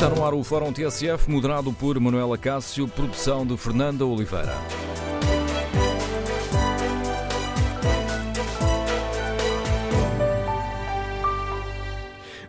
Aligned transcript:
Está 0.00 0.08
no 0.08 0.24
ar 0.24 0.32
o 0.32 0.42
Fórum 0.42 0.72
TSF, 0.72 1.30
moderado 1.30 1.74
por 1.74 2.00
Manuela 2.00 2.38
Cássio, 2.38 2.88
produção 2.88 3.46
de 3.46 3.54
Fernanda 3.58 4.06
Oliveira. 4.06 4.54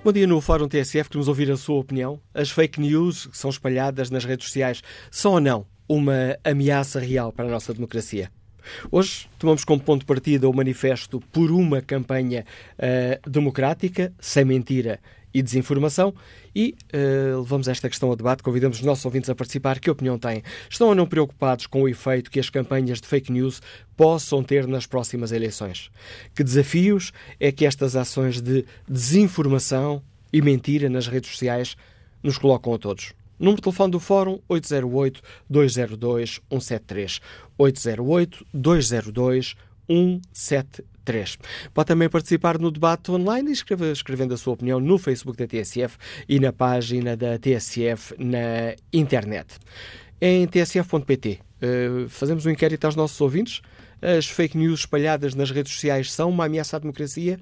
Bom 0.01 0.13
dia 0.13 0.25
no 0.25 0.39
Fórum 0.39 0.69
TSF, 0.69 1.09
queremos 1.09 1.27
ouvir 1.27 1.51
a 1.51 1.57
sua 1.57 1.77
opinião. 1.77 2.21
As 2.33 2.49
fake 2.49 2.79
news 2.79 3.25
que 3.25 3.37
são 3.37 3.49
espalhadas 3.49 4.09
nas 4.09 4.23
redes 4.23 4.47
sociais 4.47 4.81
são 5.11 5.33
ou 5.33 5.41
não 5.41 5.65
uma 5.89 6.37
ameaça 6.45 7.01
real 7.01 7.33
para 7.33 7.43
a 7.43 7.51
nossa 7.51 7.73
democracia? 7.73 8.31
Hoje 8.89 9.27
tomamos 9.37 9.65
como 9.65 9.81
ponto 9.81 10.01
de 10.01 10.05
partida 10.05 10.47
o 10.47 10.55
manifesto 10.55 11.19
por 11.33 11.51
uma 11.51 11.81
campanha 11.81 12.45
uh, 12.77 13.29
democrática, 13.29 14.13
sem 14.21 14.45
mentira 14.45 15.01
e 15.33 15.41
desinformação 15.41 16.13
e 16.55 16.75
uh, 16.93 17.39
levamos 17.39 17.67
esta 17.67 17.89
questão 17.89 18.09
ao 18.09 18.15
debate. 18.15 18.43
Convidamos 18.43 18.79
os 18.79 18.85
nossos 18.85 19.03
ouvintes 19.05 19.27
a 19.29 19.35
participar. 19.35 19.79
Que 19.79 19.89
opinião 19.89 20.19
têm? 20.19 20.43
Estão 20.69 20.89
ou 20.89 20.95
não 20.95 21.07
preocupados 21.07 21.65
com 21.67 21.83
o 21.83 21.89
efeito 21.89 22.29
que 22.29 22.37
as 22.39 22.49
campanhas 22.49 22.99
de 23.01 23.07
fake 23.07 23.31
news 23.31 23.61
possam 23.95 24.43
ter 24.43 24.67
nas 24.67 24.85
próximas 24.85 25.31
eleições? 25.31 25.89
Que 26.35 26.43
desafios 26.43 27.13
é 27.39 27.49
que 27.51 27.65
estas 27.65 27.95
ações 27.95 28.41
de 28.41 28.65
desinformação 28.87 30.03
e 30.33 30.41
mentira 30.41 30.89
nas 30.89 31.07
redes 31.07 31.29
sociais 31.31 31.77
nos 32.21 32.37
colocam 32.37 32.73
a 32.73 32.77
todos? 32.77 33.13
Número 33.39 33.55
de 33.55 33.63
telefone 33.63 33.91
do 33.91 33.99
Fórum 33.99 34.39
808-202-173. 34.49 37.21
808-202-173. 37.57 39.55
3. 41.03 41.37
Pode 41.73 41.87
também 41.87 42.09
participar 42.09 42.57
no 42.57 42.71
debate 42.71 43.11
online 43.11 43.51
escreve, 43.51 43.91
escrevendo 43.91 44.33
a 44.33 44.37
sua 44.37 44.53
opinião 44.53 44.79
no 44.79 44.97
Facebook 44.97 45.37
da 45.37 45.47
TSF 45.47 45.97
e 46.27 46.39
na 46.39 46.51
página 46.51 47.15
da 47.15 47.37
TSF 47.37 48.15
na 48.17 48.75
internet. 48.93 49.57
Em 50.19 50.45
tsf.pt 50.47 51.39
uh, 51.61 52.09
fazemos 52.09 52.45
um 52.45 52.49
inquérito 52.51 52.85
aos 52.85 52.95
nossos 52.95 53.19
ouvintes. 53.19 53.61
As 54.01 54.25
fake 54.25 54.57
news 54.57 54.81
espalhadas 54.81 55.35
nas 55.35 55.51
redes 55.51 55.73
sociais 55.73 56.11
são 56.11 56.29
uma 56.29 56.45
ameaça 56.45 56.77
à 56.77 56.79
democracia? 56.79 57.39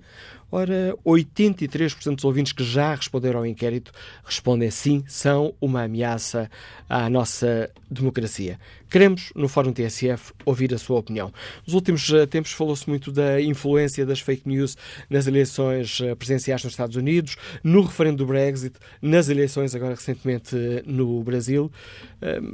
Ora, 0.51 0.95
83% 1.05 2.15
dos 2.15 2.25
ouvintes 2.25 2.53
que 2.53 2.63
já 2.63 2.95
responderam 2.95 3.39
ao 3.39 3.45
inquérito 3.45 3.91
respondem 4.23 4.71
sim, 4.71 5.03
são 5.07 5.53
uma 5.61 5.83
ameaça 5.83 6.49
à 6.89 7.07
nossa 7.09 7.69
democracia. 7.89 8.59
Queremos, 8.89 9.31
no 9.35 9.47
Fórum 9.47 9.71
TSF, 9.71 10.33
ouvir 10.43 10.73
a 10.73 10.77
sua 10.79 10.97
opinião. 10.97 11.31
Nos 11.63 11.75
últimos 11.75 12.11
eh, 12.11 12.25
tempos 12.25 12.51
falou-se 12.51 12.89
muito 12.89 13.11
da 13.11 13.39
influência 13.39 14.03
das 14.03 14.19
fake 14.19 14.49
news 14.49 14.75
nas 15.07 15.27
eleições 15.27 15.99
eh, 16.01 16.15
presidenciais 16.15 16.63
nos 16.63 16.73
Estados 16.73 16.95
Unidos, 16.95 17.35
no 17.63 17.83
referendo 17.83 18.17
do 18.17 18.25
Brexit, 18.25 18.75
nas 18.99 19.29
eleições 19.29 19.75
agora 19.75 19.93
recentemente 19.93 20.55
eh, 20.55 20.81
no 20.87 21.23
Brasil. 21.23 21.71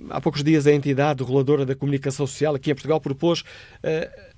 Há 0.10 0.22
poucos 0.22 0.44
dias 0.44 0.68
a 0.68 0.72
entidade 0.72 1.24
reguladora 1.24 1.66
da 1.66 1.74
comunicação 1.74 2.28
social 2.28 2.54
aqui 2.54 2.70
em 2.70 2.76
Portugal 2.76 3.02
propôs 3.02 3.44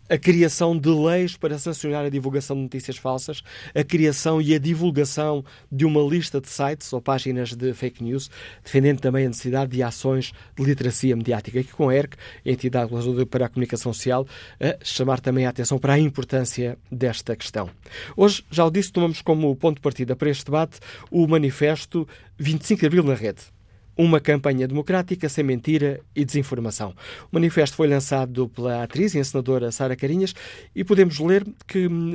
a 0.10 0.18
criação 0.18 0.78
de 0.78 0.90
leis 0.90 1.36
para 1.36 1.58
sancionar 1.58 2.06
a 2.06 2.10
divulgação 2.10 2.56
de 2.56 2.64
notícias 2.64 2.98
falsas, 2.98 3.42
a 3.74 3.84
criação 3.84 4.42
e 4.42 4.54
a 4.54 4.60
divulgação 4.60 5.44
de 5.72 5.86
uma 5.86 6.02
lista 6.02 6.40
de 6.40 6.50
sites 6.50 6.92
ou 6.94 7.02
páginas 7.02 7.54
de 7.54 7.74
fake 7.74 8.04
news, 8.04 8.30
defendendo 8.64 9.00
também 9.00 9.26
a 9.26 9.30
necessidade 9.30 9.72
de 9.72 9.84
ações 9.84 10.34
de 10.56 10.64
literacia 10.64 11.16
mediática. 11.16 11.60
Aqui 11.60 11.72
com 11.72 11.90
a 11.90 11.96
ERC, 11.96 12.16
entidade 12.46 12.92
para 13.30 13.46
a 13.46 13.50
comunicação 13.50 13.94
social, 13.94 14.28
a 14.60 14.84
chamar 14.84 15.20
também 15.20 15.46
a 15.46 15.50
atenção 15.50 15.78
para 15.78 15.94
a 15.94 16.00
importância 16.00 16.78
desta 16.92 17.36
questão. 17.36 17.70
Hoje, 18.16 18.44
já 18.50 18.66
o 18.66 18.72
disse, 18.72 18.92
tomamos 18.92 19.22
como 19.22 19.56
ponto 19.56 19.76
de 19.76 19.82
partida 19.82 20.16
para 20.16 20.30
este 20.30 20.46
debate 20.46 20.80
o 21.12 21.28
manifesto 21.28 22.08
25 22.38 22.82
de 22.82 22.86
Abril 22.86 23.04
na 23.04 23.14
Rede 23.14 23.57
uma 23.98 24.20
campanha 24.20 24.68
democrática 24.68 25.28
sem 25.28 25.44
mentira 25.44 26.00
e 26.16 26.24
desinformação. 26.24 26.94
O 27.32 27.36
manifesto 27.36 27.76
foi 27.76 27.88
lançado 27.88 28.48
pela 28.50 28.84
atriz 28.84 29.16
e 29.16 29.20
encenadora 29.20 29.72
Sara 29.72 29.96
Carinhas 29.96 30.34
e 30.76 30.84
podemos 30.84 31.20
ler 31.20 31.46
que 31.66 31.88
hum, 31.88 32.12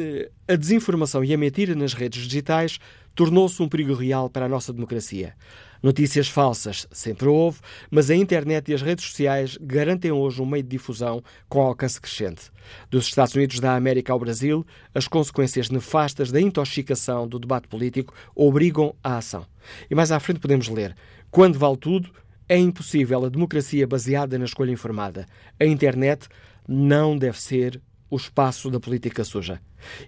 a 0.46 0.54
desinformação 0.54 1.24
e 1.24 1.34
a 1.34 1.38
mentira 1.38 1.74
nas 1.74 1.92
redes 1.92 2.22
digitais 2.22 2.78
tornou-se 3.14 3.60
um 3.62 3.68
perigo 3.68 3.94
real 3.94 4.30
para 4.30 4.46
a 4.46 4.48
nossa 4.48 4.72
democracia. 4.72 5.34
Notícias 5.82 6.28
falsas 6.28 6.86
sempre 6.92 7.26
houve, 7.26 7.58
mas 7.90 8.08
a 8.08 8.14
internet 8.14 8.70
e 8.70 8.74
as 8.74 8.82
redes 8.82 9.04
sociais 9.04 9.58
garantem 9.60 10.12
hoje 10.12 10.40
um 10.40 10.46
meio 10.46 10.62
de 10.62 10.68
difusão 10.68 11.24
com 11.48 11.60
alcance 11.60 12.00
crescente. 12.00 12.52
Dos 12.88 13.06
Estados 13.06 13.34
Unidos 13.34 13.58
da 13.58 13.74
América 13.74 14.12
ao 14.12 14.18
Brasil, 14.18 14.64
as 14.94 15.08
consequências 15.08 15.70
nefastas 15.70 16.30
da 16.30 16.40
intoxicação 16.40 17.26
do 17.26 17.36
debate 17.36 17.66
político 17.66 18.14
obrigam 18.32 18.94
à 19.02 19.16
ação. 19.16 19.44
E 19.90 19.94
mais 19.94 20.12
à 20.12 20.20
frente 20.20 20.38
podemos 20.38 20.68
ler 20.68 20.94
quando 21.32 21.58
vale 21.58 21.78
tudo, 21.78 22.10
é 22.46 22.58
impossível 22.58 23.24
a 23.24 23.28
democracia 23.30 23.86
baseada 23.86 24.38
na 24.38 24.44
escolha 24.44 24.70
informada. 24.70 25.26
A 25.58 25.64
internet 25.64 26.28
não 26.68 27.16
deve 27.16 27.40
ser 27.40 27.80
o 28.10 28.16
espaço 28.16 28.70
da 28.70 28.78
política 28.78 29.24
suja. 29.24 29.58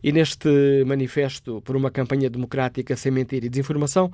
E 0.02 0.12
neste 0.12 0.84
manifesto 0.86 1.62
por 1.62 1.76
uma 1.76 1.90
campanha 1.90 2.28
democrática 2.28 2.94
sem 2.94 3.10
mentira 3.10 3.46
e 3.46 3.48
desinformação, 3.48 4.12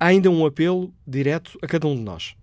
há 0.00 0.06
ainda 0.06 0.28
um 0.28 0.44
apelo 0.44 0.92
direto 1.06 1.56
a 1.62 1.66
cada 1.68 1.86
um 1.86 1.94
de 1.94 2.02
nós. 2.02 2.34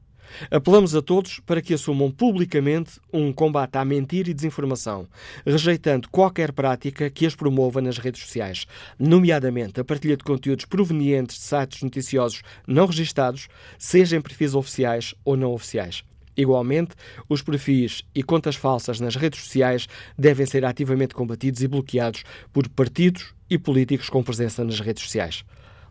Apelamos 0.51 0.95
a 0.95 1.01
todos 1.01 1.39
para 1.39 1.61
que 1.61 1.73
assumam 1.73 2.11
publicamente 2.11 2.99
um 3.11 3.31
combate 3.31 3.77
à 3.77 3.85
mentira 3.85 4.29
e 4.29 4.33
desinformação, 4.33 5.07
rejeitando 5.45 6.09
qualquer 6.09 6.51
prática 6.51 7.09
que 7.09 7.25
as 7.25 7.35
promova 7.35 7.81
nas 7.81 7.97
redes 7.97 8.21
sociais, 8.21 8.65
nomeadamente 8.99 9.79
a 9.79 9.83
partilha 9.83 10.17
de 10.17 10.23
conteúdos 10.23 10.65
provenientes 10.65 11.37
de 11.37 11.43
sites 11.43 11.81
noticiosos 11.81 12.41
não 12.67 12.85
registados, 12.85 13.47
seja 13.77 14.17
em 14.17 14.21
perfis 14.21 14.55
oficiais 14.55 15.13
ou 15.23 15.35
não 15.37 15.53
oficiais. 15.53 16.03
Igualmente, 16.37 16.95
os 17.29 17.41
perfis 17.41 18.03
e 18.13 18.21
contas 18.21 18.55
falsas 18.55 18.99
nas 18.99 19.15
redes 19.15 19.41
sociais 19.41 19.87
devem 20.17 20.45
ser 20.45 20.65
ativamente 20.65 21.15
combatidos 21.15 21.61
e 21.61 21.67
bloqueados 21.67 22.23
por 22.51 22.67
partidos 22.67 23.33
e 23.49 23.57
políticos 23.57 24.09
com 24.09 24.21
presença 24.21 24.63
nas 24.63 24.79
redes 24.79 25.03
sociais. 25.03 25.45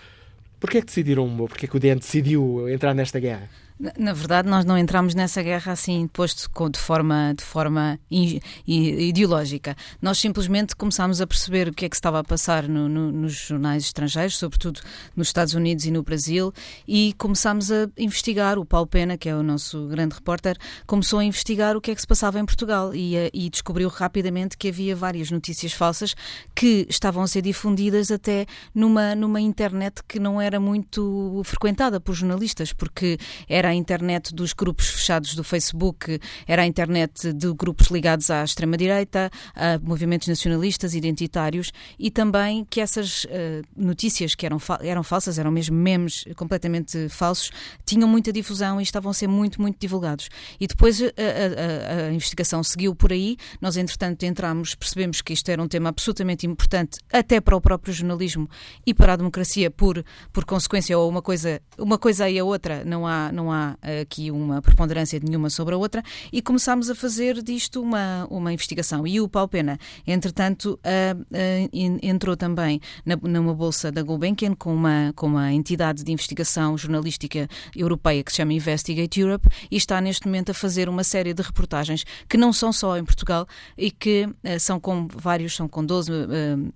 Porquê 0.64 0.78
é 0.78 0.80
que 0.80 0.86
decidiram, 0.86 1.36
porquê 1.36 1.66
é 1.66 1.68
que 1.68 1.76
o 1.76 1.78
DN 1.78 2.00
decidiu 2.00 2.66
entrar 2.70 2.94
nesta 2.94 3.20
guerra? 3.20 3.50
Na 3.76 4.12
verdade, 4.12 4.48
nós 4.48 4.64
não 4.64 4.78
entramos 4.78 5.16
nessa 5.16 5.42
guerra 5.42 5.72
assim 5.72 6.06
posto 6.06 6.48
de 6.70 6.78
forma, 6.78 7.34
de 7.36 7.42
forma 7.42 7.98
ideológica. 8.08 9.76
Nós 10.00 10.18
simplesmente 10.18 10.76
começámos 10.76 11.20
a 11.20 11.26
perceber 11.26 11.68
o 11.68 11.74
que 11.74 11.84
é 11.84 11.88
que 11.88 11.96
estava 11.96 12.20
a 12.20 12.24
passar 12.24 12.68
no, 12.68 12.88
no, 12.88 13.10
nos 13.10 13.32
jornais 13.32 13.82
estrangeiros, 13.82 14.36
sobretudo 14.36 14.80
nos 15.16 15.26
Estados 15.26 15.54
Unidos 15.54 15.84
e 15.86 15.90
no 15.90 16.04
Brasil, 16.04 16.52
e 16.86 17.14
começámos 17.18 17.72
a 17.72 17.88
investigar. 17.98 18.60
O 18.60 18.64
Paulo 18.64 18.86
Pena, 18.86 19.18
que 19.18 19.28
é 19.28 19.34
o 19.34 19.42
nosso 19.42 19.88
grande 19.88 20.14
repórter, 20.14 20.56
começou 20.86 21.18
a 21.18 21.24
investigar 21.24 21.76
o 21.76 21.80
que 21.80 21.90
é 21.90 21.94
que 21.96 22.00
se 22.00 22.06
passava 22.06 22.38
em 22.38 22.46
Portugal 22.46 22.94
e, 22.94 23.16
eh, 23.16 23.30
e 23.34 23.50
descobriu 23.50 23.88
rapidamente 23.88 24.56
que 24.56 24.68
havia 24.68 24.94
várias 24.94 25.32
notícias 25.32 25.72
falsas 25.72 26.14
que 26.54 26.86
estavam 26.88 27.24
a 27.24 27.26
ser 27.26 27.42
difundidas 27.42 28.12
até 28.12 28.46
numa, 28.72 29.16
numa 29.16 29.40
internet 29.40 30.00
que 30.06 30.20
não 30.20 30.40
era 30.40 30.60
muito 30.60 31.42
frequentada 31.44 31.98
por 31.98 32.14
jornalistas, 32.14 32.72
porque 32.72 33.18
era 33.48 33.63
era 33.64 33.70
a 33.70 33.74
internet 33.74 34.34
dos 34.34 34.52
grupos 34.52 34.88
fechados 34.88 35.34
do 35.34 35.42
Facebook, 35.42 36.20
era 36.46 36.62
a 36.62 36.66
internet 36.66 37.32
de 37.32 37.52
grupos 37.54 37.86
ligados 37.88 38.30
à 38.30 38.44
extrema-direita, 38.44 39.30
a 39.54 39.78
movimentos 39.78 40.28
nacionalistas, 40.28 40.94
identitários, 40.94 41.72
e 41.98 42.10
também 42.10 42.64
que 42.68 42.80
essas 42.80 43.24
uh, 43.24 43.28
notícias 43.74 44.34
que 44.34 44.44
eram, 44.44 44.58
fa 44.58 44.78
eram 44.82 45.02
falsas, 45.02 45.38
eram 45.38 45.50
mesmo 45.50 45.74
memes 45.74 46.24
completamente 46.36 47.08
falsos, 47.08 47.50
tinham 47.86 48.06
muita 48.06 48.30
difusão 48.30 48.78
e 48.80 48.82
estavam 48.82 49.10
a 49.10 49.14
ser 49.14 49.28
muito, 49.28 49.60
muito 49.62 49.78
divulgados. 49.78 50.28
E 50.60 50.66
depois 50.66 51.00
a, 51.00 51.06
a, 51.06 52.08
a 52.08 52.12
investigação 52.12 52.62
seguiu 52.62 52.94
por 52.94 53.12
aí, 53.12 53.38
nós 53.62 53.78
entretanto 53.78 54.24
entramos, 54.24 54.74
percebemos 54.74 55.22
que 55.22 55.32
isto 55.32 55.48
era 55.48 55.62
um 55.62 55.68
tema 55.68 55.88
absolutamente 55.88 56.46
importante 56.46 56.98
até 57.10 57.40
para 57.40 57.56
o 57.56 57.60
próprio 57.60 57.94
jornalismo 57.94 58.48
e 58.86 58.92
para 58.92 59.14
a 59.14 59.16
democracia 59.16 59.70
por, 59.70 60.04
por 60.32 60.44
consequência, 60.44 60.98
ou 60.98 61.08
uma 61.08 61.22
coisa, 61.22 61.62
uma 61.78 61.96
coisa 61.96 62.28
e 62.28 62.38
a 62.38 62.44
outra, 62.44 62.84
não 62.84 63.06
há, 63.06 63.32
não 63.32 63.50
há 63.50 63.53
há 63.54 63.76
aqui 64.02 64.30
uma 64.30 64.60
preponderância 64.60 65.20
nenhuma 65.22 65.50
sobre 65.50 65.74
a 65.74 65.78
outra, 65.78 66.02
e 66.32 66.42
começámos 66.42 66.90
a 66.90 66.94
fazer 66.94 67.42
disto 67.42 67.80
uma, 67.80 68.26
uma 68.30 68.52
investigação. 68.52 69.06
E 69.06 69.20
o 69.20 69.28
Paulo 69.28 69.48
Pena, 69.48 69.78
entretanto, 70.06 70.78
uh, 70.84 71.20
uh, 71.20 71.98
entrou 72.02 72.36
também 72.36 72.80
numa 73.22 73.54
bolsa 73.54 73.90
da 73.90 74.02
Gulbenkian 74.02 74.54
com 74.54 74.74
uma, 74.74 75.12
com 75.14 75.26
uma 75.26 75.52
entidade 75.52 76.02
de 76.02 76.12
investigação 76.12 76.76
jornalística 76.76 77.48
europeia 77.74 78.22
que 78.22 78.30
se 78.30 78.38
chama 78.38 78.52
Investigate 78.52 79.20
Europe 79.20 79.48
e 79.70 79.76
está 79.76 80.00
neste 80.00 80.26
momento 80.26 80.50
a 80.50 80.54
fazer 80.54 80.88
uma 80.88 81.04
série 81.04 81.32
de 81.32 81.42
reportagens 81.42 82.04
que 82.28 82.36
não 82.36 82.52
são 82.52 82.72
só 82.72 82.96
em 82.96 83.04
Portugal 83.04 83.46
e 83.76 83.90
que 83.90 84.26
uh, 84.26 84.60
são 84.60 84.80
com 84.80 85.06
vários, 85.06 85.54
são 85.54 85.68
com 85.68 85.84
12, 85.84 86.10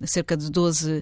cerca 0.05 0.35
de 0.35 0.49
12 0.49 1.01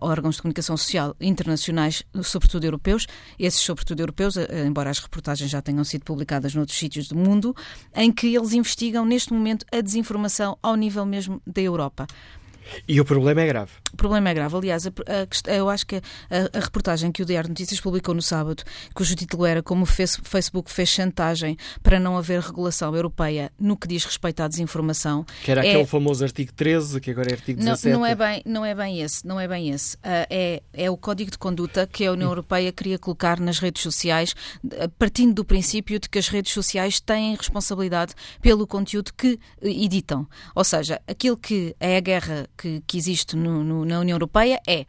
órgãos 0.00 0.36
de 0.36 0.42
comunicação 0.42 0.76
social 0.76 1.14
internacionais, 1.20 2.02
sobretudo 2.22 2.64
europeus, 2.64 3.06
esses 3.38 3.60
sobretudo 3.60 4.00
europeus, 4.00 4.36
embora 4.66 4.90
as 4.90 4.98
reportagens 4.98 5.15
já 5.46 5.62
tenham 5.62 5.84
sido 5.84 6.04
publicadas 6.04 6.54
noutros 6.54 6.78
sítios 6.78 7.08
do 7.08 7.16
mundo, 7.16 7.54
em 7.94 8.12
que 8.12 8.34
eles 8.34 8.52
investigam 8.52 9.04
neste 9.04 9.32
momento 9.32 9.64
a 9.72 9.80
desinformação 9.80 10.58
ao 10.62 10.76
nível 10.76 11.04
mesmo 11.04 11.40
da 11.46 11.60
Europa. 11.60 12.06
E 12.86 13.00
o 13.00 13.04
problema 13.04 13.40
é 13.42 13.46
grave. 13.46 13.72
O 13.92 13.96
problema 13.96 14.30
é 14.30 14.34
grave. 14.34 14.56
Aliás, 14.56 14.86
a, 14.86 14.90
a, 14.90 15.54
eu 15.54 15.68
acho 15.68 15.86
que 15.86 15.96
a, 15.96 16.00
a, 16.58 16.60
reportagem 16.60 17.10
que 17.12 17.22
o 17.22 17.26
Diário 17.26 17.48
Notícias 17.48 17.80
publicou 17.80 18.14
no 18.14 18.22
sábado, 18.22 18.62
cujo 18.94 19.14
título 19.14 19.46
era 19.46 19.62
Como 19.62 19.84
o 19.84 19.86
Facebook 19.86 20.70
fez 20.70 20.88
chantagem 20.88 21.56
para 21.82 21.98
não 21.98 22.16
haver 22.16 22.40
regulação 22.40 22.94
europeia 22.94 23.50
no 23.58 23.76
que 23.76 23.86
diz 23.88 24.04
respeito 24.04 24.40
à 24.42 24.48
desinformação. 24.48 25.24
Que 25.42 25.50
era 25.50 25.64
é... 25.64 25.70
aquele 25.70 25.86
famoso 25.86 26.24
artigo 26.24 26.52
13, 26.52 27.00
que 27.00 27.10
agora 27.10 27.30
é 27.30 27.34
artigo 27.34 27.58
17. 27.58 27.92
Não, 27.92 28.00
não, 28.00 28.06
é, 28.06 28.14
bem, 28.14 28.42
não 28.44 28.64
é 28.64 28.74
bem 28.74 29.00
esse. 29.00 29.26
Não 29.26 29.40
é, 29.40 29.48
bem 29.48 29.70
esse. 29.70 29.96
Uh, 29.96 30.26
é, 30.30 30.62
é 30.72 30.90
o 30.90 30.96
código 30.96 31.30
de 31.30 31.38
conduta 31.38 31.86
que 31.86 32.04
a 32.04 32.12
União 32.12 32.28
Europeia 32.28 32.72
queria 32.72 32.98
colocar 32.98 33.40
nas 33.40 33.58
redes 33.58 33.82
sociais, 33.82 34.34
partindo 34.98 35.34
do 35.34 35.44
princípio 35.44 35.98
de 35.98 36.08
que 36.08 36.18
as 36.18 36.28
redes 36.28 36.52
sociais 36.52 37.00
têm 37.00 37.34
responsabilidade 37.34 38.14
pelo 38.40 38.66
conteúdo 38.66 39.12
que 39.16 39.38
editam. 39.62 40.26
Ou 40.54 40.64
seja, 40.64 41.00
aquilo 41.06 41.36
que 41.36 41.74
é 41.80 41.96
a 41.96 42.00
guerra 42.00 42.48
que, 42.56 42.82
que 42.86 42.96
existe 42.96 43.36
no, 43.36 43.62
no, 43.62 43.84
na 43.84 44.00
União 44.00 44.14
Europeia 44.14 44.60
é 44.66 44.86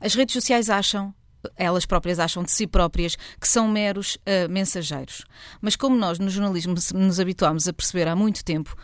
as 0.00 0.14
redes 0.14 0.32
sociais 0.32 0.70
acham 0.70 1.14
elas 1.56 1.86
próprias 1.86 2.18
acham 2.18 2.42
de 2.42 2.50
si 2.50 2.66
próprias 2.66 3.16
que 3.40 3.48
são 3.48 3.66
meros 3.66 4.16
uh, 4.16 4.50
mensageiros. 4.50 5.24
Mas 5.60 5.74
como 5.74 5.96
nós 5.96 6.18
no 6.18 6.28
jornalismo 6.28 6.74
nos 6.94 7.20
habituámos 7.20 7.66
a 7.66 7.72
perceber 7.72 8.08
há 8.08 8.16
muito 8.16 8.44
tempo, 8.44 8.76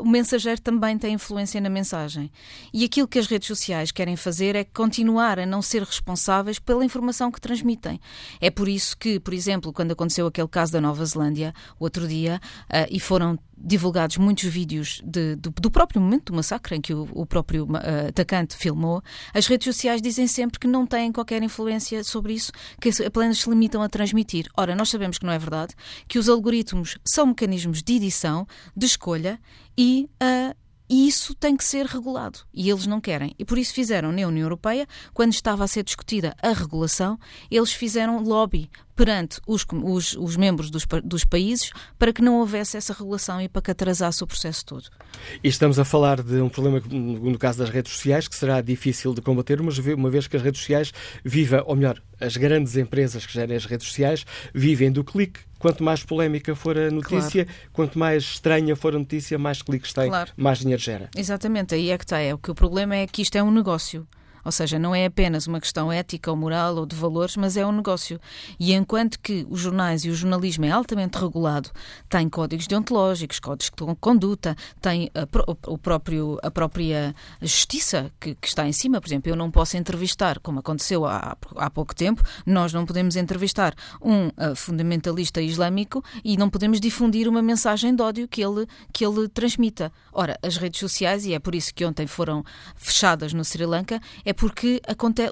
o 0.00 0.08
mensageiro 0.08 0.60
também 0.60 0.96
tem 0.96 1.14
influência 1.14 1.60
na 1.60 1.68
mensagem. 1.68 2.30
E 2.72 2.84
aquilo 2.84 3.08
que 3.08 3.18
as 3.18 3.26
redes 3.26 3.48
sociais 3.48 3.90
querem 3.90 4.14
fazer 4.14 4.54
é 4.54 4.62
continuar 4.62 5.40
a 5.40 5.46
não 5.46 5.60
ser 5.60 5.82
responsáveis 5.82 6.60
pela 6.60 6.84
informação 6.84 7.32
que 7.32 7.40
transmitem. 7.40 8.00
É 8.40 8.48
por 8.48 8.68
isso 8.68 8.96
que, 8.96 9.18
por 9.18 9.34
exemplo, 9.34 9.72
quando 9.72 9.90
aconteceu 9.90 10.26
aquele 10.26 10.46
caso 10.46 10.72
da 10.72 10.80
Nova 10.80 11.04
Zelândia, 11.04 11.52
o 11.80 11.84
outro 11.84 12.06
dia, 12.06 12.40
uh, 12.66 12.86
e 12.90 13.00
foram 13.00 13.36
divulgados 13.62 14.16
muitos 14.16 14.44
vídeos 14.44 15.00
de, 15.04 15.36
do, 15.36 15.50
do, 15.50 15.70
próprio 15.70 16.00
momento 16.00 16.32
do 16.32 16.36
massacre 16.36 16.76
em 16.76 16.80
que 16.80 16.94
o, 16.94 17.08
o 17.12 17.26
próprio 17.26 17.64
uh, 17.64 18.08
atacante 18.08 18.56
filmou, 18.56 19.02
as 19.34 19.46
redes 19.46 19.64
sociais 19.64 20.00
dizem 20.00 20.26
sempre 20.26 20.58
que 20.58 20.66
não 20.66 20.86
têm 20.86 21.12
qualquer 21.12 21.42
influência 21.42 22.02
sobre 22.02 22.32
isso, 22.32 22.50
que 22.80 22.90
apenas 23.04 23.38
se 23.38 23.50
limitam 23.50 23.82
a 23.82 23.88
transmitir. 23.88 24.48
Ora, 24.56 24.74
nós 24.74 24.88
sabemos 24.88 25.18
que 25.18 25.26
não 25.26 25.32
é 25.32 25.38
verdade, 25.38 25.74
que 26.08 26.18
os 26.18 26.28
algoritmos 26.28 26.98
são 27.04 27.26
mecanismos 27.26 27.82
de 27.82 27.94
edição, 27.94 28.46
de 28.74 28.86
escolha 28.86 29.38
e 29.76 30.08
uh, 30.22 30.54
e 30.92 31.06
isso 31.06 31.36
tem 31.36 31.56
que 31.56 31.62
ser 31.62 31.86
regulado. 31.86 32.40
E 32.52 32.68
eles 32.68 32.84
não 32.84 33.00
querem. 33.00 33.32
E 33.38 33.44
por 33.44 33.56
isso 33.56 33.72
fizeram 33.72 34.10
na 34.10 34.26
União 34.26 34.44
Europeia, 34.44 34.88
quando 35.14 35.32
estava 35.32 35.62
a 35.62 35.68
ser 35.68 35.84
discutida 35.84 36.34
a 36.42 36.52
regulação, 36.52 37.16
eles 37.48 37.72
fizeram 37.72 38.20
lobby 38.20 38.68
perante 39.00 39.40
os, 39.46 39.64
os, 39.82 40.14
os 40.14 40.36
membros 40.36 40.70
dos, 40.70 40.86
dos, 41.02 41.24
países 41.24 41.70
para 41.98 42.12
que 42.12 42.20
não 42.20 42.38
houvesse 42.38 42.76
essa 42.76 42.92
regulação 42.92 43.40
e 43.40 43.48
para 43.48 43.62
que 43.62 43.70
atrasasse 43.70 44.22
o 44.22 44.26
processo 44.26 44.62
todo. 44.66 44.90
E 45.42 45.48
estamos 45.48 45.78
a 45.78 45.86
falar 45.86 46.22
de 46.22 46.38
um 46.42 46.50
problema, 46.50 46.82
no 46.90 47.38
caso 47.38 47.60
das 47.60 47.70
redes 47.70 47.94
sociais, 47.94 48.28
que 48.28 48.36
será 48.36 48.60
difícil 48.60 49.14
de 49.14 49.22
combater, 49.22 49.62
mas 49.62 49.78
uma 49.78 50.10
vez 50.10 50.26
que 50.26 50.36
as 50.36 50.42
redes 50.42 50.60
sociais 50.60 50.92
vivem, 51.24 51.62
ou 51.64 51.74
melhor, 51.74 51.98
as 52.20 52.36
grandes 52.36 52.76
empresas 52.76 53.24
que 53.24 53.32
gerem 53.32 53.56
as 53.56 53.64
redes 53.64 53.86
sociais 53.86 54.26
vivem 54.52 54.92
do 54.92 55.02
clique. 55.02 55.40
Quanto 55.58 55.82
mais 55.82 56.04
polémica 56.04 56.54
for 56.54 56.76
a 56.76 56.90
notícia, 56.90 57.46
claro. 57.46 57.60
quanto 57.72 57.98
mais 57.98 58.22
estranha 58.22 58.76
for 58.76 58.94
a 58.94 58.98
notícia, 58.98 59.38
mais 59.38 59.62
cliques 59.62 59.94
tem, 59.94 60.08
claro. 60.10 60.30
mais 60.36 60.58
dinheiro 60.58 60.82
gera. 60.82 61.08
Exatamente, 61.16 61.74
aí 61.74 61.88
é 61.88 61.96
que 61.96 62.04
está. 62.04 62.18
É, 62.18 62.34
o 62.34 62.38
que 62.38 62.50
o 62.50 62.54
problema 62.54 62.96
é 62.96 63.06
que 63.06 63.22
isto 63.22 63.36
é 63.36 63.42
um 63.42 63.50
negócio. 63.50 64.06
Ou 64.44 64.52
seja, 64.52 64.78
não 64.78 64.94
é 64.94 65.06
apenas 65.06 65.46
uma 65.46 65.60
questão 65.60 65.92
ética 65.92 66.30
ou 66.30 66.36
moral 66.36 66.76
ou 66.76 66.86
de 66.86 66.96
valores, 66.96 67.36
mas 67.36 67.56
é 67.56 67.64
um 67.64 67.72
negócio. 67.72 68.20
E 68.58 68.72
enquanto 68.72 69.18
que 69.20 69.46
os 69.48 69.60
jornais 69.60 70.04
e 70.04 70.10
o 70.10 70.14
jornalismo 70.14 70.64
é 70.64 70.70
altamente 70.70 71.18
regulado, 71.18 71.70
tem 72.08 72.28
códigos 72.28 72.66
deontológicos, 72.66 73.38
códigos 73.38 73.70
de 73.70 73.96
conduta, 73.96 74.56
tem 74.80 75.10
a, 75.14 75.26
o 75.66 75.78
próprio, 75.78 76.38
a 76.42 76.50
própria 76.50 77.14
justiça 77.40 78.10
que, 78.18 78.34
que, 78.34 78.48
está 78.48 78.66
em 78.66 78.72
cima. 78.72 79.00
Por 79.00 79.08
exemplo, 79.08 79.30
eu 79.30 79.36
não 79.36 79.50
posso 79.50 79.76
entrevistar, 79.76 80.38
como 80.40 80.60
aconteceu 80.60 81.04
há, 81.04 81.36
há 81.56 81.70
pouco 81.70 81.94
tempo, 81.94 82.22
nós 82.46 82.72
não 82.72 82.86
podemos 82.86 83.16
entrevistar 83.16 83.74
um 84.00 84.28
uh, 84.28 84.54
fundamentalista 84.54 85.40
islâmico 85.40 86.02
e 86.24 86.36
não 86.36 86.48
podemos 86.48 86.80
difundir 86.80 87.28
uma 87.28 87.42
mensagem 87.42 87.94
de 87.94 88.02
ódio 88.02 88.28
que 88.28 88.42
ele, 88.42 88.66
que 88.92 89.04
ele 89.04 89.28
transmita. 89.28 89.92
Ora, 90.12 90.38
as 90.42 90.56
redes 90.56 90.80
sociais, 90.80 91.24
e 91.26 91.34
é 91.34 91.38
por 91.38 91.54
isso 91.54 91.74
que 91.74 91.84
ontem 91.84 92.06
foram 92.06 92.44
fechadas 92.76 93.32
no 93.32 93.44
Sri 93.44 93.66
Lanka, 93.66 94.00
porque 94.32 94.80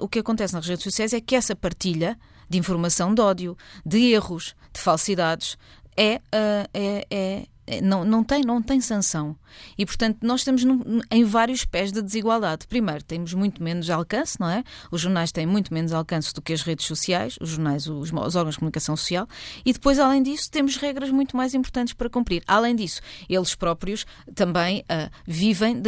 o 0.01 0.07
que 0.07 0.19
acontece 0.19 0.53
nas 0.53 0.67
redes 0.67 0.83
sociais 0.83 1.13
é 1.13 1.21
que 1.21 1.35
essa 1.35 1.55
partilha 1.55 2.17
de 2.49 2.57
informação 2.57 3.13
de 3.13 3.21
ódio, 3.21 3.57
de 3.85 4.11
erros, 4.11 4.55
de 4.73 4.81
falsidades, 4.81 5.57
é, 5.95 6.15
uh, 6.15 6.69
é, 6.73 7.05
é 7.09 7.45
é, 7.69 7.81
não, 7.81 8.03
não, 8.03 8.23
tem, 8.23 8.41
não 8.41 8.63
tem 8.63 8.81
sanção. 8.81 9.35
E, 9.77 9.85
portanto, 9.85 10.19
nós 10.21 10.41
estamos 10.41 10.63
num, 10.63 11.01
em 11.11 11.23
vários 11.23 11.65
pés 11.65 11.91
de 11.91 12.01
desigualdade. 12.01 12.67
Primeiro, 12.67 13.03
temos 13.03 13.33
muito 13.33 13.63
menos 13.63 13.89
alcance, 13.89 14.39
não 14.39 14.49
é? 14.49 14.63
Os 14.91 15.01
jornais 15.01 15.31
têm 15.31 15.45
muito 15.45 15.73
menos 15.73 15.93
alcance 15.93 16.33
do 16.33 16.41
que 16.41 16.53
as 16.53 16.61
redes 16.61 16.85
sociais, 16.85 17.37
os 17.41 17.49
jornais, 17.49 17.87
os, 17.87 18.11
os 18.11 18.35
órgãos 18.35 18.55
de 18.55 18.59
comunicação 18.59 18.95
social. 18.95 19.27
E 19.65 19.73
depois, 19.73 19.99
além 19.99 20.23
disso, 20.23 20.49
temos 20.51 20.77
regras 20.77 21.11
muito 21.11 21.35
mais 21.35 21.53
importantes 21.53 21.93
para 21.93 22.09
cumprir. 22.09 22.43
Além 22.47 22.75
disso, 22.75 23.01
eles 23.29 23.55
próprios 23.55 24.05
também 24.35 24.79
uh, 24.81 25.09
vivem 25.25 25.81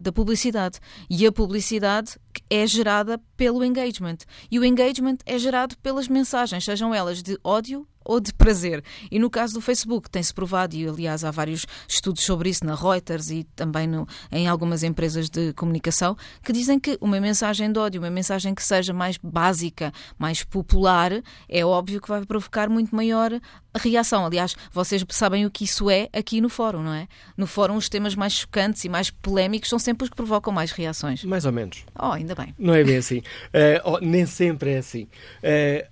da 0.00 0.12
publicidade. 0.12 0.78
E 1.08 1.26
a 1.26 1.32
publicidade 1.32 2.18
é 2.48 2.66
gerada 2.66 3.20
pelo 3.36 3.64
engagement. 3.64 4.18
E 4.50 4.58
o 4.58 4.64
engagement 4.64 5.18
é 5.26 5.38
gerado 5.38 5.76
pelas 5.78 6.08
mensagens, 6.08 6.64
sejam 6.64 6.94
elas 6.94 7.22
de 7.22 7.38
ódio 7.42 7.86
ou 8.04 8.18
de 8.18 8.32
prazer. 8.32 8.82
E 9.10 9.18
no 9.18 9.30
caso 9.30 9.54
do 9.54 9.60
Facebook, 9.60 10.10
tem-se 10.10 10.32
provado, 10.32 10.74
e 10.74 10.86
aliás 10.86 11.24
há 11.24 11.30
vários 11.30 11.66
estudos 11.86 12.24
sobre 12.30 12.48
isso 12.48 12.64
na 12.64 12.76
Reuters 12.76 13.28
e 13.28 13.42
também 13.56 13.88
no, 13.88 14.06
em 14.30 14.46
algumas 14.46 14.84
empresas 14.84 15.28
de 15.28 15.52
comunicação, 15.54 16.16
que 16.44 16.52
dizem 16.52 16.78
que 16.78 16.96
uma 17.00 17.18
mensagem 17.20 17.72
de 17.72 17.76
ódio, 17.76 18.00
uma 18.00 18.08
mensagem 18.08 18.54
que 18.54 18.62
seja 18.62 18.92
mais 18.92 19.18
básica, 19.20 19.92
mais 20.16 20.44
popular, 20.44 21.10
é 21.48 21.64
óbvio 21.64 22.00
que 22.00 22.08
vai 22.08 22.24
provocar 22.24 22.68
muito 22.68 22.94
maior 22.94 23.32
reação. 23.74 24.24
Aliás, 24.24 24.54
vocês 24.70 25.04
sabem 25.08 25.44
o 25.44 25.50
que 25.50 25.64
isso 25.64 25.90
é 25.90 26.08
aqui 26.12 26.40
no 26.40 26.48
fórum, 26.48 26.84
não 26.84 26.94
é? 26.94 27.08
No 27.36 27.48
fórum, 27.48 27.74
os 27.74 27.88
temas 27.88 28.14
mais 28.14 28.34
chocantes 28.34 28.84
e 28.84 28.88
mais 28.88 29.10
polémicos 29.10 29.68
são 29.68 29.78
sempre 29.80 30.04
os 30.04 30.10
que 30.10 30.14
provocam 30.14 30.52
mais 30.52 30.70
reações. 30.70 31.24
Mais 31.24 31.44
ou 31.44 31.50
menos. 31.50 31.84
Oh, 31.98 32.12
ainda 32.12 32.36
bem. 32.36 32.54
Não 32.56 32.74
é 32.74 32.84
bem 32.84 32.98
assim. 32.98 33.18
Uh, 33.18 33.82
oh, 33.84 33.98
nem 33.98 34.24
sempre 34.24 34.74
é 34.74 34.78
assim. 34.78 35.08
Uh, 35.42 35.84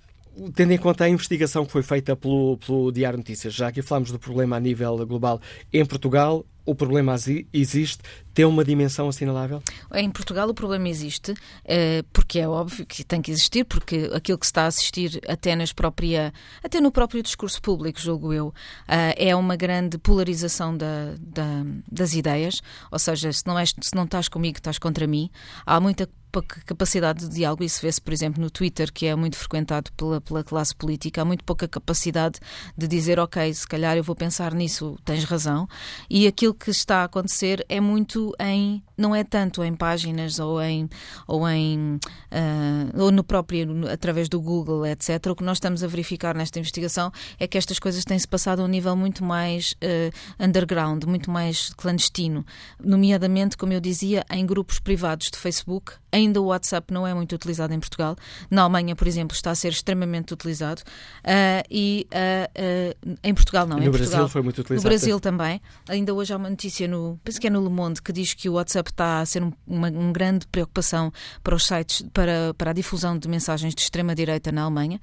tendo 0.53 0.71
em 0.71 0.77
conta 0.77 1.03
a 1.03 1.09
investigação 1.09 1.65
que 1.65 1.71
foi 1.71 1.83
feita 1.83 2.15
pelo, 2.15 2.57
pelo 2.57 2.91
Diário 2.91 3.17
Notícias, 3.17 3.53
já 3.53 3.71
que 3.71 3.81
falamos 3.81 4.11
do 4.11 4.19
problema 4.19 4.57
a 4.57 4.59
nível 4.59 5.05
global, 5.05 5.41
em 5.71 5.85
Portugal 5.85 6.45
o 6.69 6.75
problema 6.75 7.15
existe, 7.51 8.03
tem 8.31 8.45
uma 8.45 8.63
dimensão 8.63 9.09
assinalável? 9.09 9.61
Em 9.91 10.09
Portugal 10.11 10.47
o 10.47 10.53
problema 10.53 10.87
existe, 10.87 11.33
eh, 11.65 12.03
porque 12.13 12.37
é 12.39 12.47
óbvio 12.47 12.85
que 12.85 13.03
tem 13.03 13.23
que 13.23 13.31
existir, 13.31 13.65
porque 13.65 14.09
aquilo 14.13 14.37
que 14.37 14.45
se 14.45 14.51
está 14.51 14.63
a 14.63 14.67
assistir 14.67 15.19
até, 15.27 15.55
nas 15.55 15.73
própria, 15.73 16.31
até 16.63 16.79
no 16.79 16.91
próprio 16.91 17.23
discurso 17.23 17.59
público, 17.59 17.99
julgo 17.99 18.31
eu, 18.31 18.53
eh, 18.87 19.29
é 19.29 19.35
uma 19.35 19.55
grande 19.55 19.97
polarização 19.97 20.77
da, 20.77 21.15
da, 21.19 21.65
das 21.91 22.13
ideias, 22.13 22.61
ou 22.91 22.99
seja, 22.99 23.33
se 23.33 23.47
não, 23.47 23.57
és, 23.57 23.73
se 23.81 23.95
não 23.95 24.03
estás 24.03 24.27
comigo, 24.27 24.59
estás 24.59 24.77
contra 24.77 25.07
mim. 25.07 25.31
Há 25.65 25.79
muita 25.79 26.07
pouca 26.31 26.61
capacidade 26.65 27.27
de 27.27 27.35
diálogo. 27.35 27.63
Isso 27.63 27.81
vê-se, 27.81 28.01
por 28.01 28.13
exemplo, 28.13 28.41
no 28.41 28.49
Twitter, 28.49 28.91
que 28.91 29.05
é 29.05 29.15
muito 29.15 29.37
frequentado 29.37 29.91
pela, 29.93 30.21
pela 30.21 30.43
classe 30.43 30.75
política. 30.75 31.21
Há 31.21 31.25
muito 31.25 31.43
pouca 31.43 31.67
capacidade 31.67 32.39
de 32.77 32.87
dizer, 32.87 33.19
ok, 33.19 33.53
se 33.53 33.67
calhar 33.67 33.97
eu 33.97 34.03
vou 34.03 34.15
pensar 34.15 34.53
nisso, 34.53 34.97
tens 35.03 35.23
razão. 35.23 35.67
E 36.09 36.27
aquilo 36.27 36.53
que 36.53 36.71
está 36.71 37.01
a 37.01 37.03
acontecer 37.05 37.65
é 37.67 37.79
muito 37.79 38.33
em 38.39 38.83
não 38.99 39.15
é 39.15 39.23
tanto 39.23 39.63
em 39.63 39.73
páginas 39.73 40.39
ou 40.39 40.61
em 40.61 40.89
ou 41.25 41.47
em 41.47 41.95
uh, 41.95 43.01
ou 43.01 43.11
no 43.11 43.23
próprio 43.23 43.87
através 43.89 44.27
do 44.27 44.41
Google 44.41 44.85
etc 44.85 45.25
o 45.27 45.35
que 45.35 45.43
nós 45.43 45.57
estamos 45.57 45.83
a 45.83 45.87
verificar 45.87 46.35
nesta 46.35 46.59
investigação 46.59 47.11
é 47.39 47.47
que 47.47 47.57
estas 47.57 47.79
coisas 47.79 48.03
têm 48.03 48.19
se 48.19 48.27
passado 48.27 48.61
a 48.61 48.65
um 48.65 48.67
nível 48.67 48.95
muito 48.97 49.23
mais 49.23 49.73
uh, 49.73 50.43
underground 50.43 51.05
muito 51.05 51.31
mais 51.31 51.73
clandestino 51.75 52.45
nomeadamente 52.83 53.55
como 53.55 53.71
eu 53.71 53.79
dizia 53.79 54.25
em 54.29 54.45
grupos 54.45 54.79
privados 54.79 55.29
de 55.31 55.37
Facebook 55.37 55.93
ainda 56.11 56.41
o 56.41 56.45
WhatsApp 56.45 56.93
não 56.93 57.05
é 57.05 57.13
muito 57.13 57.33
utilizado 57.33 57.73
em 57.73 57.79
Portugal. 57.79 58.15
Na 58.49 58.63
Alemanha 58.63 58.95
por 58.95 59.07
exemplo 59.07 59.35
está 59.35 59.51
a 59.51 59.55
ser 59.55 59.69
extremamente 59.69 60.33
utilizado. 60.33 60.81
Uh, 61.19 61.63
e 61.69 62.07
em 63.23 63.33
Portugal 63.33 63.67
não 63.67 63.77
no 63.77 63.83
em 63.83 63.89
Brasil 63.89 64.07
Portugal, 64.07 64.29
foi 64.29 64.41
muito 64.41 64.61
utilizado 64.61 64.83
no 64.83 64.89
Brasil 64.89 65.19
também. 65.19 65.61
Ainda 65.87 66.13
hoje 66.13 66.33
há 66.33 66.37
uma 66.37 66.49
notícia 66.49 66.87
no 66.87 67.19
penso 67.23 67.39
que 67.39 67.47
é 67.47 67.49
no 67.49 67.61
Le 67.61 67.69
Monde 67.69 68.01
que 68.01 68.11
diz 68.11 68.33
que 68.33 68.49
o 68.49 68.53
WhatsApp 68.53 68.89
está 68.89 69.19
a 69.19 69.25
ser 69.25 69.43
um, 69.43 69.51
uma, 69.65 69.89
uma 69.89 70.11
grande 70.11 70.47
preocupação 70.47 71.11
para 71.43 71.55
os 71.55 71.65
sites, 71.65 72.05
para, 72.13 72.53
para 72.57 72.71
a 72.71 72.73
difusão 72.73 73.17
de 73.17 73.27
mensagens 73.27 73.73
de 73.75 73.81
extrema-direita 73.81 74.51
na 74.51 74.63
Alemanha. 74.63 74.99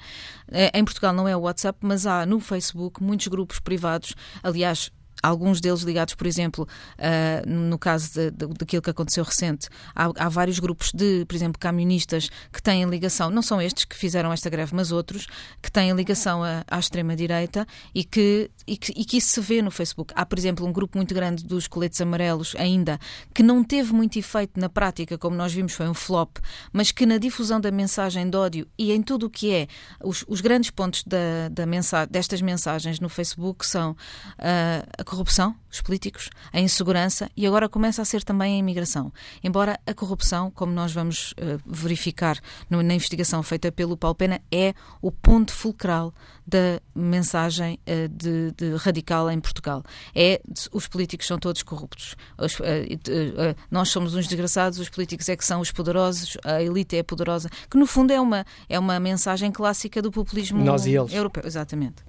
Eh, 0.50 0.70
em 0.74 0.84
Portugal 0.84 1.12
não 1.12 1.28
é 1.28 1.36
o 1.36 1.40
WhatsApp, 1.40 1.78
mas 1.82 2.06
há 2.06 2.26
no 2.26 2.40
Facebook 2.40 3.02
muitos 3.02 3.26
grupos 3.28 3.58
privados, 3.58 4.14
aliás, 4.42 4.90
alguns 5.26 5.60
deles 5.60 5.82
ligados, 5.82 6.14
por 6.14 6.26
exemplo, 6.26 6.66
uh, 6.98 7.48
no 7.48 7.78
caso 7.78 8.12
de, 8.12 8.30
de, 8.30 8.46
daquilo 8.46 8.82
que 8.82 8.90
aconteceu 8.90 9.24
recente, 9.24 9.68
há, 9.94 10.10
há, 10.16 10.28
vários 10.28 10.58
grupos 10.58 10.92
de, 10.92 11.24
por 11.26 11.34
exemplo, 11.34 11.58
camionistas 11.58 12.30
que 12.52 12.62
têm 12.62 12.84
ligação, 12.84 13.30
não 13.30 13.42
são 13.42 13.60
estes 13.60 13.84
que 13.84 13.96
fizeram 13.96 14.32
esta 14.32 14.48
greve, 14.48 14.74
mas 14.74 14.92
outros, 14.92 15.26
que 15.62 15.70
têm 15.70 15.92
ligação 15.92 16.42
à, 16.42 16.64
à 16.68 16.78
extrema-direita 16.78 17.66
e 17.94 18.04
que, 18.04 18.50
e, 18.66 18.76
que, 18.76 18.92
e 18.92 19.04
que 19.04 19.16
isso 19.18 19.28
se 19.28 19.40
vê 19.40 19.60
no 19.60 19.70
Facebook. 19.70 20.12
Há, 20.16 20.24
por 20.24 20.38
exemplo, 20.38 20.66
um 20.66 20.72
grupo 20.72 20.96
muito 20.96 21.14
grande 21.14 21.44
dos 21.44 21.66
coletes 21.66 22.00
amarelos 22.00 22.54
ainda, 22.58 22.98
que 23.34 23.42
não 23.42 23.62
teve 23.64 23.92
muito 23.92 24.18
efeito 24.18 24.58
na 24.58 24.68
prática, 24.68 25.18
como 25.18 25.36
nós 25.36 25.52
vimos, 25.52 25.72
foi 25.72 25.88
um 25.88 25.94
flop, 25.94 26.38
mas 26.72 26.90
que 26.90 27.04
na 27.06 27.18
difusão 27.18 27.60
da 27.60 27.70
mensagem 27.70 28.28
de 28.28 28.36
ódio 28.36 28.66
e 28.78 28.92
em 28.92 29.02
tudo 29.02 29.26
o 29.26 29.30
que 29.30 29.52
é 29.52 29.66
os, 30.02 30.24
os 30.28 30.40
grandes 30.40 30.70
pontos 30.70 31.02
da, 31.04 31.48
da 31.50 31.66
mensa 31.66 32.06
destas 32.06 32.40
mensagens 32.40 33.00
no 33.00 33.08
Facebook 33.08 33.66
são 33.66 33.92
uh, 33.92 35.04
corrupção, 35.16 35.56
os 35.72 35.80
políticos, 35.80 36.28
a 36.52 36.60
insegurança 36.60 37.30
e 37.34 37.46
agora 37.46 37.70
começa 37.70 38.02
a 38.02 38.04
ser 38.04 38.22
também 38.22 38.54
a 38.54 38.58
imigração. 38.58 39.10
Embora 39.42 39.80
a 39.86 39.94
corrupção, 39.94 40.50
como 40.50 40.72
nós 40.72 40.92
vamos 40.92 41.32
uh, 41.32 41.58
verificar 41.66 42.38
no, 42.68 42.82
na 42.82 42.94
investigação 42.94 43.42
feita 43.42 43.72
pelo 43.72 43.96
Paulo 43.96 44.14
Pena, 44.14 44.40
é 44.52 44.74
o 45.00 45.10
ponto 45.10 45.52
fulcral 45.52 46.12
da 46.46 46.80
mensagem 46.94 47.78
uh, 47.88 48.08
de, 48.08 48.52
de, 48.52 48.76
radical 48.76 49.30
em 49.30 49.40
Portugal. 49.40 49.82
É 50.14 50.40
os 50.70 50.86
políticos 50.86 51.26
são 51.26 51.38
todos 51.38 51.62
corruptos. 51.62 52.14
Os, 52.38 52.60
uh, 52.60 52.62
nós 53.70 53.88
somos 53.88 54.14
uns 54.14 54.26
desgraçados, 54.26 54.78
os 54.78 54.90
políticos 54.90 55.28
é 55.30 55.36
que 55.36 55.44
são 55.44 55.60
os 55.62 55.72
poderosos, 55.72 56.36
a 56.44 56.62
elite 56.62 56.94
é 56.94 57.02
poderosa, 57.02 57.48
que 57.70 57.78
no 57.78 57.86
fundo 57.86 58.12
é 58.12 58.20
uma, 58.20 58.44
é 58.68 58.78
uma 58.78 59.00
mensagem 59.00 59.50
clássica 59.50 60.02
do 60.02 60.10
populismo 60.10 60.62
europeu. 61.10 61.42
Exatamente. 61.46 62.05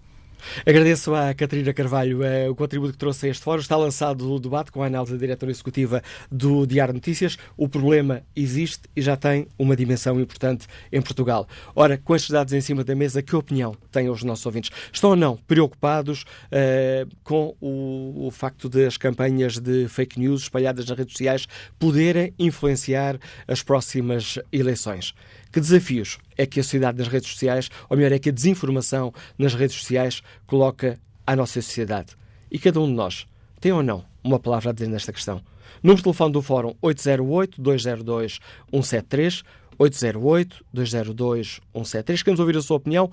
Agradeço 0.65 1.13
à 1.13 1.33
Catarina 1.33 1.73
Carvalho 1.73 2.23
eh, 2.23 2.49
o 2.49 2.55
contributo 2.55 2.93
que 2.93 2.97
trouxe 2.97 3.27
a 3.27 3.29
este 3.29 3.43
fórum. 3.43 3.61
Está 3.61 3.75
lançado 3.75 4.31
o 4.31 4.39
debate 4.39 4.71
com 4.71 4.83
a 4.83 4.87
análise 4.87 5.13
da 5.13 5.17
diretora 5.17 5.51
executiva 5.51 6.01
do 6.31 6.65
Diário 6.65 6.93
Notícias. 6.93 7.37
O 7.55 7.67
problema 7.67 8.23
existe 8.35 8.83
e 8.95 9.01
já 9.01 9.15
tem 9.15 9.47
uma 9.57 9.75
dimensão 9.75 10.19
importante 10.19 10.67
em 10.91 11.01
Portugal. 11.01 11.47
Ora, 11.75 11.97
com 11.97 12.15
estes 12.15 12.31
dados 12.31 12.53
em 12.53 12.61
cima 12.61 12.83
da 12.83 12.95
mesa, 12.95 13.21
que 13.21 13.35
opinião 13.35 13.75
têm 13.91 14.09
os 14.09 14.23
nossos 14.23 14.45
ouvintes? 14.45 14.71
Estão 14.91 15.11
ou 15.11 15.15
não 15.15 15.37
preocupados 15.37 16.23
uh, 16.23 17.09
com 17.23 17.55
o, 17.59 18.27
o 18.27 18.31
facto 18.31 18.69
de 18.69 18.85
as 18.85 18.97
campanhas 18.97 19.59
de 19.59 19.87
fake 19.87 20.19
news 20.19 20.43
espalhadas 20.43 20.85
nas 20.87 20.97
redes 20.97 21.13
sociais 21.13 21.47
poderem 21.79 22.33
influenciar 22.37 23.19
as 23.47 23.61
próximas 23.61 24.39
eleições? 24.51 25.13
Que 25.57 25.61
desafios 25.61 26.19
é 26.37 26.45
que 26.45 26.59
a 26.59 26.63
sociedade 26.63 26.99
nas 26.99 27.07
redes 27.07 27.31
sociais, 27.31 27.71
ou 27.89 27.97
melhor, 27.97 28.11
é 28.11 28.19
que 28.19 28.29
a 28.29 28.31
desinformação 28.31 29.11
nas 29.39 29.55
redes 29.55 29.75
sociais 29.75 30.21
coloca 30.45 30.99
à 31.25 31.35
nossa 31.35 31.59
sociedade? 31.63 32.15
E 32.51 32.59
cada 32.59 32.79
um 32.79 32.85
de 32.85 32.91
nós 32.91 33.27
tem 33.59 33.71
ou 33.71 33.81
não 33.81 34.05
uma 34.23 34.39
palavra 34.39 34.69
a 34.69 34.71
dizer 34.71 34.87
nesta 34.87 35.11
questão? 35.11 35.41
Número 35.81 35.97
de 35.97 36.03
telefone 36.03 36.31
do 36.31 36.43
Fórum 36.43 36.75
808-202-173, 36.83 39.43
808-202-173. 39.79 42.23
Queremos 42.23 42.39
ouvir 42.39 42.55
a 42.55 42.61
sua 42.61 42.77
opinião. 42.77 43.09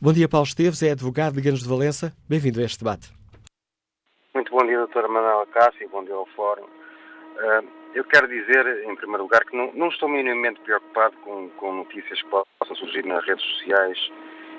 Bom 0.00 0.14
dia, 0.14 0.26
Paulo 0.26 0.46
Esteves, 0.46 0.82
é 0.82 0.92
advogado 0.92 1.34
de 1.34 1.42
Ganos 1.42 1.60
de 1.60 1.68
Valença. 1.68 2.10
Bem-vindo 2.26 2.58
a 2.60 2.62
este 2.64 2.78
debate. 2.78 3.12
Muito 4.34 4.50
bom 4.50 4.64
dia, 4.64 4.78
doutora 4.78 5.08
Manuela 5.08 5.46
Cássio, 5.48 5.90
bom 5.90 6.02
dia 6.04 6.14
ao 6.14 6.24
Fórum. 6.34 6.64
Uh, 6.64 7.81
eu 7.94 8.04
quero 8.04 8.26
dizer, 8.26 8.84
em 8.88 8.94
primeiro 8.96 9.24
lugar, 9.24 9.44
que 9.44 9.56
não, 9.56 9.70
não 9.74 9.88
estou 9.88 10.08
minimamente 10.08 10.60
preocupado 10.60 11.16
com, 11.18 11.48
com, 11.50 11.74
notícias 11.74 12.20
que 12.22 12.28
possam 12.28 12.76
surgir 12.76 13.04
nas 13.04 13.24
redes 13.26 13.44
sociais 13.44 14.12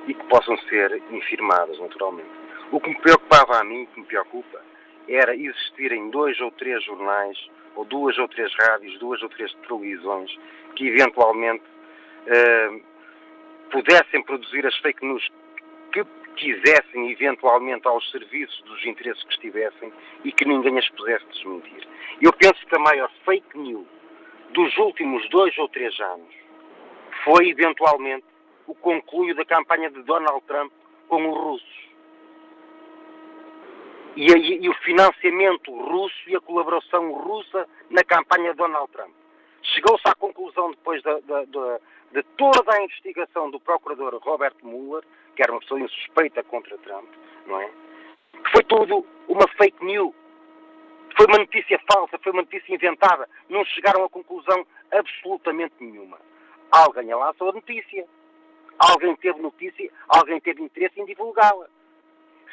e 0.08 0.14
que 0.14 0.24
possam 0.26 0.58
ser 0.70 1.02
infirmadas, 1.12 1.80
naturalmente. 1.80 2.30
O 2.72 2.80
que 2.80 2.90
me 2.90 3.00
preocupava 3.02 3.60
a 3.60 3.64
mim, 3.64 3.88
que 3.94 4.00
me 4.00 4.06
preocupa, 4.06 4.62
era 5.08 5.36
existirem 5.36 6.10
dois 6.10 6.40
ou 6.40 6.52
três 6.52 6.84
jornais, 6.84 7.38
ou 7.76 7.86
duas 7.86 8.18
ou 8.18 8.28
três 8.28 8.54
rádios, 8.56 8.98
duas 9.00 9.22
ou 9.22 9.30
três 9.30 9.54
televisões, 9.68 10.32
que 10.76 10.88
eventualmente 10.88 11.64
eh, 12.28 12.80
pudessem 13.72 14.24
produzir 14.24 14.66
as 14.66 14.78
fake 14.78 15.06
news 15.06 15.28
que 15.92 16.06
quisessem, 16.34 17.12
eventualmente, 17.12 17.88
aos 17.88 18.10
serviços 18.12 18.62
dos 18.64 18.86
interesses 18.86 19.24
que 19.24 19.34
estivessem 19.34 19.92
e 20.24 20.32
que 20.32 20.46
ninguém 20.46 20.78
as 20.78 20.90
pudesse 20.90 21.26
desmentir. 21.28 21.88
Eu 22.22 22.32
penso 22.34 22.66
que 22.66 22.76
a 22.76 22.80
maior 22.80 23.12
fake 23.26 23.58
news 23.58 23.88
dos 24.52 24.78
últimos 24.78 25.28
dois 25.30 25.58
ou 25.58 25.68
três 25.70 26.00
anos 26.00 26.34
foi, 27.24 27.50
eventualmente, 27.50 28.26
o 28.68 28.76
concluio 28.76 29.36
da 29.36 29.46
campanha 29.46 29.90
de 29.90 30.02
Donald 30.04 30.42
Trump 30.46 30.72
com 31.08 31.30
os 31.30 31.38
russos. 31.38 31.84
E, 34.16 34.32
e, 34.32 34.66
e, 34.66 34.70
o 34.70 34.74
financiamento 34.76 35.72
russo 35.72 36.30
e 36.30 36.36
a 36.36 36.42
colaboração 36.42 37.12
russa 37.14 37.68
na 37.90 38.04
campanha 38.04 38.52
de 38.52 38.58
Donald 38.58 38.92
Trump. 38.92 39.12
Chegou-se 39.74 40.08
à 40.08 40.14
conclusão, 40.16 40.72
depois 40.72 41.02
da, 41.02 41.20
de 41.20 42.24
toda 42.38 42.74
a 42.74 42.84
investigação 42.84 43.50
do 43.50 43.60
procurador 43.60 44.16
Robert 44.22 44.56
Mueller, 44.62 45.04
que 45.36 45.42
era 45.42 45.52
uma 45.52 45.62
pessoa 45.62 45.80
insuspeita 45.80 46.44
contra 46.44 46.78
Trump, 46.80 47.10
não 47.48 47.60
é? 47.60 47.70
Que 48.34 48.52
foi 48.52 48.64
tudo 48.64 49.06
uma 49.28 49.48
fake 49.58 49.84
news. 49.84 50.14
Foi 51.18 51.26
uma 51.28 51.40
notícia 51.40 51.80
falsa, 51.92 52.18
foi 52.20 52.32
uma 52.32 52.42
notícia 52.42 52.74
inventada. 52.74 53.28
Não 53.50 53.64
chegaram 53.66 54.04
a 54.04 54.10
conclusão 54.10 54.66
absolutamente 54.92 55.76
nenhuma. 55.80 56.20
Alguém 56.72 57.14
lançou 57.14 57.50
a 57.50 57.54
notícia. 57.54 58.06
Alguém 58.80 59.16
teve 59.18 59.40
notícia, 59.40 59.92
alguém 60.08 60.40
teve 60.40 60.62
interesse 60.62 61.00
em 61.00 61.06
divulgá-la. 61.06 61.68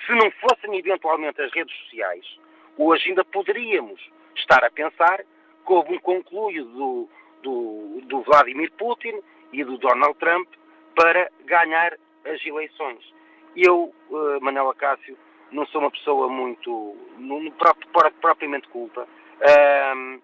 Se 0.07 0.13
não 0.13 0.31
fossem 0.33 0.77
eventualmente 0.79 1.41
as 1.41 1.53
redes 1.53 1.75
sociais, 1.81 2.39
hoje 2.77 3.09
ainda 3.09 3.25
poderíamos 3.25 4.01
estar 4.37 4.63
a 4.63 4.71
pensar 4.71 5.25
houve 5.67 5.95
um 5.95 6.01
concluio 6.01 6.65
do, 6.65 7.09
do, 7.43 8.01
do 8.07 8.23
Vladimir 8.23 8.71
Putin 8.73 9.21
e 9.53 9.65
do 9.65 9.79
Donald 9.79 10.19
Trump 10.19 10.49
para 10.95 11.31
ganhar 11.45 11.97
as 12.25 12.45
eleições. 12.45 13.13
Eu, 13.57 13.93
uh, 14.11 14.41
Manuel 14.41 14.71
Acácio, 14.71 15.17
não 15.51 15.67
sou 15.67 15.81
uma 15.81 15.91
pessoa 15.91 16.29
muito, 16.29 16.97
no, 17.19 17.51
próprio, 17.53 17.89
propriamente 18.21 18.69
culta. 18.69 19.03
Uh, 19.03 20.21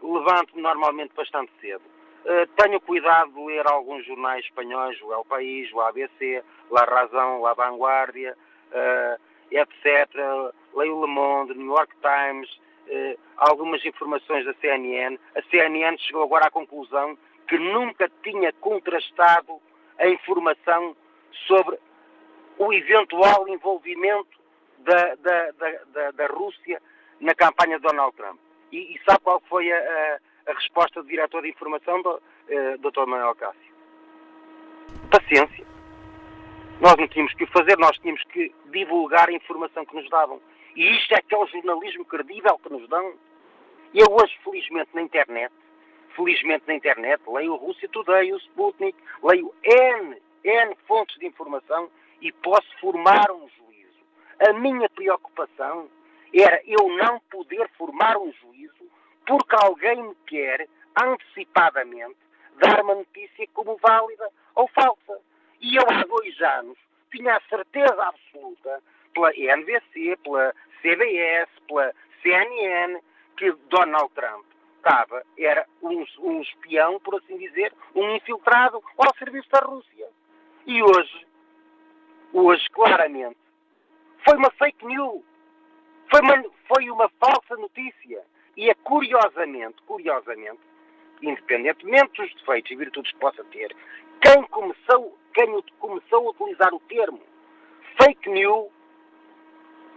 Levanto-me 0.00 0.62
normalmente 0.62 1.12
bastante 1.14 1.50
cedo. 1.60 1.82
Uh, 2.24 2.46
tenho 2.56 2.80
cuidado 2.80 3.32
de 3.32 3.44
ler 3.44 3.66
alguns 3.66 4.06
jornais 4.06 4.44
espanhóis, 4.44 5.00
o 5.02 5.12
El 5.12 5.24
País, 5.24 5.72
o 5.72 5.80
ABC, 5.80 6.42
La 6.70 6.84
Razão, 6.84 7.40
La 7.40 7.54
Vanguardia, 7.54 8.36
uh, 8.70 9.20
etc. 9.50 10.54
Leio 10.74 11.00
Le 11.00 11.06
Monde, 11.08 11.54
New 11.54 11.66
York 11.66 11.94
Times, 12.00 12.48
uh, 12.88 13.18
algumas 13.36 13.84
informações 13.84 14.44
da 14.44 14.54
CNN. 14.54 15.18
A 15.34 15.42
CNN 15.50 15.98
chegou 15.98 16.22
agora 16.22 16.46
à 16.46 16.50
conclusão 16.50 17.16
que 17.46 17.58
nunca 17.58 18.10
tinha 18.22 18.52
contrastado 18.54 19.60
a 19.98 20.08
informação 20.08 20.96
sobre 21.46 21.78
o 22.58 22.72
eventual 22.72 23.48
envolvimento 23.48 24.38
da, 24.78 25.14
da, 25.16 25.50
da, 25.92 26.10
da 26.12 26.26
Rússia 26.26 26.80
na 27.20 27.34
campanha 27.34 27.78
de 27.78 27.82
Donald 27.82 28.14
Trump. 28.16 28.38
E, 28.72 28.94
e 28.94 29.00
sabe 29.04 29.20
qual 29.22 29.40
foi 29.48 29.70
a, 29.72 29.76
a, 29.76 30.50
a, 30.50 30.54
resposta 30.54 31.02
do 31.02 31.08
diretor 31.08 31.42
de 31.42 31.48
informação, 31.48 32.02
do, 32.02 32.10
uh, 32.10 32.78
Dr. 32.78 33.06
Manuel 33.06 33.34
Cássio? 33.34 33.74
Paciência. 35.10 35.66
Nós 36.80 36.94
não 36.96 37.08
tínhamos 37.08 37.34
que 37.34 37.44
o 37.44 37.48
fazer, 37.48 37.76
nós 37.78 37.96
tínhamos 37.98 38.22
que 38.24 38.54
divulgar 38.66 39.28
a 39.28 39.32
informação 39.32 39.84
que 39.84 39.96
nos 39.96 40.08
davam. 40.10 40.40
E 40.78 40.96
isto 40.96 41.12
é 41.12 41.20
que 41.20 41.34
é 41.34 41.38
o 41.38 41.46
jornalismo 41.48 42.04
credível 42.04 42.56
que 42.60 42.72
nos 42.72 42.88
dão. 42.88 43.12
Eu 43.92 44.06
hoje, 44.12 44.38
felizmente, 44.44 44.88
na 44.94 45.02
internet, 45.02 45.52
felizmente 46.14 46.68
na 46.68 46.74
internet, 46.74 47.20
leio 47.26 47.54
o 47.54 47.56
Rússia 47.56 47.88
Today, 47.88 48.32
o 48.32 48.36
Sputnik, 48.36 48.96
leio 49.20 49.52
N, 49.64 50.22
N 50.44 50.76
fontes 50.86 51.18
de 51.18 51.26
informação 51.26 51.90
e 52.20 52.30
posso 52.30 52.68
formar 52.78 53.28
um 53.32 53.48
juízo. 53.48 53.98
A 54.48 54.52
minha 54.52 54.88
preocupação 54.90 55.90
era 56.32 56.62
eu 56.64 56.88
não 56.96 57.18
poder 57.28 57.68
formar 57.76 58.16
um 58.16 58.32
juízo 58.34 58.88
porque 59.26 59.56
alguém 59.60 60.00
me 60.00 60.14
quer, 60.28 60.68
antecipadamente, 60.96 62.18
dar 62.60 62.84
uma 62.84 62.94
notícia 62.94 63.48
como 63.52 63.76
válida 63.78 64.30
ou 64.54 64.68
falsa. 64.68 65.20
E 65.60 65.74
eu 65.74 65.82
há 65.90 66.04
dois 66.04 66.40
anos 66.40 66.78
tinha 67.10 67.34
a 67.34 67.40
certeza 67.48 68.00
absoluta, 68.00 68.80
pela 69.12 69.32
NBC, 69.34 70.16
pela 70.22 70.54
CBS, 70.82 71.48
pela 71.66 71.92
CNN, 72.22 73.00
que 73.36 73.52
Donald 73.68 74.12
Trump 74.14 74.44
estava, 74.76 75.22
era 75.36 75.66
um, 75.82 76.04
um 76.20 76.40
espião, 76.40 76.98
por 77.00 77.16
assim 77.16 77.36
dizer, 77.38 77.72
um 77.94 78.16
infiltrado 78.16 78.82
ao 78.96 79.14
serviço 79.16 79.48
da 79.50 79.60
Rússia. 79.60 80.08
E 80.66 80.82
hoje, 80.82 81.26
hoje, 82.32 82.64
claramente, 82.70 83.38
foi 84.24 84.36
uma 84.36 84.50
fake 84.52 84.84
news. 84.86 85.22
Foi 86.10 86.20
uma, 86.20 86.44
foi 86.66 86.90
uma 86.90 87.08
falsa 87.20 87.56
notícia. 87.56 88.22
E 88.56 88.70
é 88.70 88.74
curiosamente, 88.74 89.80
curiosamente, 89.82 90.60
independentemente 91.22 92.20
dos 92.20 92.34
defeitos 92.34 92.70
e 92.70 92.76
virtudes 92.76 93.12
que 93.12 93.18
possa 93.18 93.44
ter, 93.44 93.74
quem 94.20 94.42
começou, 94.44 95.16
quem 95.34 95.62
começou 95.78 96.28
a 96.28 96.30
utilizar 96.30 96.74
o 96.74 96.80
termo 96.80 97.20
fake 98.00 98.28
news 98.30 98.68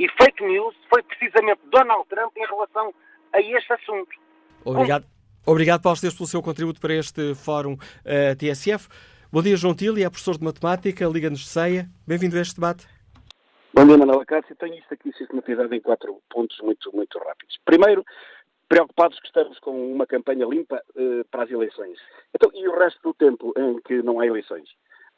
e 0.02 0.10
fake 0.20 0.44
news 0.44 0.76
foi 0.90 1.04
precisamente 1.04 1.62
Donald 1.70 2.08
Trump 2.10 2.36
em 2.36 2.46
relação 2.48 2.92
a 3.34 3.40
este 3.40 3.72
assunto. 3.72 4.10
Obrigado. 4.66 5.06
Obrigado, 5.46 5.82
Paulo 5.82 5.96
Esteves, 5.96 6.18
pelo 6.18 6.28
seu 6.28 6.42
contributo 6.42 6.82
para 6.82 6.94
este 6.94 7.36
Fórum 7.36 7.74
uh, 7.74 7.78
eh, 8.06 8.36
TSF. 8.36 8.88
Bom 9.32 9.42
dia, 9.42 9.56
João 9.56 9.76
Tili, 9.76 10.04
é 10.04 10.10
professor 10.10 10.38
de 10.38 10.44
Matemática, 10.44 11.06
Liga-nos 11.06 11.40
de 11.42 11.48
Ceia. 11.48 11.88
Bem-vindo 12.06 12.36
a 12.36 12.42
este 12.42 12.56
debate. 12.56 12.88
Bom 13.74 13.86
dia, 13.86 13.98
Manuela 13.98 14.26
Cássio. 14.26 14.56
Tenho 14.56 14.76
isto 14.76 14.94
aqui 14.94 15.12
sistematizado 15.14 15.74
em 15.74 15.80
quatro 15.80 16.20
pontos 16.30 16.58
muito, 16.62 16.96
muito 16.96 17.18
rápidos. 17.20 17.58
Primeiro, 17.64 18.04
preocupados 18.68 19.20
que 19.20 19.28
estamos 19.28 19.58
com 19.60 19.94
uma 19.94 20.08
campanha 20.08 20.46
limpa 20.46 20.82
uh, 20.96 21.26
para 21.30 21.44
as 21.44 21.52
eleições. 21.52 21.98
Então, 22.36 22.52
e 22.54 22.68
o 22.68 22.78
resto 22.78 23.00
do 23.04 23.14
tempo 23.14 23.54
em 23.56 23.80
que 23.82 24.02
não 24.02 24.20
há 24.20 24.26
eleições? 24.26 24.68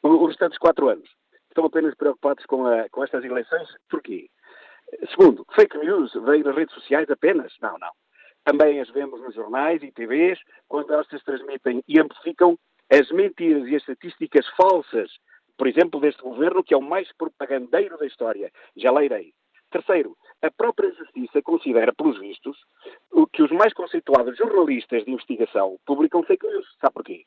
Os 0.02 0.28
restantes 0.28 0.58
quatro 0.58 0.88
anos. 0.88 1.08
Estão 1.48 1.64
apenas 1.64 1.94
preocupados 1.94 2.44
com, 2.46 2.66
a, 2.66 2.88
com 2.90 3.02
estas 3.02 3.24
eleições? 3.24 3.68
Porquê? 3.88 4.28
Segundo, 5.10 5.46
fake 5.54 5.78
news 5.78 6.12
veio 6.24 6.44
das 6.44 6.54
redes 6.54 6.74
sociais 6.74 7.10
apenas? 7.10 7.52
Não, 7.60 7.78
não. 7.78 7.90
Também 8.44 8.80
as 8.80 8.90
vemos 8.90 9.20
nos 9.20 9.34
jornais 9.34 9.82
e 9.82 9.90
TVs, 9.90 10.38
quando 10.68 10.92
elas 10.92 11.08
se 11.08 11.18
transmitem 11.24 11.82
e 11.88 11.98
amplificam 11.98 12.58
as 12.92 13.10
mentiras 13.10 13.66
e 13.66 13.76
as 13.76 13.82
estatísticas 13.82 14.46
falsas, 14.56 15.10
por 15.56 15.66
exemplo, 15.66 16.00
deste 16.00 16.22
governo, 16.22 16.62
que 16.62 16.74
é 16.74 16.76
o 16.76 16.82
mais 16.82 17.10
propagandeiro 17.16 17.96
da 17.96 18.06
história. 18.06 18.50
Já 18.76 18.92
leirei. 18.92 19.32
Terceiro, 19.70 20.16
a 20.42 20.50
própria 20.50 20.92
Justiça 20.92 21.42
considera, 21.42 21.92
pelos 21.92 22.18
vistos, 22.20 22.56
que 23.32 23.42
os 23.42 23.50
mais 23.50 23.72
conceituados 23.72 24.36
jornalistas 24.36 25.04
de 25.04 25.10
investigação 25.10 25.76
publicam 25.84 26.22
fake 26.22 26.46
news. 26.46 26.66
Sabe 26.80 26.94
porquê? 26.94 27.24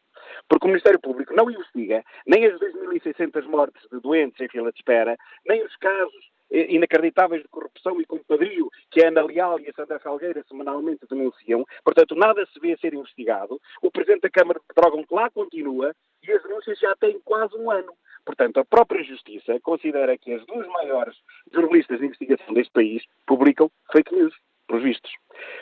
Porque 0.47 0.65
o 0.65 0.69
Ministério 0.69 1.00
Público 1.01 1.33
não 1.33 1.51
investiga 1.51 2.03
nem 2.25 2.45
as 2.45 2.57
2.600 2.59 3.43
mortes 3.47 3.81
de 3.91 4.00
doentes 4.00 4.39
em 4.39 4.47
fila 4.47 4.71
de 4.71 4.77
espera, 4.77 5.17
nem 5.45 5.62
os 5.65 5.75
casos 5.77 6.37
inacreditáveis 6.51 7.42
de 7.42 7.48
corrupção 7.50 8.00
e 8.00 8.06
compadrio 8.06 8.70
que 8.89 9.04
a 9.04 9.10
Ana 9.10 9.25
Leal 9.25 9.60
e 9.60 9.70
a 9.70 9.74
Sandra 9.74 10.00
Salgueira 10.00 10.44
semanalmente 10.48 11.06
denunciam. 11.10 11.66
Portanto, 11.84 12.16
nada 12.16 12.46
se 12.46 12.60
vê 12.60 12.74
a 12.74 12.77
ser 12.77 12.93
investigado. 12.93 13.60
O 13.82 13.91
Presidente 13.91 14.21
da 14.21 14.30
Câmara 14.30 14.60
de 14.60 14.65
Pedrógão 14.65 15.06
lá 15.12 15.30
continua 15.30 15.93
e 16.28 16.32
as 16.32 16.41
denúncias 16.43 16.80
já 16.80 16.95
têm 16.95 17.19
quase 17.24 17.56
um 17.58 17.69
ano. 17.69 17.93
Portanto, 18.26 18.60
a 18.60 18.65
própria 18.65 19.04
Justiça 19.04 19.60
considera 19.62 20.17
que 20.17 20.34
as 20.34 20.45
duas 20.45 20.67
maiores 20.67 21.15
jornalistas 21.54 22.00
de 22.00 22.06
investigação 22.06 22.54
deste 22.54 22.71
país 22.74 23.04
publicam 23.26 23.71
fake 23.91 24.13
news, 24.13 24.34
por 24.67 24.82
vistos. 24.82 25.12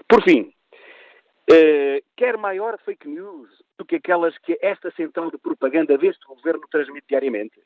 Por 0.08 0.24
fim, 0.24 0.52
eh, 1.52 2.02
quer 2.16 2.38
maior 2.38 2.80
fake 2.80 3.08
news 3.08 3.50
do 3.78 3.86
que 3.86 3.98
aquelas 3.98 4.36
que 4.40 4.58
esta 4.62 4.90
central 4.92 5.30
de 5.30 5.38
propaganda 5.38 5.98
deste 5.98 6.26
governo 6.26 6.68
transmite 6.72 7.06
diariamente? 7.08 7.62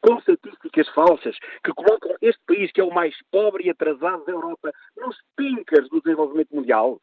Com 0.00 0.18
estatísticas 0.18 0.88
falsas 0.90 1.36
que 1.64 1.72
colocam 1.72 2.14
este 2.22 2.40
país, 2.46 2.72
que 2.72 2.80
é 2.80 2.84
o 2.84 2.92
mais 2.92 3.14
pobre 3.30 3.66
e 3.66 3.70
atrasado 3.70 4.24
da 4.24 4.32
Europa, 4.32 4.72
nos 4.96 5.16
pincas 5.36 5.88
do 5.88 6.00
desenvolvimento 6.00 6.54
mundial? 6.54 7.00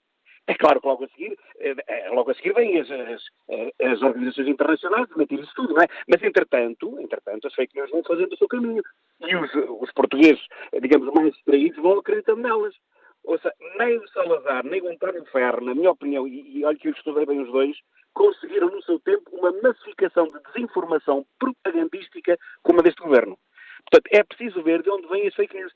É 0.48 0.56
claro 0.56 0.80
que 0.80 0.88
logo 0.88 1.04
a 1.04 1.08
seguir, 1.10 1.38
eh, 1.60 1.76
eh, 1.88 2.10
logo 2.10 2.32
a 2.32 2.34
seguir 2.34 2.54
vêm 2.54 2.80
as, 2.80 2.90
as, 2.90 3.22
eh, 3.50 3.74
as 3.84 4.02
organizações 4.02 4.48
internacionais 4.48 5.10
demitir 5.10 5.42
isso 5.42 5.52
tudo, 5.54 5.74
não 5.74 5.82
é? 5.82 5.88
Mas, 6.08 6.24
entretanto, 6.24 6.98
entretanto, 7.02 7.48
as 7.48 7.54
fake 7.54 7.76
news 7.76 7.92
vão 7.92 8.02
fazendo 8.04 8.32
o 8.32 8.38
seu 8.38 8.48
caminho. 8.48 8.82
E 9.28 9.36
os, 9.36 9.52
os 9.82 9.92
portugueses, 9.92 10.42
digamos, 10.82 11.14
mais 11.14 11.34
distraídos, 11.34 11.78
vão 11.84 12.00
acreditando 12.00 12.42
nelas. 12.42 12.74
Ou 13.28 13.38
seja, 13.38 13.54
nem 13.78 13.98
o 13.98 14.08
Salazar, 14.08 14.66
nem 14.66 14.82
o 14.82 14.90
António 14.90 15.26
Ferro, 15.26 15.60
na 15.60 15.76
minha 15.76 15.92
opinião, 15.92 16.26
e, 16.26 16.60
e 16.60 16.64
olha 16.64 16.78
que 16.78 16.88
eu 16.88 16.94
estudei 16.94 17.26
bem 17.26 17.42
os 17.42 17.52
dois, 17.52 17.78
conseguiram 18.14 18.70
no 18.70 18.82
seu 18.84 19.00
tempo 19.02 19.30
uma 19.34 19.52
massificação 19.62 20.28
de 20.28 20.40
desinformação 20.48 21.26
propagandística 21.38 22.38
como 22.64 22.80
a 22.80 22.84
deste 22.84 23.02
governo. 23.02 23.38
Portanto, 23.92 24.10
é 24.14 24.24
preciso 24.24 24.64
ver 24.64 24.82
de 24.82 24.90
onde 24.90 25.08
vêm 25.10 25.28
as 25.28 25.36
fake 25.36 25.56
news. 25.56 25.74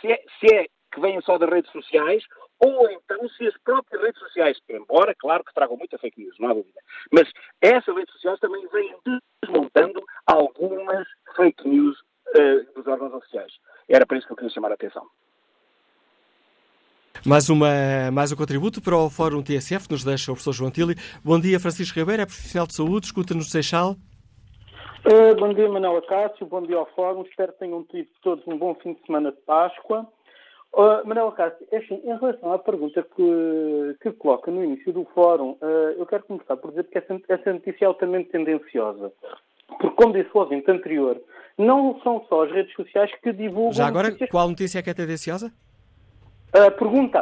Se 0.00 0.12
é, 0.12 0.22
se 0.38 0.54
é 0.54 0.68
que 0.92 1.00
vêm 1.00 1.20
só 1.22 1.38
das 1.38 1.50
redes 1.50 1.72
sociais, 1.72 2.24
ou 2.60 2.88
então 2.88 3.28
se 3.30 3.48
as 3.48 3.58
próprias 3.58 4.00
redes 4.00 4.20
sociais, 4.20 4.60
embora, 4.68 5.12
claro, 5.16 5.42
que 5.42 5.52
tragam 5.54 5.76
muita 5.76 5.98
fake 5.98 6.20
news, 6.20 6.38
não 6.38 6.50
há 6.50 6.54
dúvida, 6.54 6.80
mas 7.10 7.28
essas 7.60 7.96
redes 7.96 8.12
sociais 8.14 8.38
também 8.38 8.64
vêm 8.68 8.94
desmontando 9.42 10.00
algumas 10.24 11.08
fake 11.34 11.68
news 11.68 11.98
uh, 12.00 12.72
dos 12.74 12.86
órgãos 12.86 13.12
oficiais. 13.12 13.52
Era 13.88 14.06
para 14.06 14.18
isso 14.18 14.26
que 14.28 14.34
eu 14.34 14.36
queria 14.36 14.54
chamar 14.54 14.70
a 14.70 14.74
atenção. 14.74 15.04
Mais, 17.24 17.48
uma, 17.48 18.10
mais 18.12 18.32
um 18.32 18.36
contributo 18.36 18.82
para 18.82 18.96
o 18.96 19.08
Fórum 19.08 19.42
TSF, 19.42 19.88
nos 19.88 20.02
deixa 20.02 20.32
o 20.32 20.34
professor 20.34 20.52
João 20.52 20.72
Tili. 20.72 20.96
Bom 21.24 21.38
dia, 21.38 21.60
Francisco 21.60 21.96
Ribeiro, 21.96 22.22
é 22.22 22.26
profissional 22.26 22.66
de 22.66 22.74
saúde, 22.74 23.06
escuta-nos 23.06 23.48
Seixal. 23.48 23.92
Uh, 25.06 25.34
bom 25.38 25.54
dia, 25.54 25.68
Manuel 25.68 26.02
Cássio, 26.02 26.46
bom 26.46 26.62
dia 26.62 26.76
ao 26.76 26.86
Fórum, 26.96 27.22
espero 27.22 27.52
que 27.52 27.60
tenham 27.60 27.84
tido 27.84 28.08
todos 28.22 28.44
um 28.48 28.58
bom 28.58 28.74
fim 28.82 28.94
de 28.94 29.06
semana 29.06 29.30
de 29.30 29.38
Páscoa. 29.42 30.04
Uh, 30.72 31.06
Manuel 31.06 31.30
Cássio, 31.30 31.64
é 31.70 31.76
assim, 31.76 32.00
em 32.04 32.18
relação 32.18 32.52
à 32.52 32.58
pergunta 32.58 33.06
que, 33.14 33.96
que 34.02 34.10
coloca 34.12 34.50
no 34.50 34.64
início 34.64 34.92
do 34.92 35.06
Fórum, 35.14 35.56
uh, 35.62 35.94
eu 35.96 36.06
quero 36.06 36.24
começar 36.24 36.56
por 36.56 36.70
dizer 36.70 36.84
que 36.84 36.98
essa, 36.98 37.20
essa 37.28 37.52
notícia 37.52 37.84
é 37.84 37.86
altamente 37.86 38.30
tendenciosa. 38.30 39.12
Porque, 39.68 39.90
como 39.90 40.12
disse 40.12 40.30
o 40.34 40.40
ouvinte 40.40 40.68
anterior, 40.68 41.20
não 41.56 42.00
são 42.02 42.24
só 42.28 42.44
as 42.44 42.50
redes 42.50 42.74
sociais 42.74 43.12
que 43.22 43.32
divulgam. 43.32 43.74
Já 43.74 43.86
agora, 43.86 44.08
notícias... 44.08 44.30
qual 44.30 44.48
notícia 44.48 44.80
é 44.80 44.82
que 44.82 44.90
é 44.90 44.94
tendenciosa? 44.94 45.52
Uh, 46.54 46.70
pergunta. 46.78 47.20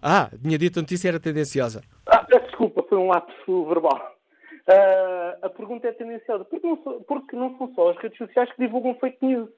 Ah, 0.00 0.30
tinha 0.40 0.58
dito 0.58 0.78
a 0.78 0.82
notícia 0.82 1.08
era 1.08 1.20
tendenciosa. 1.20 1.82
Ah, 2.06 2.24
peço 2.24 2.46
desculpa, 2.46 2.82
foi 2.88 2.98
um 2.98 3.08
lapso 3.08 3.64
verbal. 3.66 4.00
Uh, 4.68 5.46
a 5.46 5.48
pergunta 5.48 5.88
é 5.88 5.92
tendenciosa. 5.92 6.44
Porque 6.44 6.66
não, 6.66 6.76
porque 6.76 7.36
não 7.36 7.56
são 7.58 7.72
só 7.74 7.90
as 7.90 7.96
redes 7.98 8.18
sociais 8.18 8.50
que 8.52 8.62
divulgam 8.62 8.94
fake 8.94 9.24
news 9.24 9.48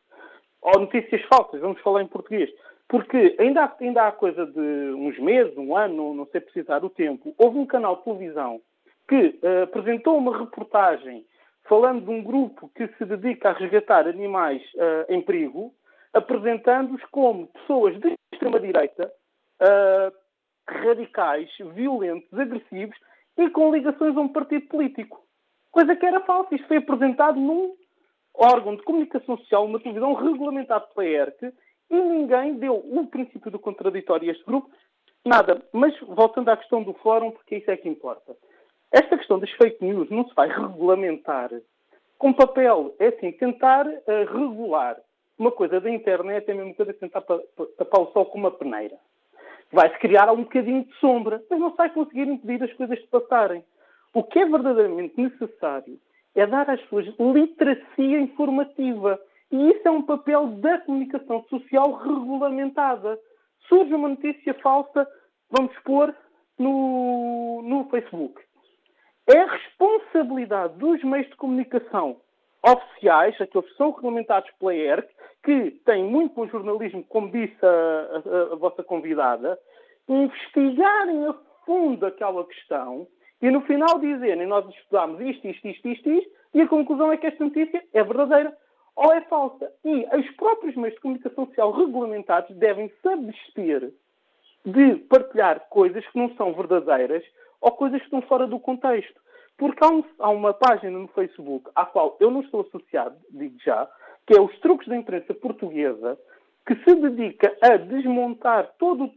ou 0.63 0.81
notícias 0.81 1.21
falsas, 1.33 1.61
vamos 1.61 1.81
falar 1.83 2.03
em 2.03 2.07
português. 2.07 2.51
Porque 2.89 3.37
ainda 3.39 3.65
há, 3.65 3.77
ainda 3.81 4.09
há 4.09 4.13
coisa 4.13 4.47
de 4.47 4.61
uns 4.61 5.19
meses, 5.19 5.57
um 5.57 5.77
ano, 5.77 6.15
não 6.15 6.27
sei 6.27 6.41
precisar 6.41 6.85
o 6.85 6.91
tempo, 6.91 7.35
houve 7.39 7.59
um 7.59 7.67
canal 7.67 7.97
de 7.97 8.05
televisão 8.05 8.61
que 9.09 9.39
uh, 9.43 9.65
apresentou 9.65 10.17
uma 10.17 10.39
reportagem 10.39 11.25
falando 11.69 12.05
de 12.05 12.11
um 12.11 12.23
grupo 12.23 12.71
que 12.75 12.89
se 12.99 13.05
dedica 13.05 13.51
a 13.51 13.53
resgatar 13.53 14.07
animais 14.07 14.63
uh, 14.75 15.13
em 15.13 15.21
perigo, 15.21 15.75
apresentando-os 16.15 17.03
como 17.11 17.49
pessoas 17.49 17.99
de 18.01 18.15
extrema-direita, 18.33 19.13
uh, 19.61 20.13
radicais, 20.69 21.51
violentos, 21.75 22.33
agressivos 22.33 22.97
e 23.37 23.51
com 23.51 23.75
ligações 23.75 24.17
a 24.17 24.21
um 24.21 24.29
partido 24.29 24.67
político. 24.69 25.23
Coisa 25.71 25.97
que 25.97 26.07
era 26.07 26.21
falsa. 26.21 26.55
Isto 26.55 26.69
foi 26.69 26.77
apresentado 26.79 27.39
num 27.39 27.75
órgão 28.35 28.77
de 28.77 28.83
comunicação 28.83 29.37
social, 29.39 29.65
uma 29.65 29.81
televisão 29.81 30.15
regulamentado 30.15 30.87
pela 30.95 31.07
ERC, 31.07 31.53
e 31.91 32.01
ninguém 32.01 32.55
deu 32.55 32.77
o 32.77 33.07
princípio 33.07 33.51
do 33.51 33.59
contraditório 33.59 34.29
a 34.29 34.33
este 34.33 34.45
grupo. 34.45 34.71
Nada. 35.25 35.63
Mas 35.73 35.99
voltando 36.01 36.49
à 36.49 36.57
questão 36.57 36.83
do 36.83 36.95
fórum, 36.95 37.31
porque 37.31 37.57
isso 37.57 37.71
é 37.71 37.77
que 37.77 37.89
importa. 37.89 38.37
Esta 38.93 39.19
questão 39.19 39.39
das 39.39 39.51
fake 39.53 39.85
news 39.85 40.09
não 40.11 40.27
se 40.29 40.35
vai 40.35 40.49
regulamentar 40.49 41.51
com 42.19 42.33
papel. 42.33 42.95
É 42.99 43.09
assim, 43.09 43.33
tentar 43.33 43.87
uh, 43.87 44.39
regular 44.39 44.97
uma 45.39 45.51
coisa 45.51 45.81
da 45.81 45.91
internet 45.91 46.49
é 46.49 46.53
a 46.53 46.57
mesma 46.57 46.75
coisa 46.75 46.93
que 46.93 47.01
tentar 47.01 47.21
tapar 47.21 48.01
o 48.01 48.13
sol 48.13 48.27
com 48.27 48.39
uma 48.39 48.51
peneira. 48.51 48.97
Vai-se 49.73 49.99
criar 49.99 50.31
um 50.33 50.43
bocadinho 50.43 50.85
de 50.85 50.95
sombra, 50.99 51.43
mas 51.51 51.59
não 51.59 51.71
se 51.71 51.77
vai 51.77 51.91
conseguir 51.91 52.29
impedir 52.29 52.63
as 52.63 52.73
coisas 52.75 52.99
de 52.99 53.07
passarem. 53.09 53.65
O 54.13 54.23
que 54.23 54.39
é 54.39 54.47
verdadeiramente 54.47 55.21
necessário 55.21 55.99
é 56.35 56.47
dar 56.47 56.71
às 56.71 56.81
pessoas 56.83 57.07
literacia 57.19 58.21
informativa. 58.21 59.19
E 59.51 59.71
isso 59.71 59.87
é 59.87 59.91
um 59.91 60.03
papel 60.03 60.47
da 60.47 60.79
comunicação 60.79 61.45
social 61.49 61.93
regulamentada. 61.93 63.19
Surge 63.69 63.93
uma 63.95 64.11
notícia 64.11 64.55
falsa, 64.55 65.09
vamos 65.51 65.77
pôr 65.81 66.15
no, 66.59 67.63
no 67.63 67.89
Facebook. 67.91 68.41
É 69.27 69.45
responsabilidade 69.45 70.77
dos 70.79 71.03
meios 71.03 71.29
de 71.29 71.37
comunicação 71.37 72.21
oficiais, 72.65 73.39
aqueles 73.41 73.69
que 73.71 73.77
são 73.77 73.91
regulamentados 73.91 74.51
pela 74.59 74.75
ERC, 74.75 75.09
que 75.43 75.71
têm 75.85 76.05
muito 76.05 76.35
bom 76.35 76.49
jornalismo, 76.49 77.05
como 77.05 77.31
disse 77.31 77.59
a, 77.63 77.69
a, 77.69 78.53
a 78.53 78.57
vossa 78.57 78.83
convidada, 78.83 79.59
investigarem 80.09 81.27
a 81.27 81.35
fundo 81.65 82.07
aquela 82.07 82.45
questão 82.47 83.07
e 83.43 83.51
no 83.51 83.61
final 83.63 83.99
dizerem 83.99 84.47
nós 84.47 84.67
estudámos 84.75 85.21
isto, 85.21 85.47
isto, 85.47 85.69
isto, 85.69 85.89
isto, 85.89 86.11
isto, 86.11 86.31
e 86.55 86.63
a 86.63 86.69
conclusão 86.69 87.13
é 87.13 87.17
que 87.17 87.27
esta 87.27 87.45
notícia 87.45 87.85
é 87.93 88.03
verdadeira 88.03 88.57
ou 88.97 89.13
é 89.13 89.21
falsa. 89.23 89.71
E 89.85 90.07
os 90.17 90.31
próprios 90.37 90.75
meios 90.77 90.95
de 90.95 91.01
comunicação 91.01 91.47
social 91.47 91.73
regulamentados 91.73 92.57
devem 92.57 92.91
se 93.03 93.09
abster 93.09 93.93
de 94.65 94.97
partilhar 95.11 95.61
coisas 95.69 96.07
que 96.07 96.19
não 96.19 96.35
são 96.37 96.55
verdadeiras 96.55 97.23
ou 97.61 97.73
coisas 97.73 97.99
que 97.99 98.07
estão 98.07 98.23
fora 98.23 98.47
do 98.47 98.59
contexto. 98.59 99.21
Porque 99.57 99.85
há, 99.85 99.89
um, 99.89 100.05
há, 100.19 100.31
uma 100.31 100.53
página 100.53 100.99
no 100.99 101.09
Facebook 101.09 101.71
à 101.75 101.87
qual 101.87 102.17
eu 102.21 102.31
não 102.31 102.41
estou 102.41 102.63
associado, 102.63 103.17
digo 103.31 103.57
já, 103.65 103.89
que 104.27 104.37
é 104.37 104.41
os 104.41 104.59
truques 104.61 104.89
da 104.89 104.97
imprensa 104.97 105.33
portuguesa, 105.35 106.19
que 106.67 106.75
se 106.77 106.95
dedica 106.97 107.55
a 107.63 107.77
desmontar 107.77 108.73
todo 108.79 109.05
o 109.05 109.11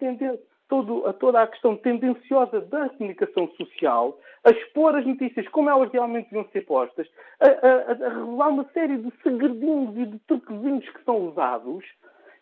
todo, 0.67 1.07
a 1.07 1.13
toda 1.13 1.41
a 1.41 1.47
questão 1.47 1.75
tendenciosa 1.77 2.61
da 2.61 2.89
comunicação 2.89 3.47
social, 3.51 4.19
a 4.43 4.51
expor 4.51 4.95
as 4.95 5.05
notícias 5.05 5.47
como 5.49 5.69
elas 5.69 5.91
realmente 5.91 6.25
deviam 6.25 6.47
ser 6.51 6.65
postas, 6.65 7.07
a, 7.39 7.47
a, 7.47 7.91
a 7.91 8.09
revelar 8.09 8.49
uma 8.49 8.65
série 8.73 8.97
de 8.97 9.11
segredinhos 9.23 9.97
e 9.97 10.05
de 10.05 10.19
truquezinhos 10.19 10.89
que 10.89 11.03
são 11.03 11.29
usados 11.29 11.85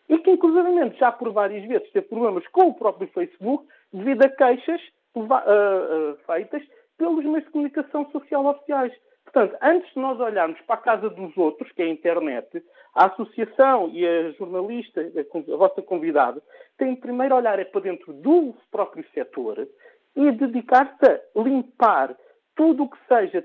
e 0.08 0.18
que, 0.18 0.30
inclusive, 0.30 0.96
já 0.98 1.10
por 1.12 1.32
várias 1.32 1.66
vezes 1.66 1.90
teve 1.90 2.06
problemas 2.06 2.46
com 2.48 2.68
o 2.68 2.74
próprio 2.74 3.08
Facebook 3.08 3.66
devido 3.92 4.24
a 4.24 4.28
queixas 4.28 4.80
uh, 5.14 5.22
uh, 5.22 6.16
feitas 6.26 6.62
pelos 6.98 7.24
meios 7.24 7.44
de 7.44 7.50
comunicação 7.50 8.10
social 8.10 8.46
oficiais. 8.46 8.92
Portanto, 9.24 9.56
antes 9.60 9.92
de 9.92 10.00
nós 10.00 10.18
olharmos 10.20 10.60
para 10.62 10.76
a 10.76 10.82
casa 10.82 11.10
dos 11.10 11.36
outros, 11.36 11.70
que 11.72 11.82
é 11.82 11.86
a 11.86 11.90
internet, 11.90 12.62
a 12.94 13.06
associação 13.06 13.90
e 13.92 14.06
a 14.06 14.30
jornalista, 14.32 15.00
a 15.00 15.56
vossa 15.56 15.82
convidada, 15.82 16.42
têm 16.78 16.96
primeiro 16.96 17.34
olhar 17.34 17.58
é 17.58 17.64
para 17.64 17.82
dentro 17.82 18.12
do 18.12 18.54
próprio 18.70 19.04
setor 19.12 19.68
e 20.14 20.32
dedicar-se 20.32 21.04
a 21.04 21.20
limpar 21.36 22.16
tudo 22.54 22.84
o 22.84 22.88
que 22.88 22.98
seja 23.06 23.42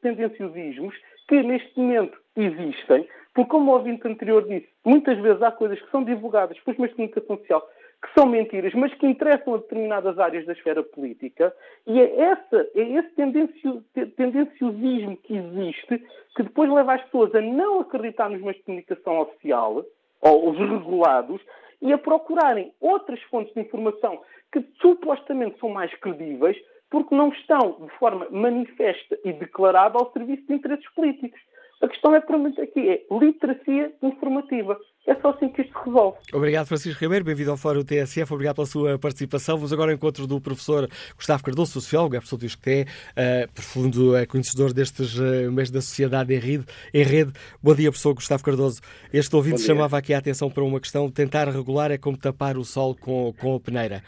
tendenciosismos 0.00 0.94
que 1.26 1.42
neste 1.42 1.78
momento 1.78 2.16
existem, 2.36 3.08
porque, 3.34 3.50
como 3.50 3.72
o 3.72 3.74
ouvinte 3.74 4.06
anterior 4.06 4.46
disse, 4.46 4.68
muitas 4.84 5.18
vezes 5.18 5.42
há 5.42 5.50
coisas 5.50 5.80
que 5.80 5.90
são 5.90 6.04
divulgadas 6.04 6.58
pelos 6.60 6.78
meios 6.78 6.90
de 6.90 6.96
comunicação 6.96 7.38
social 7.38 7.68
que 8.02 8.12
são 8.14 8.26
mentiras, 8.26 8.74
mas 8.74 8.92
que 8.94 9.06
interessam 9.06 9.54
a 9.54 9.58
determinadas 9.58 10.18
áreas 10.18 10.44
da 10.44 10.52
esfera 10.52 10.82
política, 10.82 11.54
e 11.86 12.00
é, 12.00 12.20
essa, 12.20 12.68
é 12.74 12.80
esse 12.80 13.10
tendencio, 13.10 13.84
tendenciosismo 14.16 15.16
que 15.18 15.36
existe 15.36 16.04
que 16.34 16.42
depois 16.42 16.68
leva 16.68 16.94
as 16.94 17.02
pessoas 17.04 17.32
a 17.34 17.40
não 17.40 17.80
acreditar 17.80 18.28
nos 18.28 18.40
meios 18.40 18.56
de 18.56 18.64
comunicação 18.64 19.20
oficial, 19.20 19.84
ou 20.20 20.50
os 20.50 20.58
regulados, 20.58 21.40
e 21.80 21.92
a 21.92 21.98
procurarem 21.98 22.72
outras 22.80 23.20
fontes 23.24 23.54
de 23.54 23.60
informação 23.60 24.20
que 24.52 24.64
supostamente 24.80 25.58
são 25.58 25.68
mais 25.68 25.92
credíveis, 25.94 26.56
porque 26.90 27.14
não 27.14 27.28
estão 27.28 27.78
de 27.80 27.88
forma 27.98 28.26
manifesta 28.30 29.18
e 29.24 29.32
declarada 29.32 29.98
ao 29.98 30.12
serviço 30.12 30.46
de 30.46 30.54
interesses 30.54 30.88
políticos. 30.94 31.40
A 31.80 31.88
questão 31.88 32.14
é, 32.14 32.20
provavelmente, 32.20 32.60
aqui 32.60 32.88
é 32.88 33.02
literacia 33.10 33.92
informativa. 34.02 34.78
É 35.06 35.14
só 35.16 35.30
assim 35.30 35.48
que 35.48 35.61
resolve. 35.84 36.18
Obrigado, 36.32 36.66
Francisco 36.66 37.00
Ribeiro. 37.00 37.24
Bem-vindo 37.24 37.50
ao 37.50 37.56
Fórum 37.56 37.82
TSF. 37.82 38.32
Obrigado 38.32 38.56
pela 38.56 38.66
sua 38.66 38.98
participação. 38.98 39.56
Vamos 39.56 39.72
agora 39.72 39.90
ao 39.90 39.94
encontro 39.94 40.26
do 40.26 40.40
professor 40.40 40.88
Gustavo 41.16 41.42
Cardoso, 41.42 41.72
sociólogo, 41.72 42.16
é 42.16 42.18
professor 42.18 42.36
do 42.36 42.46
ISCTE, 42.46 42.82
uh, 42.82 43.52
profundo 43.52 44.16
uh, 44.16 44.26
conhecedor 44.26 44.72
destes 44.72 45.18
uh, 45.18 45.50
meios 45.52 45.70
da 45.70 45.80
sociedade 45.80 46.34
em 46.34 46.38
rede, 46.38 46.64
em 46.92 47.02
rede. 47.02 47.32
Bom 47.62 47.74
dia, 47.74 47.90
professor 47.90 48.14
Gustavo 48.14 48.42
Cardoso. 48.42 48.80
Este 49.12 49.34
ouvinte 49.34 49.60
chamava 49.60 49.98
aqui 49.98 50.14
a 50.14 50.18
atenção 50.18 50.50
para 50.50 50.62
uma 50.62 50.80
questão. 50.80 51.10
Tentar 51.10 51.48
regular 51.48 51.90
é 51.90 51.98
como 51.98 52.16
tapar 52.16 52.56
o 52.56 52.64
sol 52.64 52.94
com, 52.94 53.34
com 53.38 53.54
a 53.56 53.60
peneira. 53.60 54.02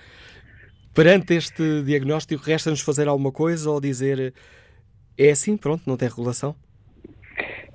Perante 0.94 1.34
este 1.34 1.82
diagnóstico, 1.82 2.42
resta-nos 2.44 2.80
fazer 2.80 3.08
alguma 3.08 3.32
coisa 3.32 3.68
ou 3.70 3.80
dizer 3.80 4.32
é 5.16 5.30
assim, 5.30 5.56
pronto, 5.56 5.82
não 5.86 5.96
tem 5.96 6.08
regulação? 6.08 6.56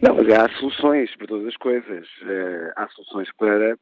Não, 0.02 0.16
mas 0.16 0.30
há 0.30 0.50
soluções 0.58 1.14
para 1.18 1.28
todas 1.28 1.48
as 1.48 1.58
coisas. 1.58 2.08
Uh, 2.22 2.72
há 2.76 2.88
soluções 2.90 3.30
para 3.38 3.78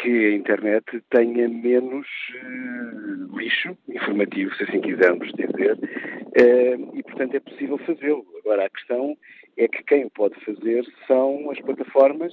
que 0.00 0.26
a 0.26 0.32
internet 0.34 0.84
tenha 1.10 1.48
menos 1.48 2.06
uh, 2.42 3.36
lixo 3.36 3.76
informativo, 3.88 4.54
se 4.54 4.64
assim 4.64 4.80
quisermos 4.80 5.30
dizer, 5.32 5.74
uh, 5.76 6.96
e 6.96 7.02
portanto 7.02 7.34
é 7.34 7.40
possível 7.40 7.78
fazê-lo. 7.78 8.24
Agora 8.38 8.66
a 8.66 8.70
questão 8.70 9.16
é 9.56 9.66
que 9.66 9.82
quem 9.84 10.04
o 10.04 10.10
pode 10.10 10.38
fazer 10.44 10.84
são 11.06 11.50
as 11.50 11.60
plataformas 11.60 12.32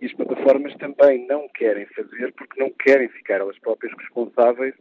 e 0.00 0.06
as 0.06 0.12
plataformas 0.12 0.74
também 0.76 1.26
não 1.26 1.48
querem 1.54 1.86
fazer 1.86 2.32
porque 2.32 2.60
não 2.60 2.70
querem 2.70 3.08
ficar 3.08 3.40
elas 3.40 3.58
próprias 3.60 3.92
responsáveis 3.98 4.74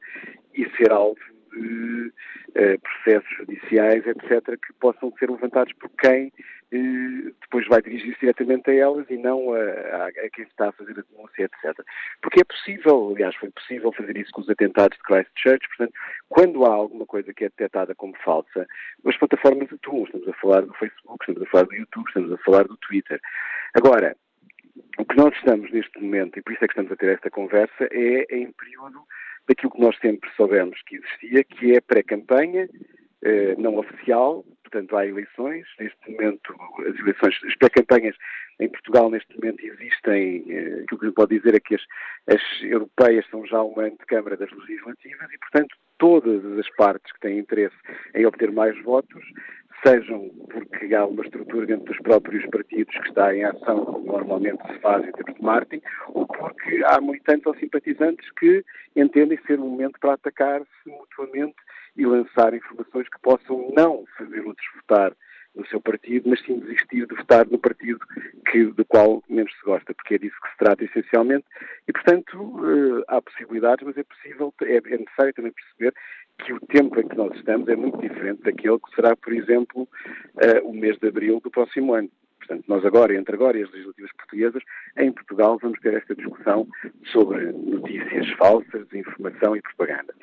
e 0.55 0.67
ser 0.77 0.91
alvo 0.91 1.34
de 1.55 2.11
uh, 2.49 2.79
processos 2.81 3.29
judiciais, 3.37 4.05
etc., 4.05 4.59
que 4.59 4.73
possam 4.79 5.11
ser 5.17 5.29
levantados 5.29 5.73
por 5.73 5.89
quem 5.97 6.27
uh, 6.27 7.35
depois 7.41 7.67
vai 7.67 7.81
dirigir-se 7.81 8.19
diretamente 8.19 8.69
a 8.69 8.73
elas 8.73 9.05
e 9.09 9.17
não 9.17 9.53
a, 9.53 9.59
a, 9.59 10.07
a, 10.07 10.29
quem 10.33 10.45
está 10.45 10.69
a 10.69 10.71
fazer 10.73 10.91
a 10.91 11.03
denúncia, 11.09 11.43
etc. 11.43 11.85
Porque 12.21 12.41
é 12.41 12.43
possível, 12.43 13.11
aliás, 13.13 13.35
foi 13.35 13.49
possível 13.51 13.91
fazer 13.93 14.17
isso 14.17 14.31
com 14.31 14.41
os 14.41 14.49
atentados 14.49 14.97
de 14.97 15.03
Christchurch, 15.03 15.67
portanto, 15.69 15.93
quando 16.29 16.65
há 16.65 16.73
alguma 16.73 17.05
coisa 17.05 17.33
que 17.33 17.45
é 17.45 17.49
detectada 17.49 17.95
como 17.95 18.15
falsa, 18.23 18.67
as 19.05 19.17
plataformas 19.17 19.71
atuam. 19.71 20.03
Estamos 20.03 20.27
a 20.27 20.33
falar 20.33 20.61
do 20.61 20.73
Facebook, 20.73 21.17
estamos 21.21 21.41
a 21.41 21.51
falar 21.51 21.63
do 21.65 21.75
YouTube, 21.75 22.07
estamos 22.07 22.31
a 22.31 22.37
falar 22.37 22.63
do 22.63 22.77
Twitter. 22.77 23.19
Agora, 23.73 24.15
o 24.97 25.05
que 25.05 25.15
nós 25.15 25.33
estamos 25.35 25.71
neste 25.71 26.01
momento, 26.01 26.37
e 26.37 26.41
por 26.41 26.53
isso 26.53 26.63
é 26.63 26.67
que 26.67 26.73
estamos 26.73 26.91
a 26.91 26.95
ter 26.95 27.13
esta 27.13 27.29
conversa, 27.29 27.87
é 27.91 28.25
em 28.35 28.51
período 28.51 29.01
daquilo 29.47 29.71
que 29.71 29.81
nós 29.81 29.97
sempre 29.99 30.29
soubemos 30.35 30.81
que 30.83 30.95
existia, 30.95 31.43
que 31.43 31.75
é 31.75 31.81
pré-campanha, 31.81 32.67
eh, 33.23 33.55
não 33.57 33.77
oficial, 33.77 34.43
portanto 34.63 34.95
há 34.95 35.05
eleições, 35.05 35.65
neste 35.79 36.11
momento 36.11 36.55
as 36.79 36.99
eleições, 36.99 37.35
as 37.43 37.55
pré-campanhas 37.55 38.15
em 38.59 38.69
Portugal 38.69 39.09
neste 39.09 39.35
momento 39.35 39.65
existem, 39.65 40.45
eh, 40.47 40.83
aquilo 40.83 40.99
que 40.99 41.07
se 41.07 41.13
pode 41.13 41.37
dizer 41.37 41.55
é 41.55 41.59
que 41.59 41.75
as, 41.75 41.81
as 42.27 42.41
europeias 42.61 43.25
são 43.29 43.45
já 43.45 43.61
uma 43.61 43.83
antecâmara 43.83 44.37
das 44.37 44.51
legislativas 44.51 45.31
e 45.31 45.37
portanto 45.39 45.75
todas 45.97 46.45
as 46.59 46.69
partes 46.75 47.11
que 47.13 47.19
têm 47.19 47.39
interesse 47.39 47.75
em 48.13 48.25
obter 48.25 48.51
mais 48.51 48.79
votos 48.83 49.23
sejam 49.83 50.29
porque 50.51 50.93
há 50.93 51.05
uma 51.05 51.23
estrutura 51.23 51.65
dentro 51.65 51.85
dos 51.85 51.97
próprios 52.01 52.45
partidos 52.49 52.95
que 52.97 53.07
está 53.09 53.35
em 53.35 53.43
ação, 53.43 53.85
como 53.85 54.05
normalmente 54.05 54.61
se 54.67 54.79
faz 54.79 55.07
em 55.07 55.11
termos 55.11 55.35
de 55.35 55.43
marketing, 55.43 55.85
ou 56.09 56.27
porque 56.27 56.83
há 56.85 57.01
militantes 57.01 57.45
ou 57.45 57.55
simpatizantes 57.55 58.29
que 58.31 58.63
entendem 58.95 59.39
ser 59.45 59.59
um 59.59 59.69
momento 59.69 59.99
para 59.99 60.13
atacar-se 60.13 60.67
mutuamente 60.85 61.55
e 61.95 62.05
lançar 62.05 62.53
informações 62.53 63.07
que 63.09 63.19
possam 63.21 63.71
não 63.75 64.05
fazer 64.17 64.41
outros 64.41 64.67
votar 64.75 65.13
no 65.55 65.65
seu 65.67 65.79
partido, 65.79 66.29
mas 66.29 66.43
sim 66.43 66.59
desistir 66.59 67.07
de 67.07 67.15
votar 67.15 67.47
no 67.47 67.57
partido 67.57 67.99
que, 68.51 68.65
do 68.65 68.83
qual 68.85 69.23
menos 69.29 69.51
se 69.53 69.63
gosta, 69.63 69.93
porque 69.93 70.15
é 70.15 70.17
disso 70.17 70.35
que 70.41 70.51
se 70.51 70.57
trata 70.57 70.83
essencialmente. 70.83 71.45
E, 71.87 71.93
portanto, 71.93 72.37
uh, 72.37 73.03
há 73.07 73.21
possibilidades, 73.21 73.85
mas 73.85 73.97
é 73.97 74.03
possível, 74.03 74.53
é, 74.63 74.75
é 74.75 74.97
necessário 74.97 75.33
também 75.33 75.53
perceber 75.53 75.93
que 76.43 76.53
o 76.53 76.59
tempo 76.59 76.99
em 76.99 77.07
que 77.07 77.15
nós 77.15 77.33
estamos 77.35 77.67
é 77.67 77.75
muito 77.75 77.99
diferente 77.99 78.43
daquele 78.43 78.79
que 78.79 78.95
será, 78.95 79.15
por 79.15 79.33
exemplo, 79.33 79.83
uh, 79.83 80.67
o 80.67 80.73
mês 80.73 80.97
de 80.99 81.07
abril 81.07 81.39
do 81.41 81.49
próximo 81.49 81.93
ano. 81.93 82.09
Portanto, 82.45 82.65
nós 82.67 82.85
agora, 82.85 83.15
entre 83.15 83.35
agora 83.35 83.57
e 83.57 83.63
as 83.63 83.71
legislativas 83.71 84.11
portuguesas, 84.13 84.63
em 84.97 85.11
Portugal 85.11 85.57
vamos 85.61 85.79
ter 85.79 85.93
esta 85.95 86.15
discussão 86.15 86.67
sobre 87.11 87.51
notícias 87.51 88.29
falsas, 88.37 88.87
informação 88.93 89.55
e 89.55 89.61
propaganda. 89.61 90.13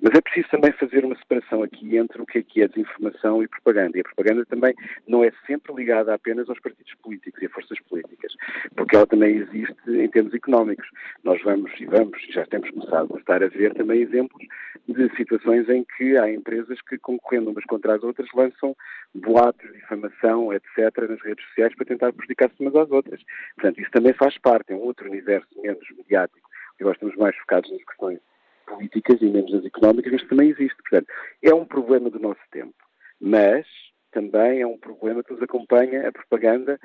Mas 0.00 0.14
é 0.16 0.20
preciso 0.20 0.48
também 0.50 0.72
fazer 0.72 1.04
uma 1.04 1.16
separação 1.16 1.62
aqui 1.62 1.96
entre 1.96 2.20
o 2.20 2.26
que 2.26 2.38
é 2.38 2.42
que 2.42 2.62
é 2.62 2.68
desinformação 2.68 3.42
e 3.42 3.48
propaganda. 3.48 3.96
E 3.96 4.00
a 4.00 4.04
propaganda 4.04 4.44
também 4.46 4.74
não 5.06 5.24
é 5.24 5.32
sempre 5.46 5.74
ligada 5.74 6.14
apenas 6.14 6.48
aos 6.48 6.60
partidos 6.60 6.94
políticos 7.02 7.42
e 7.42 7.46
a 7.46 7.50
forças 7.50 7.78
políticas, 7.88 8.32
porque 8.76 8.96
ela 8.96 9.06
também 9.06 9.36
existe 9.36 9.90
em 9.90 10.08
termos 10.08 10.34
económicos. 10.34 10.88
Nós 11.24 11.40
vamos 11.42 11.70
e 11.80 11.86
vamos, 11.86 12.20
já 12.30 12.44
temos 12.46 12.70
começado 12.70 13.14
a 13.14 13.18
estar 13.18 13.42
a 13.42 13.48
ver 13.48 13.74
também 13.74 14.02
exemplos 14.02 14.46
de 14.88 15.14
situações 15.16 15.68
em 15.68 15.84
que 15.96 16.16
há 16.16 16.32
empresas 16.32 16.80
que, 16.82 16.96
concorrendo 16.98 17.50
umas 17.50 17.64
contra 17.64 17.94
as 17.94 18.02
outras, 18.02 18.28
lançam 18.34 18.74
boatos, 19.14 19.70
difamação, 19.72 20.52
etc., 20.52 21.08
nas 21.08 21.20
redes 21.20 21.44
sociais 21.48 21.67
para 21.74 21.86
tentar 21.86 22.12
prejudicar-se 22.12 22.54
umas 22.60 22.74
às 22.74 22.90
outras. 22.90 23.20
Portanto, 23.54 23.80
isso 23.80 23.90
também 23.90 24.12
faz 24.12 24.36
parte, 24.38 24.72
é 24.72 24.76
um 24.76 24.80
outro 24.80 25.08
universo 25.08 25.48
menos 25.60 25.84
mediático. 25.96 26.48
Agora 26.80 26.94
estamos 26.94 27.16
mais 27.16 27.36
focados 27.36 27.70
nas 27.70 27.84
questões 27.84 28.20
políticas 28.66 29.20
e 29.20 29.26
menos 29.26 29.52
nas 29.52 29.64
económicas, 29.64 30.12
mas 30.12 30.28
também 30.28 30.50
existe. 30.50 30.76
Portanto, 30.82 31.08
é 31.42 31.54
um 31.54 31.64
problema 31.64 32.10
do 32.10 32.18
nosso 32.18 32.40
tempo. 32.50 32.74
Mas 33.20 33.66
também 34.10 34.60
é 34.60 34.66
um 34.66 34.78
problema 34.78 35.22
que 35.22 35.32
nos 35.32 35.42
acompanha, 35.42 36.08
a 36.08 36.12
propaganda 36.12 36.78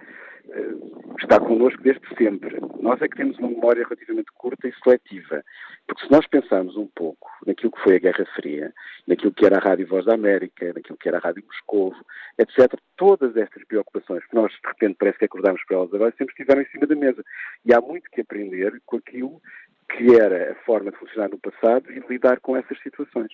uh, 0.46 1.16
está 1.20 1.40
connosco 1.40 1.82
desde 1.82 2.02
sempre. 2.16 2.60
Nós 2.80 3.02
é 3.02 3.08
que 3.08 3.18
temos 3.18 3.38
uma 3.40 3.50
memória 3.50 3.84
relativamente 3.84 4.32
curta 4.34 4.68
e 4.68 4.74
seletiva, 4.84 5.44
porque 5.88 6.06
se 6.06 6.12
nós 6.12 6.28
pensarmos 6.28 6.76
um 6.76 6.88
pouco 6.88 7.30
naquilo 7.46 7.72
que 7.72 7.82
foi 7.82 7.96
a 7.96 8.00
Guerra 8.00 8.26
Fria, 8.36 8.74
naquilo 9.08 9.34
que 9.34 9.46
era 9.46 9.58
a 9.58 9.62
Rádio 9.62 9.88
Voz 9.88 10.06
da 10.06 10.14
América, 10.14 10.74
naquilo 10.74 10.98
que 10.98 11.08
era 11.08 11.18
a 11.18 11.22
Rádio 11.22 11.44
Moscovo, 11.46 11.98
etc., 12.38 12.80
todas 12.98 13.36
estas 13.38 13.64
preocupações 13.66 14.26
que 14.26 14.36
nós 14.36 14.52
de 14.52 14.68
repente 14.68 14.98
parece 15.00 15.20
que 15.20 15.26
acordamos 15.26 15.62
para 15.66 15.78
elas 15.78 15.94
agora 15.94 16.14
sempre 16.18 16.34
estiveram 16.34 16.62
em 16.62 16.68
cima 16.68 16.88
da 16.88 16.96
mesa. 16.96 17.24
E 17.66 17.74
há 17.74 17.82
muito 17.82 18.10
que 18.12 18.22
aprender 18.22 18.82
com 18.86 18.98
aquilo 18.98 19.42
que 19.90 20.16
era 20.16 20.52
a 20.52 20.56
forma 20.64 20.92
de 20.92 20.98
funcionar 20.98 21.30
no 21.30 21.38
passado 21.38 21.92
e 21.92 22.00
de 22.00 22.08
lidar 22.08 22.40
com 22.40 22.58
essas 22.58 22.80
situações. 22.82 23.32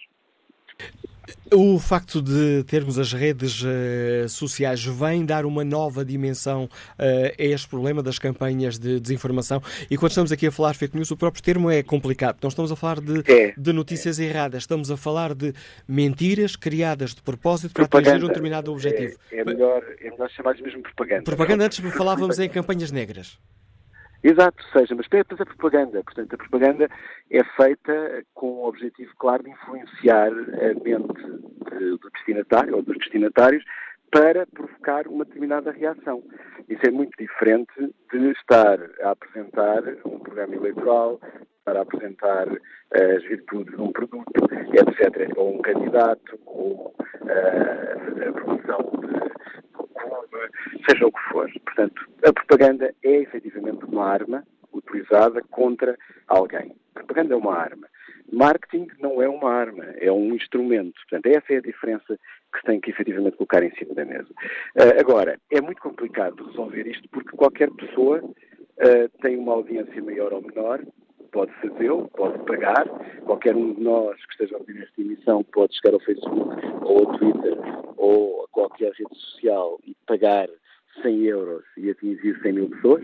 O 1.54 1.80
facto 1.80 2.22
de 2.22 2.64
termos 2.66 3.00
as 3.00 3.12
redes 3.12 3.62
uh, 3.64 4.30
sociais 4.30 4.84
vem 4.86 5.26
dar 5.26 5.46
uma 5.46 5.64
nova 5.64 6.06
dimensão 6.06 6.66
uh, 6.66 6.70
a 6.98 7.44
este 7.44 7.68
problema 7.68 8.04
das 8.04 8.20
campanhas 8.20 8.78
de 8.78 9.00
desinformação. 9.00 9.62
E 9.90 9.98
quando 9.98 10.12
estamos 10.12 10.32
aqui 10.32 10.48
a 10.48 10.52
falar 10.52 10.76
fake 10.76 10.96
news, 10.96 11.10
o 11.12 11.18
próprio 11.18 11.42
termo 11.42 11.70
é 11.70 11.82
complicado. 11.82 12.38
Não 12.42 12.50
estamos 12.50 12.72
a 12.72 12.76
falar 12.76 13.00
de, 13.00 13.24
é. 13.32 13.54
de 13.58 13.74
notícias 13.74 14.20
é. 14.20 14.26
erradas, 14.26 14.64
estamos 14.64 14.92
a 14.92 14.98
falar 14.98 15.34
de 15.34 15.54
mentiras 15.88 16.56
criadas 16.56 17.16
de 17.16 17.22
propósito 17.22 17.74
para 17.74 17.86
atingir 17.86 18.24
um 18.24 18.28
determinado 18.28 18.72
objetivo. 18.72 19.18
É, 19.32 19.40
é 19.40 19.44
melhor, 19.44 19.84
é 20.00 20.10
melhor 20.10 20.30
chamar 20.30 20.56
mesmo 20.62 20.82
propaganda. 20.84 21.24
Propaganda, 21.24 21.66
antes 21.66 21.80
falávamos 21.94 22.40
em 22.40 22.50
campanhas 22.50 22.92
negras. 22.92 23.38
Exato, 24.22 24.64
seja, 24.74 24.96
mas 24.96 25.08
é 25.12 25.20
a 25.22 25.46
propaganda. 25.46 26.04
Portanto, 26.04 26.34
a 26.34 26.38
propaganda 26.38 26.90
é 27.32 27.44
feita 27.56 28.24
com 28.34 28.48
o 28.48 28.68
objetivo 28.68 29.12
claro 29.18 29.44
de 29.44 29.50
influenciar 29.50 30.28
a 30.28 30.84
mente 30.84 31.22
do 31.80 32.10
destinatário 32.12 32.76
ou 32.76 32.82
dos 32.82 32.98
destinatários 32.98 33.64
para 34.12 34.46
provocar 34.48 35.08
uma 35.08 35.24
determinada 35.24 35.72
reação. 35.72 36.24
Isso 36.68 36.82
é 36.86 36.92
muito 36.92 37.16
diferente 37.18 37.72
de 38.12 38.32
estar 38.32 38.78
a 39.02 39.12
apresentar 39.12 39.84
um 40.06 40.20
programa 40.20 40.56
eleitoral, 40.56 41.20
estar 41.60 41.78
a 41.78 41.82
apresentar 41.82 42.48
as 42.92 43.24
virtudes 43.24 43.76
de 43.76 43.82
um 43.82 43.92
produto, 43.92 44.32
etc., 44.74 45.32
ou 45.38 45.56
um 45.56 45.62
candidato, 45.62 46.40
ou 46.46 46.96
uh, 47.22 48.30
a 48.30 48.32
promoção 48.34 48.92
de 49.00 49.69
seja 50.90 51.06
o 51.06 51.12
que 51.12 51.22
for. 51.32 51.52
Portanto, 51.66 52.10
a 52.26 52.34
propaganda 52.34 52.94
é 53.04 53.16
efetivamente 53.18 53.86
uma 53.86 54.06
arma 54.06 54.44
utilizada 54.74 55.42
contra 55.50 55.98
alguém. 56.28 56.76
A 56.96 57.00
propaganda 57.00 57.34
é 57.34 57.38
uma 57.38 57.56
arma. 57.56 57.88
Marketing 58.32 58.88
não 59.00 59.22
é 59.22 59.28
uma 59.28 59.52
arma, 59.52 59.86
é 59.98 60.12
um 60.12 60.36
instrumento. 60.36 60.94
Portanto, 61.10 61.26
essa 61.36 61.54
é 61.54 61.58
a 61.58 61.62
diferença 61.62 62.20
que 62.52 62.60
se 62.60 62.66
tem 62.66 62.80
que 62.80 62.92
efetivamente 62.92 63.38
colocar 63.38 63.64
em 63.64 63.74
cima 63.76 63.96
da 63.96 64.06
mesa. 64.06 64.30
Uh, 64.76 65.00
agora, 65.00 65.40
é 65.52 65.62
muito 65.62 65.82
complicado 65.82 66.46
resolver 66.46 66.88
isto 66.88 67.08
porque 67.10 67.36
qualquer 67.36 67.72
pessoa 67.72 68.20
uh, 68.20 69.20
tem 69.22 69.38
uma 69.38 69.54
audiência 69.54 70.02
maior 70.04 70.34
ou 70.34 70.42
menor, 70.42 70.82
pode 71.32 71.52
fazê-lo, 71.62 72.10
pode 72.16 72.40
pagar. 72.46 72.88
Qualquer 73.26 73.56
um 73.56 73.74
de 73.74 73.82
nós 73.82 74.16
que 74.26 74.32
esteja 74.32 74.56
a 74.56 74.60
ouvir 74.60 74.84
esta 74.84 75.02
emissão 75.02 75.44
pode 75.44 75.76
chegar 75.76 75.94
ao 75.94 76.00
Facebook 76.02 76.56
ou 76.82 77.00
ao 77.00 77.18
Twitter 77.18 77.58
ou 77.98 78.44
a 78.44 78.48
qualquer 78.50 78.92
rede 78.94 79.16
social 79.16 79.80
e 79.86 79.96
pagar 80.06 80.48
100 81.02 81.24
euros 81.26 81.64
e 81.78 81.90
atingir 81.90 82.40
100 82.42 82.54
mil 82.54 82.70
pessoas. 82.70 83.04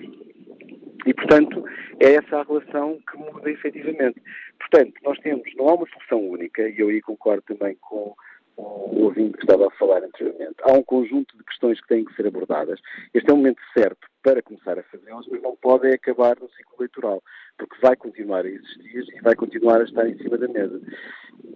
E, 1.06 1.14
portanto, 1.14 1.64
é 2.00 2.16
essa 2.16 2.38
a 2.38 2.44
relação 2.44 3.00
que 3.10 3.18
muda 3.18 3.50
efetivamente. 3.50 4.22
Portanto, 4.60 4.94
nós 5.04 5.20
temos, 5.20 5.44
não 5.56 5.70
há 5.70 5.76
uma 5.76 5.88
solução 5.88 6.30
única, 6.30 6.68
e 6.68 6.80
eu 6.80 6.90
aí 6.90 7.00
concordo 7.02 7.44
também 7.44 7.78
com 7.80 8.16
o 8.58 9.04
ouvinte 9.04 9.38
que 9.38 9.44
estava 9.44 9.68
a 9.68 9.72
falar 9.72 10.04
anteriormente. 10.04 10.56
Há 10.64 10.74
um 10.74 10.84
conjunto 10.84 11.38
de 11.38 11.44
questões 11.44 11.80
que 11.82 11.88
têm 11.88 12.06
que 12.06 12.14
ser 12.16 12.28
abordadas. 12.28 12.80
Este 13.14 13.30
é 13.30 13.34
o 13.34 13.38
momento 13.38 13.62
certo 13.78 14.08
para 14.24 14.42
começar 14.42 14.80
a 14.80 14.84
fazê-las, 14.84 15.28
mas 15.28 15.42
não 15.42 15.56
pode 15.56 15.88
acabar 15.88 16.38
no 16.40 16.50
ciclo 16.50 16.76
eleitoral, 16.80 17.22
porque 17.58 17.76
vai 17.82 17.96
continuar 17.96 18.46
a 18.46 18.50
existir 18.50 19.06
e 19.14 19.22
vai 19.22 19.36
continuar 19.36 19.82
a 19.82 19.84
estar 19.84 20.08
em 20.08 20.18
cima 20.18 20.38
da 20.38 20.48
mesa. 20.48 20.82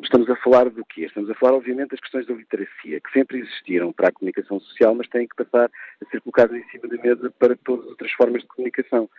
Estamos 0.03 0.29
a 0.29 0.35
falar 0.37 0.69
do 0.69 0.85
quê? 0.85 1.05
Estamos 1.05 1.29
a 1.29 1.35
falar, 1.35 1.53
obviamente, 1.53 1.91
das 1.91 1.99
questões 1.99 2.27
da 2.27 2.33
literacia, 2.33 2.99
que 2.99 3.11
sempre 3.11 3.39
existiram 3.39 3.91
para 3.91 4.09
a 4.09 4.11
comunicação 4.11 4.59
social, 4.59 4.93
mas 4.93 5.07
têm 5.09 5.27
que 5.27 5.35
passar 5.35 5.69
a 6.01 6.09
ser 6.09 6.21
colocadas 6.21 6.55
em 6.55 6.69
cima 6.69 6.87
da 6.87 7.01
mesa 7.01 7.33
para 7.39 7.55
todas 7.57 7.85
as 7.85 7.91
outras 7.91 8.11
formas 8.11 8.41
de 8.41 8.47
comunicação. 8.47 9.09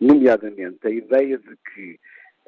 Nomeadamente, 0.00 0.78
a 0.86 0.90
ideia 0.90 1.36
de 1.36 1.56
que 1.74 1.98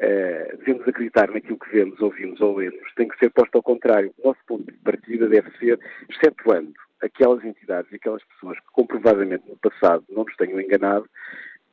uh, 0.03 0.57
devemos 0.59 0.87
acreditar 0.87 1.31
naquilo 1.31 1.59
que 1.59 1.71
vemos, 1.71 2.01
ouvimos 2.01 2.41
ou 2.41 2.57
lemos, 2.57 2.93
tem 2.97 3.09
que 3.09 3.19
ser 3.19 3.31
posto 3.31 3.57
ao 3.57 3.63
contrário. 3.63 4.13
O 4.19 4.29
nosso 4.29 4.41
ponto 4.47 4.65
de 4.65 4.79
partida 4.79 5.29
deve 5.29 5.51
ser, 5.59 5.79
excetuando 6.09 6.73
aquelas 7.03 7.45
entidades 7.45 7.91
e 7.93 7.97
aquelas 7.97 8.23
pessoas 8.25 8.59
que 8.59 8.67
comprovadamente 8.73 9.49
no 9.49 9.57
passado 9.57 10.05
não 10.09 10.25
nos 10.25 10.37
tenham 10.37 10.61
enganado, 10.61 11.09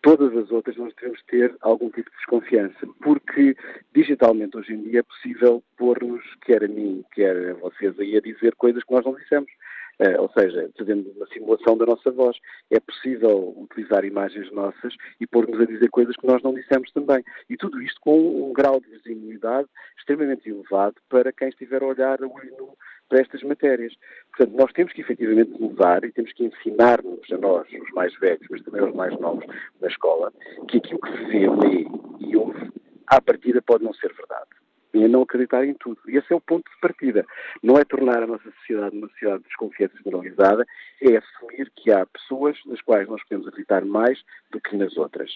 todas 0.01 0.35
as 0.35 0.51
outras 0.51 0.77
nós 0.77 0.93
devemos 0.95 1.21
ter 1.23 1.55
algum 1.61 1.89
tipo 1.89 2.09
de 2.09 2.17
desconfiança, 2.17 2.87
porque 3.01 3.55
digitalmente 3.93 4.57
hoje 4.57 4.73
em 4.73 4.81
dia 4.83 4.99
é 4.99 5.03
possível 5.03 5.63
pôr-nos, 5.77 6.23
quer 6.41 6.63
a 6.63 6.67
mim, 6.67 7.03
quer 7.13 7.51
a 7.51 7.53
vocês 7.55 7.99
aí, 7.99 8.17
a 8.17 8.21
dizer 8.21 8.55
coisas 8.55 8.83
que 8.83 8.93
nós 8.93 9.05
não 9.05 9.15
dissemos. 9.15 9.51
Uh, 9.99 10.21
ou 10.21 10.29
seja, 10.29 10.69
fazendo 10.77 11.11
uma 11.11 11.27
simulação 11.27 11.77
da 11.77 11.85
nossa 11.85 12.09
voz. 12.09 12.37
É 12.71 12.79
possível 12.79 13.53
utilizar 13.57 14.05
imagens 14.05 14.49
nossas 14.51 14.95
e 15.19 15.27
pôr-nos 15.27 15.59
a 15.59 15.65
dizer 15.65 15.89
coisas 15.89 16.15
que 16.15 16.25
nós 16.25 16.41
não 16.41 16.53
dissemos 16.53 16.89
também. 16.91 17.21
E 17.49 17.57
tudo 17.57 17.81
isto 17.81 17.99
com 17.99 18.49
um 18.49 18.53
grau 18.53 18.79
de 18.79 18.89
visibilidade 18.89 19.67
extremamente 19.97 20.49
elevado 20.49 20.95
para 21.09 21.33
quem 21.33 21.49
estiver 21.49 21.83
a 21.83 21.87
olhar 21.87 22.21
olho 22.21 22.55
nu 22.57 22.77
para 23.09 23.19
estas 23.19 23.41
matérias. 23.43 23.93
Portanto, 24.29 24.55
nós 24.55 24.71
temos 24.71 24.93
que 24.93 25.01
efetivamente 25.01 25.59
mudar 25.59 26.03
e 26.03 26.11
temos 26.11 26.31
que 26.31 26.45
ensinar-nos 26.45 27.31
a 27.31 27.37
nós, 27.37 27.67
os 27.67 27.91
mais 27.91 28.17
velhos, 28.19 28.47
mas 28.49 28.61
também 28.63 28.81
aos 28.81 28.95
mais 28.95 29.19
novos 29.19 29.45
na 29.81 29.87
escola, 29.87 30.31
que 30.69 30.77
aquilo 30.77 30.99
que 30.99 31.11
se 31.11 31.25
vê, 31.25 31.49
lê 31.49 31.87
e 32.19 32.37
ouve, 32.37 32.71
à 33.07 33.19
partida 33.19 33.61
pode 33.61 33.83
não 33.83 33.93
ser 33.93 34.13
verdade 34.13 34.49
e 34.93 35.07
não 35.07 35.21
acreditar 35.21 35.65
em 35.65 35.73
tudo. 35.73 35.99
E 36.07 36.17
esse 36.17 36.31
é 36.31 36.35
o 36.35 36.41
ponto 36.41 36.69
de 36.69 36.79
partida. 36.79 37.25
Não 37.61 37.77
é 37.77 37.83
tornar 37.83 38.23
a 38.23 38.27
nossa 38.27 38.51
sociedade 38.59 38.97
uma 38.97 39.07
sociedade 39.09 39.43
de 39.43 39.47
desconfiança 39.47 39.93
generalizada, 40.03 40.65
é 41.01 41.17
assumir 41.17 41.71
que 41.75 41.91
há 41.91 42.05
pessoas 42.05 42.57
nas 42.65 42.81
quais 42.81 43.07
nós 43.07 43.21
podemos 43.23 43.47
acreditar 43.47 43.85
mais 43.85 44.19
do 44.51 44.59
que 44.59 44.75
nas 44.75 44.95
outras. 44.97 45.31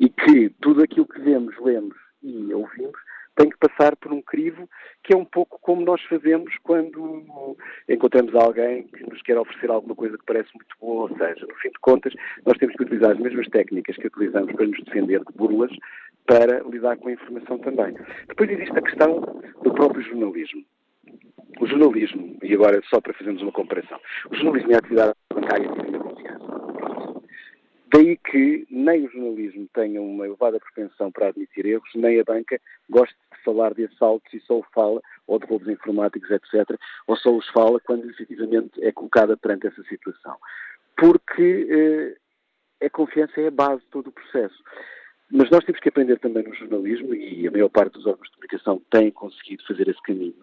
E 0.00 0.08
que 0.08 0.50
tudo 0.60 0.82
aquilo 0.82 1.06
que 1.06 1.20
vemos, 1.20 1.54
lemos 1.60 1.96
e 2.22 2.52
ouvimos 2.52 2.98
tem 3.36 3.50
que 3.50 3.58
passar 3.58 3.94
por 3.96 4.12
um 4.12 4.22
crivo 4.22 4.68
que 5.04 5.14
é 5.14 5.16
um 5.16 5.24
pouco 5.24 5.58
como 5.60 5.84
nós 5.84 6.02
fazemos 6.04 6.52
quando 6.62 7.56
encontramos 7.88 8.34
alguém 8.34 8.84
que 8.84 9.08
nos 9.08 9.22
quer 9.22 9.38
oferecer 9.38 9.70
alguma 9.70 9.94
coisa 9.94 10.18
que 10.18 10.24
parece 10.24 10.48
muito 10.54 10.74
boa, 10.80 11.10
ou 11.10 11.16
seja, 11.16 11.46
no 11.46 11.54
fim 11.56 11.68
de 11.68 11.78
contas, 11.80 12.12
nós 12.44 12.58
temos 12.58 12.74
que 12.74 12.82
utilizar 12.82 13.12
as 13.12 13.18
mesmas 13.18 13.46
técnicas 13.48 13.96
que 13.96 14.06
utilizamos 14.06 14.52
para 14.52 14.66
nos 14.66 14.82
defender 14.84 15.20
de 15.20 15.32
burlas 15.36 15.70
para 16.26 16.60
lidar 16.64 16.96
com 16.96 17.08
a 17.08 17.12
informação 17.12 17.58
também. 17.58 17.94
Depois 18.26 18.50
existe 18.50 18.76
a 18.76 18.82
questão 18.82 19.20
do 19.62 19.72
próprio 19.72 20.02
jornalismo. 20.02 20.64
O 21.60 21.66
jornalismo, 21.66 22.36
e 22.42 22.52
agora 22.52 22.82
só 22.90 23.00
para 23.00 23.14
fazermos 23.14 23.42
uma 23.42 23.52
comparação, 23.52 23.98
o 24.30 24.34
jornalismo 24.34 24.72
e 24.72 24.74
a 24.74 24.78
atividade 24.78 25.14
bancária. 25.32 25.95
Daí 27.92 28.16
que 28.16 28.66
nem 28.68 29.06
o 29.06 29.10
jornalismo 29.10 29.68
tenha 29.72 30.02
uma 30.02 30.26
elevada 30.26 30.58
propensão 30.58 31.12
para 31.12 31.28
admitir 31.28 31.66
erros, 31.66 31.88
nem 31.94 32.20
a 32.20 32.24
banca 32.24 32.60
goste 32.90 33.14
de 33.32 33.42
falar 33.44 33.74
de 33.74 33.84
assaltos 33.84 34.32
e 34.34 34.40
só 34.40 34.58
o 34.58 34.66
fala, 34.74 35.00
ou 35.26 35.38
de 35.38 35.46
roubos 35.46 35.68
informáticos, 35.68 36.28
etc., 36.30 36.78
ou 37.06 37.16
só 37.16 37.30
os 37.30 37.48
fala 37.50 37.78
quando 37.80 38.10
efetivamente 38.10 38.82
é 38.82 38.90
colocada 38.90 39.36
perante 39.36 39.68
essa 39.68 39.82
situação. 39.84 40.36
Porque 40.96 42.16
eh, 42.80 42.86
a 42.86 42.90
confiança 42.90 43.40
é 43.40 43.48
a 43.48 43.52
base 43.52 43.82
de 43.82 43.88
todo 43.88 44.08
o 44.08 44.12
processo. 44.12 44.62
Mas 45.30 45.48
nós 45.50 45.64
temos 45.64 45.80
que 45.80 45.88
aprender 45.88 46.18
também 46.18 46.42
no 46.42 46.54
jornalismo, 46.54 47.14
e 47.14 47.46
a 47.46 47.50
maior 47.52 47.68
parte 47.68 47.94
dos 47.94 48.06
órgãos 48.06 48.28
de 48.28 48.34
comunicação 48.34 48.82
têm 48.90 49.12
conseguido 49.12 49.64
fazer 49.66 49.88
esse 49.88 50.02
caminho, 50.02 50.34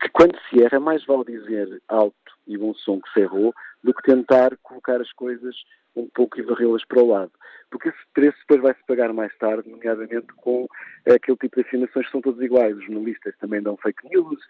que 0.00 0.08
quando 0.10 0.38
se 0.48 0.62
erra, 0.62 0.80
mais 0.80 1.04
vale 1.06 1.24
dizer 1.24 1.80
alto 1.88 2.14
e 2.46 2.58
bom 2.58 2.74
som 2.74 3.00
que 3.00 3.10
se 3.12 3.20
errou 3.20 3.54
do 3.84 3.94
que 3.94 4.02
tentar 4.02 4.56
colocar 4.62 5.00
as 5.00 5.12
coisas 5.12 5.54
um 5.94 6.08
pouco 6.12 6.40
e 6.40 6.42
varrê-las 6.42 6.84
para 6.86 7.02
o 7.02 7.06
lado. 7.06 7.30
Porque 7.70 7.88
esse 7.88 7.98
preço 8.12 8.36
depois 8.40 8.62
vai-se 8.62 8.86
pagar 8.86 9.12
mais 9.12 9.36
tarde, 9.36 9.68
nomeadamente 9.68 10.26
com 10.36 10.66
aquele 11.06 11.36
tipo 11.36 11.56
de 11.56 11.62
afirmações 11.62 12.06
que 12.06 12.12
são 12.12 12.20
todos 12.20 12.42
iguais. 12.42 12.76
Os 12.76 12.84
jornalistas 12.84 13.36
também 13.38 13.62
dão 13.62 13.76
fake 13.76 14.08
news, 14.08 14.40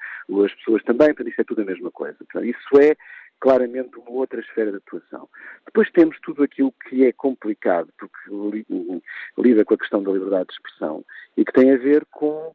as 0.45 0.55
pessoas 0.55 0.83
também, 0.85 1.09
portanto, 1.09 1.29
isso 1.29 1.41
é 1.41 1.45
tudo 1.45 1.63
a 1.63 1.65
mesma 1.65 1.91
coisa. 1.91 2.17
Portanto, 2.19 2.45
isso 2.45 2.81
é 2.81 2.97
claramente 3.41 3.99
uma 3.99 4.11
outra 4.11 4.41
esfera 4.41 4.71
de 4.71 4.79
atuação. 4.79 5.29
Depois 5.67 5.91
temos 5.91 6.19
tudo 6.21 6.43
aquilo 6.43 6.73
que 6.89 7.05
é 7.05 7.13
complicado, 7.13 7.89
porque 7.99 8.19
lida 9.37 9.65
com 9.65 9.75
a 9.75 9.79
questão 9.79 10.03
da 10.03 10.13
liberdade 10.13 10.47
de 10.47 10.55
expressão 10.55 11.05
e 11.37 11.45
que 11.45 11.53
tem 11.53 11.73
a 11.73 11.77
ver 11.77 12.07
com 12.11 12.55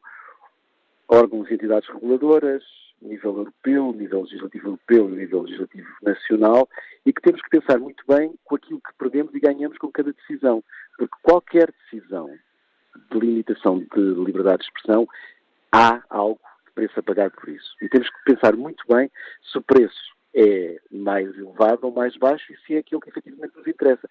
órgãos 1.10 1.50
e 1.50 1.54
entidades 1.54 1.88
reguladoras, 1.88 2.62
nível 3.02 3.36
europeu, 3.38 3.92
nível 3.92 4.22
legislativo 4.22 4.68
europeu 4.68 5.08
nível 5.08 5.42
legislativo 5.42 5.88
nacional, 6.02 6.68
e 7.04 7.12
que 7.12 7.20
temos 7.22 7.42
que 7.42 7.50
pensar 7.50 7.78
muito 7.78 8.04
bem 8.06 8.34
com 8.44 8.54
aquilo 8.54 8.80
que 8.80 8.94
perdemos 8.98 9.34
e 9.34 9.40
ganhamos 9.40 9.76
com 9.78 9.90
cada 9.90 10.12
decisão. 10.12 10.62
Porque 10.96 11.16
qualquer 11.22 11.72
decisão 11.72 12.30
de 13.10 13.18
limitação 13.18 13.78
de 13.78 14.00
liberdade 14.24 14.58
de 14.58 14.64
expressão, 14.66 15.08
há 15.72 16.02
algo 16.08 16.40
de 16.66 16.72
preço 16.72 17.00
a 17.00 17.02
pagar 17.02 17.30
por 17.30 17.48
isso. 17.48 17.74
E 17.80 17.88
temos 17.88 18.08
que 18.08 18.34
pensar 18.34 18.54
muito 18.56 18.84
bem 18.88 19.10
se 19.50 19.58
o 19.58 19.62
preço 19.62 20.14
é 20.34 20.80
mais 20.90 21.26
elevado 21.36 21.86
ou 21.86 21.92
mais 21.92 22.16
baixo 22.16 22.52
e 22.52 22.56
se 22.58 22.74
é 22.74 22.78
aquilo 22.78 23.00
que 23.00 23.10
efetivamente 23.10 23.56
nos 23.56 23.66
interessa. 23.66 24.08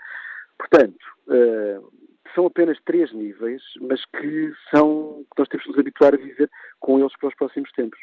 Portanto, 0.57 1.05
uh, 1.27 1.91
são 2.33 2.45
apenas 2.45 2.77
três 2.85 3.11
níveis, 3.13 3.61
mas 3.81 4.03
que 4.05 4.51
são 4.73 5.25
que 5.31 5.39
nós 5.39 5.47
temos 5.47 5.63
que 5.63 5.69
nos 5.71 5.79
habituar 5.79 6.13
a 6.13 6.17
viver 6.17 6.49
com 6.79 6.99
eles 6.99 7.15
para 7.17 7.29
os 7.29 7.35
próximos 7.35 7.71
tempos. 7.71 7.99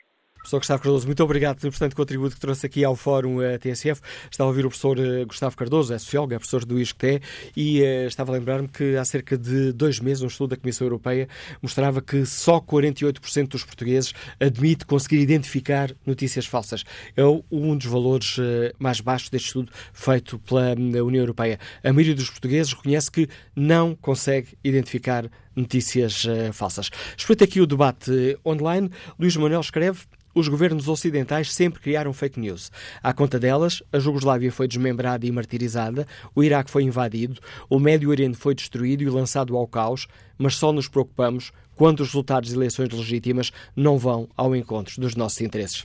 Professor 0.47 0.61
Gustavo 0.61 0.83
Cardoso, 0.85 1.07
muito 1.07 1.25
obrigado 1.25 1.57
pelo 1.57 1.69
importante 1.71 1.97
contributo 1.97 2.37
que 2.37 2.41
trouxe 2.41 2.67
aqui 2.67 2.85
ao 2.85 2.95
Fórum 2.95 3.39
uh, 3.39 3.59
TSF. 3.59 4.01
Estava 4.31 4.47
a 4.47 4.51
ouvir 4.51 4.65
o 4.65 4.69
professor 4.69 4.97
uh, 4.97 5.27
Gustavo 5.27 5.57
Cardoso, 5.57 5.93
é 5.93 5.99
sociólogo, 5.99 6.35
é 6.35 6.39
professor 6.39 6.65
do 6.65 6.79
ISCTE, 6.79 7.21
e 7.57 7.83
uh, 7.83 8.07
estava 8.07 8.31
a 8.31 8.35
lembrar-me 8.35 8.69
que 8.69 8.95
há 8.97 9.05
cerca 9.05 9.37
de 9.37 9.73
dois 9.73 9.99
meses 9.99 10.23
um 10.23 10.29
estudo 10.29 10.51
da 10.51 10.57
Comissão 10.57 10.87
Europeia 10.87 11.29
mostrava 11.61 12.01
que 12.01 12.25
só 12.25 12.61
48% 12.61 13.49
dos 13.49 13.65
portugueses 13.65 14.13
admite 14.39 14.87
conseguir 14.87 15.19
identificar 15.19 15.91
notícias 16.07 16.47
falsas. 16.47 16.85
É 17.17 17.25
um 17.25 17.77
dos 17.77 17.87
valores 17.89 18.37
mais 18.79 19.01
baixos 19.01 19.31
deste 19.31 19.47
estudo 19.47 19.73
feito 19.93 20.39
pela 20.39 20.75
União 20.75 21.23
Europeia. 21.23 21.59
A 21.83 21.93
maioria 21.93 22.15
dos 22.15 22.31
portugueses 22.31 22.73
reconhece 22.73 23.11
que 23.11 23.29
não 23.57 23.97
consegue 23.97 24.57
identificar 24.63 25.29
notícias 25.57 26.25
falsas. 26.53 26.91
Espreita 27.17 27.45
aqui 27.45 27.61
o 27.61 27.67
debate 27.67 28.39
online. 28.45 28.91
Luís 29.19 29.37
Manuel 29.37 29.61
escreve 29.61 30.01
os 30.37 30.49
governos 30.49 30.87
ocidentais 30.87 31.51
sempre 31.51 31.81
criaram 31.81 32.13
fake 32.13 32.39
news. 32.39 32.71
À 33.03 33.15
conta 33.15 33.41
delas, 33.41 33.83
a 33.91 33.99
Jugoslávia 33.99 34.53
foi 34.53 34.69
desmembrada 34.69 35.25
e 35.25 35.33
martirizada, 35.33 36.07
o 36.35 36.45
Iraque 36.45 36.71
foi 36.71 36.83
invadido, 36.83 37.41
o 37.71 37.79
Médio 37.79 38.11
Oriente 38.11 38.37
foi 38.37 38.55
destruído 38.55 39.03
e 39.03 39.09
lançado 39.09 39.57
ao 39.57 39.67
caos, 39.67 40.07
mas 40.39 40.57
só 40.57 40.73
nos 40.73 40.89
preocupamos 40.89 41.53
quando 41.77 42.01
os 42.01 42.09
resultados 42.09 42.49
de 42.49 42.57
eleições 42.57 42.89
legítimas 42.91 43.53
não 43.77 43.99
vão 43.99 44.29
ao 44.37 44.57
encontro 44.57 45.01
dos 45.01 45.15
nossos 45.15 45.41
interesses. 45.43 45.85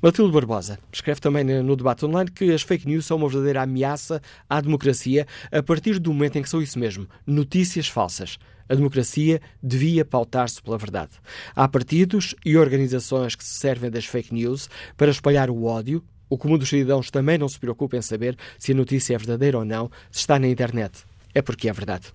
Matilde 0.00 0.32
Barbosa 0.32 0.78
escreve 0.92 1.20
também 1.20 1.44
no 1.44 1.76
debate 1.76 2.06
online 2.06 2.30
que 2.30 2.52
as 2.52 2.62
fake 2.62 2.86
news 2.86 3.04
são 3.04 3.16
uma 3.16 3.28
verdadeira 3.28 3.62
ameaça 3.62 4.22
à 4.48 4.60
democracia 4.60 5.26
a 5.50 5.62
partir 5.62 5.98
do 5.98 6.12
momento 6.12 6.36
em 6.36 6.42
que 6.42 6.48
são 6.48 6.62
isso 6.62 6.78
mesmo, 6.78 7.06
notícias 7.26 7.88
falsas. 7.88 8.38
A 8.68 8.74
democracia 8.74 9.40
devia 9.62 10.04
pautar-se 10.04 10.62
pela 10.62 10.78
verdade. 10.78 11.10
Há 11.54 11.68
partidos 11.68 12.34
e 12.46 12.56
organizações 12.56 13.34
que 13.34 13.44
se 13.44 13.54
servem 13.54 13.90
das 13.90 14.06
fake 14.06 14.32
news 14.32 14.70
para 14.96 15.10
espalhar 15.10 15.50
o 15.50 15.64
ódio. 15.64 16.02
O 16.30 16.38
comum 16.38 16.56
dos 16.56 16.70
cidadãos 16.70 17.10
também 17.10 17.36
não 17.36 17.48
se 17.48 17.58
preocupa 17.58 17.96
em 17.96 18.02
saber 18.02 18.34
se 18.58 18.72
a 18.72 18.74
notícia 18.74 19.14
é 19.14 19.18
verdadeira 19.18 19.58
ou 19.58 19.64
não, 19.64 19.90
se 20.10 20.20
está 20.20 20.38
na 20.38 20.48
internet. 20.48 21.04
É 21.34 21.42
porque 21.42 21.68
é 21.68 21.72
verdade. 21.72 22.12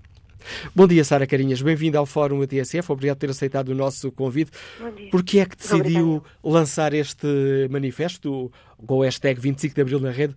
Bom 0.75 0.87
dia, 0.87 1.03
Sara 1.03 1.27
Carinhas. 1.27 1.61
Bem-vinda 1.61 1.97
ao 1.97 2.05
Fórum 2.05 2.41
ATSF. 2.41 2.91
Obrigado 2.91 3.17
por 3.17 3.21
ter 3.21 3.29
aceitado 3.29 3.69
o 3.69 3.75
nosso 3.75 4.11
convite. 4.11 4.51
Bom 4.79 4.91
dia. 4.91 5.09
Por 5.09 5.23
que 5.23 5.39
é 5.39 5.45
que 5.45 5.55
decidiu 5.55 6.23
lançar 6.43 6.93
este 6.93 7.27
manifesto 7.69 8.51
com 8.85 8.95
o 8.95 9.01
hashtag 9.01 9.39
25 9.39 9.75
de 9.75 9.81
Abril 9.81 9.99
na 9.99 10.11
rede? 10.11 10.35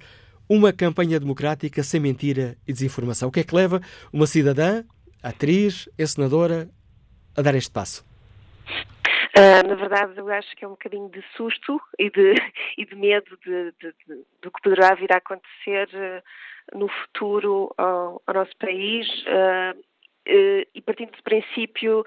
Uma 0.49 0.73
campanha 0.73 1.21
democrática 1.21 1.83
sem 1.83 2.01
mentira 2.01 2.57
e 2.67 2.73
desinformação. 2.73 3.29
O 3.29 3.33
que 3.33 3.41
é 3.41 3.45
que 3.45 3.55
leva 3.55 3.81
uma 4.13 4.27
cidadã, 4.27 4.83
atriz, 5.23 5.89
senadora, 6.07 6.69
a 7.37 7.43
dar 7.43 7.55
este 7.55 7.71
passo? 7.71 8.05
Uh, 9.37 9.67
na 9.67 9.75
verdade, 9.75 10.19
eu 10.19 10.29
acho 10.29 10.55
que 10.57 10.65
é 10.65 10.69
um 10.69 10.73
bocadinho 10.73 11.09
de 11.09 11.23
susto 11.37 11.81
e 11.99 12.11
de, 12.11 12.35
e 12.77 12.85
de 12.85 12.97
medo 12.97 13.39
de, 13.45 13.73
de, 13.81 13.95
de, 14.07 14.25
do 14.43 14.51
que 14.51 14.61
poderá 14.63 14.95
vir 14.95 15.13
a 15.13 15.19
acontecer 15.19 15.89
uh, 15.95 16.79
no 16.79 16.89
futuro 16.89 17.73
ao, 17.79 18.21
ao 18.27 18.35
nosso 18.35 18.57
país. 18.59 19.07
Uh, 19.23 19.90
e 20.27 20.83
partindo 20.83 21.13
do 21.13 21.23
princípio 21.23 22.05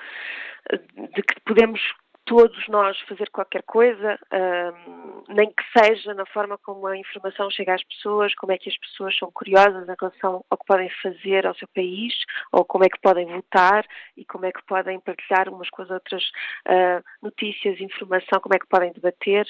de 0.72 1.22
que 1.22 1.40
podemos 1.46 1.82
todos 2.26 2.68
nós 2.70 2.98
fazer 3.02 3.30
qualquer 3.30 3.64
coisa, 3.64 4.18
um, 4.32 5.34
nem 5.34 5.50
que 5.50 5.64
seja 5.78 6.14
na 6.14 6.26
forma 6.28 6.58
como 6.58 6.88
a 6.88 6.98
informação 6.98 7.50
chega 7.52 7.76
às 7.76 7.84
pessoas, 7.84 8.34
como 8.36 8.52
é 8.52 8.58
que 8.58 8.70
as 8.70 8.78
pessoas 8.78 9.18
são 9.18 9.30
curiosas 9.32 9.88
em 9.88 9.96
relação 10.00 10.44
ao 10.50 10.58
que 10.58 10.66
podem 10.66 10.90
fazer 11.02 11.46
ao 11.46 11.56
seu 11.56 11.68
país, 11.70 12.14
ou 12.52 12.64
como 12.64 12.86
é 12.86 12.90
que 12.90 13.00
podem 13.02 13.26
votar 13.28 13.86
e 14.16 14.24
como 14.26 14.46
é 14.46 14.52
que 14.52 14.64
podem 14.66 15.00
partilhar 15.02 15.50
umas 15.50 15.70
com 15.70 15.82
as 15.82 15.90
outras 15.90 16.24
uh, 16.68 17.04
notícias, 17.22 17.80
informação, 17.82 18.40
como 18.42 18.56
é 18.56 18.60
que 18.60 18.68
podem 18.68 18.94
debater. 18.94 19.46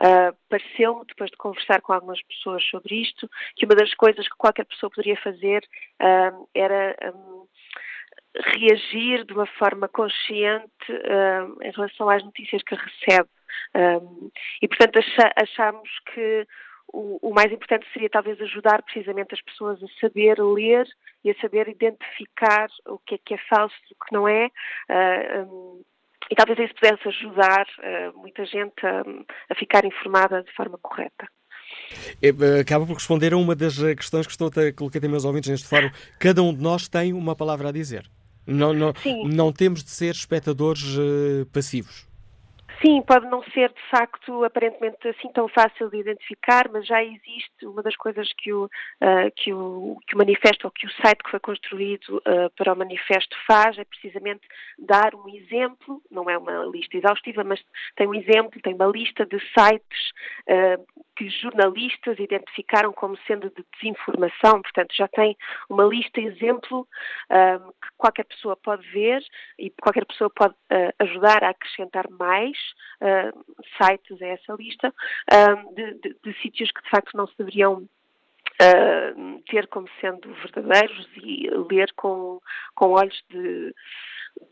Uh, 0.00 0.36
Pareceu-me, 0.48 1.04
depois 1.06 1.30
de 1.30 1.36
conversar 1.36 1.80
com 1.80 1.92
algumas 1.92 2.22
pessoas 2.22 2.62
sobre 2.64 3.02
isto, 3.02 3.28
que 3.56 3.64
uma 3.64 3.74
das 3.74 3.94
coisas 3.94 4.28
que 4.28 4.36
qualquer 4.36 4.64
pessoa 4.64 4.90
poderia 4.90 5.16
fazer 5.22 5.62
uh, 6.00 6.48
era. 6.54 6.96
Um, 7.14 7.47
reagir 8.36 9.24
de 9.24 9.32
uma 9.32 9.46
forma 9.46 9.88
consciente 9.88 10.90
uh, 10.90 11.62
em 11.62 11.70
relação 11.70 12.08
às 12.08 12.22
notícias 12.24 12.62
que 12.62 12.74
recebe. 12.74 13.28
Um, 13.74 14.30
e, 14.62 14.68
portanto, 14.68 14.98
achamos 15.36 15.88
que 16.12 16.46
o, 16.92 17.18
o, 17.28 17.34
mais 17.34 17.52
importante 17.52 17.86
seria 17.92 18.08
talvez 18.08 18.40
ajudar 18.40 18.82
precisamente 18.82 19.34
as 19.34 19.42
pessoas 19.42 19.82
a 19.82 19.86
saber 20.00 20.38
ler 20.38 20.86
e 21.24 21.30
a 21.30 21.40
saber 21.40 21.68
identificar 21.68 22.68
o 22.86 22.98
que 22.98 23.16
é 23.16 23.18
que 23.18 23.34
é 23.34 23.38
falso 23.48 23.76
e 23.90 23.94
o 23.94 24.04
que 24.04 24.12
não 24.12 24.28
é. 24.28 24.46
Uh, 24.88 25.42
um, 25.42 25.82
e 26.30 26.34
talvez 26.34 26.58
isso 26.58 26.74
pudesse 26.74 27.08
ajudar 27.08 27.66
uh, 27.78 28.18
muita 28.18 28.44
gente 28.44 28.84
a, 28.84 29.02
a 29.50 29.54
ficar 29.54 29.84
informada 29.84 30.42
de 30.42 30.52
forma 30.52 30.78
correta. 30.78 31.26
É, 32.22 32.60
acaba 32.60 32.86
por 32.86 32.94
responder 32.94 33.32
a 33.32 33.36
uma 33.36 33.54
das 33.54 33.78
questões 33.78 34.26
que 34.26 34.32
estou 34.32 34.48
a 34.48 34.72
colocar 34.72 35.00
também 35.00 35.14
aos 35.14 35.24
ouvintes 35.24 35.50
neste 35.50 35.68
fórum. 35.68 35.90
Cada 36.18 36.42
um 36.42 36.54
de 36.54 36.62
nós 36.62 36.88
tem 36.88 37.12
uma 37.12 37.36
palavra 37.36 37.68
a 37.68 37.72
dizer. 37.72 38.10
Não, 38.48 38.72
não, 38.72 38.94
não 39.26 39.52
temos 39.52 39.84
de 39.84 39.90
ser 39.90 40.14
espectadores 40.14 40.82
uh, 40.96 41.44
passivos. 41.52 42.07
Sim, 42.80 43.02
pode 43.02 43.26
não 43.26 43.42
ser 43.42 43.70
de 43.70 43.90
facto 43.90 44.44
aparentemente 44.44 45.08
assim 45.08 45.28
tão 45.32 45.48
fácil 45.48 45.90
de 45.90 45.98
identificar, 45.98 46.68
mas 46.70 46.86
já 46.86 47.02
existe 47.02 47.66
uma 47.66 47.82
das 47.82 47.96
coisas 47.96 48.32
que 48.34 48.52
o, 48.52 48.66
uh, 48.66 49.32
que 49.34 49.52
o, 49.52 49.98
que 50.06 50.14
o 50.14 50.18
manifesto 50.18 50.64
ou 50.64 50.70
que 50.70 50.86
o 50.86 50.90
site 51.02 51.24
que 51.24 51.30
foi 51.30 51.40
construído 51.40 52.18
uh, 52.18 52.48
para 52.56 52.72
o 52.72 52.76
manifesto 52.76 53.36
faz 53.48 53.76
é 53.78 53.84
precisamente 53.84 54.46
dar 54.78 55.12
um 55.16 55.28
exemplo, 55.28 56.00
não 56.08 56.30
é 56.30 56.38
uma 56.38 56.64
lista 56.66 56.96
exaustiva, 56.96 57.42
mas 57.42 57.60
tem 57.96 58.06
um 58.06 58.14
exemplo, 58.14 58.60
tem 58.62 58.74
uma 58.74 58.86
lista 58.86 59.26
de 59.26 59.40
sites 59.40 60.10
uh, 60.48 60.86
que 61.16 61.28
jornalistas 61.30 62.16
identificaram 62.20 62.92
como 62.92 63.18
sendo 63.26 63.50
de 63.50 63.64
desinformação, 63.74 64.62
portanto 64.62 64.94
já 64.94 65.08
tem 65.08 65.36
uma 65.68 65.82
lista 65.82 66.20
exemplo 66.20 66.86
que 67.28 67.88
qualquer 67.96 68.22
pessoa 68.24 68.56
pode 68.56 68.88
ver 68.92 69.20
e 69.58 69.68
qualquer 69.82 70.06
pessoa 70.06 70.30
pode 70.30 70.54
ajudar 71.00 71.42
a 71.42 71.48
acrescentar 71.48 72.08
mais 72.08 72.56
uh, 73.00 73.56
sites 73.76 74.20
a 74.22 74.26
essa 74.26 74.52
lista 74.54 74.88
uh, 74.88 75.74
de, 75.74 75.94
de, 75.94 76.16
de, 76.22 76.40
sítios 76.40 76.70
que 76.70 76.82
de 76.82 76.90
facto 76.90 77.16
não 77.16 77.26
se 77.26 77.36
deveriam 77.38 77.74
uh, 77.82 79.42
ter 79.50 79.66
como 79.68 79.88
sendo 80.00 80.32
verdadeiros 80.34 81.08
e 81.16 81.48
ler 81.70 81.92
com, 81.94 82.40
com 82.74 82.92
olhos 82.92 83.22
de 83.30 83.74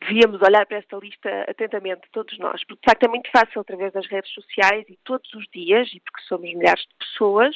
devíamos 0.00 0.40
olhar 0.42 0.66
para 0.66 0.78
esta 0.78 0.96
lista 0.96 1.28
atentamente, 1.48 2.08
todos 2.12 2.36
nós, 2.38 2.62
porque 2.64 2.80
de 2.84 2.90
facto 2.90 3.04
é 3.04 3.08
muito 3.08 3.30
fácil, 3.30 3.60
através 3.60 3.92
das 3.92 4.06
redes 4.06 4.32
sociais 4.32 4.84
e 4.88 4.98
todos 5.04 5.32
os 5.34 5.44
dias, 5.52 5.88
e 5.94 6.00
porque 6.00 6.22
somos 6.26 6.52
milhares 6.52 6.82
de 6.82 6.94
pessoas, 6.98 7.54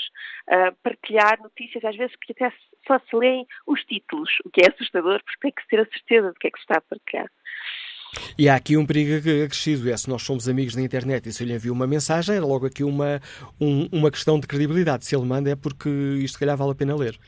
uh, 0.49 0.75
partilhar 0.83 1.41
notícias, 1.43 1.85
às 1.85 1.97
vezes 1.97 2.15
que 2.17 2.33
até 2.33 2.53
só 2.87 2.99
se 2.99 3.17
leem 3.17 3.47
os 3.67 3.83
títulos, 3.85 4.31
o 4.45 4.51
que 4.51 4.63
é 4.63 4.71
assustador, 4.71 5.23
porque 5.25 5.41
tem 5.41 5.53
que 5.53 5.69
ter 5.69 5.81
a 5.81 5.87
certeza 5.87 6.33
de 6.33 6.39
que 6.39 6.47
é 6.49 6.51
que 6.51 6.59
se 6.59 6.65
está 6.65 6.79
a 6.79 6.83
partilhar. 6.83 7.31
E 8.39 8.49
há 8.49 8.57
aqui 8.57 8.77
um 8.77 8.87
perigo 8.87 9.17
acrescido, 9.45 9.91
é 9.91 9.97
se 9.97 10.09
nós 10.09 10.23
somos 10.23 10.49
amigos 10.49 10.75
na 10.75 10.83
internet 10.83 11.29
e 11.29 11.33
se 11.33 11.43
eu 11.43 11.47
lhe 11.47 11.55
envio 11.55 11.73
uma 11.73 11.87
mensagem, 11.87 12.37
é 12.37 12.41
logo 12.41 12.67
aqui 12.67 12.83
uma, 12.83 13.21
um, 13.61 13.89
uma 13.93 14.11
questão 14.11 14.39
de 14.39 14.47
credibilidade. 14.47 15.05
Se 15.05 15.15
ele 15.15 15.25
manda 15.25 15.51
é 15.51 15.57
porque 15.57 15.89
isto, 15.89 16.35
se 16.35 16.39
calhar, 16.39 16.57
vale 16.57 16.73
a 16.73 16.75
pena 16.75 16.97
ler. 16.97 17.19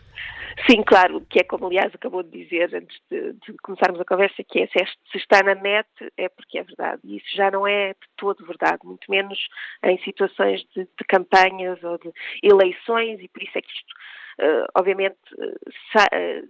Sim, 0.68 0.82
claro, 0.82 1.20
que 1.28 1.40
é 1.40 1.44
como 1.44 1.66
aliás 1.66 1.92
acabou 1.94 2.22
de 2.22 2.44
dizer 2.44 2.74
antes 2.74 2.96
de, 3.10 3.32
de, 3.32 3.56
começarmos 3.62 4.00
a 4.00 4.04
conversa, 4.04 4.44
que 4.44 4.60
é 4.60 4.66
se 4.66 5.16
está 5.16 5.42
na 5.42 5.54
net 5.54 5.88
é 6.16 6.28
porque 6.28 6.58
é 6.58 6.62
verdade. 6.62 7.00
E 7.04 7.16
isso 7.16 7.36
já 7.36 7.50
não 7.50 7.66
é 7.66 7.90
de 7.90 8.08
todo 8.16 8.44
verdade, 8.46 8.78
muito 8.84 9.10
menos 9.10 9.38
em 9.82 9.98
situações 10.02 10.62
de, 10.74 10.84
de 10.84 11.04
campanhas 11.08 11.82
ou 11.82 11.98
de 11.98 12.12
eleições, 12.42 13.20
e 13.20 13.28
por 13.28 13.42
isso 13.42 13.56
é 13.56 13.62
que 13.62 13.72
isto, 13.72 13.92
uh, 14.40 14.66
obviamente, 14.76 15.18
uh, 15.38 16.48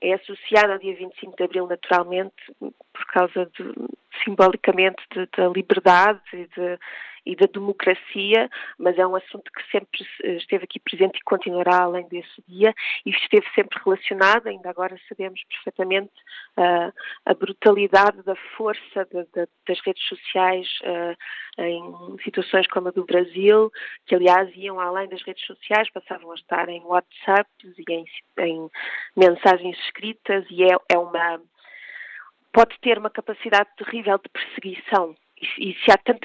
é 0.00 0.14
associado 0.14 0.72
ao 0.72 0.78
dia 0.78 0.94
25 0.96 1.36
de 1.36 1.44
Abril 1.44 1.66
naturalmente 1.66 2.34
por 2.58 3.06
causa 3.12 3.46
de, 3.46 3.74
simbolicamente 4.24 5.02
da 5.36 5.48
liberdade 5.48 6.20
e 6.32 6.46
de, 6.46 6.78
e 7.26 7.34
da 7.34 7.46
democracia, 7.46 8.48
mas 8.78 8.96
é 8.96 9.06
um 9.06 9.16
assunto 9.16 9.50
que 9.50 9.70
sempre 9.70 10.06
esteve 10.38 10.64
aqui 10.64 10.78
presente 10.78 11.18
e 11.18 11.24
continuará 11.24 11.82
além 11.82 12.06
desse 12.08 12.42
dia 12.46 12.72
e 13.04 13.10
esteve 13.10 13.44
sempre 13.54 13.78
relacionado, 13.84 14.46
ainda 14.46 14.70
agora 14.70 14.96
sabemos 15.08 15.42
perfeitamente 15.44 16.12
uh, 16.56 16.92
a 17.24 17.34
brutalidade 17.34 18.22
da 18.22 18.36
força 18.56 19.04
de, 19.10 19.24
de, 19.24 19.48
das 19.66 19.80
redes 19.84 20.06
sociais 20.06 20.68
uh, 20.84 21.62
em 21.62 22.18
situações 22.22 22.68
como 22.68 22.88
a 22.88 22.92
do 22.92 23.04
Brasil, 23.04 23.72
que 24.06 24.14
aliás 24.14 24.48
iam 24.54 24.78
além 24.78 25.08
das 25.08 25.22
redes 25.22 25.44
sociais, 25.44 25.90
passavam 25.90 26.30
a 26.30 26.36
estar 26.36 26.68
em 26.68 26.82
WhatsApp 26.84 27.50
e 27.64 27.92
em, 27.92 28.04
em 28.38 28.70
mensagens 29.16 29.76
escritas 29.80 30.44
e 30.50 30.62
é, 30.62 30.76
é 30.88 30.98
uma 30.98 31.40
pode 32.52 32.78
ter 32.80 32.98
uma 32.98 33.10
capacidade 33.10 33.68
terrível 33.76 34.16
de 34.16 34.30
perseguição 34.30 35.14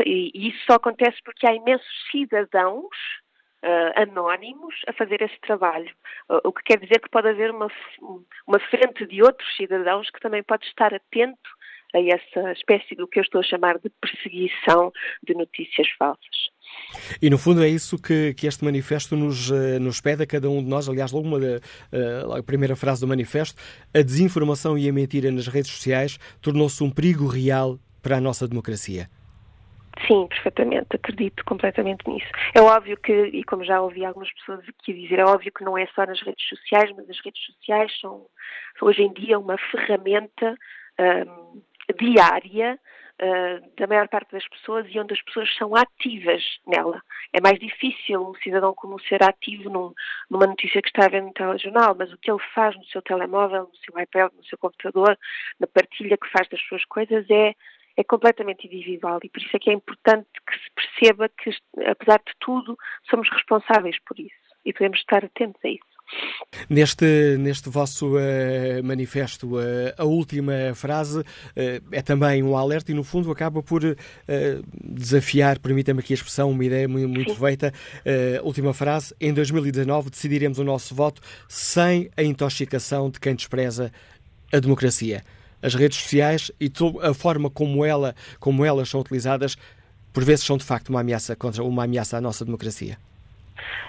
e, 0.06 0.32
e 0.34 0.50
isso 0.50 0.60
só 0.66 0.76
acontece 0.76 1.18
porque 1.24 1.48
há 1.48 1.54
imensos 1.54 1.88
cidadãos 2.12 2.96
uh, 3.64 4.02
anónimos 4.02 4.76
a 4.88 4.94
fazer 4.94 5.22
esse 5.22 5.40
trabalho. 5.42 5.92
Uh, 6.30 6.40
o 6.46 6.54
que 6.54 6.64
quer 6.64 6.80
dizer 6.80 7.00
que 7.00 7.10
pode 7.10 7.30
haver 7.30 7.52
uma, 7.52 7.68
uma 8.48 8.60
frente 8.70 9.06
de 9.06 9.22
outros 9.22 9.56
cidadãos 9.56 10.10
que 10.10 10.20
também 10.20 10.44
pode 10.44 10.66
estar 10.66 10.94
atento 10.94 11.62
a 11.94 12.00
essa 12.00 12.54
espécie 12.54 12.96
do 12.96 13.06
que 13.06 13.20
eu 13.20 13.24
estou 13.24 13.42
a 13.42 13.44
chamar 13.44 13.78
de 13.78 13.90
perseguição 13.90 14.94
de 15.22 15.34
notícias 15.34 15.90
falsas. 16.00 16.50
E 17.22 17.30
no 17.30 17.38
fundo 17.38 17.62
é 17.62 17.68
isso 17.68 18.02
que, 18.02 18.34
que 18.34 18.48
este 18.48 18.64
manifesto 18.64 19.18
nos, 19.18 19.50
uh, 19.50 19.78
nos 19.80 20.00
pede 20.00 20.24
a 20.24 20.28
cada 20.28 20.50
um 20.50 20.64
de 20.64 20.70
nós. 20.70 20.88
Aliás, 20.88 21.12
logo 21.12 21.28
uma, 21.28 21.38
a 22.38 22.44
primeira 22.44 22.78
frase 22.78 23.02
do 23.02 23.08
manifesto: 23.08 23.62
a 23.94 24.02
desinformação 24.02 24.78
e 24.78 24.88
a 24.88 24.94
mentira 24.94 25.30
nas 25.32 25.48
redes 25.48 25.70
sociais 25.70 26.18
tornou-se 26.42 26.82
um 26.82 26.90
perigo 26.90 27.28
real 27.28 27.78
para 28.02 28.18
a 28.18 28.22
nossa 28.22 28.48
democracia? 28.48 29.10
Sim, 30.08 30.28
perfeitamente, 30.28 30.96
acredito 30.96 31.44
completamente 31.46 32.08
nisso. 32.10 32.28
É 32.56 32.62
óbvio 32.62 32.98
que, 32.98 33.12
e 33.12 33.44
como 33.44 33.64
já 33.64 33.82
ouvi 33.82 34.06
algumas 34.06 34.32
pessoas 34.34 34.62
aqui 34.68 34.94
dizer, 34.94 35.20
é 35.20 35.26
óbvio 35.26 35.52
que 35.52 35.64
não 35.64 35.78
é 35.78 35.86
só 35.88 36.06
nas 36.06 36.22
redes 36.22 36.48
sociais, 36.48 36.92
mas 36.96 37.10
as 37.10 37.20
redes 37.24 37.44
sociais 37.46 37.92
são, 38.00 38.26
hoje 38.82 39.04
em 39.04 39.14
dia 39.14 39.38
uma 39.38 39.58
ferramenta 39.58 40.56
um, 41.00 41.62
diária 42.00 42.80
uh, 43.22 43.76
da 43.78 43.88
maior 43.88 44.08
parte 44.08 44.32
das 44.32 44.48
pessoas 44.48 44.88
e 44.90 45.00
onde 45.00 45.14
as 45.14 45.22
pessoas 45.22 45.54
são 45.56 45.76
ativas 45.76 46.42
nela. 46.66 47.02
É 47.34 47.42
mais 47.42 47.60
difícil 47.60 48.28
um 48.28 48.34
cidadão 48.36 48.74
comum 48.74 48.98
ser 49.00 49.22
ativo 49.24 49.70
num, 49.70 49.94
numa 50.30 50.48
notícia 50.48 50.82
que 50.82 50.90
está 50.90 51.06
a 51.06 51.10
ver 51.10 51.22
no 51.22 51.34
telejornal, 51.34 51.96
mas 51.98 52.12
o 52.12 52.18
que 52.18 52.32
ele 52.32 52.42
faz 52.56 52.76
no 52.76 52.86
seu 52.86 53.02
telemóvel, 53.02 53.64
no 53.64 53.76
seu 53.78 54.02
iPad, 54.02 54.32
no 54.36 54.46
seu 54.46 54.58
computador, 54.58 55.18
na 55.60 55.68
partilha 55.68 56.18
que 56.18 56.30
faz 56.30 56.48
das 56.50 56.62
suas 56.62 56.86
coisas 56.86 57.26
é 57.30 57.54
é 57.98 58.04
completamente 58.04 58.68
individual 58.68 59.20
e 59.24 59.30
por 59.30 59.42
isso 59.42 59.56
é 59.56 59.60
que 59.60 59.70
é 59.70 59.74
importante 59.74 60.28
que 60.48 60.54
se 60.54 60.72
perceba 60.76 61.30
que, 61.30 61.52
apesar 61.86 62.20
de 62.20 62.34
tudo, 62.40 62.78
somos 63.10 63.30
responsáveis 63.30 63.98
por 64.06 64.20
isso 64.20 64.52
e 64.66 64.72
devemos 64.72 65.00
estar 65.00 65.24
atentos 65.26 65.60
a 65.66 65.70
isso. 65.70 65.92
Neste, 66.70 67.38
neste 67.40 67.70
vosso 67.70 68.18
uh, 68.18 68.84
manifesto, 68.84 69.56
uh, 69.56 69.94
a 69.98 70.04
última 70.04 70.54
frase 70.76 71.20
uh, 71.20 71.24
é 71.92 72.02
também 72.02 72.44
um 72.44 72.58
alerta 72.58 72.92
e, 72.92 72.94
no 72.94 73.04
fundo, 73.04 73.32
acaba 73.32 73.64
por 73.64 73.82
desafiar, 74.84 75.60
permita-me 75.60 76.02
aqui 76.02 76.14
a 76.14 76.16
expressão, 76.16 76.52
uma 76.52 76.66
ideia 76.66 76.88
muito, 76.88 77.08
muito 77.08 77.36
feita. 77.36 77.74
última 78.44 78.74
frase: 78.74 79.16
em 79.20 79.34
2019 79.34 80.10
decidiremos 80.10 80.60
o 80.60 80.64
nosso 80.64 80.94
voto 80.94 81.22
sem 81.48 82.10
a 82.18 82.24
intoxicação 82.24 83.10
de 83.10 83.20
quem 83.20 83.36
despreza 83.36 83.92
a 84.54 84.60
democracia 84.60 85.24
as 85.62 85.76
redes 85.76 86.00
sociais 86.00 86.52
e 86.60 86.72
a 87.02 87.14
forma 87.14 87.50
como, 87.50 87.86
ela, 87.86 88.16
como 88.40 88.66
elas 88.66 88.90
são 88.90 89.00
utilizadas, 89.00 89.56
por 90.14 90.24
vezes 90.24 90.46
são 90.46 90.58
de 90.58 90.66
facto 90.66 90.90
uma 90.90 91.02
ameaça 91.02 91.36
contra 91.36 91.64
uma 91.64 91.84
ameaça 91.84 92.18
à 92.18 92.22
nossa 92.22 92.44
democracia. 92.46 92.98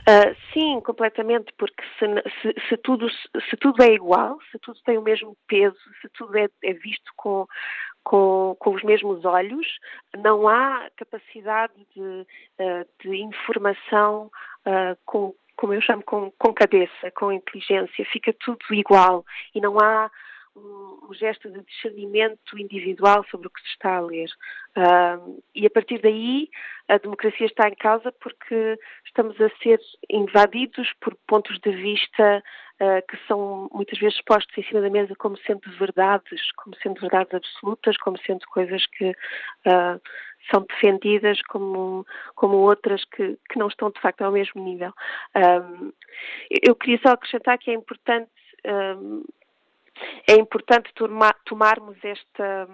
Uh, 0.03 0.35
sim, 0.53 0.81
completamente, 0.81 1.53
porque 1.57 1.83
se, 1.99 2.07
se, 2.43 2.69
se, 2.69 2.77
tudo, 2.79 3.09
se 3.09 3.57
tudo 3.57 3.83
é 3.83 3.95
igual, 3.95 4.39
se 4.51 4.59
tudo 4.59 4.79
tem 4.85 4.99
o 4.99 5.03
mesmo 5.03 5.37
peso, 5.47 5.77
se 6.01 6.09
tudo 6.11 6.37
é, 6.37 6.49
é 6.65 6.73
visto 6.73 7.13
com, 7.17 7.47
com, 8.03 8.57
com, 8.59 8.75
os 8.75 8.83
mesmos 8.83 9.25
olhos, 9.25 9.67
não 10.19 10.49
há 10.49 10.89
capacidade 10.97 11.75
de, 11.95 12.01
uh, 12.01 12.87
de 13.01 13.17
informação 13.17 14.31
uh, 14.67 14.99
com, 15.05 15.35
como 15.57 15.73
eu 15.73 15.81
chamo, 15.81 16.03
com, 16.03 16.33
com 16.33 16.53
cabeça, 16.53 17.11
com 17.15 17.33
inteligência, 17.33 18.05
fica 18.13 18.35
tudo 18.41 18.63
igual 18.73 19.25
e 19.55 19.61
não 19.61 19.79
há 19.79 20.11
um, 20.57 20.99
um, 21.09 21.15
gesto 21.15 21.51
de 21.51 21.63
discernimento 21.63 22.59
individual 22.59 23.25
sobre 23.31 23.47
o 23.47 23.51
que 23.51 23.61
se 23.61 23.69
está 23.69 23.97
a 23.97 24.01
ler. 24.01 24.29
Uh, 24.77 25.43
e 25.55 25.67
a 25.67 25.71
partir 25.71 26.01
daí 26.01 26.49
a 26.89 26.99
democracia 26.99 27.47
está 27.47 27.69
em 27.69 27.75
causa 27.75 28.13
porque 28.21 28.79
estamos 29.07 29.41
a 29.41 29.49
ser 29.63 29.81
invadidos 30.11 30.93
por 31.01 31.17
pontos 31.27 31.59
de 31.61 31.73
vista 31.73 32.43
uh, 32.81 33.07
que 33.09 33.17
são 33.27 33.69
muitas 33.73 33.99
vezes 33.99 34.21
postos 34.23 34.57
em 34.57 34.65
cima 34.65 34.81
da 34.81 34.91
mesa 34.91 35.15
como 35.17 35.37
sendo 35.39 35.71
verdades, 35.79 36.41
como 36.53 36.77
sendo 36.77 37.01
verdades 37.01 37.35
absolutas, 37.35 37.97
como 37.99 38.19
sendo 38.19 38.47
coisas 38.47 38.87
que 38.87 39.11
uh, 39.11 40.01
são 40.51 40.67
defendidas 40.69 41.41
como, 41.43 42.07
como 42.35 42.57
outras 42.57 43.05
que, 43.05 43.39
que 43.49 43.59
não 43.59 43.69
estão 43.69 43.91
de 43.91 44.01
facto 44.01 44.23
ao 44.23 44.33
mesmo 44.33 44.63
nível. 44.65 44.93
Eu 46.51 46.75
queria 46.75 46.99
só 47.01 47.13
acrescentar 47.13 47.59
que 47.59 47.71
é 47.71 47.75
importante 47.75 48.29
é 50.29 50.35
importante 50.35 50.93
tomar, 50.95 51.35
tomarmos 51.45 51.97
esta, 52.03 52.69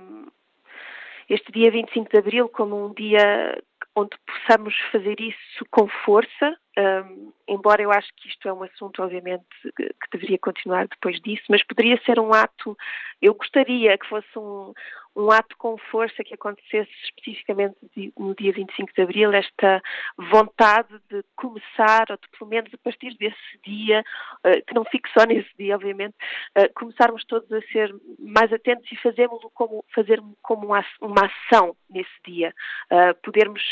este 1.28 1.52
dia 1.52 1.70
25 1.70 2.10
de 2.10 2.18
Abril 2.18 2.48
como 2.48 2.86
um 2.86 2.92
dia 2.94 3.60
onde 3.94 4.16
possamos 4.26 4.74
fazer 4.92 5.20
isso 5.20 5.64
com 5.70 5.88
força, 6.04 6.56
um, 6.78 7.32
embora 7.48 7.82
eu 7.82 7.90
acho 7.90 8.08
que 8.14 8.28
isto 8.28 8.48
é 8.48 8.52
um 8.52 8.62
assunto, 8.62 9.02
obviamente, 9.02 9.44
que 9.76 10.10
deveria 10.12 10.38
continuar 10.38 10.86
depois 10.86 11.20
disso, 11.20 11.42
mas 11.48 11.64
poderia 11.64 12.00
ser 12.04 12.20
um 12.20 12.32
ato, 12.32 12.76
eu 13.20 13.34
gostaria 13.34 13.98
que 13.98 14.06
fosse 14.06 14.38
um, 14.38 14.72
um 15.16 15.32
ato 15.32 15.56
com 15.56 15.76
força 15.90 16.22
que 16.22 16.34
acontecesse 16.34 16.90
especificamente 17.02 17.76
no 18.16 18.32
dia 18.36 18.52
25 18.52 18.92
de 18.94 19.02
Abril, 19.02 19.32
esta 19.32 19.82
vontade 20.30 20.94
de 21.10 21.24
começar, 21.34 22.06
ou 22.10 22.16
de 22.16 22.28
pelo 22.38 22.48
menos 22.48 22.72
a 22.72 22.78
partir 22.78 23.16
desse 23.16 23.58
dia, 23.66 24.04
uh, 24.44 24.64
que 24.64 24.74
não 24.74 24.84
fique 24.84 25.10
só 25.10 25.24
nesse 25.26 25.50
dia, 25.58 25.74
obviamente, 25.74 26.14
uh, 26.56 26.72
começarmos 26.74 27.24
todos 27.24 27.50
a 27.50 27.60
ser 27.72 27.92
mais 28.20 28.52
atentos 28.52 28.90
e 28.92 28.96
fazermos 28.96 29.42
como, 29.54 29.84
fazer 29.92 30.22
como 30.42 30.66
uma, 30.66 30.84
uma 31.00 31.26
ação 31.26 31.74
nesse 31.90 32.22
dia. 32.24 32.54
Uh, 32.92 33.14
podermos 33.22 33.62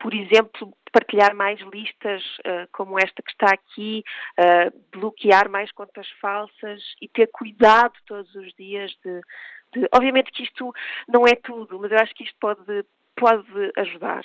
por 0.00 0.14
exemplo, 0.14 0.72
partilhar 0.90 1.34
mais 1.34 1.60
listas 1.60 2.22
uh, 2.38 2.66
como 2.72 2.98
esta 2.98 3.22
que 3.22 3.30
está 3.30 3.52
aqui, 3.52 4.02
uh, 4.38 4.98
bloquear 4.98 5.48
mais 5.48 5.70
contas 5.72 6.08
falsas 6.20 6.82
e 7.00 7.06
ter 7.08 7.28
cuidado 7.28 7.92
todos 8.06 8.34
os 8.34 8.52
dias 8.54 8.90
de, 9.04 9.20
de, 9.74 9.88
Obviamente 9.94 10.32
que 10.32 10.42
isto 10.42 10.72
não 11.06 11.26
é 11.26 11.34
tudo, 11.36 11.78
mas 11.78 11.92
eu 11.92 11.98
acho 11.98 12.14
que 12.14 12.24
isto 12.24 12.36
pode, 12.40 12.84
pode 13.14 13.72
ajudar. 13.76 14.24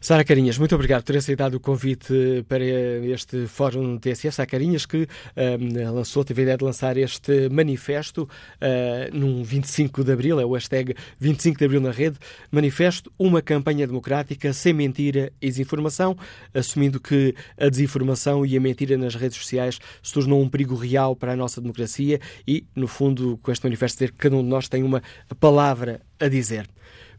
Sara 0.00 0.24
Carinhas, 0.24 0.56
muito 0.56 0.74
obrigado 0.74 1.02
por 1.02 1.12
ter 1.12 1.18
aceitado 1.18 1.54
o 1.54 1.60
convite 1.60 2.44
para 2.48 2.64
este 2.64 3.46
Fórum 3.46 3.98
TSF. 3.98 4.32
Sara 4.32 4.46
Carinhas, 4.46 4.86
que 4.86 5.06
um, 5.36 5.92
lançou, 5.92 6.24
teve 6.24 6.40
a 6.40 6.44
ideia 6.44 6.56
de 6.56 6.64
lançar 6.64 6.96
este 6.96 7.48
manifesto 7.50 8.22
uh, 8.22 9.16
num 9.16 9.42
25 9.42 10.02
de 10.04 10.12
Abril, 10.12 10.40
é 10.40 10.44
o 10.44 10.52
hashtag 10.52 10.94
25 11.18 11.58
de 11.58 11.64
Abril 11.64 11.80
na 11.80 11.90
rede. 11.90 12.16
Manifesto, 12.50 13.12
uma 13.18 13.42
campanha 13.42 13.86
democrática 13.86 14.52
sem 14.52 14.72
mentira 14.72 15.32
e 15.40 15.48
desinformação, 15.48 16.16
assumindo 16.54 17.00
que 17.00 17.34
a 17.58 17.68
desinformação 17.68 18.46
e 18.46 18.56
a 18.56 18.60
mentira 18.60 18.96
nas 18.96 19.14
redes 19.14 19.36
sociais 19.36 19.78
se 20.02 20.12
tornou 20.12 20.40
um 20.40 20.48
perigo 20.48 20.74
real 20.74 21.14
para 21.14 21.32
a 21.32 21.36
nossa 21.36 21.60
democracia 21.60 22.20
e, 22.46 22.66
no 22.74 22.86
fundo, 22.86 23.38
com 23.42 23.52
este 23.52 23.64
manifesto, 23.64 23.96
dizer 23.98 24.12
que 24.12 24.18
cada 24.18 24.36
um 24.36 24.42
de 24.42 24.48
nós 24.48 24.68
tem 24.68 24.82
uma 24.82 25.02
palavra 25.38 26.00
a 26.18 26.28
dizer. 26.28 26.68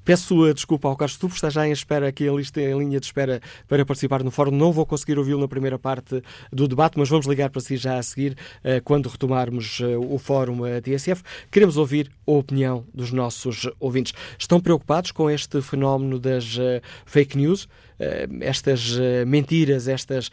Peço 0.04 0.54
desculpa 0.54 0.88
ao 0.88 0.96
Carlos 0.96 1.18
Tufo, 1.18 1.36
está 1.36 1.50
já 1.50 1.68
em 1.68 1.72
espera 1.72 2.08
aqui 2.08 2.28
a 2.28 2.32
lista 2.32 2.60
em 2.60 2.78
linha 2.78 3.00
de 3.00 3.06
espera 3.06 3.42
para 3.68 3.86
participar 3.86 4.24
no 4.24 4.32
fórum. 4.32 4.52
Não 4.52 4.72
vou 4.72 4.86
conseguir 4.86 5.20
ouvi-lo 5.20 5.40
na 5.40 5.48
primeira 5.48 5.78
parte 5.78 6.22
do 6.52 6.68
debate, 6.68 6.98
mas 6.98 7.10
vamos 7.10 7.26
ligar 7.26 7.50
para 7.50 7.62
si 7.62 7.78
já 7.78 7.98
a 7.98 8.04
seguir, 8.04 8.36
eh, 8.64 8.80
quando 8.80 9.08
retomarmos 9.08 9.80
eh, 9.82 9.98
o 9.98 10.18
fórum 10.18 10.62
TSF. 10.82 11.22
Queremos 11.52 11.78
ouvir 11.78 12.12
a 12.26 12.32
opinião 12.32 12.86
dos 12.94 13.12
nossos 13.12 13.70
ouvintes. 13.80 14.14
Estão 14.38 14.60
preocupados 14.60 15.12
com 15.12 15.30
este 15.30 15.62
fenómeno 15.62 16.20
das 16.20 16.58
fake 17.06 17.38
news? 17.38 17.68
estas 18.40 18.98
mentiras, 19.28 19.90
estas 19.90 20.32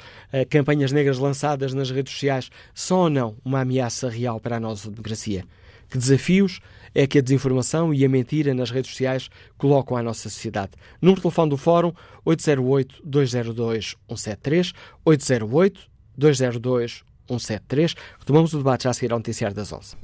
campanhas 0.48 0.92
negras 0.92 1.18
lançadas 1.18 1.74
nas 1.74 1.90
redes 1.90 2.12
sociais 2.12 2.48
são 2.72 2.98
ou 2.98 3.10
não 3.10 3.36
uma 3.44 3.62
ameaça 3.62 4.08
real 4.08 4.38
para 4.38 4.58
a 4.58 4.60
nossa 4.60 4.88
democracia? 4.88 5.44
Que 5.90 5.98
desafios 5.98 6.60
é 6.96 7.06
que 7.06 7.18
a 7.18 7.20
desinformação 7.20 7.92
e 7.92 8.02
a 8.06 8.08
mentira 8.08 8.54
nas 8.54 8.70
redes 8.70 8.92
sociais 8.92 9.28
colocam 9.58 9.98
à 9.98 10.02
nossa 10.02 10.30
sociedade? 10.30 10.72
Número 11.02 11.16
de 11.16 11.22
telefone 11.22 11.50
do 11.50 11.58
Fórum 11.58 11.92
808-202-173, 12.26 14.72
808-202-173. 15.06 17.94
Retomamos 18.18 18.54
o 18.54 18.58
debate 18.58 18.84
já 18.84 18.90
a 18.90 18.94
seguir 18.94 19.12
ao 19.12 19.18
noticiário 19.18 19.54
das 19.54 19.70
11. 19.70 19.94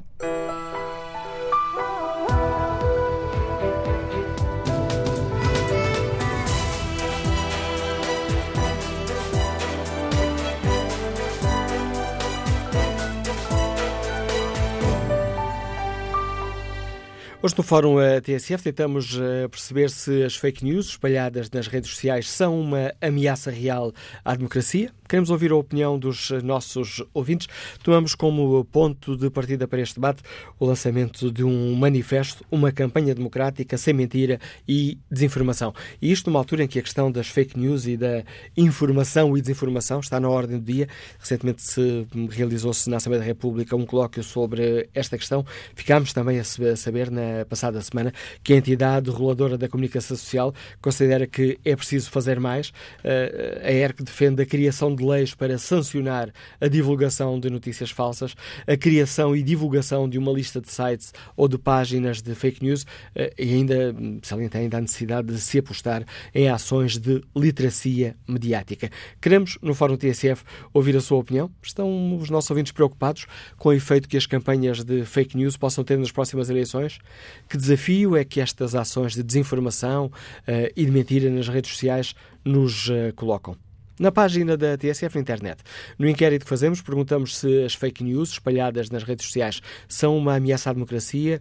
Hoje 17.45 17.57
no 17.59 17.65
Fórum 17.65 17.97
TSF 18.23 18.63
tentamos 18.63 19.19
eh, 19.21 19.49
perceber 19.49 19.91
se 19.91 20.23
as 20.23 20.37
fake 20.37 20.65
news 20.65 20.91
espalhadas 20.91 21.51
nas 21.51 21.67
redes 21.67 21.91
sociais 21.91 22.31
são 22.31 22.61
uma 22.61 22.95
ameaça 23.01 23.51
real 23.51 23.93
à 24.25 24.37
democracia. 24.37 24.93
Queremos 25.09 25.29
ouvir 25.29 25.51
a 25.51 25.57
opinião 25.57 25.99
dos 25.99 26.31
nossos 26.43 27.03
ouvintes. 27.13 27.49
Tomamos 27.83 28.15
como 28.15 28.65
ponto 28.67 29.17
de 29.17 29.29
partida 29.29 29.67
para 29.67 29.81
este 29.81 29.97
debate 29.97 30.23
o 30.59 30.65
lançamento 30.65 31.33
de 31.33 31.43
um 31.43 31.75
manifesto, 31.75 32.45
uma 32.49 32.71
campanha 32.71 33.13
democrática 33.13 33.77
sem 33.77 33.93
mentira 33.93 34.39
e 34.67 34.97
desinformação. 35.11 35.75
E 36.01 36.13
isto 36.13 36.31
numa 36.31 36.39
altura 36.39 36.63
em 36.63 36.69
que 36.69 36.79
a 36.79 36.83
questão 36.83 37.11
das 37.11 37.27
fake 37.27 37.59
news 37.59 37.87
e 37.87 37.97
da 37.97 38.23
informação 38.57 39.37
e 39.37 39.41
desinformação 39.41 39.99
está 39.99 40.21
na 40.21 40.31
ordem 40.31 40.61
do 40.61 40.65
dia. 40.65 40.89
Recentemente 41.19 41.61
se 41.61 42.07
realizou-se 42.31 42.89
na 42.89 42.99
Assembleia 42.99 43.21
da 43.21 43.27
República 43.27 43.75
um 43.75 43.85
colóquio 43.85 44.23
sobre 44.23 44.89
esta 44.95 45.19
questão. 45.19 45.45
Ficámos 45.75 46.13
também 46.13 46.39
a 46.39 46.45
saber 46.45 47.11
na 47.11 47.32
passada 47.49 47.81
semana 47.81 48.13
que 48.43 48.53
a 48.53 48.57
entidade 48.57 49.11
reguladora 49.11 49.59
da 49.59 49.69
comunicação 49.69 50.17
social 50.17 50.55
considera 50.81 51.27
que 51.27 51.59
é 51.65 51.75
preciso 51.75 52.11
fazer 52.11 52.39
mais. 52.39 52.73
Eh, 53.05 53.63
a 53.65 53.73
ERC 53.73 54.03
defende 54.03 54.43
a 54.43 54.47
criação 54.47 54.95
de 54.95 55.05
leis 55.05 55.35
para 55.35 55.59
sancionar 55.59 56.33
a 56.61 56.69
divulgação 56.69 57.39
de 57.39 57.51
notícias 57.51 57.91
falsas, 57.91 58.35
a 58.67 58.77
criação 58.77 59.35
e 59.35 59.43
divulgação 59.43 60.09
de 60.09 60.19
uma 60.19 60.33
lista 60.33 60.61
de 60.61 60.71
sites 60.71 61.13
ou 61.37 61.49
de 61.49 61.59
páginas 61.59 62.23
de 62.23 62.35
fake 62.35 62.63
news 62.63 62.87
eh, 63.15 63.33
e 63.39 63.55
ainda 63.55 63.95
salienta 64.23 64.59
ainda 64.59 64.79
a 64.79 64.81
necessidade 64.81 65.29
de 65.29 65.41
se 65.41 65.59
apostar 65.59 66.05
em 66.35 66.49
ações 66.49 66.99
de 66.99 67.23
literacia 67.35 68.17
mediática. 68.29 68.91
Queremos, 69.21 69.59
no 69.63 69.75
Fórum 69.75 69.97
TSF, 69.97 70.45
ouvir 70.73 70.97
a 70.97 71.01
sua 71.01 71.19
opinião. 71.19 71.51
Estão 71.63 72.17
os 72.17 72.31
nossos 72.31 72.51
ouvintes 72.51 72.73
preocupados 72.73 73.27
com 73.57 73.71
o 73.71 73.73
efeito 73.73 74.09
que 74.09 74.17
as 74.17 74.27
campanhas 74.27 74.85
de 74.85 75.05
fake 75.05 75.37
news 75.37 75.57
possam 75.57 75.85
ter 75.85 75.99
nas 75.99 76.11
próximas 76.11 76.51
eleições? 76.51 76.99
Que 77.49 77.57
desafio 77.57 78.17
é 78.17 78.25
que 78.25 78.41
estas 78.41 78.75
ações 78.75 79.15
de 79.15 79.23
desinformação 79.23 80.07
uh, 80.07 80.73
e 80.77 80.85
de 80.85 80.91
mentira 80.91 81.31
nas 81.31 81.49
redes 81.49 81.73
sociais 81.73 82.15
nos 82.45 82.89
uh, 82.89 83.13
colocam? 83.15 83.57
Na 83.99 84.11
página 84.11 84.57
da 84.57 84.77
TSF 84.77 85.15
na 85.15 85.21
internet, 85.21 85.63
no 85.99 86.09
inquérito 86.09 86.45
que 86.45 86.49
fazemos, 86.49 86.81
perguntamos 86.81 87.39
se 87.39 87.63
as 87.63 87.75
fake 87.75 88.03
news 88.03 88.31
espalhadas 88.31 88.91
nas 88.91 89.03
redes 89.05 89.27
sociais 89.27 89.61
são 89.87 90.17
uma 90.17 90.37
ameaça 90.37 90.71
à 90.71 90.73
democracia 90.73 91.41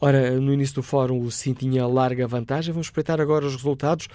Ora, 0.00 0.38
no 0.38 0.52
início 0.52 0.76
do 0.76 0.82
fórum 0.82 1.20
o 1.20 1.30
Sim 1.30 1.52
tinha 1.52 1.84
larga 1.86 2.26
vantagem. 2.26 2.72
Vamos 2.72 2.86
espreitar 2.86 3.20
agora 3.20 3.44
os 3.44 3.56
resultados. 3.56 4.08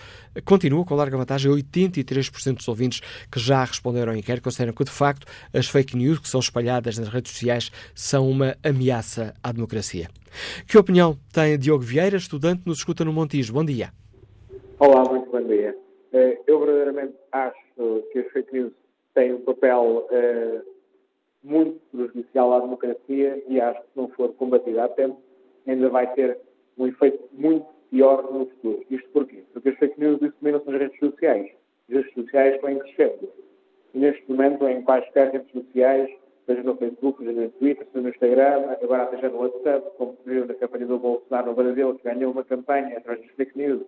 Continua 0.46 0.86
com 0.86 0.96
larga 0.96 1.18
vantagem. 1.18 1.52
83% 1.52 2.58
dos 2.58 2.68
ouvintes 2.70 3.02
que 3.30 3.40
já 3.40 3.66
responderam 3.66 4.14
ao 4.14 4.18
inquérito 4.18 4.46
consideram 4.46 4.72
que, 4.72 4.86
de 4.86 4.92
facto, 4.92 5.28
as 5.54 5.68
fake 5.68 5.98
news 5.98 6.20
que 6.20 6.30
são 6.30 6.40
espalhadas 6.40 6.98
nas 6.98 7.10
redes 7.10 7.34
sociais 7.34 7.70
são 7.94 8.30
uma 8.30 8.56
ameaça 8.64 9.34
à 9.44 9.52
democracia. 9.52 10.10
Que 10.68 10.78
opinião 10.78 11.18
tem 11.32 11.58
Diogo 11.58 11.84
Vieira, 11.84 12.18
estudante, 12.18 12.64
nos 12.66 12.80
escuta 12.80 13.06
no 13.06 13.14
Montijo? 13.14 13.54
Bom 13.54 13.64
dia. 13.64 13.92
Olá, 14.80 15.04
muito 15.10 15.30
bom 15.30 15.42
dia. 15.44 15.76
Eh, 16.12 16.40
eu 16.48 16.60
verdadeiramente 16.60 17.14
acho 17.32 18.04
que 18.12 18.20
as 18.20 18.32
fake 18.32 18.54
news 18.54 18.74
têm 19.14 19.34
um 19.34 19.42
papel 19.42 20.08
eh, 20.12 20.62
muito 21.44 21.80
prejudicial 21.92 22.54
à 22.54 22.60
democracia 22.60 23.44
e 23.48 23.60
acho 23.60 23.80
que 23.82 23.88
se 23.88 23.98
não 23.98 24.10
for 24.10 24.34
combatida 24.34 24.86
a 24.86 24.90
tempo, 24.90 25.22
ainda 25.68 25.90
vai 25.90 26.12
ter 26.14 26.38
um 26.78 26.88
efeito 26.88 27.24
muito 27.32 27.66
pior 27.90 28.24
no 28.32 28.46
futuro. 28.48 28.84
Isto 28.90 29.08
porquê? 29.10 29.44
Porque 29.54 29.70
as 29.70 29.78
fake 29.78 30.00
news 30.00 30.20
disseminam-se 30.20 30.70
nas 30.70 30.80
redes 30.80 31.00
sociais. 31.00 31.52
As 31.90 31.96
redes 31.96 32.14
sociais 32.14 32.60
em 32.64 32.80
crescendo. 32.80 33.30
E 33.94 34.00
neste 34.00 34.24
momento, 34.30 34.68
em 34.68 34.82
quaisquer 34.82 35.32
redes 35.32 35.52
sociais, 35.52 36.10
seja 36.46 36.64
no 36.64 36.76
Facebook, 36.76 37.24
seja 37.24 37.42
no 37.42 37.50
Twitter, 37.50 37.88
seja 37.88 38.02
no 38.02 38.10
Instagram, 38.10 38.76
agora 38.82 39.18
já 39.18 39.30
no 39.30 39.40
WhatsApp, 39.40 39.92
como 39.98 40.18
se 40.24 40.30
viu 40.30 40.46
na 40.46 40.54
campanha 40.54 40.86
do 40.86 41.00
Bolsonaro 41.00 41.48
no 41.48 41.54
Brasil, 41.56 41.96
que 41.96 42.04
ganhou 42.04 42.32
uma 42.32 42.44
campanha 42.44 42.98
através 42.98 43.26
das 43.26 43.36
fake 43.36 43.58
news 43.58 43.84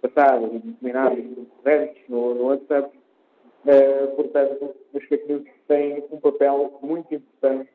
passadas 0.00 0.52
e 0.52 0.58
disseminadas 0.58 1.24
correntes 1.62 2.02
no, 2.08 2.34
no 2.34 2.44
WhatsApp. 2.46 2.96
Uh, 3.64 4.16
portanto, 4.16 4.74
as 4.94 5.04
fake 5.04 5.28
news 5.28 5.44
têm 5.68 6.04
um 6.10 6.18
papel 6.18 6.78
muito 6.82 7.14
importante 7.14 7.70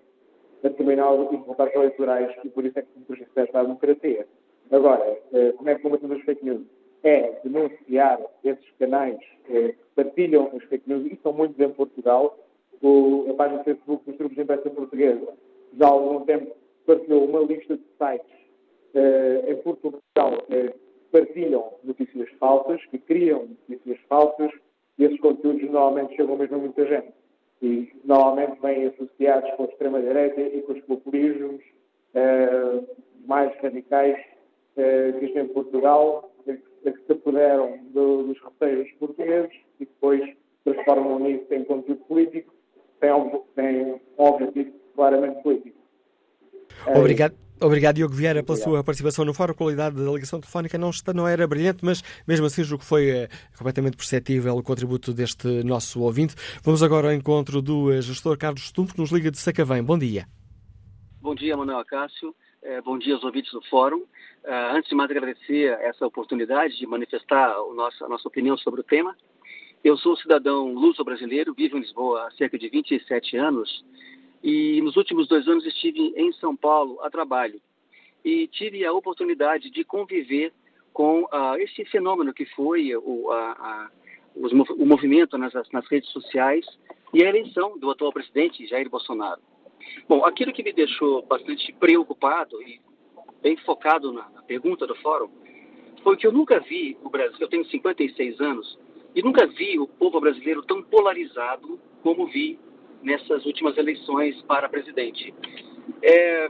na 0.64 0.70
Tribunal 0.70 1.30
e 1.32 1.38
resultados 1.38 1.74
eleitorais 1.76 2.36
e 2.44 2.50
por 2.50 2.66
isso 2.66 2.80
é 2.80 2.82
que 2.82 2.88
se 2.94 3.00
prejudiciam 3.06 3.48
a 3.54 3.64
democracia. 3.64 4.28
Agora, 4.72 5.18
eh, 5.34 5.54
como 5.56 5.70
é 5.70 5.76
que 5.76 5.82
combatemos 5.82 6.18
as 6.18 6.24
fake 6.24 6.44
news? 6.44 6.66
É 7.04 7.40
denunciar 7.44 8.20
esses 8.44 8.70
canais 8.80 9.18
eh, 9.50 9.70
que 9.70 9.78
partilham 9.96 10.52
as 10.56 10.64
fake 10.64 10.90
news 10.90 11.06
e 11.06 11.18
são 11.24 11.32
muitos 11.32 11.60
em 11.60 11.70
Portugal. 11.70 12.38
O, 12.82 13.26
a 13.30 13.34
página 13.34 13.60
do 13.60 13.64
Facebook 13.64 14.06
dos 14.06 14.18
grupos 14.18 14.36
de 14.36 14.44
imprensa 14.44 14.70
portuguesa 14.70 15.34
já 15.78 15.86
há 15.86 15.90
algum 15.90 16.26
tempo 16.26 16.56
partilhou 16.86 17.26
uma 17.26 17.40
lista 17.40 17.76
de 17.76 17.84
sites 17.98 18.38
eh, 18.94 19.52
em 19.52 19.56
Portugal 19.58 20.02
que 20.48 20.74
partilham 21.12 21.74
notícias 21.84 22.30
falsas, 22.40 22.84
que 22.86 22.98
criam 22.98 23.48
notícias 23.68 24.00
falsas 24.08 24.52
e 24.98 25.04
esses 25.06 25.20
conteúdos 25.20 25.70
normalmente 25.70 26.16
chegam 26.16 26.38
mesmo 26.38 26.56
a 26.56 26.60
muita 26.60 26.86
gente. 26.86 27.14
E 27.62 27.92
normalmente 28.04 28.60
vêm 28.62 28.88
associados 28.88 29.52
com 29.56 29.64
a 29.64 29.68
extrema-direita 29.68 30.42
e 30.42 30.62
com 30.62 30.74
os 30.74 30.82
populismos 30.82 31.62
uh, 32.14 32.88
mais 33.26 33.56
radicais 33.62 34.18
uh, 34.18 35.20
que 35.20 35.26
existem 35.26 35.44
em 35.44 35.48
Portugal, 35.48 36.32
que, 36.46 36.58
que 36.92 37.06
se 37.06 37.12
apoderam 37.12 37.78
do, 37.90 38.24
dos 38.24 38.40
receios 38.42 38.92
portugueses 39.00 39.56
e 39.80 39.86
depois 39.86 40.22
transformam 40.64 41.20
nisso 41.20 41.52
em 41.52 41.64
conteúdo 41.64 42.04
político, 42.06 42.54
tem, 43.00 43.12
tem 43.56 44.02
um 44.18 44.24
objetivo 44.24 44.72
claramente 44.96 45.42
político. 45.44 45.78
Obrigado. 46.96 47.36
Obrigado, 47.60 47.96
Diogo 47.96 48.14
Vieira, 48.14 48.44
pela 48.44 48.56
Obrigado. 48.56 48.76
sua 48.76 48.84
participação 48.84 49.26
no 49.26 49.34
fórum. 49.34 49.52
A 49.52 49.56
qualidade 49.56 49.96
da 49.96 50.12
ligação 50.12 50.40
telefónica 50.40 50.78
não, 50.78 50.92
está, 50.92 51.12
não 51.12 51.28
era 51.28 51.48
brilhante, 51.48 51.84
mas 51.84 52.04
mesmo 52.28 52.46
assim 52.46 52.64
julgo 52.64 52.84
que 52.84 52.90
foi 52.90 53.10
é, 53.10 53.30
completamente 53.58 53.98
perceptível 53.98 54.56
o 54.56 54.62
contributo 54.62 55.12
deste 55.12 55.64
nosso 55.64 56.02
ouvinte. 56.02 56.36
Vamos 56.64 56.84
agora 56.84 57.08
ao 57.08 57.14
encontro 57.14 57.60
do 57.60 57.92
eh, 57.92 58.00
gestor 58.00 58.38
Carlos 58.38 58.68
Stumpo, 58.68 58.94
que 58.94 59.00
nos 59.00 59.12
liga 59.12 59.32
de 59.32 59.40
Sacavém. 59.40 59.84
Bom 59.84 59.98
dia. 59.98 60.28
Bom 61.20 61.34
dia, 61.34 61.58
Manuel 61.58 61.84
Cássio. 61.84 62.36
É, 62.62 62.80
bom 62.82 63.00
dia 63.00 63.16
aos 63.16 63.24
ouvintes 63.24 63.52
do 63.52 63.62
fórum. 63.70 64.04
Antes 64.74 64.90
de 64.90 64.96
mais 64.96 65.12
agradecer 65.12 65.78
essa 65.82 66.06
oportunidade 66.06 66.78
de 66.78 66.88
manifestar 66.88 67.52
a 67.52 68.08
nossa 68.08 68.28
opinião 68.28 68.58
sobre 68.58 68.80
o 68.80 68.84
tema. 68.84 69.16
Eu 69.84 69.98
sou 69.98 70.18
cidadão 70.18 70.74
luso-brasileiro, 70.74 71.54
vivo 71.54 71.78
em 71.78 71.82
Lisboa 71.82 72.28
há 72.28 72.32
cerca 72.32 72.58
de 72.58 72.68
27 72.68 73.38
anos 73.38 73.86
e 74.44 74.82
nos 74.82 74.96
últimos 74.98 75.28
dois 75.28 75.48
anos 75.48 75.66
estive 75.66 76.14
em 76.16 76.32
São 76.34 76.56
Paulo 76.56 77.00
a 77.02 77.10
trabalho 77.10 77.62
e 78.24 78.48
tive 78.48 78.86
a 78.86 78.94
oportunidade 78.94 79.70
de 79.70 79.84
conviver 79.84 80.52
com 80.92 81.24
uh, 81.24 81.56
esse 81.60 81.86
fenômeno 81.86 82.34
que 82.34 82.46
foi 82.48 82.96
o, 82.96 83.30
a, 83.32 83.52
a, 83.52 83.92
os, 84.36 84.52
o 84.52 84.86
movimento 84.86 85.38
nas, 85.38 85.54
nas 85.72 85.88
redes 85.88 86.10
sociais 86.10 86.66
e 87.14 87.24
a 87.24 87.30
eleição 87.30 87.78
do 87.78 87.90
atual 87.92 88.12
presidente 88.12 88.66
Jair 88.68 88.90
Bolsonaro. 88.90 89.42
Bom, 90.10 90.26
aquilo 90.26 90.52
que 90.52 90.64
me 90.64 90.74
deixou 90.74 91.22
bastante 91.22 91.72
preocupado 91.74 92.62
e 92.64 92.82
bem 93.42 93.56
focado 93.58 94.12
na, 94.12 94.28
na 94.30 94.42
pergunta 94.42 94.86
do 94.86 94.96
fórum 94.96 95.30
foi 96.04 96.18
que 96.18 96.26
eu 96.26 96.32
nunca 96.32 96.60
vi 96.60 96.98
o 97.04 97.10
Brasil, 97.10 97.38
eu 97.40 97.48
tenho 97.48 97.66
56 97.66 98.42
anos, 98.42 98.80
e 99.18 99.24
nunca 99.24 99.48
vi 99.48 99.80
o 99.80 99.88
povo 99.88 100.22
brasileiro 100.22 100.62
tão 100.62 100.84
polarizado 100.84 101.80
como 102.04 102.28
vi 102.28 102.60
nessas 103.02 103.44
últimas 103.48 103.76
eleições 103.76 104.40
para 104.44 104.70
presidente. 104.70 105.34
É, 106.04 106.48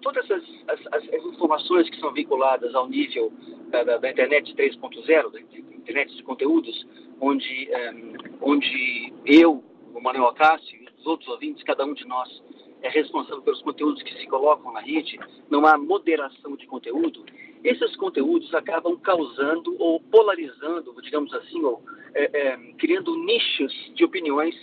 todas 0.00 0.30
as, 0.30 0.42
as, 0.66 0.80
as, 0.94 1.24
informações 1.26 1.90
que 1.90 2.00
são 2.00 2.10
vinculadas 2.10 2.74
ao 2.74 2.88
nível 2.88 3.30
da, 3.68 3.82
da, 3.98 4.10
internet 4.10 4.54
3.0, 4.54 5.30
da 5.30 5.40
internet 5.40 6.16
de 6.16 6.22
conteúdos, 6.22 6.86
onde, 7.20 7.68
um, 7.70 8.52
onde 8.52 9.12
eu, 9.26 9.62
o 9.94 10.00
Manuel 10.00 10.28
Acácio 10.28 10.78
e 10.80 10.88
os 10.98 11.06
outros 11.06 11.28
ouvintes, 11.28 11.62
cada 11.64 11.84
um 11.84 11.92
de 11.92 12.06
nós 12.06 12.42
é 12.80 12.88
responsável 12.88 13.42
pelos 13.42 13.60
conteúdos 13.60 14.02
que 14.02 14.14
se 14.14 14.26
colocam 14.26 14.72
na 14.72 14.80
rede, 14.80 15.20
não 15.50 15.66
há 15.66 15.76
moderação 15.76 16.56
de 16.56 16.66
conteúdo, 16.66 17.26
esses 17.64 17.96
conteúdos 17.96 18.54
acabam 18.54 18.94
causando 18.98 19.74
ou 19.78 19.98
polarizando, 19.98 20.94
digamos 21.02 21.32
assim, 21.32 21.62
ou 21.64 21.82
é, 22.14 22.24
é, 22.24 22.56
criando 22.78 23.16
nichos 23.24 23.72
de 23.94 24.04
opiniões 24.04 24.54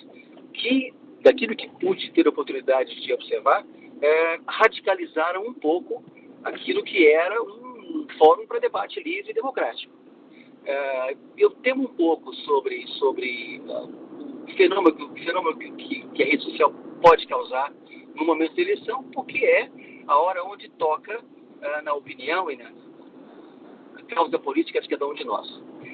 que, 0.53 0.93
daquilo 1.21 1.55
que 1.55 1.67
pude 1.79 2.11
ter 2.11 2.27
a 2.27 2.29
oportunidade 2.29 3.01
de 3.01 3.11
observar, 3.11 3.65
é, 4.01 4.39
radicalizaram 4.47 5.47
um 5.47 5.53
pouco 5.53 6.03
aquilo 6.43 6.83
que 6.83 7.07
era 7.07 7.41
um 7.41 8.05
fórum 8.19 8.45
para 8.45 8.59
debate 8.59 9.01
livre 9.01 9.31
e 9.31 9.33
democrático. 9.33 9.93
É, 10.63 11.17
eu 11.37 11.49
temo 11.49 11.85
um 11.85 11.93
pouco 11.95 12.31
sobre, 12.35 12.85
sobre 12.99 13.59
uh, 13.65 14.43
o 14.43 14.55
fenômeno, 14.55 15.11
fenômeno 15.15 15.57
que, 15.57 16.07
que 16.09 16.21
a 16.21 16.25
rede 16.25 16.43
social 16.43 16.71
pode 17.01 17.25
causar 17.25 17.73
no 18.13 18.23
momento 18.25 18.55
da 18.55 18.61
eleição, 18.61 19.03
porque 19.05 19.43
é 19.43 19.71
a 20.05 20.19
hora 20.19 20.43
onde 20.43 20.69
toca, 20.69 21.19
uh, 21.19 21.83
na 21.83 21.95
opinião 21.95 22.51
e 22.51 22.57
na, 22.57 22.71
causa 24.11 24.37
política 24.37 24.81
de 24.81 24.89
cada 24.89 25.07
um 25.07 25.13
de 25.13 25.23
nós. 25.23 25.47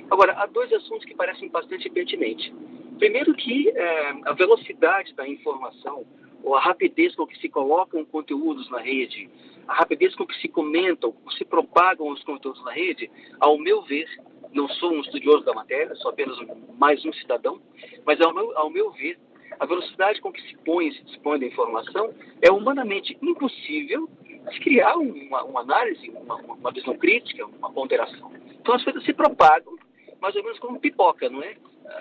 Agora, 0.09 0.34
há 0.34 0.45
dois 0.47 0.72
assuntos 0.74 1.05
que 1.05 1.15
parecem 1.15 1.49
bastante 1.49 1.89
pertinentes. 1.89 2.51
Primeiro 2.97 3.34
que 3.36 3.70
é, 3.70 4.15
a 4.26 4.34
velocidade 4.34 5.13
da 5.13 5.28
informação, 5.28 6.05
ou 6.43 6.55
a 6.55 6.59
rapidez 6.59 7.15
com 7.15 7.28
que 7.28 7.38
se 7.39 7.47
colocam 7.47 8.03
conteúdos 8.05 8.70
na 8.72 8.80
rede, 8.80 9.30
a 9.68 9.74
rapidez 9.74 10.15
com 10.15 10.26
que 10.26 10.36
se 10.41 10.47
comentam, 10.47 11.11
com 11.11 11.30
que 11.30 11.38
se 11.38 11.45
propagam 11.45 12.09
os 12.09 12.24
conteúdos 12.24 12.63
na 12.63 12.72
rede, 12.72 13.09
ao 13.39 13.57
meu 13.57 13.82
ver, 13.84 14.07
não 14.51 14.68
sou 14.68 14.93
um 14.93 15.01
estudioso 15.01 15.43
da 15.45 15.53
matéria, 15.53 15.93
sou 15.95 16.09
apenas 16.09 16.38
mais 16.78 17.05
um 17.05 17.13
cidadão, 17.13 17.61
mas 18.05 18.20
ao 18.22 18.34
meu, 18.34 18.57
ao 18.57 18.70
meu 18.70 18.91
ver, 18.91 19.20
a 19.59 19.65
velocidade 19.65 20.22
com 20.22 20.32
que 20.32 20.41
se 20.41 20.55
põe 20.63 20.88
e 20.88 20.93
se 20.93 21.03
dispõe 21.03 21.39
da 21.39 21.45
informação 21.45 22.13
é 22.41 22.51
humanamente 22.51 23.18
impossível 23.22 24.09
de 24.49 24.59
criar 24.59 24.95
uma, 24.95 25.43
uma 25.43 25.61
análise, 25.61 26.09
uma, 26.09 26.35
uma, 26.35 26.71
visão 26.71 26.97
crítica, 26.97 27.45
uma 27.45 27.71
ponderação. 27.71 28.31
Então 28.59 28.75
as 28.75 28.83
coisas 28.83 29.03
se 29.03 29.13
propagam 29.13 29.75
mais 30.21 30.35
ou 30.35 30.43
menos 30.43 30.59
como 30.59 30.79
pipoca, 30.79 31.29
não 31.29 31.43
é? 31.43 31.55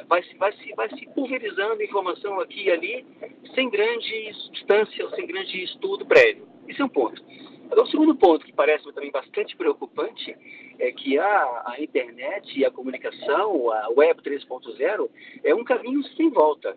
Vai 0.09 0.23
se, 0.23 0.35
vai 0.37 0.53
se, 0.53 0.75
vai 0.75 0.89
se 0.91 1.07
pulverizando 1.15 1.83
informação 1.83 2.41
aqui 2.41 2.65
e 2.65 2.71
ali, 2.71 3.07
sem 3.55 3.71
grande 3.71 4.33
substância, 4.35 5.09
sem 5.11 5.27
grande 5.27 5.63
estudo 5.63 6.05
prévio. 6.07 6.49
Isso 6.67 6.83
é 6.83 6.85
um 6.85 6.89
ponto. 6.89 7.23
Agora, 7.71 7.83
o 7.83 7.91
segundo 7.91 8.15
ponto, 8.15 8.45
que 8.45 8.53
parece 8.53 8.85
também 8.93 9.11
bastante 9.11 9.57
preocupante, 9.57 10.37
é 10.79 10.93
que 10.93 11.19
a, 11.19 11.63
a 11.67 11.77
internet 11.79 12.59
e 12.59 12.65
a 12.65 12.71
comunicação, 12.71 13.71
a 13.73 13.89
Web 13.91 14.23
3.0, 14.23 15.09
é 15.45 15.55
um 15.55 15.65
caminho 15.65 16.03
sem 16.17 16.31
volta. 16.31 16.77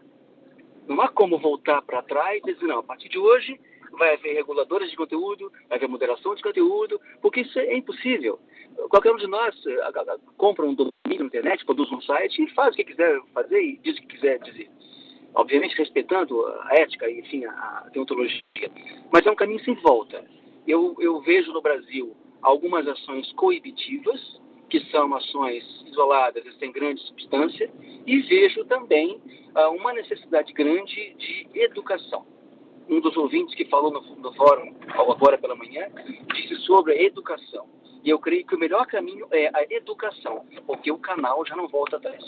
Não 0.88 0.99
há 1.01 1.07
como 1.07 1.38
voltar 1.38 1.82
para 1.84 2.01
trás 2.01 2.41
e 2.45 2.53
dizer, 2.53 2.65
não, 2.65 2.80
a 2.80 2.84
partir 2.84 3.09
de 3.09 3.20
hoje 3.20 3.59
vai 3.92 4.14
haver 4.14 4.34
reguladores 4.34 4.90
de 4.90 4.98
conteúdo, 4.98 5.52
vai 5.68 5.78
haver 5.78 5.90
moderação 5.90 6.36
de 6.36 6.44
conteúdo, 6.44 7.00
porque 7.22 7.42
isso 7.42 7.58
é 7.60 7.76
impossível. 7.76 8.40
Qualquer 8.90 9.12
um 9.12 9.18
de 9.18 9.28
nós 9.28 9.56
eh, 9.66 9.92
compra 10.38 10.66
um 10.66 10.74
domínio 10.74 10.92
na 11.20 11.26
internet, 11.26 11.66
produz 11.66 11.92
um 11.92 12.02
site 12.02 12.44
e 12.44 12.50
faz 12.54 12.74
o 12.74 12.78
que 12.78 12.84
quiser 12.84 13.20
fazer 13.34 13.62
e 13.62 13.78
diz 13.78 13.98
o 13.98 14.02
que 14.02 14.08
quiser 14.08 14.40
dizer. 14.40 14.70
Obviamente 15.36 15.78
respeitando 15.78 16.46
a 16.46 16.76
ética 16.76 17.10
e, 17.10 17.20
enfim, 17.20 17.46
a 17.46 17.88
deontologia. 17.92 18.42
Mas 19.12 19.26
é 19.26 19.32
um 19.32 19.36
caminho 19.36 19.64
sem 19.64 19.76
volta. 19.76 20.24
Eu, 20.68 20.96
eu 21.00 21.20
vejo 21.22 21.52
no 21.52 21.62
Brasil 21.62 22.16
algumas 22.42 22.88
ações 22.88 23.32
coibitivas, 23.34 24.40
que 24.70 24.80
são 24.92 25.14
ações 25.16 25.64
isoladas 25.88 26.46
e 26.46 26.52
sem 26.54 26.72
grande 26.72 27.02
substância, 27.02 27.72
e 28.06 28.20
vejo 28.22 28.64
também 28.66 29.20
uh, 29.56 29.70
uma 29.76 29.94
necessidade 29.94 30.54
grande 30.54 31.14
de 31.16 31.48
educação 31.56 32.26
um 32.90 33.00
dos 33.00 33.16
ouvintes 33.16 33.56
que 33.56 33.66
falou 33.66 33.92
no, 33.92 34.02
no 34.16 34.34
fórum 34.34 34.74
agora 34.96 35.38
pela 35.38 35.56
manhã 35.56 35.88
disse 36.34 36.56
sobre 36.66 37.06
educação. 37.06 37.66
E 38.04 38.10
eu 38.10 38.20
creio 38.20 38.45
que 38.45 38.56
o 38.56 38.60
melhor 38.60 38.86
caminho 38.88 39.28
é 39.32 39.50
a 39.54 39.64
educação, 39.70 40.45
porque 40.66 40.91
o 40.91 40.97
canal 40.97 41.45
já 41.45 41.56
não 41.56 41.68
volta 41.68 41.97
atrás. 41.97 42.24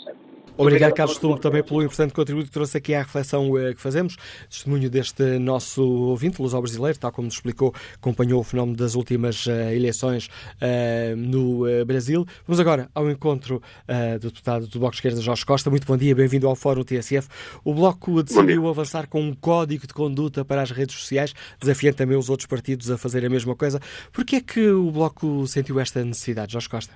Obrigado, 0.54 0.92
Carlos 0.92 1.16
Tum, 1.16 1.36
também 1.38 1.62
pelo 1.62 1.82
importante 1.82 2.12
contributo 2.12 2.46
que 2.46 2.52
trouxe 2.52 2.76
aqui 2.76 2.94
à 2.94 2.98
reflexão 2.98 3.56
eh, 3.56 3.72
que 3.72 3.80
fazemos. 3.80 4.16
Testemunho 4.50 4.90
deste 4.90 5.38
nosso 5.38 5.82
ouvinte, 5.82 6.42
Lusó 6.42 6.60
Brasileiro, 6.60 6.98
tal 6.98 7.10
como 7.10 7.24
nos 7.24 7.36
explicou, 7.36 7.74
acompanhou 7.94 8.38
o 8.38 8.44
fenómeno 8.44 8.76
das 8.76 8.94
últimas 8.94 9.46
uh, 9.46 9.50
eleições 9.74 10.26
uh, 10.26 11.16
no 11.16 11.66
uh, 11.66 11.86
Brasil. 11.86 12.26
Vamos 12.46 12.60
agora 12.60 12.90
ao 12.94 13.10
encontro 13.10 13.62
do 14.20 14.28
deputado 14.28 14.66
do 14.66 14.78
Bloco 14.78 14.92
de 14.92 14.98
Esquerda, 14.98 15.20
Jorge 15.20 15.44
Costa. 15.44 15.70
Muito 15.70 15.86
bom 15.86 15.96
dia, 15.96 16.14
bem-vindo 16.14 16.46
ao 16.46 16.54
Fórum 16.54 16.82
TSF. 16.82 17.28
O 17.64 17.72
Bloco 17.72 18.22
decidiu 18.22 18.68
avançar 18.68 19.08
com 19.08 19.20
um 19.20 19.34
código 19.34 19.86
de 19.86 19.94
conduta 19.94 20.44
para 20.44 20.62
as 20.62 20.70
redes 20.70 20.96
sociais, 20.96 21.34
desafiando 21.58 21.96
também 21.96 22.16
os 22.16 22.28
outros 22.28 22.46
partidos 22.46 22.90
a 22.90 22.98
fazer 22.98 23.24
a 23.24 23.30
mesma 23.30 23.56
coisa. 23.56 23.80
Por 24.12 24.24
que 24.24 24.36
é 24.36 24.40
que 24.40 24.68
o 24.68 24.90
Bloco 24.90 25.46
sentiu 25.62 25.78
esta 25.78 26.04
necessidade, 26.04 26.52
Jorge 26.52 26.68
Costa? 26.68 26.94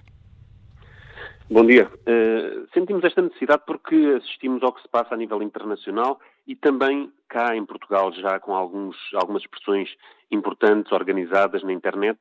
Bom 1.49 1.65
dia. 1.65 1.89
Uh, 1.89 2.67
sentimos 2.75 3.05
esta 3.05 3.23
necessidade 3.23 3.63
porque 3.65 3.95
assistimos 4.17 4.61
ao 4.65 4.73
que 4.73 4.83
se 4.83 4.89
passa 4.89 5.15
a 5.15 5.17
nível 5.17 5.41
internacional 5.41 6.19
e 6.47 6.57
também 6.57 7.13
cá 7.29 7.57
em 7.57 7.65
Portugal, 7.65 8.13
já 8.13 8.41
com 8.41 8.53
alguns, 8.53 8.97
algumas 9.15 9.43
expressões 9.43 9.89
importantes 10.33 10.91
organizadas 10.91 11.63
na 11.63 11.73
internet, 11.73 12.19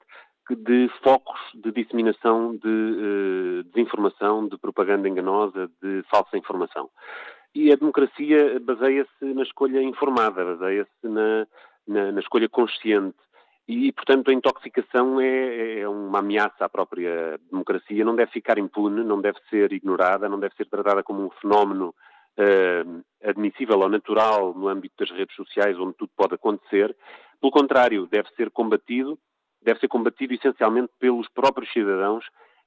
de 0.48 0.88
focos 1.04 1.40
de 1.56 1.72
disseminação 1.72 2.56
de 2.56 2.68
uh, 2.68 3.64
desinformação, 3.74 4.48
de 4.48 4.60
propaganda 4.60 5.10
enganosa, 5.10 5.68
de 5.82 6.04
falsa 6.12 6.38
informação. 6.38 6.88
E 7.56 7.72
a 7.72 7.76
democracia 7.76 8.60
baseia-se 8.60 9.26
na 9.26 9.42
escolha 9.42 9.82
informada, 9.82 10.46
baseia-se 10.46 11.08
na, 11.08 11.48
na, 11.88 12.12
na 12.12 12.20
escolha 12.20 12.48
consciente 12.48 13.18
e, 13.68 13.92
portanto, 13.92 14.30
a 14.30 14.34
intoxicação 14.34 15.20
é, 15.20 15.80
é, 15.80 15.90
uma 15.90 16.20
ameaça 16.20 16.66
à 16.66 16.70
própria 16.70 17.40
democracia, 17.50 18.06
não 18.06 18.16
deve 18.16 18.32
ficar 18.32 18.60
impune, 18.60 19.04
não 19.04 19.20
deve 19.20 19.40
ser 19.50 19.74
ignorada, 19.74 20.30
não 20.30 20.40
deve 20.40 20.56
ser 20.56 20.66
tratada 20.66 21.02
como 21.02 21.26
um 21.26 21.32
fenómeno 21.42 21.94
uh, 22.38 23.04
admissível 23.24 23.80
ou 23.80 23.90
natural 23.90 24.54
no 24.54 24.68
âmbito 24.68 24.96
das 25.00 25.10
redes 25.10 25.36
sociais, 25.36 25.80
onde 25.80 25.96
tudo 25.96 26.12
pode 26.16 26.36
acontecer. 26.36 26.96
Pelo 27.42 27.52
contrário, 27.52 28.08
deve 28.08 28.30
ser 28.36 28.52
combatido, 28.52 29.18
deve 29.64 29.80
ser 29.80 29.88
combatido 29.88 30.36
essencialmente 30.36 30.92
pelos 31.00 31.28
próprios 31.30 31.72
cidadãos, 31.74 32.24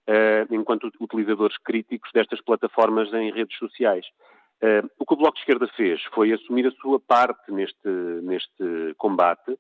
uh, 0.09 0.53
enquanto 0.53 0.91
utilizadores 0.99 1.57
críticos 1.59 2.11
destas 2.13 2.41
plataformas 2.41 3.13
em 3.13 3.31
redes 3.31 3.57
sociais. 3.57 4.05
Uh, 4.61 4.91
o 4.99 5.07
que 5.07 5.15
o 5.15 5.17
Bloco 5.17 5.35
de 5.35 5.41
Esquerda 5.43 5.69
fez 5.77 6.03
foi 6.13 6.33
assumir 6.33 6.67
a 6.67 6.73
sua 6.73 6.99
parte 6.99 7.53
neste, 7.53 7.89
neste 8.23 8.95
combate, 8.97 9.53
eh, 9.53 9.59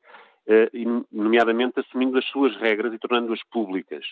nomeadamente 1.12 1.78
assumindo 1.80 2.18
as 2.18 2.24
suas 2.26 2.56
regras 2.56 2.92
e 2.94 2.98
tornando-as 2.98 3.42
públicas. 3.50 4.04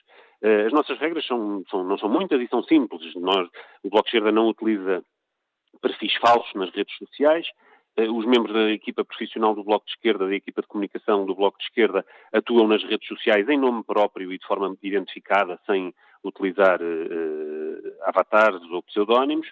Eh, 0.43 0.67
as 0.67 0.73
nossas 0.73 0.99
regras 0.99 1.27
são, 1.27 1.65
são, 1.71 1.83
não 1.83 1.97
são 1.97 2.11
muitas 2.11 2.41
e 2.41 2.49
são 2.49 2.63
simples. 2.63 3.15
Nós, 3.15 3.49
o 3.83 3.89
Bloco 3.89 4.05
de 4.05 4.09
Esquerda 4.11 4.33
não 4.33 4.49
utiliza 4.49 5.03
perfis 5.81 6.15
falsos 6.17 6.53
nas 6.55 6.71
redes 6.71 6.95
sociais. 6.99 7.47
Eh, 7.97 8.11
os 8.11 8.27
membros 8.27 8.55
da 8.55 8.71
equipa 8.71 9.03
profissional 9.03 9.55
do 9.55 9.65
Bloco 9.65 9.87
de 9.87 9.93
Esquerda, 9.93 10.27
da 10.27 10.35
equipa 10.35 10.61
de 10.61 10.69
comunicação 10.69 11.25
do 11.25 11.35
Bloco 11.35 11.59
de 11.59 11.65
Esquerda, 11.65 12.05
atuam 12.33 12.69
nas 12.69 12.85
redes 12.85 13.09
sociais 13.09 13.49
em 13.49 13.59
nome 13.59 13.83
próprio 13.83 14.31
e 14.31 14.39
de 14.39 14.47
forma 14.47 14.77
identificada, 14.83 15.59
sem 15.65 15.95
utilizar 16.23 16.81
uh, 16.83 17.93
avatares 18.03 18.61
ou 18.71 18.83
pseudónimos. 18.83 19.47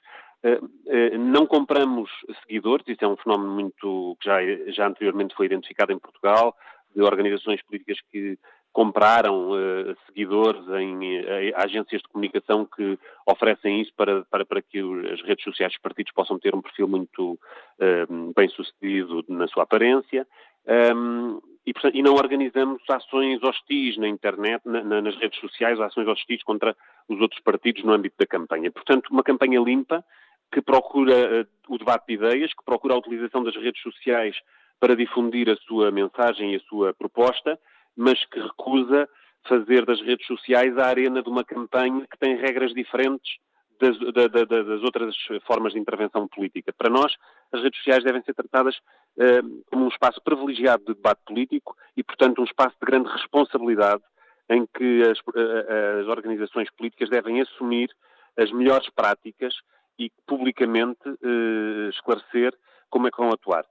Uh, 0.44 0.64
uh, 0.64 1.18
não 1.18 1.46
compramos 1.46 2.10
seguidores, 2.42 2.86
isso 2.86 3.02
é 3.02 3.08
um 3.08 3.16
fenómeno 3.16 3.50
muito 3.50 4.16
que 4.20 4.28
já, 4.28 4.38
já 4.72 4.86
anteriormente 4.86 5.34
foi 5.34 5.46
identificado 5.46 5.90
em 5.90 5.98
Portugal 5.98 6.54
de 6.94 7.02
organizações 7.02 7.62
políticas 7.62 7.98
que 8.12 8.38
compraram 8.74 9.52
uh, 9.52 9.96
seguidores 10.06 10.60
em 10.68 11.24
agências 11.54 12.02
de 12.02 12.08
comunicação 12.08 12.66
que 12.66 12.98
oferecem 13.24 13.80
isso 13.80 13.92
para, 13.96 14.24
para, 14.24 14.44
para 14.44 14.60
que 14.60 14.80
as 15.12 15.22
redes 15.22 15.44
sociais 15.44 15.72
dos 15.72 15.80
partidos 15.80 16.12
possam 16.12 16.38
ter 16.38 16.54
um 16.54 16.60
perfil 16.60 16.88
muito 16.88 17.32
uh, 17.32 18.32
bem 18.36 18.48
sucedido 18.48 19.24
na 19.28 19.46
sua 19.46 19.62
aparência. 19.62 20.26
Um, 20.66 21.40
e, 21.66 21.72
portanto, 21.72 21.94
e, 21.94 22.02
não 22.02 22.14
organizamos 22.14 22.82
ações 22.90 23.42
hostis 23.42 23.96
na 23.96 24.08
internet, 24.08 24.60
na, 24.66 24.82
na, 24.82 25.00
nas 25.00 25.16
redes 25.16 25.38
sociais, 25.40 25.80
ações 25.80 26.06
hostis 26.08 26.42
contra 26.42 26.76
os 27.08 27.20
outros 27.20 27.40
partidos 27.40 27.84
no 27.84 27.92
âmbito 27.92 28.16
da 28.18 28.26
campanha. 28.26 28.70
Portanto, 28.70 29.08
uma 29.10 29.22
campanha 29.22 29.60
limpa 29.60 30.04
que 30.52 30.62
procura 30.62 31.46
o 31.68 31.78
debate 31.78 32.06
de 32.08 32.14
ideias, 32.14 32.52
que 32.52 32.64
procura 32.64 32.94
a 32.94 32.98
utilização 32.98 33.42
das 33.42 33.56
redes 33.56 33.82
sociais 33.82 34.36
para 34.78 34.96
difundir 34.96 35.48
a 35.48 35.56
sua 35.56 35.90
mensagem 35.90 36.52
e 36.52 36.56
a 36.56 36.60
sua 36.60 36.94
proposta, 36.94 37.58
mas 37.96 38.24
que 38.26 38.40
recusa 38.40 39.08
fazer 39.46 39.84
das 39.84 40.00
redes 40.00 40.26
sociais 40.26 40.76
a 40.78 40.86
arena 40.86 41.22
de 41.22 41.28
uma 41.28 41.44
campanha 41.44 42.06
que 42.10 42.18
tem 42.18 42.36
regras 42.36 42.72
diferentes 42.72 43.38
das, 43.80 43.98
da, 43.98 44.28
da, 44.28 44.44
das, 44.44 44.82
outras 44.82 45.14
formas 45.46 45.72
de 45.72 45.78
intervenção 45.78 46.26
política. 46.28 46.72
Para 46.72 46.90
nós, 46.90 47.12
as 47.52 47.62
redes 47.62 47.78
sociais 47.78 48.04
devem 48.04 48.22
ser 48.22 48.34
tratadas 48.34 48.76
uh, 48.76 49.64
como 49.70 49.84
um 49.84 49.88
espaço 49.88 50.20
privilegiado 50.22 50.84
de 50.84 50.94
debate 50.94 51.20
político 51.26 51.76
e, 51.96 52.02
portanto, 52.02 52.40
um 52.40 52.44
espaço 52.44 52.76
de 52.80 52.86
grande 52.86 53.10
responsabilidade 53.10 54.02
em 54.48 54.66
que 54.66 55.02
as, 55.02 55.18
uh, 55.18 56.00
as 56.00 56.06
organizações 56.06 56.70
políticas 56.70 57.10
devem 57.10 57.40
assumir 57.40 57.90
as 58.36 58.50
melhores 58.52 58.88
práticas 58.90 59.54
e 59.98 60.10
publicamente 60.26 61.08
uh, 61.08 61.88
esclarecer 61.90 62.54
como 62.90 63.06
é 63.06 63.10
que 63.10 63.18
vão 63.18 63.30
atuar. 63.30 63.64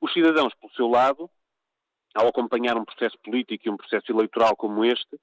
Os 0.00 0.12
cidadãos, 0.12 0.54
pelo 0.54 0.72
seu 0.72 0.88
lado, 0.88 1.30
ao 2.14 2.28
acompanhar 2.28 2.76
um 2.76 2.84
processo 2.84 3.16
político 3.22 3.66
e 3.66 3.70
um 3.70 3.76
processo 3.76 4.10
eleitoral 4.10 4.56
como 4.56 4.84
este, 4.84 5.20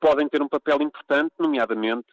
podem 0.00 0.28
ter 0.28 0.42
um 0.42 0.48
papel 0.48 0.82
importante, 0.82 1.32
nomeadamente 1.38 2.10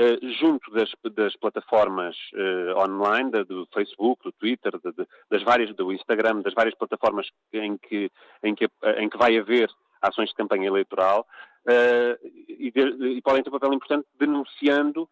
eh, 0.00 0.18
junto 0.40 0.70
das, 0.70 0.90
das 1.14 1.36
plataformas 1.36 2.16
uh, 2.32 2.78
online, 2.78 3.30
da, 3.30 3.42
do 3.42 3.68
Facebook, 3.70 4.22
do 4.24 4.32
Twitter, 4.32 4.72
de, 4.82 4.92
de, 4.92 5.06
das 5.30 5.42
várias, 5.42 5.76
do 5.76 5.92
Instagram, 5.92 6.40
das 6.40 6.54
várias 6.54 6.74
plataformas 6.74 7.28
em 7.52 7.76
que, 7.76 8.10
em 8.42 8.54
que, 8.54 8.66
em 8.96 9.10
que 9.10 9.18
vai 9.18 9.36
haver 9.36 9.68
ações 10.00 10.30
de 10.30 10.34
campanha 10.36 10.68
eleitoral, 10.68 11.26
uh, 11.66 12.28
e, 12.48 12.70
de, 12.70 13.18
e, 13.18 13.20
podem 13.20 13.42
ter 13.42 13.50
um 13.50 13.58
papel 13.58 13.74
importante 13.74 14.06
denunciando, 14.18 15.06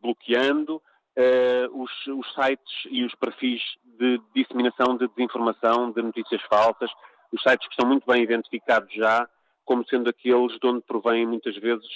bloqueando 0.00 0.80
os, 1.72 1.90
os 2.06 2.32
sites 2.34 2.86
e 2.90 3.04
os 3.04 3.14
perfis 3.14 3.60
de 3.98 4.20
disseminação 4.34 4.96
de 4.96 5.08
desinformação, 5.08 5.90
de 5.90 6.02
notícias 6.02 6.40
falsas, 6.42 6.90
os 7.32 7.42
sites 7.42 7.66
que 7.66 7.72
estão 7.72 7.88
muito 7.88 8.06
bem 8.06 8.22
identificados 8.22 8.92
já 8.94 9.28
como 9.64 9.86
sendo 9.86 10.08
aqueles 10.08 10.58
de 10.58 10.66
onde 10.66 10.80
provém 10.82 11.26
muitas 11.26 11.54
vezes 11.56 11.86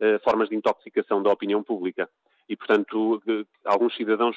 eh, 0.00 0.18
formas 0.24 0.48
de 0.48 0.56
intoxicação 0.56 1.22
da 1.22 1.30
opinião 1.30 1.62
pública. 1.62 2.10
E, 2.48 2.56
portanto, 2.56 3.22
alguns 3.64 3.94
cidadãos, 3.96 4.36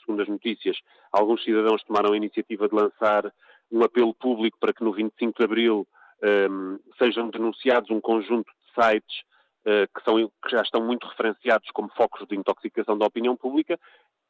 segundo 0.00 0.20
as 0.20 0.28
notícias, 0.28 0.76
alguns 1.12 1.42
cidadãos 1.44 1.82
tomaram 1.84 2.12
a 2.12 2.16
iniciativa 2.16 2.68
de 2.68 2.74
lançar 2.74 3.32
um 3.70 3.82
apelo 3.82 4.12
público 4.12 4.58
para 4.58 4.72
que 4.72 4.82
no 4.82 4.92
25 4.92 5.38
de 5.38 5.44
abril 5.44 5.86
um, 6.22 6.26
ehm, 6.26 6.78
sejam 6.98 7.30
denunciados 7.30 7.88
um 7.90 8.00
conjunto 8.00 8.50
de 8.50 8.82
sites 8.82 9.20
uh, 9.20 9.35
que, 9.94 10.04
são, 10.04 10.16
que 10.16 10.50
já 10.50 10.62
estão 10.62 10.84
muito 10.84 11.06
referenciados 11.06 11.68
como 11.72 11.90
focos 11.96 12.26
de 12.28 12.36
intoxicação 12.36 12.96
da 12.96 13.06
opinião 13.06 13.36
pública. 13.36 13.78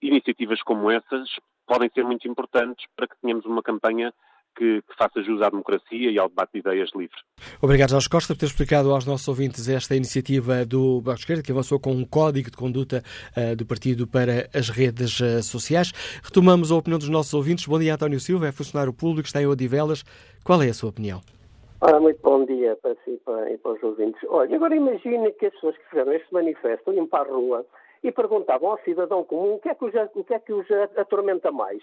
Iniciativas 0.00 0.62
como 0.62 0.90
essas 0.90 1.28
podem 1.66 1.90
ser 1.94 2.04
muito 2.04 2.26
importantes 2.26 2.86
para 2.96 3.06
que 3.06 3.16
tenhamos 3.20 3.44
uma 3.44 3.62
campanha 3.62 4.12
que, 4.56 4.82
que, 4.82 4.96
faça 4.96 5.22
jus 5.22 5.42
à 5.42 5.50
democracia 5.50 6.10
e 6.10 6.18
ao 6.18 6.28
debate 6.28 6.52
de 6.54 6.60
ideias 6.60 6.90
livre. 6.96 7.16
Obrigado, 7.60 7.90
Jorge 7.90 8.08
Costa, 8.08 8.34
por 8.34 8.40
ter 8.40 8.46
explicado 8.46 8.90
aos 8.90 9.04
nossos 9.04 9.28
ouvintes 9.28 9.68
esta 9.68 9.94
iniciativa 9.94 10.64
do 10.64 11.02
Bloco 11.02 11.16
de 11.16 11.20
Esquerda, 11.20 11.42
que 11.42 11.52
avançou 11.52 11.78
com 11.78 11.92
um 11.92 12.04
código 12.04 12.50
de 12.50 12.56
conduta 12.56 13.02
uh, 13.36 13.54
do 13.54 13.66
partido 13.66 14.06
para 14.06 14.48
as 14.54 14.70
redes 14.70 15.20
uh, 15.20 15.42
sociais. 15.42 15.92
Retomamos 16.22 16.72
a 16.72 16.76
opinião 16.76 16.98
dos 16.98 17.10
nossos 17.10 17.34
ouvintes. 17.34 17.66
Bom 17.66 17.78
dia, 17.78 17.94
António 17.94 18.18
Silva, 18.18 18.48
é 18.48 18.52
funcionário 18.52 18.92
público, 18.92 19.26
está 19.26 19.42
em 19.42 19.46
Odivelas. 19.46 20.02
Qual 20.42 20.62
é 20.62 20.70
a 20.70 20.74
sua 20.74 20.88
opinião? 20.88 21.20
Ora, 21.78 22.00
muito 22.00 22.22
bom 22.22 22.42
dia 22.46 22.74
para 22.76 22.94
si 23.04 23.20
e 23.50 23.58
para 23.58 23.72
os 23.72 23.82
ouvintes. 23.82 24.18
Olha, 24.30 24.56
agora 24.56 24.74
imagine 24.74 25.30
que 25.32 25.44
as 25.44 25.52
pessoas 25.52 25.76
que 25.76 25.90
fizeram 25.90 26.12
este 26.14 26.32
manifesto 26.32 26.90
iam 26.90 27.06
para 27.06 27.28
a 27.28 27.32
rua 27.34 27.66
e 28.02 28.10
perguntavam 28.10 28.70
ao 28.70 28.78
cidadão 28.78 29.22
comum 29.24 29.54
o 29.54 29.58
que 29.58 29.68
é 29.68 29.74
que 29.74 29.84
os, 29.84 29.92
o 30.14 30.24
que 30.24 30.32
é 30.32 30.38
que 30.38 30.54
os 30.54 30.66
atormenta 30.96 31.52
mais 31.52 31.82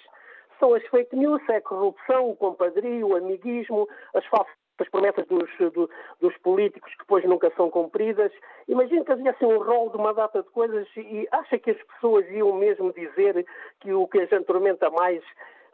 são 0.60 0.74
as 0.74 0.84
fake 0.88 1.16
news, 1.16 1.42
é 1.48 1.58
a 1.58 1.62
corrupção, 1.62 2.32
o 2.32 2.36
compadrio, 2.36 3.10
o 3.10 3.16
amiguismo, 3.16 3.88
as 4.16 4.26
falsas 4.26 4.56
promessas 4.90 5.28
dos, 5.28 5.48
do, 5.72 5.88
dos, 6.20 6.36
políticos 6.40 6.92
que 6.94 7.00
depois 7.00 7.24
nunca 7.26 7.52
são 7.56 7.70
cumpridas. 7.70 8.32
Imagina 8.68 9.06
que 9.06 9.12
havia 9.12 9.36
um 9.44 9.62
rol 9.62 9.92
de 9.92 9.98
uma 9.98 10.14
data 10.14 10.42
de 10.42 10.50
coisas 10.50 10.88
e 10.98 11.28
acha 11.32 11.60
que 11.60 11.70
as 11.70 11.78
pessoas 11.84 12.28
iam 12.32 12.52
mesmo 12.54 12.92
dizer 12.94 13.46
que 13.80 13.94
o 13.94 14.08
que 14.08 14.22
as 14.22 14.34
atormenta 14.34 14.90
mais 14.90 15.24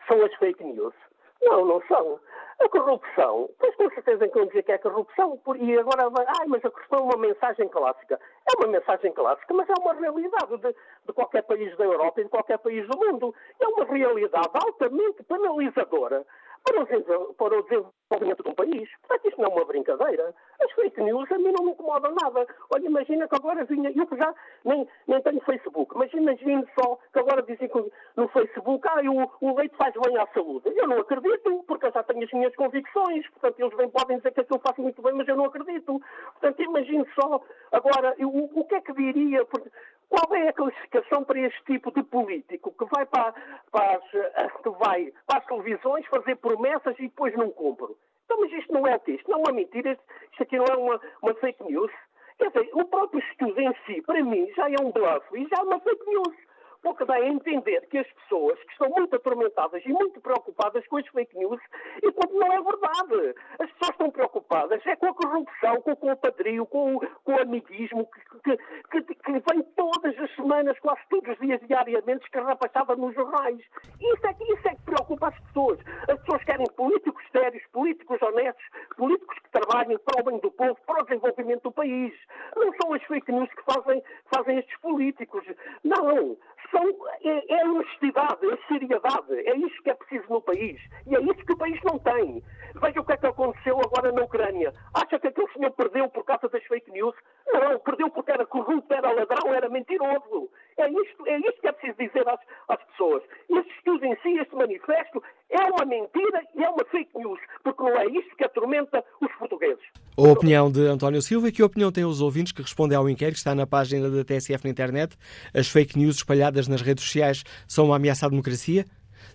são 0.09 0.22
as 0.26 0.34
fake 0.36 0.61
news. 0.61 0.93
Não, 1.41 1.65
não 1.65 1.81
são. 1.87 2.19
A 2.59 2.67
corrupção, 2.67 3.49
pois 3.57 3.73
com 3.75 3.89
certeza 3.91 4.27
que 4.27 4.37
vão 4.37 4.47
dizer 4.47 4.63
que 4.63 4.71
é 4.73 4.77
corrupção, 4.77 5.39
e 5.57 5.77
agora 5.79 6.09
vai, 6.09 6.25
ai, 6.27 6.47
mas 6.47 6.65
a 6.65 6.69
corrupção 6.69 6.99
é 6.99 7.03
uma 7.03 7.17
mensagem 7.17 7.69
clássica. 7.69 8.19
É 8.45 8.57
uma 8.57 8.67
mensagem 8.67 9.13
clássica, 9.13 9.53
mas 9.53 9.69
é 9.69 9.73
uma 9.79 9.93
realidade 9.93 10.57
de, 10.57 10.75
de 11.05 11.13
qualquer 11.13 11.43
país 11.43 11.75
da 11.77 11.85
Europa 11.85 12.19
e 12.19 12.25
de 12.25 12.29
qualquer 12.29 12.57
país 12.57 12.85
do 12.87 12.97
mundo. 12.97 13.33
É 13.61 13.67
uma 13.67 13.85
realidade 13.85 14.49
altamente 14.53 15.23
penalizadora 15.23 16.25
para 16.64 16.80
o, 16.80 16.84
o 16.84 17.64
desenvolvimento 17.64 18.43
de 18.43 18.49
um 18.49 18.53
país. 18.53 18.89
Portanto, 19.01 19.28
isto 19.28 19.41
não 19.41 19.49
é 19.49 19.53
uma 19.53 19.66
brincadeira. 19.66 20.34
As 20.62 20.72
fake 20.74 21.01
news 21.01 21.32
a 21.32 21.38
mim 21.38 21.51
não 21.51 21.66
me 21.66 21.72
incomodam 21.72 22.14
nada. 22.22 22.47
Olha, 22.72 22.86
imagina 22.86 23.28
que 23.28 23.36
agora 23.36 23.66
vinha, 23.66 23.91
eu 23.91 24.18
já 24.18 24.34
nem, 24.66 24.88
nem 25.07 25.22
tenho 25.22 25.41
Facebook, 25.41 25.97
mas 25.97 26.14
imagine 26.14 26.66
só 26.80 26.97
que 27.14 27.20
agora 27.20 27.41
dizem 27.43 27.68
que 27.68 27.91
no 28.16 28.28
Facebook, 28.30 28.88
ah, 28.88 29.01
o, 29.01 29.47
o 29.47 29.55
leite 29.55 29.76
faz 29.76 29.93
bem 29.93 30.18
à 30.18 30.28
saúde. 30.28 30.72
Eu 30.76 30.88
não 30.88 30.99
acredito, 30.99 31.64
porque 31.68 31.86
eu 31.86 31.91
já 31.91 32.03
tenho 32.03 32.24
as 32.24 32.32
minhas 32.32 32.55
convicções. 32.55 33.28
Portanto, 33.30 33.60
eles 33.60 33.78
bem 33.78 33.89
podem 33.89 34.18
dizer 34.18 34.32
que 34.32 34.41
aquilo 34.41 34.60
faz 34.60 34.78
muito 34.78 35.01
bem, 35.01 35.14
mas 35.14 35.28
eu 35.28 35.36
não 35.36 35.45
acredito. 35.45 35.99
Portanto, 36.39 36.62
imagine 36.62 37.05
só 37.20 37.41
agora 37.72 38.16
o, 38.20 38.60
o 38.60 38.66
que 38.66 38.76
é 38.76 38.82
que 38.82 38.93
diria. 38.93 39.45
Porque, 39.45 39.70
qual 40.10 40.36
é 40.36 40.49
a 40.49 40.53
classificação 40.53 41.24
para 41.24 41.39
este 41.39 41.64
tipo 41.66 41.91
de 41.91 42.03
político 42.03 42.74
que 42.78 42.86
vai 42.86 43.05
para, 43.05 43.34
para, 43.72 43.97
as, 43.97 44.51
que 44.62 44.70
vai 44.72 45.14
para 45.28 45.38
as 45.38 45.45
televisões 45.45 46.05
fazer 46.07 46.36
promessas 46.38 46.97
e 46.97 47.03
depois 47.03 47.34
não 47.36 47.51
cumpre? 47.51 47.95
Então, 48.26 48.41
mas 48.41 48.51
isto 48.51 48.74
não 48.74 48.86
é 48.88 48.97
quê? 48.99 49.14
Isto 49.14 49.30
não 49.30 49.39
é 49.39 49.41
uma 49.43 49.53
mentira, 49.53 49.97
isto 50.32 50.43
aqui 50.43 50.57
não 50.57 50.66
é 50.66 50.76
uma, 50.76 51.01
uma 51.22 51.34
fake 51.36 51.64
news. 51.64 51.91
Quer 52.38 52.49
dizer, 52.51 52.70
o 52.74 52.86
próprio 52.86 53.20
estudo 53.20 53.60
em 53.60 53.74
si, 53.86 54.01
para 54.01 54.24
mim, 54.24 54.51
já 54.55 54.70
é 54.70 54.76
um 54.82 54.91
bluff 54.91 55.26
e 55.34 55.47
já 55.47 55.57
é 55.57 55.62
uma 55.62 55.80
fake 55.80 56.05
news 56.07 56.36
porque 56.82 57.05
dá 57.05 57.15
a 57.15 57.27
entender 57.27 57.82
que 57.88 57.97
as 57.97 58.07
pessoas 58.13 58.57
que 58.63 58.71
estão 58.71 58.89
muito 58.89 59.15
atormentadas 59.15 59.84
e 59.86 59.89
muito 59.89 60.19
preocupadas 60.21 60.86
com 60.88 60.97
as 60.97 61.07
fake 61.07 61.38
news, 61.38 61.59
enquanto 62.03 62.34
não 62.34 62.53
é 62.53 62.61
verdade. 62.61 63.36
As 63.59 63.71
pessoas 63.71 63.91
estão 63.91 64.11
preocupadas 64.11 64.86
é 64.86 64.95
com 64.95 65.07
a 65.07 65.13
corrupção, 65.13 65.82
com 65.82 65.91
o 65.91 65.97
compadrio, 65.97 66.65
com, 66.65 66.99
com 67.23 67.34
o 67.34 67.41
amiguismo, 67.41 68.07
que, 68.43 68.57
que, 68.57 69.01
que, 69.01 69.15
que, 69.15 69.32
vem 69.32 69.63
todas 69.75 70.17
as 70.19 70.36
semanas, 70.36 70.80
quase 70.80 71.01
todos 71.09 71.30
os 71.30 71.39
dias, 71.39 71.59
diariamente, 71.67 72.25
escarrapachada 72.25 72.95
nos 72.95 73.13
jornais. 73.13 73.59
Isso 73.99 74.27
é, 74.27 74.36
isso 74.53 74.67
é 74.67 74.75
que 74.75 74.82
preocupa 74.84 75.27
as 75.27 75.39
pessoas. 75.39 75.80
As 76.07 76.19
pessoas 76.19 76.43
querem 76.43 76.65
políticos 76.75 77.23
sérios, 77.32 77.63
políticos 77.71 78.21
honestos, 78.21 78.65
políticos 78.95 79.38
que 79.39 79.51
trabalhem 79.51 79.97
para 79.99 80.21
o 80.21 80.23
bem 80.23 80.39
do 80.39 80.51
povo, 80.51 80.77
para 80.86 81.01
o 81.01 81.05
desenvolvimento 81.05 81.63
do 81.63 81.71
país. 81.71 82.13
Não 82.55 82.73
são 82.82 82.93
as 82.93 83.03
fake 83.03 83.32
news 83.32 83.49
que 83.49 83.63
fazem, 83.63 84.03
fazem 84.34 84.59
estes 84.59 84.77
políticos. 84.80 85.43
Não 85.84 86.38
são, 86.72 86.84
é, 87.24 87.59
é 87.59 87.65
honestidade, 87.65 88.45
é 88.45 88.57
seriedade. 88.67 89.34
É 89.34 89.55
isso 89.55 89.82
que 89.84 89.89
é 89.89 89.93
preciso 89.93 90.26
no 90.30 90.41
país. 90.41 90.80
E 91.07 91.15
é 91.15 91.22
isso 91.22 91.45
que 91.45 91.53
o 91.53 91.57
país 91.57 91.80
não 91.84 91.99
tem. 91.99 92.43
Veja 92.76 92.99
o 93.01 93.05
que 93.05 93.13
é 93.13 93.17
que 93.17 93.28
aconteceu 93.28 93.80
agora 93.80 94.11
na 94.11 94.24
Ucrânia. 94.24 94.74
Acha 94.93 95.20
que 95.20 95.28
aquele 95.28 95.51
senhor 95.53 95.72
perdeu 95.72 96.09
por 96.09 96.24
causa 96.24 96.47
das 96.49 96.63
fake 96.65 96.91
news? 96.91 97.15
Não, 97.47 97.80
perdeu 97.80 98.09
porque 98.09 98.32
era 98.32 98.45
corrupto, 98.45 98.93
era 98.93 99.11
ladrão, 99.11 99.53
era 99.53 99.70
mentiroso. 99.70 100.49
É 100.78 100.89
isto, 100.89 101.28
é 101.28 101.38
isto 101.38 101.61
que 101.61 101.67
é 101.67 101.72
preciso 101.72 101.97
dizer 101.97 102.28
às, 102.28 102.39
às 102.67 102.84
pessoas. 102.86 103.24
Este 103.49 103.72
estudo 103.78 104.05
em 104.05 104.15
si, 104.17 104.38
este 104.38 104.55
manifesto, 104.55 105.24
é 105.49 105.63
uma 105.65 105.85
mentira 105.85 106.41
e 106.55 106.63
é 106.63 106.69
uma 106.69 106.85
fake 106.85 107.17
news, 107.17 107.39
porque 107.63 107.83
não 107.83 107.97
é 107.97 108.05
isto 108.05 108.35
que 108.35 108.43
atormenta 108.43 109.03
os 109.21 109.31
portugueses. 109.33 109.83
A 110.17 110.21
opinião 110.21 110.71
de 110.71 110.81
António 110.81 111.21
Silva 111.21 111.49
e 111.49 111.51
que 111.51 111.63
opinião 111.63 111.91
têm 111.91 112.05
os 112.05 112.21
ouvintes 112.21 112.51
que 112.51 112.61
respondem 112.61 112.97
ao 112.97 113.09
inquérito 113.09 113.35
que 113.35 113.39
está 113.39 113.55
na 113.55 113.65
página 113.65 114.09
da 114.09 114.23
TSF 114.23 114.63
na 114.63 114.69
internet? 114.69 115.17
As 115.53 115.67
fake 115.67 115.97
news 115.97 116.17
espalhadas 116.17 116.67
nas 116.67 116.81
redes 116.81 117.03
sociais 117.03 117.43
são 117.67 117.85
uma 117.85 117.95
ameaça 117.95 118.25
à 118.25 118.29
democracia? 118.29 118.85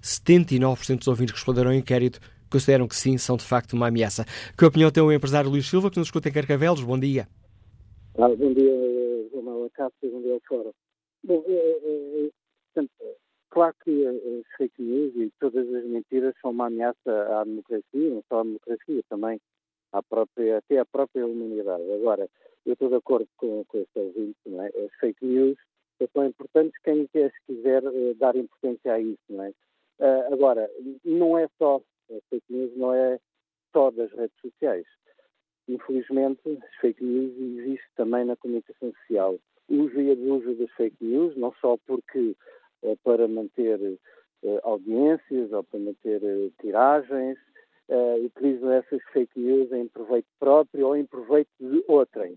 79% 0.03 0.99
dos 0.99 1.09
ouvintes 1.09 1.33
que 1.33 1.39
responderam 1.39 1.71
ao 1.71 1.77
inquérito 1.77 2.21
consideram 2.51 2.87
que 2.87 2.95
sim, 2.95 3.19
são 3.19 3.37
de 3.37 3.45
facto 3.45 3.73
uma 3.73 3.89
ameaça. 3.89 4.25
Que 4.57 4.65
opinião 4.65 4.91
tem 4.91 5.03
o 5.03 5.11
empresário 5.11 5.51
Luís 5.51 5.69
Silva, 5.69 5.91
que 5.91 5.99
nos 5.99 6.07
escuta 6.07 6.29
em 6.29 6.33
Carcavelos? 6.33 6.83
Bom 6.83 6.99
dia. 6.99 7.27
Ah, 8.17 8.29
bom 8.29 8.55
dia, 8.55 8.73
João 9.33 9.69
Castro, 9.75 10.11
bom 10.11 10.23
dia 10.23 10.35
ao 10.35 10.41
Fórum. 10.47 10.73
Bom, 11.25 11.43
é, 11.49 11.53
é, 11.53 12.27
é, 12.27 13.24
claro 13.55 13.75
que 13.85 14.07
as 14.07 14.57
fake 14.57 14.83
news 14.83 15.15
e 15.15 15.33
todas 15.39 15.73
as 15.73 15.85
mentiras 15.85 16.35
são 16.43 16.51
uma 16.51 16.67
ameaça 16.67 17.41
à 17.41 17.45
democracia, 17.45 18.11
não 18.11 18.23
só 18.29 18.41
à 18.41 18.43
democracia, 18.43 19.01
também 19.09 19.41
à 19.93 20.03
própria, 20.03 20.59
até 20.59 20.79
à 20.79 20.85
própria 20.85 21.25
humanidade. 21.25 21.85
Agora, 21.93 22.29
eu 22.67 22.73
estou 22.73 22.89
de 22.89 22.97
acordo 22.97 23.29
com, 23.37 23.65
com 23.67 23.79
este 23.79 23.97
ouvinte, 23.97 24.37
não 24.47 24.61
é? 24.61 24.67
As 24.67 24.93
fake 24.99 25.25
news 25.25 25.57
são 26.13 26.27
importantes 26.27 26.77
quem 26.83 27.09
quiser 27.47 27.85
uh, 27.87 28.15
dar 28.17 28.35
importância 28.35 28.93
a 28.93 29.01
isso, 29.01 29.23
não 29.31 29.45
é? 29.45 29.51
Uh, 30.01 30.35
agora, 30.35 30.69
não 31.05 31.39
é 31.39 31.49
só, 31.57 31.81
as 32.11 32.23
fake 32.29 32.45
news 32.51 32.77
não 32.77 32.93
é 32.93 33.21
só 33.73 33.93
das 33.93 34.11
redes 34.11 34.37
sociais. 34.43 34.87
Infelizmente, 35.69 36.41
as 36.61 36.75
fake 36.81 37.03
news 37.03 37.33
existe 37.39 37.87
também 37.95 38.25
na 38.25 38.37
comunicação 38.37 38.93
social 39.01 39.39
uso 39.69 39.99
e 40.01 40.11
abuso 40.11 40.55
das 40.57 40.71
fake 40.73 40.97
news, 41.01 41.37
não 41.37 41.55
só 41.61 41.79
porque 41.87 42.19
é 42.19 42.35
para 43.03 43.27
manter 43.29 43.81
eh, 44.45 44.61
audiências 44.63 45.53
ou 45.53 45.65
para 45.65 45.81
manter 45.81 46.23
eh, 46.23 46.51
tiragens, 46.61 47.39
utilizam 48.25 48.73
essas 48.73 49.03
fake 49.13 49.39
news 49.39 49.71
em 49.71 49.87
proveito 49.89 50.27
próprio 50.39 50.87
ou 50.87 50.97
em 50.97 51.05
proveito 51.05 51.51
de 51.61 51.85
outrem. 51.87 52.35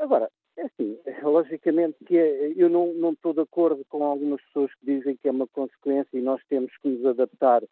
agora, 0.00 0.28
É 0.56 0.62
assim, 0.62 0.98
logicamente 1.22 1.96
que 2.04 2.18
é, 2.18 2.52
eu 2.56 2.68
não, 2.68 2.92
não 2.94 3.12
estou 3.12 3.32
de 3.32 3.40
acordo 3.40 3.84
com 3.88 4.02
algumas 4.04 4.40
pessoas 4.42 4.72
que 4.74 4.86
dizem 4.86 5.16
que 5.16 5.28
é 5.28 5.30
uma 5.30 5.46
consequência 5.46 6.16
e 6.16 6.22
nós 6.22 6.40
temos 6.48 6.72
que 6.78 6.88
nos 6.88 7.06
adaptar 7.06 7.62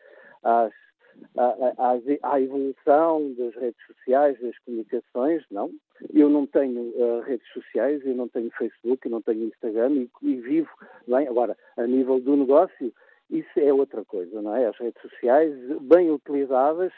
às, 0.43 0.73
à, 1.37 1.99
à, 2.23 2.41
evolução 2.41 3.33
das 3.35 3.55
redes 3.55 3.81
sociais, 3.87 4.39
das 4.41 4.59
comunicações, 4.59 5.45
não. 5.51 5.71
Eu 6.13 6.29
não 6.29 6.47
tenho 6.47 6.81
uh, 6.81 7.21
redes 7.21 7.47
sociais, 7.53 8.05
eu 8.05 8.15
não 8.15 8.29
tenho 8.29 8.51
Facebook, 8.51 9.07
eu 9.07 9.11
não 9.11 9.23
tenho 9.23 9.45
Instagram 9.45 9.93
e, 9.93 10.11
e 10.23 10.37
vivo 10.37 10.71
bem. 11.07 11.29
Agora, 11.29 11.57
a 11.77 11.87
nível 11.87 12.21
do 12.21 12.37
negócio, 12.37 12.93
isso 13.31 13.59
é 13.61 13.73
outra 13.73 14.05
coisa, 14.05 14.43
não 14.43 14.55
é? 14.55 14.67
As 14.67 14.77
redes 14.79 15.01
sociais, 15.01 15.55
bem 15.83 16.11
utilizadas, 16.11 16.93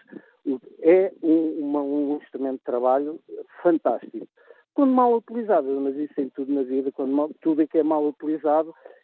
é 0.81 1.13
um, 1.23 1.59
uma, 1.61 1.83
um 1.83 2.19
instrumento 2.23 2.59
de 2.59 2.65
trabalho 2.65 3.21
fantástico 3.63 4.27
quando 4.75 4.93
mal 4.93 5.15
utilizado, 5.15 5.69
mas 5.81 5.97
isso 5.97 6.21
em 6.21 6.29
tudo 6.29 6.53
na 6.53 6.65
vida, 6.65 6.91
quando 6.91 7.13
mal, 7.13 7.31
tudo 7.41 7.63
é 7.63 7.67
que 7.67 7.79
é 7.79 7.83
mal 7.83 8.05
utilizado 8.05 8.75
é, 8.75 8.79
é, 8.79 9.03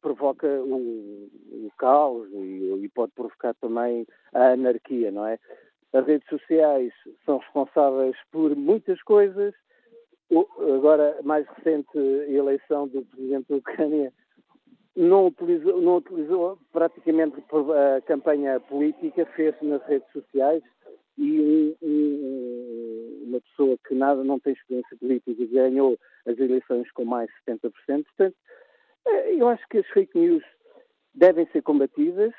provoca 0.00 0.46
o, 0.46 1.28
o 1.50 1.70
caos 1.78 2.28
e, 2.32 2.84
e, 2.84 2.88
pode 2.94 3.12
provocar 3.12 3.54
também 3.54 4.06
a 4.32 4.52
anarquia, 4.52 5.10
não 5.10 5.26
é? 5.26 5.38
As 5.92 6.06
redes 6.06 6.28
sociais 6.28 6.92
são 7.24 7.38
responsáveis 7.38 8.16
por 8.30 8.54
muitas 8.54 9.02
coisas. 9.02 9.54
O, 10.30 10.46
agora, 10.74 11.18
mais 11.24 11.46
recente 11.48 11.98
eleição 12.28 12.86
do 12.86 13.02
presidente 13.02 13.48
da 13.48 13.56
Ucrânia 13.56 14.12
não 14.96 15.26
utilizou, 15.26 15.80
não 15.80 15.96
utilizou 15.96 16.58
praticamente 16.72 17.42
a 17.96 18.00
campanha 18.02 18.60
política, 18.60 19.26
fez 19.34 19.54
nas 19.62 19.82
redes 19.86 20.10
sociais 20.12 20.62
e 21.16 21.76
um, 21.82 21.86
um, 21.86 23.24
uma 23.28 23.40
pessoa 23.40 23.76
que 23.86 23.94
nada 23.94 24.24
não 24.24 24.38
tem 24.38 24.52
experiência 24.52 24.96
política 24.96 25.46
ganhou 25.46 25.98
as 26.26 26.38
eleições 26.38 26.90
com 26.92 27.04
mais 27.04 27.28
de 27.28 27.52
70%. 27.52 27.70
Portanto, 27.70 28.04
eh, 28.18 28.32
eu 29.06 29.48
acho 29.48 29.66
que 29.68 29.78
as 29.78 29.86
fake 29.88 30.18
news 30.18 30.44
devem 31.14 31.46
ser 31.52 31.62
combatidas. 31.62 32.32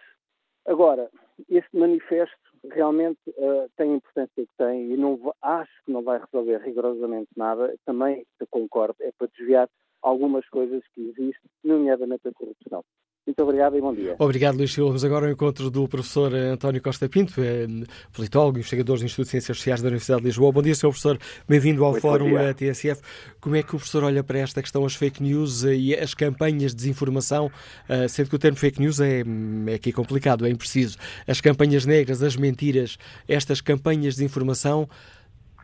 Agora, 0.65 1.09
este 1.49 1.75
manifesto 1.75 2.37
realmente 2.69 3.19
uh, 3.29 3.69
tem 3.75 3.91
a 3.91 3.95
importância 3.95 4.45
que 4.45 4.57
tem 4.57 4.91
e 4.91 4.97
não 4.97 5.33
acho 5.41 5.71
que 5.83 5.91
não 5.91 6.03
vai 6.03 6.19
resolver 6.19 6.57
rigorosamente 6.59 7.29
nada. 7.35 7.75
Também 7.85 8.25
concordo, 8.49 8.95
é 9.01 9.11
para 9.17 9.27
desviar 9.27 9.69
algumas 10.01 10.47
coisas 10.49 10.83
que 10.93 11.01
existem, 11.01 11.49
nomeadamente 11.63 12.27
a 12.27 12.33
corrupção. 12.33 12.83
Muito 13.25 13.43
obrigado 13.43 13.77
e 13.77 13.81
bom 13.81 13.93
dia. 13.93 14.15
Obrigado, 14.17 14.57
Luís 14.57 14.73
Silva. 14.73 14.89
Vamos 14.89 15.05
agora 15.05 15.27
ao 15.27 15.31
encontro 15.31 15.69
do 15.69 15.87
professor 15.87 16.33
António 16.33 16.81
Costa 16.81 17.07
Pinto, 17.07 17.39
é 17.39 17.67
politólogo, 18.11 18.57
investigador 18.57 18.97
do 18.97 19.05
Instituto 19.05 19.25
de 19.25 19.31
Ciências 19.31 19.57
Sociais 19.57 19.79
da 19.79 19.87
Universidade 19.87 20.21
de 20.21 20.27
Lisboa. 20.27 20.51
Bom 20.51 20.61
dia, 20.63 20.73
Sr. 20.73 20.87
Professor. 20.87 21.19
Bem-vindo 21.47 21.85
ao 21.85 21.91
Muito 21.91 22.01
Fórum 22.01 22.31
TSF. 22.55 22.99
Como 23.39 23.55
é 23.55 23.61
que 23.61 23.69
o 23.69 23.77
professor 23.77 24.03
olha 24.03 24.23
para 24.23 24.39
esta 24.39 24.59
questão, 24.59 24.83
as 24.85 24.95
fake 24.95 25.21
news 25.21 25.63
e 25.63 25.93
as 25.93 26.15
campanhas 26.15 26.71
de 26.71 26.77
desinformação, 26.77 27.51
eh, 27.87 28.07
sendo 28.07 28.29
que 28.29 28.35
o 28.35 28.39
termo 28.39 28.57
fake 28.57 28.81
news 28.81 28.99
é, 28.99 29.21
é 29.67 29.73
aqui 29.75 29.91
complicado, 29.91 30.47
é 30.47 30.49
impreciso. 30.49 30.97
As 31.27 31.39
campanhas 31.39 31.85
negras, 31.85 32.23
as 32.23 32.35
mentiras, 32.35 32.97
estas 33.27 33.61
campanhas 33.61 34.15
de 34.15 34.21
desinformação 34.21 34.89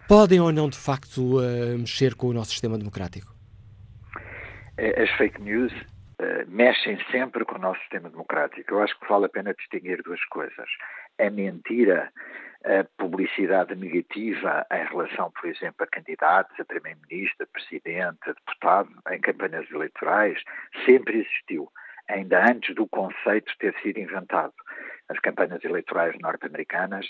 podem 0.07 0.39
ou 0.39 0.51
não, 0.51 0.69
de 0.69 0.77
facto, 0.77 1.41
eh, 1.41 1.75
mexer 1.75 2.13
com 2.13 2.27
o 2.27 2.33
nosso 2.33 2.51
sistema 2.51 2.77
democrático? 2.77 3.35
É, 4.77 5.01
as 5.01 5.09
fake 5.17 5.41
news 5.41 5.73
mexem 6.47 6.97
sempre 7.11 7.45
com 7.45 7.55
o 7.55 7.61
nosso 7.61 7.79
sistema 7.81 8.09
democrático. 8.09 8.73
Eu 8.73 8.81
acho 8.81 8.99
que 8.99 9.07
vale 9.07 9.25
a 9.25 9.29
pena 9.29 9.53
distinguir 9.53 10.01
duas 10.01 10.23
coisas. 10.25 10.69
A 11.19 11.29
mentira, 11.29 12.11
a 12.63 12.83
publicidade 12.97 13.75
negativa 13.75 14.65
em 14.71 14.85
relação, 14.85 15.31
por 15.31 15.47
exemplo, 15.47 15.83
a 15.83 15.87
candidatos, 15.87 16.59
a 16.59 16.65
primeiro-ministro, 16.65 17.43
a 17.43 17.47
presidente, 17.47 18.19
a 18.29 18.33
deputado, 18.33 18.89
em 19.11 19.21
campanhas 19.21 19.69
eleitorais, 19.71 20.41
sempre 20.85 21.19
existiu, 21.19 21.71
ainda 22.09 22.43
antes 22.49 22.73
do 22.75 22.87
conceito 22.87 23.53
ter 23.59 23.75
sido 23.81 23.99
inventado. 23.99 24.53
As 25.09 25.19
campanhas 25.19 25.63
eleitorais 25.63 26.17
norte-americanas 26.19 27.05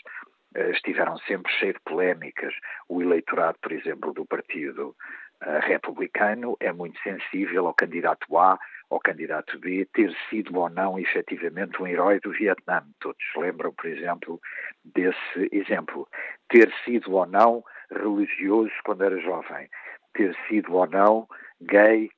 uh, 0.55 0.71
estiveram 0.71 1.17
sempre 1.19 1.51
cheias 1.53 1.75
de 1.75 1.81
polémicas. 1.81 2.53
O 2.89 3.01
eleitorado, 3.01 3.57
por 3.61 3.71
exemplo, 3.71 4.13
do 4.13 4.25
partido 4.25 4.95
republicano 5.41 6.57
é 6.59 6.71
muito 6.71 6.99
sensível 7.01 7.67
ao 7.67 7.73
candidato 7.73 8.37
A 8.37 8.59
ao 8.89 8.99
candidato 8.99 9.59
B 9.59 9.85
ter 9.93 10.15
sido 10.29 10.57
ou 10.57 10.69
não 10.69 10.97
efetivamente 10.97 11.81
um 11.81 11.87
herói 11.87 12.19
do 12.19 12.31
Vietnã. 12.31 12.83
Todos 12.99 13.23
lembram, 13.35 13.73
por 13.73 13.85
exemplo, 13.85 14.39
desse 14.83 15.49
exemplo. 15.51 16.07
Ter 16.49 16.71
sido 16.85 17.13
ou 17.13 17.25
não 17.25 17.63
religioso 17.91 18.71
quando 18.83 19.03
era 19.03 19.19
jovem. 19.19 19.69
Ter 20.13 20.35
sido 20.47 20.73
ou 20.73 20.87
não 20.87 21.27
gay 21.61 22.09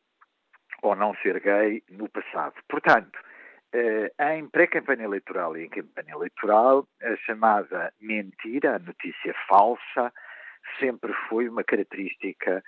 ou 0.81 0.95
não 0.95 1.13
ser 1.15 1.39
gay 1.39 1.83
no 1.89 2.07
passado. 2.07 2.53
Portanto, 2.69 3.19
eh, 3.73 4.11
em 4.35 4.47
pré-campanha 4.47 5.03
eleitoral 5.03 5.57
e 5.57 5.65
em 5.65 5.69
campanha 5.69 6.13
eleitoral, 6.13 6.87
a 7.01 7.15
chamada 7.17 7.91
mentira, 7.99 8.75
a 8.75 8.79
notícia 8.79 9.33
falsa, 9.47 10.13
sempre 10.79 11.13
foi 11.27 11.49
uma 11.49 11.63
característica 11.63 12.63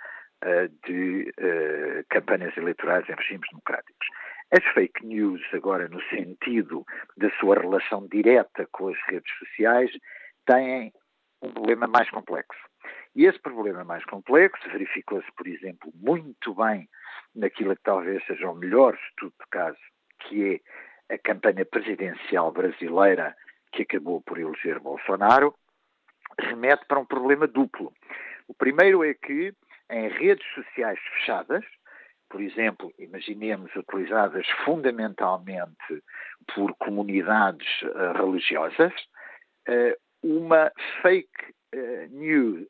de 0.86 1.32
uh, 1.38 2.04
campanhas 2.10 2.56
eleitorais 2.56 3.08
em 3.08 3.14
regimes 3.14 3.48
democráticos. 3.50 4.08
As 4.50 4.64
fake 4.74 5.06
news, 5.06 5.40
agora 5.52 5.88
no 5.88 6.02
sentido 6.04 6.84
da 7.16 7.30
sua 7.38 7.58
relação 7.58 8.06
direta 8.08 8.66
com 8.72 8.88
as 8.88 8.98
redes 9.08 9.32
sociais, 9.38 9.90
têm 10.46 10.92
um 11.40 11.50
problema 11.52 11.86
mais 11.86 12.10
complexo. 12.10 12.60
E 13.14 13.24
esse 13.26 13.38
problema 13.38 13.84
mais 13.84 14.04
complexo 14.04 14.68
verificou-se, 14.70 15.30
por 15.36 15.46
exemplo, 15.46 15.92
muito 15.94 16.54
bem 16.54 16.88
naquilo 17.34 17.76
que 17.76 17.82
talvez 17.82 18.24
seja 18.26 18.48
o 18.48 18.54
melhor 18.54 18.94
estudo 18.94 19.34
de 19.40 19.46
caso, 19.50 19.78
que 20.20 20.60
é 21.08 21.14
a 21.14 21.18
campanha 21.18 21.64
presidencial 21.64 22.52
brasileira 22.52 23.34
que 23.72 23.82
acabou 23.82 24.20
por 24.22 24.38
eleger 24.38 24.78
Bolsonaro, 24.80 25.54
remete 26.38 26.84
para 26.86 26.98
um 26.98 27.06
problema 27.06 27.46
duplo. 27.46 27.92
O 28.48 28.54
primeiro 28.54 29.04
é 29.04 29.14
que 29.14 29.54
em 29.92 30.08
redes 30.08 30.46
sociais 30.54 30.98
fechadas, 31.14 31.64
por 32.32 32.40
exemplo, 32.40 32.92
imaginemos 32.98 33.70
utilizadas 33.76 34.48
fundamentalmente 34.64 36.02
por 36.54 36.74
comunidades 36.76 37.68
uh, 37.82 38.12
religiosas, 38.16 38.92
uh, 39.68 39.94
uma 40.22 40.72
fake 41.02 41.54
uh, 41.74 42.08
news 42.10 42.66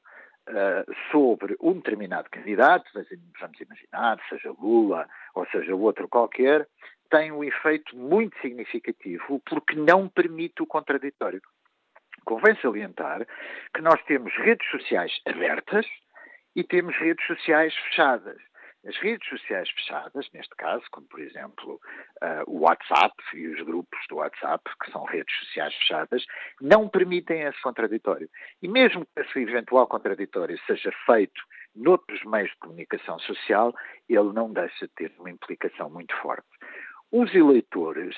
sobre 1.12 1.56
um 1.60 1.74
determinado 1.74 2.28
candidato, 2.28 2.84
vamos 2.92 3.60
imaginar, 3.60 4.20
seja 4.28 4.50
Lula 4.50 5.08
ou 5.36 5.46
seja 5.46 5.72
outro 5.72 6.08
qualquer, 6.08 6.66
tem 7.08 7.30
um 7.30 7.44
efeito 7.44 7.96
muito 7.96 8.36
significativo 8.40 9.40
porque 9.46 9.76
não 9.76 10.08
permite 10.08 10.60
o 10.60 10.66
contraditório. 10.66 11.40
Convém 12.24 12.56
salientar 12.56 13.24
que 13.72 13.80
nós 13.80 14.02
temos 14.02 14.34
redes 14.34 14.68
sociais 14.68 15.12
abertas, 15.24 15.86
e 16.54 16.64
temos 16.64 16.96
redes 16.96 17.26
sociais 17.26 17.74
fechadas. 17.74 18.38
As 18.84 18.96
redes 18.96 19.28
sociais 19.28 19.70
fechadas, 19.70 20.28
neste 20.32 20.54
caso, 20.56 20.82
como 20.90 21.06
por 21.06 21.20
exemplo 21.20 21.80
uh, 22.20 22.50
o 22.50 22.62
WhatsApp 22.62 23.14
e 23.32 23.46
os 23.46 23.64
grupos 23.64 23.98
do 24.08 24.16
WhatsApp, 24.16 24.64
que 24.82 24.90
são 24.90 25.04
redes 25.04 25.32
sociais 25.38 25.72
fechadas, 25.76 26.24
não 26.60 26.88
permitem 26.88 27.42
esse 27.42 27.60
contraditório. 27.62 28.28
E 28.60 28.66
mesmo 28.66 29.06
que 29.06 29.22
esse 29.22 29.38
eventual 29.38 29.86
contraditório 29.86 30.58
seja 30.66 30.90
feito 31.06 31.40
noutros 31.76 32.24
meios 32.24 32.50
de 32.50 32.56
comunicação 32.56 33.20
social, 33.20 33.72
ele 34.08 34.32
não 34.32 34.52
deixa 34.52 34.88
de 34.88 34.92
ter 34.94 35.14
uma 35.16 35.30
implicação 35.30 35.88
muito 35.88 36.14
forte. 36.16 36.48
Os 37.12 37.32
eleitores 37.32 38.16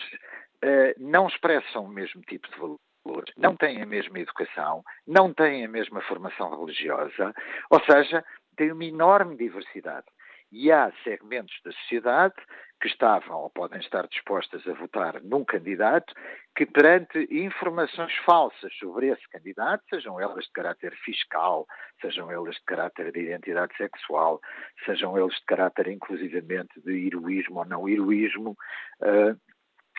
uh, 0.64 0.94
não 0.98 1.28
expressam 1.28 1.84
o 1.84 1.88
mesmo 1.88 2.22
tipo 2.22 2.50
de 2.50 2.58
valor 2.58 2.78
valores, 3.04 3.32
não 3.36 3.56
têm 3.56 3.82
a 3.82 3.86
mesma 3.86 4.18
educação, 4.18 4.82
não 5.06 5.32
têm 5.32 5.64
a 5.64 5.68
mesma 5.68 6.00
formação 6.02 6.58
religiosa, 6.58 7.34
ou 7.70 7.80
seja, 7.84 8.24
têm 8.56 8.72
uma 8.72 8.84
enorme 8.84 9.36
diversidade. 9.36 10.06
E 10.52 10.70
há 10.70 10.92
segmentos 11.02 11.54
da 11.64 11.72
sociedade 11.72 12.34
que 12.80 12.86
estavam 12.86 13.38
ou 13.38 13.50
podem 13.50 13.80
estar 13.80 14.06
dispostas 14.06 14.64
a 14.68 14.72
votar 14.74 15.20
num 15.22 15.44
candidato 15.44 16.14
que, 16.54 16.64
perante 16.64 17.26
informações 17.30 18.14
falsas 18.24 18.72
sobre 18.76 19.08
esse 19.08 19.28
candidato, 19.30 19.82
sejam 19.90 20.20
elas 20.20 20.44
de 20.44 20.52
caráter 20.52 20.94
fiscal, 21.04 21.66
sejam 22.00 22.30
elas 22.30 22.54
de 22.54 22.62
caráter 22.66 23.10
de 23.10 23.20
identidade 23.20 23.76
sexual, 23.76 24.40
sejam 24.84 25.18
eles 25.18 25.34
de 25.34 25.44
caráter 25.44 25.88
inclusivamente 25.88 26.80
de 26.82 27.06
heroísmo 27.06 27.58
ou 27.58 27.64
não 27.64 27.88
heroísmo, 27.88 28.56
uh, 29.00 29.36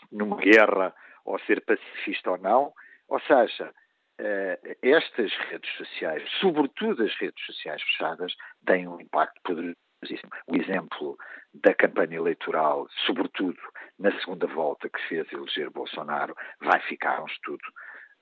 numa 0.09 0.37
guerra 0.37 0.93
ou 1.25 1.37
ser 1.39 1.65
pacifista 1.65 2.31
ou 2.31 2.37
não, 2.37 2.71
ou 3.07 3.19
seja, 3.21 3.71
eh, 4.19 4.77
estas 4.81 5.31
redes 5.49 5.69
sociais, 5.77 6.23
sobretudo 6.39 7.03
as 7.03 7.13
redes 7.19 7.43
sociais 7.45 7.81
fechadas, 7.83 8.33
têm 8.65 8.87
um 8.87 8.99
impacto 8.99 9.41
poderosíssimo. 9.43 10.31
O 10.47 10.55
exemplo 10.55 11.17
da 11.53 11.73
campanha 11.73 12.17
eleitoral, 12.17 12.87
sobretudo 13.05 13.57
na 13.99 14.11
segunda 14.19 14.47
volta 14.47 14.89
que 14.89 15.01
fez 15.07 15.31
eleger 15.31 15.69
Bolsonaro, 15.69 16.35
vai 16.61 16.79
ficar 16.81 17.21
um 17.21 17.27
estudo 17.27 17.63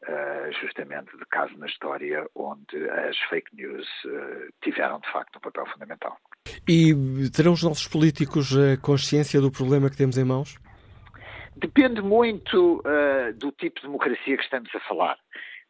uh, 0.04 0.52
justamente 0.62 1.16
de 1.18 1.26
caso 1.30 1.58
na 1.58 1.66
história 1.66 2.28
onde 2.36 2.90
as 2.90 3.18
fake 3.30 3.56
news 3.56 3.88
uh, 4.06 4.54
tiveram 4.64 5.00
de 5.00 5.12
facto 5.12 5.38
um 5.38 5.42
papel 5.42 5.66
fundamental. 5.68 6.18
E 6.68 6.94
terão 7.36 7.54
os 7.54 7.64
nossos 7.64 7.88
políticos 7.88 8.56
a 8.56 8.78
consciência 8.78 9.42
do 9.42 9.52
problema 9.52 9.90
que 9.90 9.98
temos 9.98 10.18
em 10.18 10.24
mãos? 10.24 10.58
Depende 11.58 12.02
muito 12.02 12.80
uh, 12.80 13.34
do 13.36 13.52
tipo 13.52 13.80
de 13.80 13.88
democracia 13.88 14.38
que 14.38 14.44
estamos 14.44 14.74
a 14.76 14.80
falar. 14.82 15.18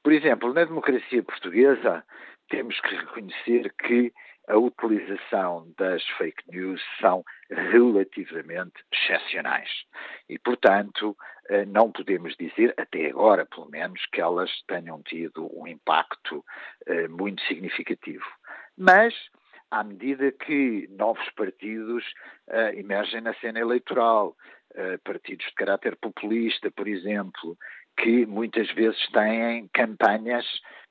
Por 0.02 0.12
exemplo, 0.14 0.54
na 0.54 0.64
democracia 0.64 1.22
portuguesa, 1.24 2.04
temos 2.50 2.80
que 2.82 2.96
reconhecer 2.96 3.74
que 3.74 4.14
a 4.48 4.58
utilização 4.58 5.72
das 5.78 6.04
fake 6.18 6.44
news 6.52 6.82
são 7.00 7.24
relativamente 7.50 8.74
excepcionais. 8.92 9.70
E, 10.28 10.38
portanto, 10.40 11.18
uh, 11.50 11.66
não 11.68 11.92
podemos 11.92 12.36
dizer, 12.38 12.74
até 12.78 13.08
agora 13.08 13.46
pelo 13.46 13.70
menos, 13.70 14.06
que 14.12 14.22
elas 14.22 14.52
tenham 14.68 15.02
tido 15.04 15.50
um 15.58 15.68
impacto 15.68 16.44
uh, 16.88 17.10
muito 17.10 17.42
significativo. 17.44 18.26
Mas, 18.78 19.14
à 19.70 19.84
medida 19.84 20.32
que 20.32 20.88
novos 20.92 21.30
partidos 21.32 22.04
emergem 22.76 23.22
na 23.22 23.34
cena 23.36 23.60
eleitoral, 23.60 24.36
partidos 25.04 25.46
de 25.46 25.54
caráter 25.54 25.96
populista, 25.98 26.72
por 26.72 26.88
exemplo, 26.88 27.58
que 27.98 28.26
muitas 28.26 28.72
vezes 28.72 29.00
têm 29.12 29.68
campanhas 29.74 30.46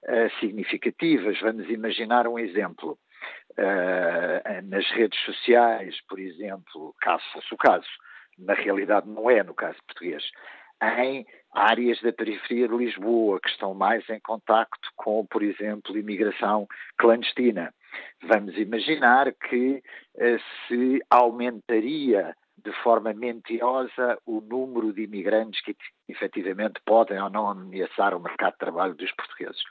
uh, 0.04 0.30
significativas. 0.40 1.38
Vamos 1.40 1.68
imaginar 1.68 2.26
um 2.26 2.38
exemplo. 2.38 2.98
Uh, 3.52 4.62
nas 4.64 4.88
redes 4.90 5.18
sociais, 5.20 5.94
por 6.08 6.18
exemplo, 6.18 6.94
caso 7.00 7.22
fosse 7.32 7.54
o 7.54 7.56
caso, 7.56 7.86
na 8.38 8.54
realidade 8.54 9.08
não 9.08 9.30
é 9.30 9.42
no 9.42 9.54
caso 9.54 9.78
português, 9.86 10.24
em 10.98 11.26
áreas 11.54 12.00
da 12.00 12.12
periferia 12.12 12.66
de 12.66 12.74
Lisboa 12.74 13.38
que 13.40 13.50
estão 13.50 13.74
mais 13.74 14.08
em 14.08 14.18
contacto 14.18 14.88
com, 14.96 15.24
por 15.26 15.42
exemplo, 15.42 15.96
imigração 15.96 16.66
clandestina. 16.96 17.72
Vamos 18.22 18.56
imaginar 18.56 19.32
que 19.32 19.82
se 20.66 21.00
aumentaria 21.10 22.34
de 22.58 22.72
forma 22.82 23.12
mentirosa 23.12 24.18
o 24.26 24.40
número 24.40 24.92
de 24.92 25.02
imigrantes 25.02 25.60
que 25.62 25.76
efetivamente 26.08 26.80
podem 26.84 27.20
ou 27.20 27.30
não 27.30 27.48
ameaçar 27.48 28.14
o 28.14 28.20
mercado 28.20 28.52
de 28.52 28.58
trabalho 28.58 28.94
dos 28.94 29.10
portugueses. 29.12 29.62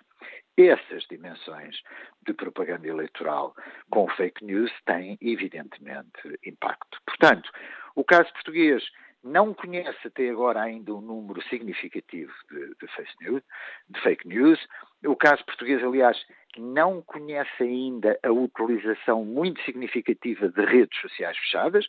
Essas 0.58 1.04
dimensões 1.10 1.78
de 2.26 2.34
propaganda 2.34 2.88
eleitoral 2.88 3.56
com 3.90 4.08
fake 4.10 4.44
news 4.44 4.72
têm, 4.86 5.18
evidentemente, 5.22 6.40
impacto. 6.46 7.00
Portanto, 7.06 7.50
o 7.96 8.04
caso 8.04 8.32
português 8.34 8.84
não 9.24 9.54
conhece 9.54 10.08
até 10.08 10.30
agora 10.30 10.62
ainda 10.62 10.94
um 10.94 11.02
número 11.02 11.42
significativo 11.44 12.34
de, 12.50 12.76
de, 12.76 12.88
fake 12.96 13.16
news, 13.22 13.44
de 13.90 14.02
fake 14.02 14.28
news. 14.28 14.60
O 15.06 15.16
caso 15.16 15.46
português, 15.46 15.84
aliás, 15.84 16.18
não 16.58 17.02
conhece 17.02 17.64
ainda 17.64 18.20
a 18.24 18.32
utilização 18.32 19.24
muito 19.24 19.62
significativa 19.62 20.50
de 20.50 20.66
redes 20.66 21.00
sociais 21.00 21.38
fechadas. 21.38 21.88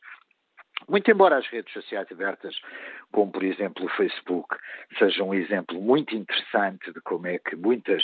Muito 0.89 1.11
embora 1.11 1.39
as 1.39 1.47
redes 1.49 1.72
sociais 1.72 2.07
abertas, 2.11 2.61
como 3.11 3.30
por 3.30 3.43
exemplo 3.43 3.85
o 3.87 3.89
Facebook, 3.91 4.57
sejam 4.99 5.28
um 5.28 5.35
exemplo 5.35 5.80
muito 5.80 6.14
interessante 6.14 6.93
de 6.93 7.01
como 7.01 7.26
é 7.26 7.39
que 7.39 7.57
muitas 7.57 8.03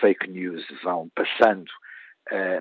fake 0.00 0.28
news 0.28 0.64
vão 0.82 1.08
passando 1.14 1.70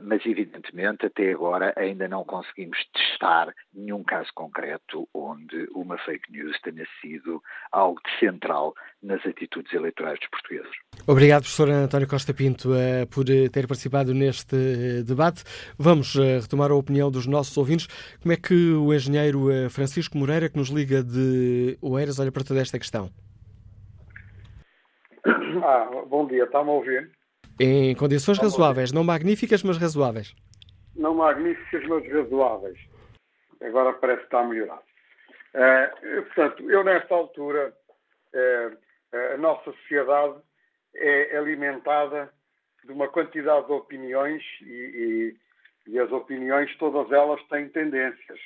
mas 0.01 0.25
evidentemente 0.25 1.05
até 1.05 1.31
agora 1.31 1.73
ainda 1.77 2.07
não 2.07 2.23
conseguimos 2.25 2.77
testar 2.93 3.53
nenhum 3.73 4.03
caso 4.03 4.29
concreto 4.35 5.07
onde 5.13 5.67
uma 5.73 5.97
fake 5.99 6.31
news 6.31 6.59
tenha 6.61 6.85
sido 7.01 7.41
algo 7.71 7.99
de 8.05 8.19
central 8.19 8.73
nas 9.01 9.25
atitudes 9.25 9.71
eleitorais 9.73 10.19
dos 10.19 10.29
portugueses. 10.29 10.71
Obrigado, 11.07 11.41
professor 11.41 11.69
António 11.69 12.07
Costa 12.07 12.33
Pinto, 12.33 12.69
uh, 12.71 13.07
por 13.09 13.29
eh, 13.29 13.49
ter 13.49 13.67
participado 13.67 14.13
neste 14.13 14.55
uh, 14.55 15.03
debate. 15.03 15.43
Vamos 15.77 16.15
retomar 16.15 16.71
a 16.71 16.75
opinião 16.75 17.11
dos 17.11 17.25
nossos 17.27 17.55
ouvintes. 17.57 17.87
Como 18.21 18.33
é 18.33 18.37
que 18.37 18.71
o 18.73 18.93
engenheiro 18.93 19.69
Francisco 19.69 20.17
Moreira, 20.17 20.49
que 20.49 20.57
nos 20.57 20.69
liga 20.69 21.03
de 21.03 21.77
Oeiras, 21.81 22.19
olha 22.19 22.31
para 22.31 22.43
toda 22.43 22.61
esta 22.61 22.77
questão? 22.79 23.09
Ah, 25.63 25.87
bom 26.09 26.27
dia, 26.27 26.43
está-me 26.43 26.69
a 26.69 26.73
ouvir? 26.73 27.11
Em 27.59 27.95
condições 27.95 28.39
razoáveis, 28.39 28.91
não 28.91 29.03
magníficas, 29.03 29.63
mas 29.63 29.77
razoáveis. 29.77 30.35
Não 30.95 31.13
magníficas, 31.15 31.83
mas 31.87 32.11
razoáveis. 32.11 32.79
Agora 33.61 33.93
parece 33.93 34.19
que 34.19 34.25
está 34.25 34.39
a 34.39 34.47
melhorar. 34.47 34.81
Uh, 35.53 36.23
portanto, 36.23 36.69
eu 36.69 36.83
nesta 36.83 37.13
altura, 37.13 37.73
uh, 38.33 39.33
a 39.33 39.37
nossa 39.37 39.71
sociedade 39.71 40.35
é 40.95 41.37
alimentada 41.37 42.31
de 42.83 42.91
uma 42.91 43.07
quantidade 43.07 43.67
de 43.67 43.71
opiniões 43.71 44.43
e, 44.61 45.35
e, 45.87 45.91
e 45.91 45.99
as 45.99 46.11
opiniões, 46.11 46.75
todas 46.77 47.11
elas 47.11 47.41
têm 47.47 47.69
tendências, 47.69 48.39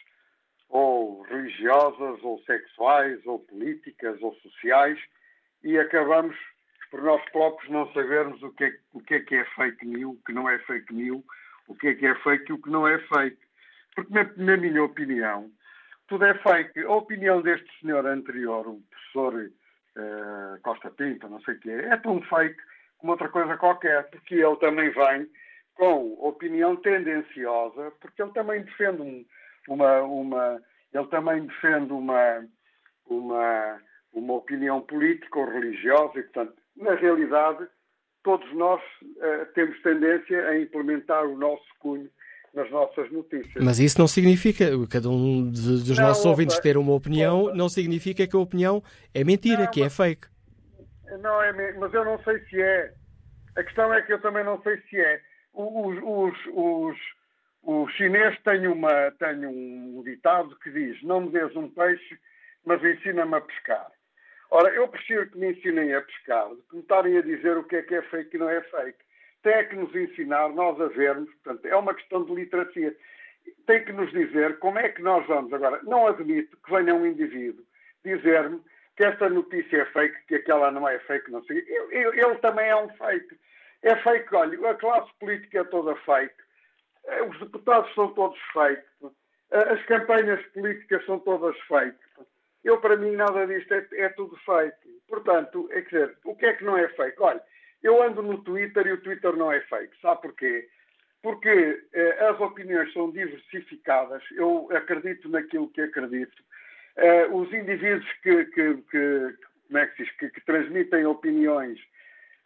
ou 0.70 1.22
religiosas, 1.24 2.22
ou 2.24 2.40
sexuais, 2.44 3.26
ou 3.26 3.40
políticas, 3.40 4.22
ou 4.22 4.34
sociais, 4.36 5.00
e 5.64 5.78
acabamos 5.78 6.36
por 6.90 7.02
nós 7.02 7.24
próprios 7.32 7.70
não 7.72 7.92
sabermos 7.94 8.42
o 8.42 8.52
que, 8.52 8.66
é, 8.66 8.72
o 8.94 9.02
que 9.02 9.16
é 9.16 9.20
que 9.20 9.36
é 9.36 9.46
fake 9.56 9.86
news, 9.86 10.18
o 10.18 10.24
que 10.24 10.34
não 10.34 10.50
é 10.50 10.58
fake 10.60 10.94
news, 10.94 11.24
o 11.68 11.76
que 11.76 11.88
é 11.88 11.94
que 11.94 12.06
é 12.06 12.16
fake 12.16 12.50
e 12.50 12.54
o 12.54 12.62
que 12.62 12.70
não 12.70 12.88
é 12.88 12.98
fake. 13.00 13.38
Porque, 13.96 14.14
na, 14.14 14.24
na 14.38 14.58
minha 14.58 14.84
opinião, 14.84 15.52
tudo 16.08 16.26
é 16.26 16.34
fake. 16.36 16.80
A 16.82 16.92
opinião 16.92 17.42
deste 17.42 17.68
senhor 17.80 18.06
anterior, 18.06 18.68
o 18.68 18.82
professor 18.90 19.34
uh, 19.36 20.62
Costa 20.62 20.90
Pinto, 20.92 21.28
não 21.28 21.42
sei 21.42 21.56
o 21.56 21.60
que 21.60 21.70
é, 21.70 21.90
é 21.90 21.98
tão 21.98 22.22
fake 22.22 22.58
como 22.98 23.12
outra 23.12 23.30
coisa 23.30 23.58
qualquer, 23.58 24.10
porque 24.10 24.36
ele 24.36 24.56
também 24.58 24.90
vem 24.90 25.30
com 25.76 26.14
opinião 26.20 26.76
tendenciosa, 26.78 27.92
porque 28.02 28.22
ele 28.22 28.32
também 28.32 28.64
defende 28.64 29.02
um, 29.02 29.26
uma, 29.68 30.02
uma, 30.02 30.62
ele 30.92 31.08
também 31.08 31.46
defende 31.46 31.94
uma, 31.94 32.46
uma, 33.06 33.82
uma 34.14 34.34
opinião 34.34 34.82
política 34.82 35.40
ou 35.40 35.50
religiosa 35.50 36.20
e, 36.20 36.24
portanto, 36.24 36.56
na 36.78 36.96
realidade, 36.96 37.68
todos 38.24 38.52
nós 38.54 38.82
uh, 39.02 39.46
temos 39.54 39.82
tendência 39.82 40.48
a 40.48 40.60
implementar 40.60 41.26
o 41.26 41.38
nosso 41.38 41.66
cunho 41.80 42.10
nas 42.54 42.70
nossas 42.72 43.12
notícias. 43.12 43.64
Mas 43.64 43.80
isso 43.80 44.00
não 44.00 44.08
significa, 44.08 44.66
cada 44.90 45.10
um 45.10 45.50
dos 45.50 45.98
não, 45.98 46.08
nossos 46.08 46.26
opa, 46.26 46.32
ouvintes 46.32 46.60
ter 46.60 46.78
uma 46.78 46.94
opinião, 46.94 47.44
opa. 47.46 47.56
não 47.56 47.70
significa 47.70 48.26
que 48.28 48.36
a 48.36 48.40
opinião 48.40 48.84
é 49.14 49.24
mentira, 49.24 49.64
não, 49.64 49.72
que 49.72 49.82
é 49.82 49.84
mas, 49.84 49.94
é 49.94 50.04
fake. 50.04 50.28
Não 51.22 51.42
é, 51.42 51.74
mas 51.74 51.94
eu 51.94 52.04
não 52.04 52.22
sei 52.24 52.40
se 52.46 52.62
é. 52.62 52.94
A 53.56 53.64
questão 53.64 53.94
é 53.94 54.02
que 54.02 54.14
eu 54.14 54.22
também 54.22 54.44
não 54.44 54.62
sei 54.62 54.78
se 54.90 55.00
é. 55.00 55.22
Os, 55.54 55.98
os, 56.04 56.38
os, 56.54 56.98
os 57.64 57.92
chineses 57.94 58.38
têm, 58.44 58.68
uma, 58.68 59.12
têm 59.12 59.46
um 59.46 60.02
ditado 60.04 60.58
que 60.60 60.72
diz: 60.72 61.02
Não 61.04 61.22
me 61.22 61.32
des 61.32 61.56
um 61.56 61.70
peixe, 61.70 62.18
mas 62.66 62.84
ensina-me 62.84 63.36
a 63.36 63.42
pescar. 63.42 63.88
Ora, 64.50 64.70
eu 64.74 64.88
prefiro 64.88 65.30
que 65.30 65.38
me 65.38 65.52
ensinem 65.52 65.94
a 65.94 66.02
pescar 66.02 66.50
que 66.70 66.76
me 66.76 66.82
estarem 66.82 67.18
a 67.18 67.22
dizer 67.22 67.58
o 67.58 67.64
que 67.64 67.76
é 67.76 67.82
que 67.82 67.96
é 67.96 68.02
fake 68.04 68.36
e 68.36 68.40
não 68.40 68.50
é 68.50 68.62
fake. 68.62 69.00
Tem 69.44 69.68
que 69.68 69.76
nos 69.76 69.94
ensinar, 69.96 70.50
nós 70.50 70.80
a 70.80 70.88
vermos, 70.88 71.30
portanto, 71.36 71.66
é 71.66 71.76
uma 71.76 71.94
questão 71.94 72.24
de 72.24 72.34
literacia. 72.34 72.96
Tem 73.66 73.84
que 73.84 73.92
nos 73.92 74.12
dizer 74.12 74.58
como 74.60 74.80
é 74.80 74.90
que 74.90 75.02
nós 75.02 75.26
vamos. 75.28 75.54
Agora, 75.54 75.80
não 75.84 76.08
admito 76.08 76.58
que 76.58 76.72
venha 76.72 76.96
um 76.96 77.06
indivíduo 77.06 77.66
dizer-me 78.04 78.62
que 78.96 79.04
esta 79.04 79.30
notícia 79.30 79.82
é 79.82 79.86
fake, 79.86 80.26
que 80.28 80.36
aquela 80.36 80.72
não 80.72 80.88
é 80.88 80.98
fake, 81.00 81.30
não 81.30 81.44
sei. 81.44 81.64
Ele 81.92 82.36
também 82.36 82.68
é 82.68 82.76
um 82.76 82.90
fake. 82.90 83.38
É 83.84 83.96
fake, 83.98 84.34
olha, 84.34 84.72
a 84.72 84.76
classe 84.76 85.12
política 85.20 85.60
é 85.60 85.64
toda 85.66 85.96
fake, 85.98 86.36
os 87.30 87.40
deputados 87.40 87.94
são 87.94 88.12
todos 88.14 88.40
fake, 88.52 88.84
as 89.52 89.86
campanhas 89.86 90.44
políticas 90.48 91.06
são 91.06 91.20
todas 91.20 91.56
fake. 91.68 91.98
Eu, 92.68 92.82
para 92.82 92.98
mim, 92.98 93.16
nada 93.16 93.48
disto 93.48 93.74
é, 93.74 93.88
é 93.94 94.10
tudo 94.10 94.36
fake. 94.46 94.76
Portanto, 95.08 95.70
é 95.72 95.80
dizer, 95.80 96.18
o 96.26 96.36
que 96.36 96.46
é 96.46 96.54
que 96.54 96.66
não 96.66 96.78
é 96.78 96.90
fake? 96.90 97.16
Olha, 97.22 97.42
eu 97.82 98.04
ando 98.04 98.22
no 98.22 98.44
Twitter 98.44 98.86
e 98.86 98.92
o 98.92 99.02
Twitter 99.02 99.34
não 99.38 99.50
é 99.50 99.62
fake. 99.62 99.96
Sabe 100.02 100.22
porquê? 100.22 100.68
Porque 101.24 101.82
eh, 101.94 102.28
as 102.28 102.38
opiniões 102.42 102.92
são 102.92 103.10
diversificadas. 103.10 104.22
Eu 104.32 104.68
acredito 104.74 105.30
naquilo 105.30 105.70
que 105.70 105.80
acredito. 105.80 106.44
Eh, 106.98 107.28
os 107.28 107.48
indivíduos 107.54 108.12
que, 108.22 108.44
que, 108.48 108.74
que, 108.92 109.34
como 109.68 109.78
é 109.78 109.88
que, 109.88 110.04
diz, 110.04 110.12
que, 110.18 110.30
que 110.30 110.42
transmitem 110.42 111.06
opiniões 111.06 111.80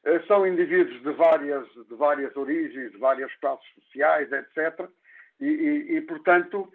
eh, 0.06 0.20
são 0.28 0.46
indivíduos 0.46 1.02
de 1.02 1.14
várias, 1.14 1.68
de 1.74 1.96
várias 1.96 2.36
origens, 2.38 2.92
de 2.92 2.98
várias 3.00 3.34
classes 3.38 3.68
sociais, 3.74 4.32
etc. 4.32 4.88
E, 5.40 5.48
e, 5.48 5.98
e 5.98 6.02
portanto, 6.02 6.72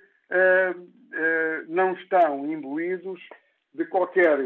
não 1.69 1.93
estão 1.95 2.45
imbuídos 2.51 3.21
de 3.75 3.85
qualquer 3.85 4.39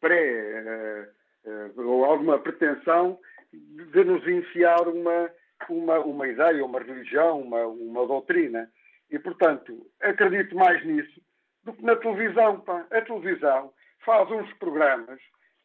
pré 0.00 1.08
uh, 1.44 1.82
ou 1.82 2.04
alguma 2.04 2.38
pretensão 2.38 3.18
de 3.52 4.04
nos 4.04 4.26
enfiar 4.26 4.86
uma, 4.86 5.30
uma, 5.68 5.98
uma 6.00 6.28
ideia, 6.28 6.64
uma 6.64 6.80
religião, 6.80 7.40
uma, 7.40 7.66
uma 7.66 8.06
doutrina. 8.06 8.70
E, 9.10 9.18
portanto, 9.18 9.86
acredito 10.00 10.54
mais 10.54 10.84
nisso 10.84 11.20
do 11.64 11.72
que 11.72 11.82
na 11.82 11.96
televisão. 11.96 12.60
Pá. 12.60 12.86
A 12.90 13.00
televisão 13.02 13.72
faz 14.04 14.30
uns 14.30 14.52
programas 14.54 15.20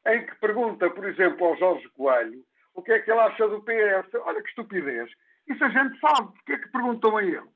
em 0.07 0.25
que 0.25 0.35
pergunta, 0.35 0.89
por 0.89 1.05
exemplo, 1.07 1.45
ao 1.45 1.57
Jorge 1.57 1.87
Coelho 1.89 2.43
o 2.73 2.81
que 2.81 2.91
é 2.91 2.99
que 2.99 3.09
ele 3.09 3.19
acha 3.19 3.47
do 3.47 3.61
PS. 3.61 4.13
Olha 4.25 4.41
que 4.41 4.49
estupidez. 4.49 5.09
Isso 5.47 5.63
a 5.63 5.69
gente 5.69 5.97
sabe. 5.99 6.33
Porque 6.33 6.53
é 6.53 6.57
que 6.57 6.71
perguntam 6.71 7.17
a 7.17 7.23
ele? 7.23 7.54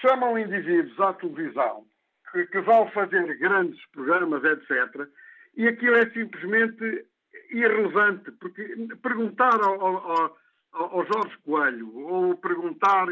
Chamam 0.00 0.38
indivíduos 0.38 0.98
à 1.00 1.12
televisão 1.14 1.84
que, 2.32 2.46
que 2.46 2.60
vão 2.60 2.90
fazer 2.90 3.38
grandes 3.38 3.84
programas, 3.92 4.42
etc., 4.44 5.08
e 5.56 5.68
aquilo 5.68 5.96
é 5.96 6.10
simplesmente 6.10 7.06
irrelevante, 7.50 8.32
porque 8.32 8.76
perguntar 9.02 9.60
ao, 9.62 9.80
ao, 9.80 10.38
ao 10.72 11.06
Jorge 11.06 11.36
Coelho 11.44 11.96
ou 11.96 12.36
perguntar 12.36 13.06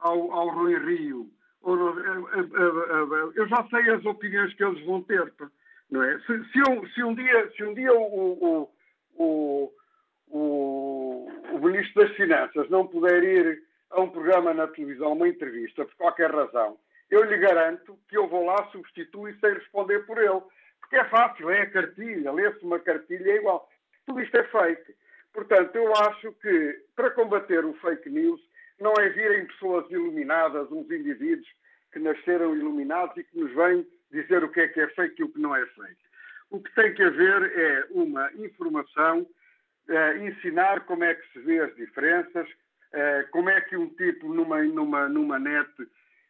ao, 0.00 0.32
ao 0.32 0.48
Rui 0.48 0.76
Rio, 0.76 1.30
ou, 1.62 1.98
eh, 1.98 2.02
eh, 2.02 3.32
eu 3.36 3.48
já 3.48 3.66
sei 3.68 3.90
as 3.90 4.04
opiniões 4.04 4.52
que 4.54 4.64
eles 4.64 4.84
vão 4.84 5.02
ter, 5.02 5.32
não 5.90 6.02
é? 6.02 6.18
Se, 6.20 6.44
se, 6.50 6.60
um, 6.68 6.86
se 6.88 7.02
um, 7.02 7.14
dia, 7.14 7.52
se 7.56 7.64
um 7.64 7.74
dia 7.74 7.92
o, 7.92 8.68
o, 9.16 9.72
o, 10.28 11.30
o 11.52 11.58
Ministro 11.62 12.02
das 12.02 12.14
Finanças 12.16 12.68
não 12.68 12.86
puder 12.86 13.22
ir 13.22 13.62
a 13.90 14.00
um 14.00 14.08
programa 14.08 14.52
na 14.52 14.66
televisão, 14.66 15.12
uma 15.12 15.28
entrevista, 15.28 15.84
por 15.84 15.94
qualquer 15.96 16.30
razão, 16.30 16.78
eu 17.10 17.22
lhe 17.24 17.36
garanto 17.36 17.98
que 18.08 18.16
eu 18.16 18.26
vou 18.26 18.44
lá, 18.44 18.68
substituo 18.70 19.28
e 19.28 19.38
sei 19.38 19.54
responder 19.54 20.00
por 20.06 20.18
ele. 20.18 20.42
Porque 20.80 20.96
é 20.96 21.04
fácil, 21.04 21.50
é 21.50 21.62
a 21.62 21.70
cartilha, 21.70 22.32
lê-se 22.32 22.64
uma 22.64 22.78
cartilha, 22.78 23.32
é 23.32 23.36
igual. 23.36 23.68
Tudo 24.06 24.20
isto 24.20 24.36
é 24.36 24.44
fake. 24.44 24.94
Portanto, 25.32 25.74
eu 25.76 25.94
acho 25.96 26.32
que 26.34 26.82
para 26.94 27.10
combater 27.10 27.64
o 27.64 27.74
fake 27.74 28.08
news 28.10 28.40
não 28.80 28.92
é 28.94 29.08
virem 29.08 29.46
pessoas 29.46 29.90
iluminadas, 29.90 30.70
uns 30.70 30.90
indivíduos 30.90 31.48
que 31.92 31.98
nasceram 31.98 32.56
iluminados 32.56 33.16
e 33.16 33.24
que 33.24 33.38
nos 33.38 33.52
vêm 33.54 33.86
dizer 34.10 34.44
o 34.44 34.48
que 34.48 34.60
é 34.60 34.68
que 34.68 34.80
é 34.80 34.88
fake 34.88 35.20
e 35.20 35.24
o 35.24 35.28
que 35.28 35.40
não 35.40 35.54
é 35.54 35.64
fake. 35.66 36.04
O 36.50 36.60
que 36.60 36.74
tem 36.74 36.94
que 36.94 37.02
haver 37.02 37.58
é 37.58 37.86
uma 37.90 38.30
informação, 38.34 39.26
eh, 39.88 40.18
ensinar 40.18 40.84
como 40.86 41.04
é 41.04 41.14
que 41.14 41.32
se 41.32 41.40
vê 41.40 41.60
as 41.60 41.74
diferenças, 41.74 42.48
eh, 42.94 43.26
como 43.30 43.50
é 43.50 43.60
que 43.60 43.76
um 43.76 43.88
tipo 43.90 44.32
numa, 44.32 44.62
numa, 44.62 45.08
numa 45.08 45.38
net, 45.38 45.70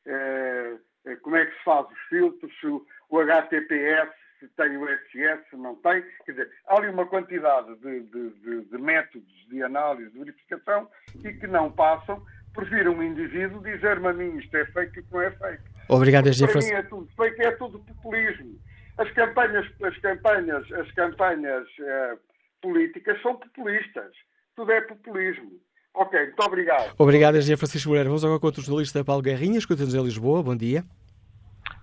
eh 0.06 0.76
como 1.22 1.36
é 1.36 1.46
que 1.46 1.56
se 1.56 1.64
faz 1.64 1.86
os 1.90 1.98
filtros, 2.08 2.52
o, 2.64 2.86
o 3.10 3.20
HTTPS, 3.20 4.10
se 4.40 4.48
tem 4.56 4.76
o 4.76 4.86
SS, 4.86 5.50
se 5.50 5.56
não 5.56 5.76
tem. 5.76 6.02
Quer 6.24 6.32
dizer, 6.32 6.50
há 6.66 6.76
ali 6.76 6.88
uma 6.88 7.06
quantidade 7.06 7.74
de, 7.76 8.00
de, 8.00 8.30
de, 8.30 8.64
de 8.64 8.78
métodos 8.78 9.46
de 9.48 9.62
análise, 9.62 10.10
de 10.10 10.18
verificação 10.18 10.88
e 11.22 11.32
que 11.32 11.46
não 11.46 11.70
passam. 11.70 12.22
Prefiro 12.54 12.92
um 12.92 13.02
indivíduo 13.02 13.62
dizer-me 13.62 14.08
a 14.08 14.12
mim 14.12 14.38
isto 14.38 14.56
é 14.56 14.64
fake 14.66 15.00
e 15.00 15.04
não 15.10 15.20
é 15.20 15.30
fake. 15.32 15.62
Obrigado, 15.88 16.24
Porque 16.24 16.46
Para 16.46 16.60
mim 16.60 16.72
é 16.72 16.82
tudo 16.82 17.08
fake, 17.16 17.42
é 17.42 17.50
tudo 17.52 17.78
populismo. 17.80 18.58
As 18.96 19.10
campanhas, 19.10 19.66
as 19.82 19.98
campanhas, 19.98 20.72
as 20.72 20.90
campanhas 20.92 21.68
eh, 21.80 22.18
políticas 22.62 23.20
são 23.22 23.36
populistas. 23.36 24.12
Tudo 24.54 24.70
é 24.70 24.80
populismo. 24.82 25.50
Ok, 25.94 26.20
muito 26.20 26.42
obrigado. 26.42 26.94
Obrigado, 26.98 27.36
Engenheiro 27.36 27.58
Francisco 27.58 27.88
Moreira. 27.88 28.08
Vamos 28.08 28.24
agora 28.24 28.40
com 28.40 28.48
o 28.48 28.52
jornalista 28.52 29.04
Paulo 29.04 29.22
Garrinha, 29.22 29.58
escuta-nos 29.58 29.94
em 29.94 30.02
Lisboa. 30.02 30.42
Bom 30.42 30.56
dia. 30.56 30.84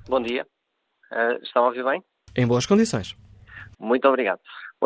Bom 0.08 0.22
dia. 0.22 0.46
Uh, 1.12 1.42
estão 1.42 1.64
a 1.64 1.68
ouvir 1.68 1.84
bem? 1.84 2.04
Em 2.36 2.46
boas 2.46 2.66
condições. 2.66 3.16
Muito 3.80 4.08
obrigado. 4.08 4.40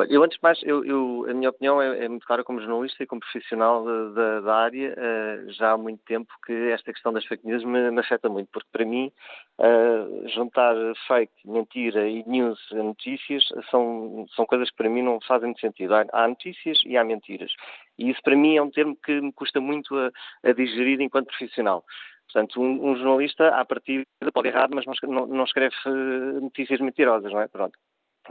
Eu, 0.09 0.23
antes 0.23 0.37
de 0.37 0.43
mais, 0.43 0.59
eu, 0.63 0.83
eu, 0.83 1.25
a 1.29 1.33
minha 1.33 1.49
opinião 1.49 1.81
é, 1.81 2.03
é, 2.03 2.09
muito 2.09 2.25
clara 2.25 2.43
como 2.43 2.59
jornalista 2.59 3.01
e 3.01 3.07
como 3.07 3.21
profissional 3.21 3.85
da, 4.13 4.41
da 4.41 4.55
área. 4.55 4.93
Uh, 4.93 5.49
já 5.53 5.71
há 5.71 5.77
muito 5.77 6.03
tempo 6.03 6.27
que 6.45 6.51
esta 6.71 6.91
questão 6.91 7.13
das 7.13 7.25
fake 7.25 7.47
news 7.47 7.63
me, 7.63 7.91
me 7.91 7.99
afeta 8.01 8.27
muito, 8.27 8.49
porque 8.51 8.67
para 8.73 8.83
mim, 8.83 9.09
uh, 9.57 10.27
juntar 10.29 10.75
fake, 11.07 11.33
mentira 11.45 12.09
e 12.09 12.23
news 12.27 12.59
a 12.73 12.83
notícias 12.83 13.45
são, 13.71 14.25
são 14.35 14.45
coisas 14.45 14.69
que 14.69 14.75
para 14.75 14.89
mim 14.89 15.01
não 15.01 15.19
fazem 15.21 15.47
muito 15.47 15.61
sentido. 15.61 15.95
Há, 15.95 16.05
há 16.11 16.27
notícias 16.27 16.77
e 16.85 16.97
há 16.97 17.03
mentiras. 17.03 17.53
E 17.97 18.09
isso 18.09 18.21
para 18.23 18.35
mim 18.35 18.55
é 18.55 18.61
um 18.61 18.69
termo 18.69 18.95
que 18.95 19.21
me 19.21 19.31
custa 19.33 19.59
muito 19.61 19.95
a, 19.97 20.11
a 20.43 20.51
digerir 20.53 21.01
enquanto 21.01 21.27
profissional. 21.27 21.83
Portanto, 22.25 22.61
um, 22.61 22.91
um, 22.91 22.95
jornalista, 22.97 23.49
à 23.49 23.63
partida, 23.63 24.05
pode 24.33 24.47
errar, 24.49 24.69
mas 24.73 24.85
não, 25.03 25.27
não, 25.27 25.43
escreve 25.43 25.75
eh, 25.85 26.39
notícias 26.41 26.79
mentirosas, 26.79 27.31
não 27.31 27.41
é? 27.41 27.47
Pronto 27.47 27.77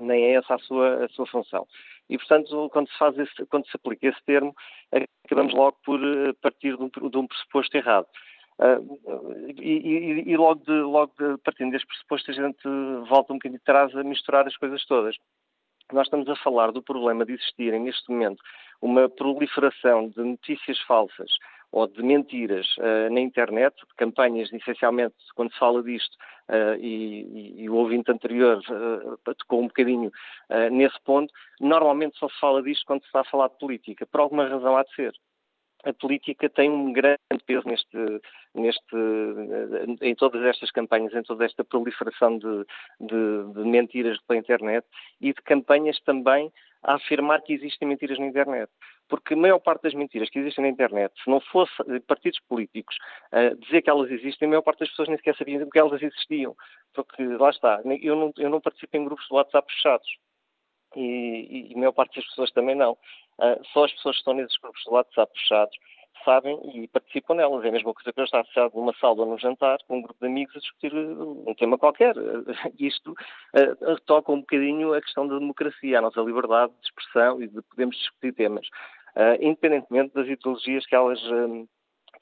nem 0.01 0.25
é 0.25 0.35
essa 0.35 0.55
a 0.55 0.59
sua, 0.59 1.05
a 1.05 1.09
sua 1.11 1.27
função. 1.27 1.67
E, 2.09 2.19
portanto, 2.19 2.69
quando 2.71 2.89
se, 2.89 2.99
faz 2.99 3.19
esse, 3.19 3.47
quando 3.47 3.67
se 3.67 3.77
aplica 3.77 4.09
esse 4.09 4.23
termo, 4.25 4.55
acabamos 5.25 5.55
logo 5.55 5.79
por 5.85 6.01
eh, 6.03 6.33
partir 6.41 6.77
de 6.77 6.83
um, 6.83 6.89
de 6.89 7.17
um 7.17 7.27
pressuposto 7.27 7.77
errado. 7.77 8.07
Uh, 8.57 9.51
e, 9.61 9.73
e, 9.73 10.31
e, 10.31 10.37
logo, 10.37 10.62
de, 10.65 10.73
logo 10.73 11.12
de, 11.19 11.39
partindo 11.39 11.73
desse 11.73 11.87
pressuposto, 11.87 12.31
a 12.31 12.35
gente 12.35 12.62
volta 13.09 13.33
um 13.33 13.37
bocadinho 13.37 13.61
atrás 13.61 13.97
a 13.97 14.05
misturar 14.05 14.47
as 14.47 14.57
coisas 14.57 14.85
todas. 14.87 15.17
Nós 15.93 16.07
estamos 16.07 16.29
a 16.29 16.37
falar 16.37 16.71
do 16.71 16.83
problema 16.83 17.25
de 17.25 17.33
existirem, 17.33 17.81
neste 17.81 18.11
momento, 18.11 18.43
uma 18.81 19.09
proliferação 19.09 20.09
de 20.09 20.20
notícias 20.20 20.79
falsas 20.81 21.31
ou 21.75 21.89
de 21.89 22.05
mentiras 22.05 22.66
uh, 22.79 23.12
na 23.12 23.20
internet, 23.20 23.75
campanhas, 23.97 24.53
essencialmente, 24.53 25.16
quando 25.35 25.53
se 25.53 25.59
fala 25.59 25.83
disto, 25.83 26.16
uh, 26.49 26.79
e, 26.79 27.62
e, 27.64 27.68
o 27.68 27.75
ouvinte 27.75 28.12
anterior 28.12 28.62
uh, 28.70 29.35
tocou 29.35 29.61
um 29.61 29.66
bocadinho 29.66 30.12
nesse 30.70 31.01
ponto, 31.03 31.33
normalmente 31.61 32.16
só 32.16 32.29
se 32.29 32.39
fala 32.39 32.62
disto 32.62 32.87
quando 32.87 33.01
se 33.01 33.07
está 33.07 33.22
a 33.22 33.25
falar 33.25 33.49
de 33.49 33.59
política. 33.59 34.07
Por 34.07 34.20
alguma 34.20 34.47
razão 34.47 34.77
há 34.77 34.85
de 34.85 34.95
ser. 34.95 35.12
A 35.85 35.93
política 35.93 36.49
tem 36.49 36.70
um 36.70 36.93
grande 36.93 37.18
peso 37.47 37.66
neste, 37.68 38.20
neste, 38.55 38.97
em 40.01 40.14
todas 40.14 40.43
estas 40.43 40.70
campanhas, 40.70 41.14
em 41.14 41.22
toda 41.22 41.45
esta 41.45 41.62
proliferação 41.62 42.39
de, 42.39 42.64
de, 43.01 43.53
de 43.55 43.68
mentiras 43.68 44.18
pela 44.22 44.39
internet 44.39 44.87
e 45.20 45.32
de 45.32 45.43
campanhas 45.43 46.01
também 46.01 46.51
a 46.82 46.95
afirmar 46.95 47.43
que 47.43 47.53
existem 47.53 47.89
mentiras 47.89 48.18
na 48.18 48.26
internet. 48.26 48.70
Porque 49.09 49.35
a 49.35 49.37
maior 49.37 49.59
parte 49.59 49.82
das 49.82 49.95
mentiras 49.95 50.30
que 50.30 50.39
existem 50.39 50.64
na 50.64 50.70
internet, 50.70 51.12
se 51.22 51.28
não 51.28 51.41
fosse 51.41 51.72
partidos 52.07 52.41
políticos 52.49 52.97
uh, 53.32 53.57
dizer 53.57 53.82
que 53.82 53.91
elas 53.91 54.11
existem, 54.11 54.47
a 54.47 54.49
maior 54.51 54.62
parte 54.62 54.80
das 54.80 54.91
pessoas 54.91 55.09
nem 55.09 55.16
sequer 55.18 55.37
sabiam 55.37 55.68
que 55.68 55.78
elas 55.78 56.03
existiam. 56.03 56.55
Porque 56.95 57.22
lá 57.22 57.51
está, 57.51 57.82
eu 58.01 58.16
não, 58.16 58.32
eu 58.39 58.49
não 58.49 58.61
participo 58.61 58.97
em 58.97 59.05
grupos 59.05 59.26
de 59.26 59.35
WhatsApp 59.35 59.70
fechados. 59.72 60.09
E, 60.97 61.70
e 61.70 61.74
a 61.74 61.78
maior 61.78 61.93
parte 61.93 62.16
das 62.16 62.26
pessoas 62.28 62.51
também 62.53 62.74
não. 62.74 62.97
Uh, 63.39 63.64
só 63.72 63.85
as 63.85 63.93
pessoas 63.93 64.16
que 64.16 64.20
estão 64.20 64.35
nesses 64.35 64.57
grupos 64.59 64.82
de 64.82 64.91
WhatsApp 64.91 65.32
fechados 65.39 65.76
sabem 66.24 66.59
e 66.74 66.89
participam 66.89 67.35
nelas. 67.35 67.64
É 67.64 67.68
a 67.68 67.72
mesma 67.72 67.93
coisa 67.93 68.12
que 68.12 68.20
eu 68.20 68.24
estar 68.24 68.41
associado 68.41 68.74
numa 68.74 68.95
sala 68.95 69.20
ou 69.20 69.26
num 69.26 69.39
jantar 69.39 69.78
com 69.87 69.99
um 69.99 70.03
grupo 70.03 70.18
de 70.20 70.26
amigos 70.26 70.57
a 70.57 70.61
discutir 70.61 70.95
uh, 70.95 71.49
um 71.49 71.55
tema 71.55 71.78
qualquer. 71.78 72.14
Isto 72.78 73.12
uh, 73.12 74.01
toca 74.07 74.32
um 74.32 74.41
bocadinho 74.41 74.95
a 74.95 75.01
questão 75.01 75.28
da 75.28 75.39
democracia, 75.39 75.99
a 75.99 76.03
nossa 76.03 76.20
liberdade 76.20 76.72
de 76.72 76.87
expressão 76.87 77.43
e 77.43 77.49
de 77.49 77.62
podermos 77.62 77.97
discutir 77.97 78.32
temas, 78.32 78.66
uh, 79.16 79.37
independentemente 79.41 80.14
das 80.14 80.26
ideologias 80.26 80.87
que 80.87 80.95
elas 80.95 81.20
uh, 81.24 81.68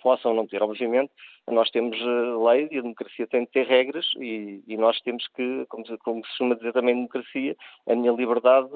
possam 0.03 0.35
não 0.35 0.47
ter. 0.47 0.63
Obviamente, 0.63 1.13
nós 1.49 1.71
temos 1.71 1.97
lei 1.99 2.69
e 2.71 2.79
a 2.79 2.83
democracia 2.83 3.27
tem 3.27 3.45
de 3.45 3.51
ter 3.51 3.67
regras 3.67 4.07
e, 4.17 4.63
e 4.67 4.77
nós 4.77 5.01
temos 5.01 5.27
que, 5.29 5.65
como, 5.69 5.85
como 5.99 6.23
se 6.23 6.29
costuma 6.29 6.55
dizer 6.57 6.73
também 6.73 6.95
democracia, 6.95 7.57
a 7.87 7.95
minha 7.95 8.13
liberdade 8.13 8.69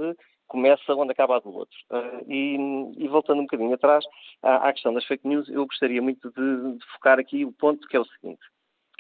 começa 0.47 0.95
onde 0.95 1.13
acaba 1.13 1.37
a 1.37 1.41
do 1.41 1.55
outro. 1.55 1.77
Uh, 1.91 2.31
e, 2.31 2.57
e, 2.99 3.09
voltando 3.09 3.39
um 3.41 3.45
bocadinho 3.45 3.75
atrás 3.75 4.05
à, 4.43 4.69
à, 4.69 4.73
questão 4.73 4.93
das 4.95 5.05
fake 5.05 5.27
news, 5.27 5.49
eu 5.49 5.67
gostaria 5.67 6.01
muito 6.01 6.31
de, 6.31 6.77
de, 6.77 6.85
focar 6.93 7.19
aqui 7.19 7.45
o 7.45 7.53
ponto 7.53 7.87
que 7.89 7.97
é 7.97 8.01
o 8.01 8.05
seguinte. 8.05 8.41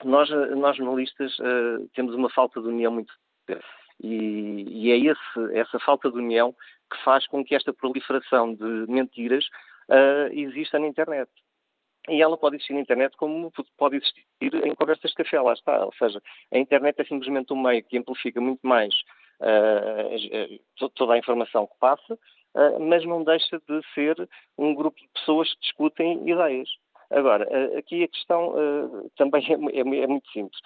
Nós, 0.04 0.28
nós 0.56 0.76
jornalistas, 0.76 1.38
uh, 1.38 1.88
temos 1.94 2.14
uma 2.14 2.30
falta 2.30 2.60
de 2.60 2.68
união 2.68 2.92
muito. 2.92 3.12
E, 4.02 4.64
e, 4.68 4.90
é 4.90 4.98
esse, 4.98 5.58
essa 5.58 5.78
falta 5.80 6.10
de 6.10 6.18
união 6.18 6.54
que 6.90 7.02
faz 7.02 7.26
com 7.26 7.44
que 7.44 7.54
esta 7.54 7.72
proliferação 7.72 8.54
de 8.54 8.86
mentiras 8.88 9.46
uh, 9.88 10.32
exista 10.32 10.78
na 10.78 10.86
internet. 10.86 11.30
E 12.08 12.22
ela 12.22 12.36
pode 12.36 12.56
existir 12.56 12.74
na 12.74 12.80
internet 12.80 13.16
como 13.16 13.52
pode 13.76 13.96
existir 13.96 14.24
em 14.40 14.74
conversas 14.74 15.10
de 15.10 15.16
café, 15.16 15.40
lá 15.40 15.52
está. 15.52 15.84
Ou 15.84 15.92
seja, 15.94 16.22
a 16.52 16.58
internet 16.58 17.00
é 17.00 17.04
simplesmente 17.04 17.52
um 17.52 17.60
meio 17.60 17.82
que 17.82 17.98
amplifica 17.98 18.40
muito 18.40 18.64
mais 18.64 18.94
toda 20.94 21.14
a 21.14 21.18
informação 21.18 21.66
que 21.66 21.78
passa, 21.78 22.14
uh, 22.14 22.80
mas 22.80 23.04
não 23.04 23.22
deixa 23.24 23.58
de 23.58 23.80
ser 23.94 24.28
um 24.56 24.74
grupo 24.74 24.98
de 25.00 25.08
pessoas 25.14 25.52
que 25.54 25.60
discutem 25.60 26.28
ideias. 26.28 26.68
Agora, 27.10 27.46
aqui 27.78 28.02
a 28.02 28.08
questão 28.08 28.52
também 29.16 29.46
é, 29.48 29.78
é, 29.78 29.80
é, 29.80 30.06
muito 30.08 30.28
simples. 30.32 30.60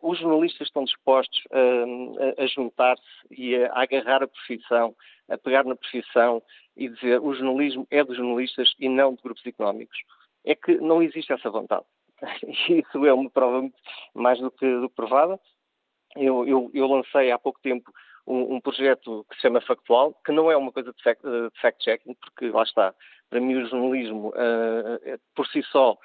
os 0.00 0.20
jornalistas 0.20 0.68
estão 0.68 0.84
dispostos 0.84 1.42
a, 1.50 2.46
juntar-se 2.46 3.02
e 3.28 3.56
a, 3.56 3.72
a 3.72 3.82
agarrar 3.82 4.22
a 4.22 4.28
profissão, 4.28 4.94
a 5.28 5.36
pegar 5.36 5.64
na 5.64 5.74
profissão 5.74 6.40
e 6.76 6.88
dizer 6.88 7.20
o 7.20 7.34
jornalismo 7.34 7.88
é 7.90 8.04
dos 8.04 8.16
jornalistas 8.16 8.72
e 8.78 8.88
não 8.88 9.14
de 9.14 9.22
grupos 9.22 9.44
económicos. 9.44 9.98
É 10.44 10.54
que 10.54 10.76
não 10.76 11.02
existe 11.02 11.32
essa 11.32 11.50
vontade. 11.50 11.84
Isso 12.68 13.04
é 13.04 13.12
uma 13.12 13.30
prova 13.30 13.68
mais 14.14 14.38
do 14.38 14.50
que, 14.50 14.66
do 14.80 14.88
que 14.88 14.94
provada. 14.94 15.38
Eu, 16.16 16.46
eu, 16.46 16.70
eu, 16.74 16.86
lancei 16.86 17.30
há 17.30 17.38
pouco 17.38 17.60
tempo 17.60 17.92
um, 18.30 18.54
um, 18.54 18.60
projeto 18.60 19.26
que 19.28 19.36
se 19.36 19.42
chama 19.42 19.60
Factual, 19.60 20.14
que 20.24 20.32
não 20.32 20.50
é 20.50 20.56
uma 20.56 20.70
coisa 20.72 20.92
de 20.92 21.02
fact-checking, 21.60 22.14
porque 22.14 22.50
lá 22.50 22.62
está, 22.62 22.94
para 23.28 23.40
mim 23.40 23.56
o 23.56 23.66
jornalismo 23.66 24.28
uh, 24.28 25.20
por 25.34 25.46
si 25.48 25.62
só 25.64 25.98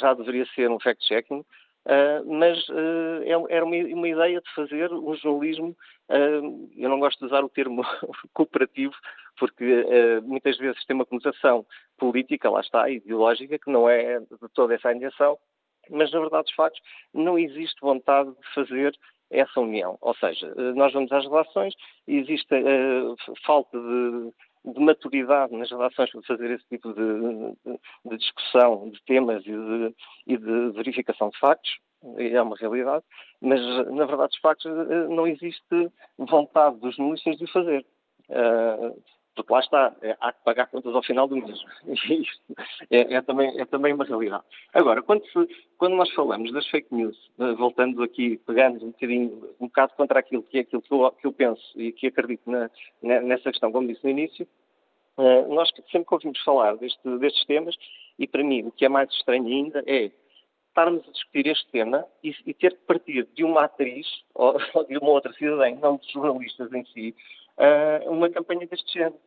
já 0.00 0.12
deveria 0.14 0.44
ser 0.54 0.70
um 0.70 0.80
fact-checking, 0.80 1.38
uh, 1.40 2.24
mas 2.26 2.68
uh, 2.68 3.46
era 3.48 3.64
uma, 3.64 3.76
uma, 3.76 4.08
ideia 4.08 4.40
de 4.40 4.54
fazer 4.54 4.92
um 4.92 5.14
jornalismo, 5.14 5.76
eu 6.76 6.88
não 6.88 6.98
gosto 6.98 7.18
de 7.20 7.26
usar 7.26 7.44
o 7.44 7.48
termo 7.48 7.82
cooperativo, 8.34 8.94
porque 9.38 9.84
muitas 10.24 10.56
vezes 10.58 10.84
tem 10.84 10.96
uma 10.96 11.06
conotação 11.06 11.64
política, 11.96 12.50
lá 12.50 12.60
está, 12.60 12.90
ideológica, 12.90 13.58
que 13.58 13.70
não 13.70 13.88
é 13.88 14.18
de 14.18 14.48
toda 14.52 14.74
essa 14.74 14.92
intenção, 14.92 15.38
mas 15.90 16.10
na 16.10 16.20
verdade 16.20 16.44
dos 16.44 16.54
factos 16.54 16.80
não 17.14 17.38
existe 17.38 17.80
vontade 17.80 18.30
de 18.30 18.54
fazer 18.54 18.92
essa 19.30 19.60
união. 19.60 19.98
Ou 20.00 20.14
seja, 20.14 20.52
nós 20.74 20.92
vamos 20.92 21.10
às 21.12 21.24
relações 21.24 21.74
e 22.06 22.16
existe 22.16 22.54
uh, 22.54 23.16
falta 23.44 23.78
de, 23.78 24.72
de, 24.72 24.80
maturidade 24.80 25.54
nas 25.54 25.70
relações 25.70 26.10
para 26.10 26.22
fazer 26.22 26.50
esse 26.50 26.66
tipo 26.68 26.92
de, 26.92 27.78
de, 28.04 28.16
discussão 28.16 28.90
de 28.90 29.02
temas 29.04 29.44
e 29.46 29.52
de, 29.52 29.94
e 30.26 30.36
de 30.36 30.70
verificação 30.72 31.30
de 31.30 31.38
factos 31.38 31.78
é 32.16 32.40
uma 32.40 32.56
realidade, 32.56 33.04
mas 33.40 33.60
na 33.88 34.06
verdade 34.06 34.32
os 34.32 34.40
factos 34.40 34.70
não 35.08 35.26
existe 35.26 35.90
vontade 36.16 36.78
dos 36.78 36.94
jornalistas 36.94 37.36
de 37.36 37.44
o 37.44 37.48
fazer. 37.48 37.84
Uh, 38.28 39.02
porque 39.42 39.52
lá 39.52 39.60
está, 39.60 39.94
é, 40.02 40.16
há 40.20 40.32
que 40.32 40.44
pagar 40.44 40.66
contas 40.66 40.94
ao 40.94 41.02
final 41.02 41.28
do 41.28 41.36
mês. 41.36 41.58
Isto 41.86 42.54
é, 42.90 43.14
é, 43.14 43.22
também, 43.22 43.60
é 43.60 43.64
também 43.64 43.92
uma 43.92 44.04
realidade. 44.04 44.44
Agora, 44.74 45.02
quando, 45.02 45.24
se, 45.26 45.48
quando 45.78 45.94
nós 45.94 46.10
falamos 46.12 46.52
das 46.52 46.66
fake 46.68 46.94
news, 46.94 47.16
uh, 47.38 47.54
voltando 47.56 48.02
aqui, 48.02 48.36
pegando 48.46 48.84
um 48.84 48.90
bocadinho, 48.90 49.54
um 49.60 49.66
bocado 49.66 49.92
contra 49.96 50.18
aquilo 50.18 50.42
que 50.42 50.58
é 50.58 50.60
aquilo 50.62 50.82
que 50.82 50.92
eu, 50.92 51.12
que 51.12 51.26
eu 51.26 51.32
penso 51.32 51.62
e 51.80 51.92
que 51.92 52.08
acredito 52.08 52.42
na, 52.50 52.70
nessa 53.02 53.50
questão, 53.50 53.70
como 53.70 53.86
disse 53.86 54.04
no 54.04 54.10
início, 54.10 54.46
uh, 55.16 55.54
nós 55.54 55.70
sempre 55.90 56.08
que 56.08 56.14
ouvimos 56.14 56.42
falar 56.42 56.76
deste, 56.76 57.18
destes 57.18 57.44
temas, 57.46 57.76
e 58.18 58.26
para 58.26 58.42
mim 58.42 58.64
o 58.64 58.72
que 58.72 58.84
é 58.84 58.88
mais 58.88 59.10
estranho 59.10 59.46
ainda 59.46 59.82
é 59.86 60.10
estarmos 60.78 61.08
a 61.08 61.12
discutir 61.12 61.46
este 61.48 61.66
tema 61.70 62.04
e, 62.22 62.34
e, 62.46 62.54
ter 62.54 62.72
que 62.72 62.84
partir 62.86 63.26
de 63.34 63.42
uma 63.42 63.64
atriz 63.64 64.06
ou, 64.34 64.56
ou 64.74 64.84
de 64.84 64.96
uma 64.96 65.10
outra 65.10 65.32
cidadã, 65.32 65.70
não 65.76 65.96
de 65.96 66.12
jornalistas 66.12 66.72
em 66.72 66.84
si, 66.86 67.14
uh, 67.58 68.10
uma 68.10 68.30
campanha 68.30 68.66
deste 68.66 68.92
género. 68.92 69.18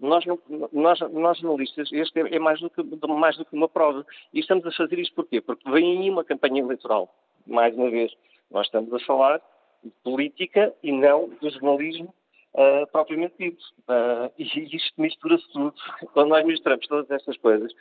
Nós, 0.00 0.24
nós, 0.72 1.00
nós 1.12 1.38
jornalistas, 1.38 1.92
este 1.92 2.20
é, 2.20 2.36
é 2.36 2.38
mais, 2.38 2.58
do 2.60 2.70
que, 2.70 2.82
mais 3.08 3.36
do 3.36 3.44
que 3.44 3.54
uma 3.54 3.68
prova. 3.68 4.04
E 4.32 4.40
estamos 4.40 4.66
a 4.66 4.72
fazer 4.72 4.98
isto 4.98 5.14
porquê? 5.14 5.40
Porque 5.40 5.70
vem 5.70 5.98
aí 5.98 6.10
uma 6.10 6.24
campanha 6.24 6.62
eleitoral. 6.62 7.14
Mais 7.46 7.74
uma 7.74 7.90
vez, 7.90 8.12
nós 8.50 8.66
estamos 8.66 8.92
a 8.94 8.98
falar 9.00 9.42
de 9.84 9.90
política 10.02 10.74
e 10.82 10.90
não 10.90 11.28
do 11.28 11.50
jornalismo 11.50 12.14
uh, 12.54 12.86
propriamente 12.90 13.34
dito. 13.38 13.62
Uh, 13.82 14.32
e 14.38 14.76
isto 14.76 15.00
mistura-se 15.00 15.46
tudo. 15.52 15.74
Quando 16.12 16.30
nós 16.30 16.44
misturamos 16.46 16.86
todas 16.86 17.10
estas 17.10 17.36
coisas, 17.36 17.72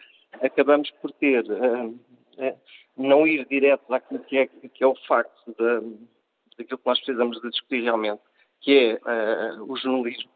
acabamos 0.41 0.91
por 1.02 1.12
ter 1.14 1.44
uh, 1.46 2.00
não 2.98 3.26
ir 3.26 3.46
direto 3.46 3.94
àquilo 3.94 4.20
que 4.26 4.38
é, 4.38 4.48
que 4.48 4.84
é 4.84 4.88
o 4.88 4.96
facto 5.08 5.46
de, 5.48 5.98
daquilo 6.58 6.78
que 6.78 6.86
nós 6.86 7.00
precisamos 7.00 7.40
de 7.41 7.50
discutir 7.50 7.84
realmente, 7.84 8.22
que 8.62 9.00
é 9.08 9.54
o 9.62 9.76
jornalismo, 9.78 10.30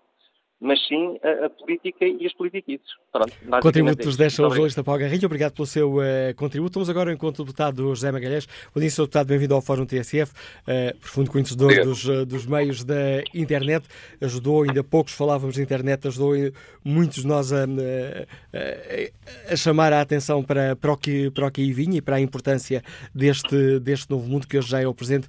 mas 0.63 0.79
sim 0.87 1.19
a, 1.21 1.45
a, 1.45 1.49
política 1.49 2.05
e 2.05 2.25
as 2.25 2.33
politiquices. 2.33 2.87
Pronto, 3.11 3.33
contributo 3.61 4.01
dos 4.01 4.15
10 4.15 4.33
são 4.33 4.47
os 4.47 4.73
da 4.73 4.81
Paulo 4.83 5.01
Garrinho. 5.01 5.25
Obrigado 5.25 5.51
pelo 5.51 5.65
seu 5.65 5.97
uh, 5.97 6.01
contributo. 6.37 6.75
Vamos 6.75 6.89
agora 6.89 7.09
ao 7.09 7.13
encontro 7.13 7.43
do 7.43 7.47
deputado 7.47 7.83
José 7.89 8.09
Magalhães. 8.13 8.47
Bom 8.73 8.79
dia, 8.79 8.89
Sr. 8.89 9.01
Deputado. 9.01 9.27
Bem-vindo 9.27 9.53
ao 9.53 9.61
Fórum 9.61 9.85
TSF. 9.85 10.31
Uh, 10.31 10.97
profundo 10.99 11.29
conhecedor 11.29 11.83
dos, 11.83 12.05
uh, 12.05 12.25
dos, 12.25 12.45
meios 12.45 12.81
da 12.85 13.21
internet. 13.33 13.85
Ajudou, 14.21 14.63
ainda 14.63 14.81
poucos 14.85 15.13
falávamos 15.13 15.55
de 15.55 15.61
internet, 15.61 16.07
ajudou 16.07 16.33
muitos 16.81 17.23
de 17.23 17.27
nós 17.27 17.51
a, 17.51 17.65
a, 17.65 19.51
a, 19.51 19.55
chamar 19.57 19.91
a 19.91 19.99
atenção 19.99 20.41
para, 20.41 20.77
para, 20.77 20.93
o 20.93 20.97
que, 20.97 21.29
para 21.31 21.47
o 21.47 21.51
que 21.51 21.61
aí 21.61 21.73
vinha 21.73 21.97
e 21.97 22.01
para 22.01 22.15
a 22.15 22.21
importância 22.21 22.81
deste, 23.13 23.79
deste 23.79 24.09
novo 24.09 24.29
mundo 24.29 24.47
que 24.47 24.57
hoje 24.57 24.69
já 24.69 24.81
é 24.81 24.87
o 24.87 24.93
presente. 24.93 25.27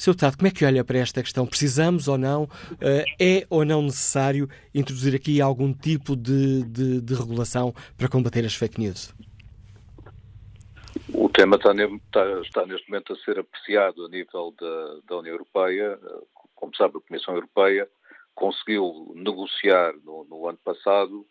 Sr. 0.00 0.12
Deputado, 0.12 0.38
como 0.38 0.48
é 0.48 0.50
que 0.50 0.64
olha 0.64 0.82
para 0.82 0.98
esta 0.98 1.22
questão? 1.22 1.46
Precisamos 1.46 2.08
ou 2.08 2.16
não? 2.16 2.48
Eh, 2.80 3.04
é 3.20 3.46
ou 3.50 3.66
não 3.66 3.82
necessário 3.82 4.48
introduzir 4.74 5.14
aqui 5.14 5.42
algum 5.42 5.74
tipo 5.74 6.16
de, 6.16 6.64
de, 6.64 7.02
de 7.02 7.14
regulação 7.14 7.74
para 7.98 8.08
combater 8.08 8.42
as 8.46 8.54
fake 8.54 8.80
news? 8.80 9.14
O 11.12 11.28
tema 11.28 11.56
está, 11.56 11.72
está, 11.74 12.40
está, 12.40 12.66
neste 12.66 12.88
momento 12.88 13.12
a 13.12 13.16
ser 13.16 13.40
apreciado 13.40 14.06
a 14.06 14.08
nível 14.08 14.54
da, 14.58 15.00
da, 15.06 15.18
União 15.18 15.34
Europeia. 15.34 15.98
Como 16.54 16.74
sabe, 16.74 16.96
a 16.96 17.06
Comissão 17.06 17.34
Europeia 17.34 17.86
conseguiu 18.34 19.12
negociar 19.14 19.92
no, 20.02 20.24
no, 20.24 20.48
ano 20.48 20.58
passado 20.64 21.26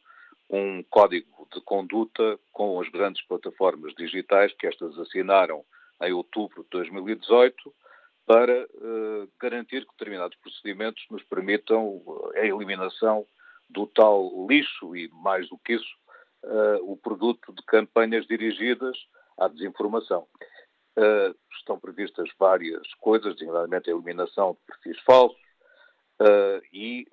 um 0.48 0.84
código 0.92 1.48
de 1.52 1.60
conduta 1.62 2.38
com 2.52 2.80
as 2.80 2.88
grandes 2.90 3.26
plataformas 3.26 3.96
digitais 3.96 4.54
que 4.54 4.68
estas 4.68 4.96
assinaram 5.00 5.64
em 6.04 6.14
outubro 6.14 6.62
de 6.62 6.70
2018 6.70 7.74
para 8.30 8.64
uh, 8.64 9.28
garantir 9.42 9.88
que 9.88 9.92
determinados 9.98 10.38
procedimentos 10.38 11.04
nos 11.10 11.24
permitam 11.24 12.00
eh, 12.36 12.42
a 12.42 12.46
eliminação 12.46 13.26
do 13.68 13.88
tal 13.88 14.46
lixo 14.48 14.96
e, 14.96 15.10
mais 15.10 15.50
do 15.50 15.58
que 15.58 15.74
isso, 15.74 15.96
uh, 16.44 16.92
o 16.92 16.96
produto 16.96 17.52
de 17.52 17.64
campanhas 17.64 18.28
dirigidas 18.28 18.96
à 19.36 19.48
desinformação. 19.48 20.28
Uh, 20.96 21.36
estão 21.58 21.80
previstas 21.80 22.30
várias 22.38 22.94
coisas, 23.00 23.34
designadamente 23.34 23.90
a 23.90 23.94
eliminação 23.94 24.52
de 24.52 24.60
perfis 24.68 25.04
falsos 25.04 25.50
e 26.74 27.08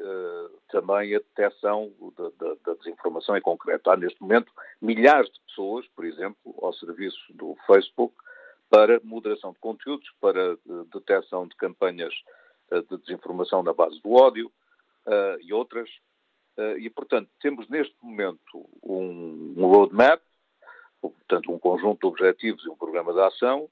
também 0.69 1.15
a 1.15 1.19
detecção 1.19 1.93
da, 2.17 2.75
desinformação 2.75 3.37
em 3.37 3.41
concreto. 3.41 3.89
Há 3.89 3.97
neste 3.97 4.21
momento 4.21 4.51
milhares 4.83 5.33
de 5.33 5.41
pessoas, 5.47 5.87
por 5.95 6.05
exemplo, 6.05 6.55
ao 6.61 6.73
serviço 6.73 7.33
do 7.33 7.57
Facebook, 7.69 8.13
para 8.69 9.01
moderação 9.05 9.53
de 9.53 9.59
conteúdos, 9.59 10.09
para 10.21 10.55
uh, 10.55 10.85
detecção 10.93 11.47
de 11.47 11.55
campanhas 11.57 12.15
uh, 12.71 12.83
de 12.83 13.03
desinformação 13.03 13.63
na 13.63 13.73
base 13.73 14.01
do 14.01 14.13
ódio 14.13 14.51
uh, 15.07 15.41
e 15.41 15.53
outras. 15.53 15.89
e, 16.79 16.89
portanto, 16.89 17.29
temos 17.39 17.69
neste 17.69 17.95
momento 18.03 18.67
um, 18.83 19.55
um 19.59 19.67
roadmap, 19.67 20.23
portanto, 21.03 21.53
um 21.53 21.59
conjunto 21.59 22.01
de 22.01 22.07
objetivos 22.07 22.65
e 22.65 22.71
um 22.71 22.77
programa 22.77 23.13
de 23.13 23.21
ação. 23.21 23.69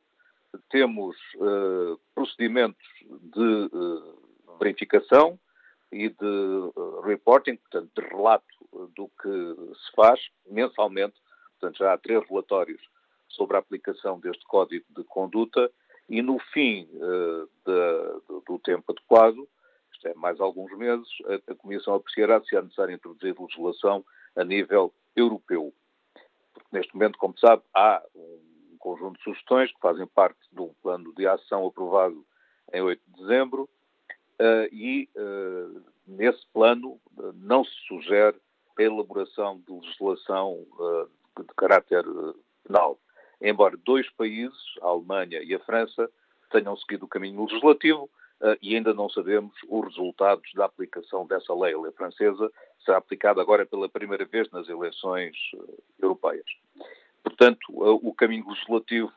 Temos 0.68 1.16
procedimentos 2.14 2.86
de 3.34 3.70
verificação 4.60 5.38
e 5.90 6.10
de 6.10 6.72
reporting, 7.04 7.56
portanto, 7.56 7.90
de 7.96 8.06
relato 8.06 8.54
do 8.94 9.08
que 9.20 9.74
se 9.74 9.96
faz 9.96 10.20
mensalmente. 10.46 11.14
Portanto, 11.58 11.78
já 11.78 11.94
há 11.94 11.98
três 11.98 12.22
relatórios 12.28 12.82
sobre 13.34 13.56
a 13.56 13.60
aplicação 13.60 14.18
deste 14.18 14.44
código 14.44 14.84
de 14.90 15.04
conduta 15.04 15.70
e 16.08 16.20
no 16.20 16.38
fim 16.52 16.88
uh, 16.94 17.48
de, 17.64 18.40
do 18.46 18.58
tempo 18.58 18.92
adequado, 18.92 19.48
isto 19.92 20.08
é 20.08 20.14
mais 20.14 20.38
alguns 20.40 20.70
meses, 20.76 21.08
a, 21.26 21.52
a 21.52 21.54
Comissão 21.54 21.94
apreciará 21.94 22.42
se 22.42 22.56
é 22.56 22.62
necessário 22.62 22.94
introduzir 22.94 23.34
legislação 23.38 24.04
a 24.36 24.44
nível 24.44 24.92
europeu. 25.16 25.72
Porque 26.52 26.68
neste 26.72 26.94
momento, 26.94 27.18
como 27.18 27.38
sabe, 27.38 27.62
há 27.74 28.02
um 28.14 28.76
conjunto 28.78 29.16
de 29.16 29.24
sugestões 29.24 29.72
que 29.72 29.80
fazem 29.80 30.06
parte 30.06 30.38
de 30.52 30.60
um 30.60 30.74
plano 30.82 31.12
de 31.14 31.26
ação 31.26 31.66
aprovado 31.66 32.24
em 32.72 32.82
8 32.82 33.00
de 33.06 33.22
dezembro 33.22 33.62
uh, 33.62 34.74
e 34.74 35.08
uh, 35.16 35.82
nesse 36.06 36.46
plano 36.52 37.00
não 37.34 37.64
se 37.64 37.74
sugere 37.88 38.36
a 38.78 38.82
elaboração 38.82 39.60
de 39.60 39.72
legislação 39.72 40.66
de 41.38 41.54
caráter 41.56 42.04
penal 42.64 42.98
embora 43.44 43.76
dois 43.76 44.08
países, 44.10 44.58
a 44.80 44.86
Alemanha 44.86 45.42
e 45.42 45.54
a 45.54 45.60
França, 45.60 46.10
tenham 46.50 46.76
seguido 46.76 47.04
o 47.04 47.08
caminho 47.08 47.44
legislativo 47.44 48.04
uh, 48.40 48.56
e 48.62 48.74
ainda 48.74 48.94
não 48.94 49.08
sabemos 49.10 49.52
os 49.68 49.84
resultados 49.86 50.50
da 50.54 50.64
aplicação 50.64 51.26
dessa 51.26 51.54
lei. 51.54 51.74
A 51.74 51.80
lei 51.80 51.92
francesa 51.92 52.50
será 52.84 52.98
aplicada 52.98 53.40
agora 53.40 53.66
pela 53.66 53.88
primeira 53.88 54.24
vez 54.24 54.50
nas 54.50 54.68
eleições 54.68 55.36
uh, 55.54 55.82
europeias. 56.00 56.46
Portanto, 57.22 57.60
uh, 57.70 58.00
o 58.02 58.14
caminho 58.14 58.48
legislativo 58.48 59.12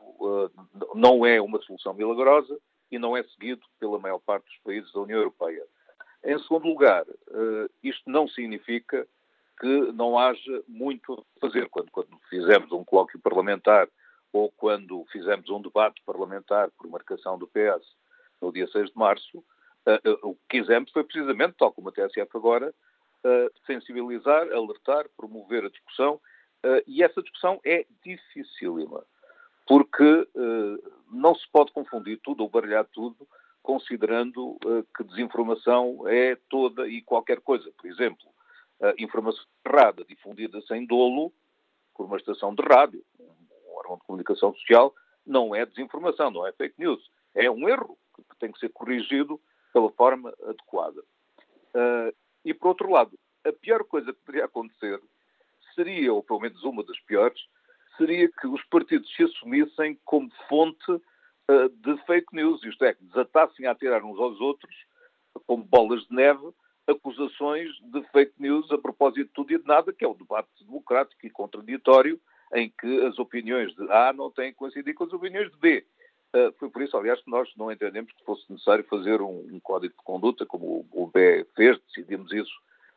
não 0.96 1.26
é 1.26 1.40
uma 1.40 1.62
solução 1.62 1.94
milagrosa 1.94 2.58
e 2.92 2.98
não 2.98 3.16
é 3.16 3.24
seguido 3.24 3.62
pela 3.80 4.00
maior 4.00 4.20
parte 4.20 4.46
dos 4.46 4.58
países 4.64 4.92
da 4.92 5.02
União 5.02 5.20
Europeia. 5.20 5.64
Em 6.24 6.40
segundo 6.40 6.68
lugar, 6.68 7.06
isto 7.84 8.10
não 8.10 8.28
significa 8.28 9.08
que 9.60 9.92
não 9.92 10.18
haja 10.18 10.64
muito 10.68 11.14
a 11.14 11.40
fazer. 11.40 11.70
Quando, 11.70 11.92
quando 11.92 12.18
fizemos 12.30 12.72
um 12.72 12.84
colóquio 12.84 13.20
parlamentar 13.20 13.88
ou 14.32 14.52
quando 14.52 15.06
fizemos 15.12 15.50
um 15.50 15.62
debate 15.62 16.02
parlamentar 16.06 16.70
por 16.72 16.90
marcação 16.90 17.38
do 17.38 17.48
PS 17.48 17.86
no 18.42 18.52
dia 18.52 18.68
6 18.68 18.92
de 18.92 18.98
março, 18.98 19.38
uh, 19.40 20.10
uh, 20.10 20.30
o 20.30 20.36
que 20.36 20.60
quisemos 20.60 20.92
foi 20.92 21.04
precisamente, 21.04 21.56
tal 21.58 21.72
como 21.72 21.90
a 21.90 21.92
TSF 21.92 22.30
agora, 22.36 22.74
uh, 23.24 23.66
sensibilizar, 23.66 24.52
alertar, 24.52 25.06
promover 25.16 25.66
a 25.66 25.70
discussão, 25.70 26.20
e 26.88 27.04
essa 27.04 27.22
discussão 27.22 27.62
é 27.64 27.86
dificílima, 28.04 29.06
porque 29.66 30.28
não 31.10 31.36
se 31.36 31.48
pode 31.50 31.72
confundir 31.72 32.20
tudo 32.22 32.42
ou 32.42 32.50
baralhar 32.50 32.84
tudo, 32.92 33.28
considerando 33.62 34.58
que 34.98 35.04
desinformação 35.04 36.06
é 36.08 36.36
toda 36.50 36.88
e 36.88 37.02
qualquer 37.04 37.40
coisa. 37.40 37.72
Por 37.78 37.88
exemplo, 37.88 38.26
informação 38.98 39.46
errada 39.64 40.04
difundida 40.04 40.60
sem 40.64 40.86
dolo 40.86 41.32
por 41.96 42.08
uma 42.08 42.18
estação 42.18 42.54
de 42.54 42.64
rádio, 42.64 43.06
órgão 43.88 43.98
de 43.98 44.06
comunicação 44.06 44.54
social, 44.54 44.94
não 45.26 45.54
é 45.56 45.66
desinformação, 45.66 46.32
não 46.32 46.46
é 46.46 46.52
fake 46.52 46.76
news. 46.78 47.02
É 47.36 47.50
um 47.50 47.68
erro 47.68 47.98
que 48.16 48.40
tem 48.40 48.52
que 48.52 48.60
ser 48.60 48.70
corrigido 48.70 49.40
pela 49.74 49.92
forma 49.92 50.34
adequada. 50.44 51.02
Uh, 51.76 52.16
e, 52.44 52.54
por 52.54 52.70
outro 52.70 52.90
lado, 52.90 53.18
a 53.46 53.52
pior 53.52 53.84
coisa 53.84 54.14
que 54.14 54.20
poderia 54.26 54.46
acontecer 54.46 55.00
seria, 55.76 56.14
ou 56.14 56.24
pelo 56.24 56.40
menos 56.40 56.64
uma 56.64 56.84
das 56.84 57.00
piores, 57.02 57.40
seria 57.98 58.30
que 58.30 58.48
os 58.48 58.64
partidos 58.66 59.14
se 59.16 59.24
assumissem 59.24 60.00
como 60.06 60.32
fonte 60.48 60.92
uh, 60.92 61.70
de 61.70 61.98
fake 62.06 62.36
news, 62.36 62.64
isto 62.64 62.84
é, 62.86 62.94
que 62.94 63.04
desatassem 63.04 63.68
a 63.68 63.76
tirar 63.76 64.04
uns 64.04 64.20
aos 64.20 64.40
outros, 64.40 64.76
como 65.46 65.64
bolas 65.64 66.02
de 66.08 66.16
neve, 66.16 66.52
acusações 66.88 67.70
de 67.82 68.02
fake 68.12 68.34
news 68.40 68.72
a 68.72 68.78
propósito 68.78 69.26
de 69.26 69.34
tudo 69.34 69.54
e 69.54 69.60
de 69.60 69.68
nada, 69.68 69.92
que 69.92 70.06
é 70.06 70.08
o 70.08 70.14
debate 70.14 70.50
democrático 70.62 71.26
e 71.26 71.30
contraditório, 71.30 72.20
em 72.54 72.70
que 72.70 73.06
as 73.06 73.20
opiniões 73.20 73.74
de 73.76 73.92
A 73.92 74.14
não 74.14 74.32
têm 74.32 74.52
que 74.52 74.58
coincidir 74.58 74.94
com 74.94 75.04
as 75.04 75.14
opiniões 75.14 75.52
de 75.52 75.58
B. 75.58 75.86
Uh, 76.36 76.54
foi 76.60 76.70
por 76.70 76.82
isso, 76.82 76.98
aliás, 76.98 77.22
que 77.22 77.32
nós 77.32 77.50
não 77.56 77.72
entendemos 77.72 78.12
que 78.12 78.24
fosse 78.26 78.44
necessário 78.52 78.84
fazer 78.90 79.22
um, 79.22 79.48
um 79.52 79.60
código 79.60 79.94
de 79.94 80.04
conduta, 80.04 80.46
como 80.46 80.86
o, 80.92 81.04
o 81.04 81.08
BE 81.08 81.46
fez, 81.56 81.80
decidimos 81.88 82.32
isso, 82.32 82.52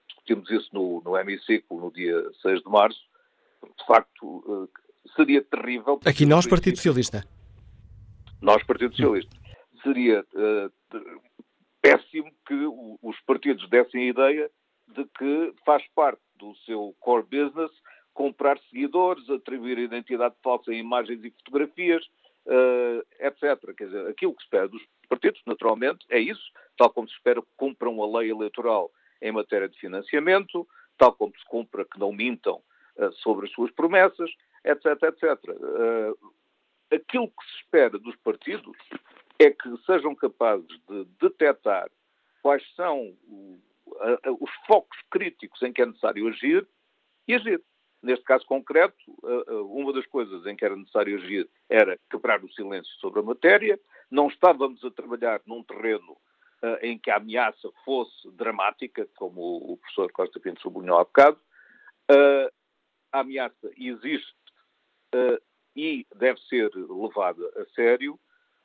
discutimos 0.09 0.51
isso 0.51 0.68
no, 0.72 1.01
no 1.05 1.16
hemiciclo 1.16 1.81
no 1.81 1.93
dia 1.93 2.22
6 2.43 2.62
de 2.62 2.68
março, 2.68 3.01
de 3.62 3.86
facto 3.86 4.24
uh, 4.24 4.68
seria 5.14 5.43
terrível. 5.43 6.01
Aqui 6.05 6.27
nós, 6.27 6.47
Partido 6.47 6.77
Socialista. 6.77 7.24
Nós, 8.40 8.62
Partido 8.64 8.94
Socialista. 8.94 9.36
Seria 9.82 10.24
uh, 10.35 10.72
péssimo 11.81 12.31
que 12.47 12.55
os 13.02 13.18
partidos 13.20 13.68
dessem 13.70 14.02
a 14.02 14.10
ideia 14.10 14.51
de 14.89 15.05
que 15.18 15.55
faz 15.64 15.82
parte 15.94 16.20
do 16.36 16.55
seu 16.66 16.94
core 17.01 17.22
business 17.22 17.70
comprar 18.14 18.58
seguidores, 18.70 19.28
atribuir 19.30 19.78
identidade 19.78 20.34
falsa 20.42 20.72
em 20.72 20.78
imagens 20.78 21.22
e 21.24 21.30
fotografias, 21.30 22.04
uh, 22.46 23.04
etc. 23.20 23.74
Quer 23.76 23.86
dizer, 23.86 24.06
aquilo 24.08 24.34
que 24.34 24.40
se 24.40 24.46
espera 24.46 24.68
dos 24.68 24.82
partidos, 25.08 25.40
naturalmente, 25.46 26.04
é 26.10 26.18
isso, 26.18 26.52
tal 26.76 26.90
como 26.90 27.08
se 27.08 27.14
espera 27.14 27.40
que 27.40 27.48
cumpram 27.56 28.02
a 28.02 28.18
lei 28.18 28.30
eleitoral 28.30 28.90
em 29.22 29.32
matéria 29.32 29.68
de 29.68 29.78
financiamento, 29.78 30.66
tal 30.98 31.12
como 31.14 31.32
se 31.36 31.44
cumpra 31.46 31.84
que 31.84 31.98
não 31.98 32.12
mintam 32.12 32.62
uh, 32.96 33.12
sobre 33.14 33.46
as 33.46 33.52
suas 33.52 33.70
promessas, 33.72 34.30
etc, 34.64 35.02
etc. 35.02 35.24
Uh, 35.48 36.32
aquilo 36.94 37.28
que 37.28 37.44
se 37.50 37.56
espera 37.62 37.98
dos 37.98 38.16
partidos 38.16 38.76
é 39.38 39.50
que 39.50 39.76
sejam 39.86 40.14
capazes 40.14 40.68
de 40.88 41.04
detectar 41.20 41.90
quais 42.42 42.62
são 42.74 43.14
os 44.40 44.50
focos 44.66 44.98
críticos 45.10 45.62
em 45.62 45.72
que 45.72 45.82
é 45.82 45.86
necessário 45.86 46.28
agir 46.28 46.66
e 47.26 47.34
agir. 47.34 47.62
Neste 48.02 48.24
caso 48.24 48.47
concreto, 48.47 48.97
uma 49.68 49.93
das 49.93 50.06
coisas 50.06 50.47
em 50.47 50.56
que 50.56 50.64
era 50.64 50.74
necessário 50.74 51.18
agir 51.18 51.48
era 51.68 51.98
quebrar 52.10 52.43
o 52.43 52.52
silêncio 52.52 52.93
sobre 52.94 53.20
a 53.20 53.22
matéria. 53.22 53.78
Não 54.10 54.28
estávamos 54.28 54.82
a 54.82 54.90
trabalhar 54.90 55.43
num 55.44 55.62
terreno 55.62 56.16
em 56.81 56.98
que 56.98 57.10
a 57.10 57.16
ameaça 57.16 57.70
fosse 57.85 58.31
dramática, 58.32 59.06
como 59.16 59.40
o 59.70 59.77
professor 59.77 60.10
Costa 60.12 60.40
Pinto 60.40 60.62
sublinhou 60.62 60.98
há 60.98 61.05
bocado. 61.05 61.39
A 63.12 63.20
ameaça 63.20 63.70
existe 63.77 64.35
e 65.77 66.06
deve 66.16 66.40
ser 66.48 66.70
levada 66.74 67.47
a 67.56 67.66
sério 67.74 68.18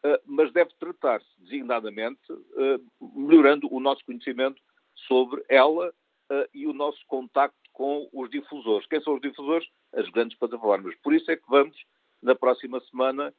eh, 0.06 0.22
mas 0.24 0.53
deve 0.53 0.70
tratar-se 0.80 1.26
designadamente 1.40 2.22
eh, 2.30 2.80
melhorando 3.02 3.68
o 3.74 3.80
nosso 3.80 4.06
conhecimento 4.06 4.62
sobre 5.07 5.44
ela 5.49 5.91
eh, 6.30 6.49
e 6.53 6.68
o 6.68 6.74
nosso 6.74 7.03
contacto 7.07 7.57
com 7.76 8.10
os 8.11 8.30
difusores. 8.30 8.88
Quem 8.88 9.02
são 9.02 9.15
os 9.15 9.22
difusores? 9.22 9.68
As 9.93 10.10
grandes 10.10 10.38
plataformas. 10.38 10.95
Por 11.03 11.14
isso 11.14 11.30
é 11.30 11.35
que 11.35 11.43
vamos, 11.47 11.77
na 12.22 12.34
próxima 12.34 12.80
semana, 12.89 13.34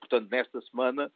portanto, 0.00 0.28
nesta 0.30 0.60
semana, 0.62 1.12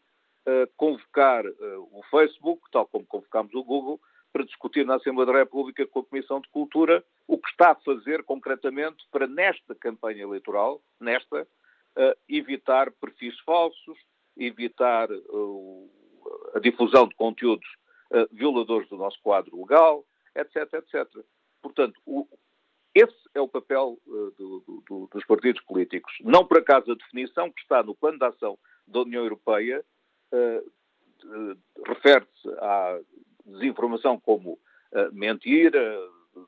convocar 0.77 1.45
o 1.47 2.03
Facebook, 2.11 2.63
tal 2.71 2.87
como 2.87 3.07
convocámos 3.07 3.55
o 3.55 3.65
Google, 3.65 4.01
para 4.33 4.45
discutir 4.45 4.85
na 4.85 4.97
Assembleia 4.97 5.33
da 5.33 5.39
República 5.39 5.87
com 5.87 6.01
a 6.01 6.05
Comissão 6.05 6.41
de 6.41 6.49
Cultura 6.51 7.03
o 7.27 7.39
que 7.39 7.49
está 7.49 7.71
a 7.71 7.77
fazer 7.77 8.23
concretamente 8.25 9.07
para, 9.11 9.27
nesta 9.27 9.75
campanha 9.75 10.23
eleitoral, 10.23 10.83
nesta, 11.01 11.47
evitar 12.29 12.91
perfis 12.93 13.39
falsos, 13.41 13.99
evitar 14.37 15.11
uh, 15.11 15.91
a 16.55 16.59
difusão 16.59 17.07
de 17.07 17.15
conteúdos 17.15 17.67
uh, 18.11 18.27
violadores 18.33 18.89
do 18.89 18.97
nosso 18.97 19.21
quadro 19.23 19.61
legal, 19.61 20.05
etc, 20.35 20.73
etc. 20.75 21.07
Portanto, 21.63 22.01
o, 22.05 22.27
esse 22.95 23.17
é 23.35 23.41
o 23.41 23.49
papel 23.49 23.99
uh, 24.07 24.31
do, 24.33 24.83
do, 24.89 25.09
dos 25.13 25.25
partidos 25.25 25.63
políticos. 25.63 26.13
Não 26.21 26.45
por 26.45 26.59
acaso 26.59 26.93
a 26.93 26.97
definição 26.97 27.51
que 27.51 27.63
está 27.63 27.83
no 27.83 27.95
plano 27.95 28.19
de 28.19 28.25
ação 28.25 28.59
da 28.87 29.01
União 29.01 29.23
Europeia 29.23 29.85
refere-se 31.87 32.49
à 32.59 32.99
desinformação 33.45 34.19
como 34.19 34.59
mentira, 35.13 35.99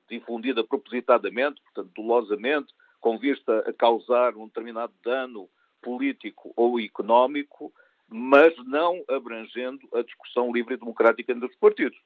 difundida 0.08 0.64
propositadamente, 0.64 1.60
portanto, 1.62 1.92
dolosamente, 1.94 2.74
com 3.00 3.18
vista 3.18 3.58
a 3.60 3.72
causar 3.72 4.34
um 4.36 4.46
determinado 4.46 4.92
dano 5.04 5.48
político 5.82 6.52
ou 6.56 6.80
económico, 6.80 7.72
mas 8.08 8.54
não 8.64 9.04
abrangendo 9.08 9.86
a 9.92 10.02
discussão 10.02 10.52
livre 10.52 10.74
e 10.74 10.78
democrática 10.78 11.32
entre 11.32 11.46
os 11.46 11.56
partidos. 11.56 11.98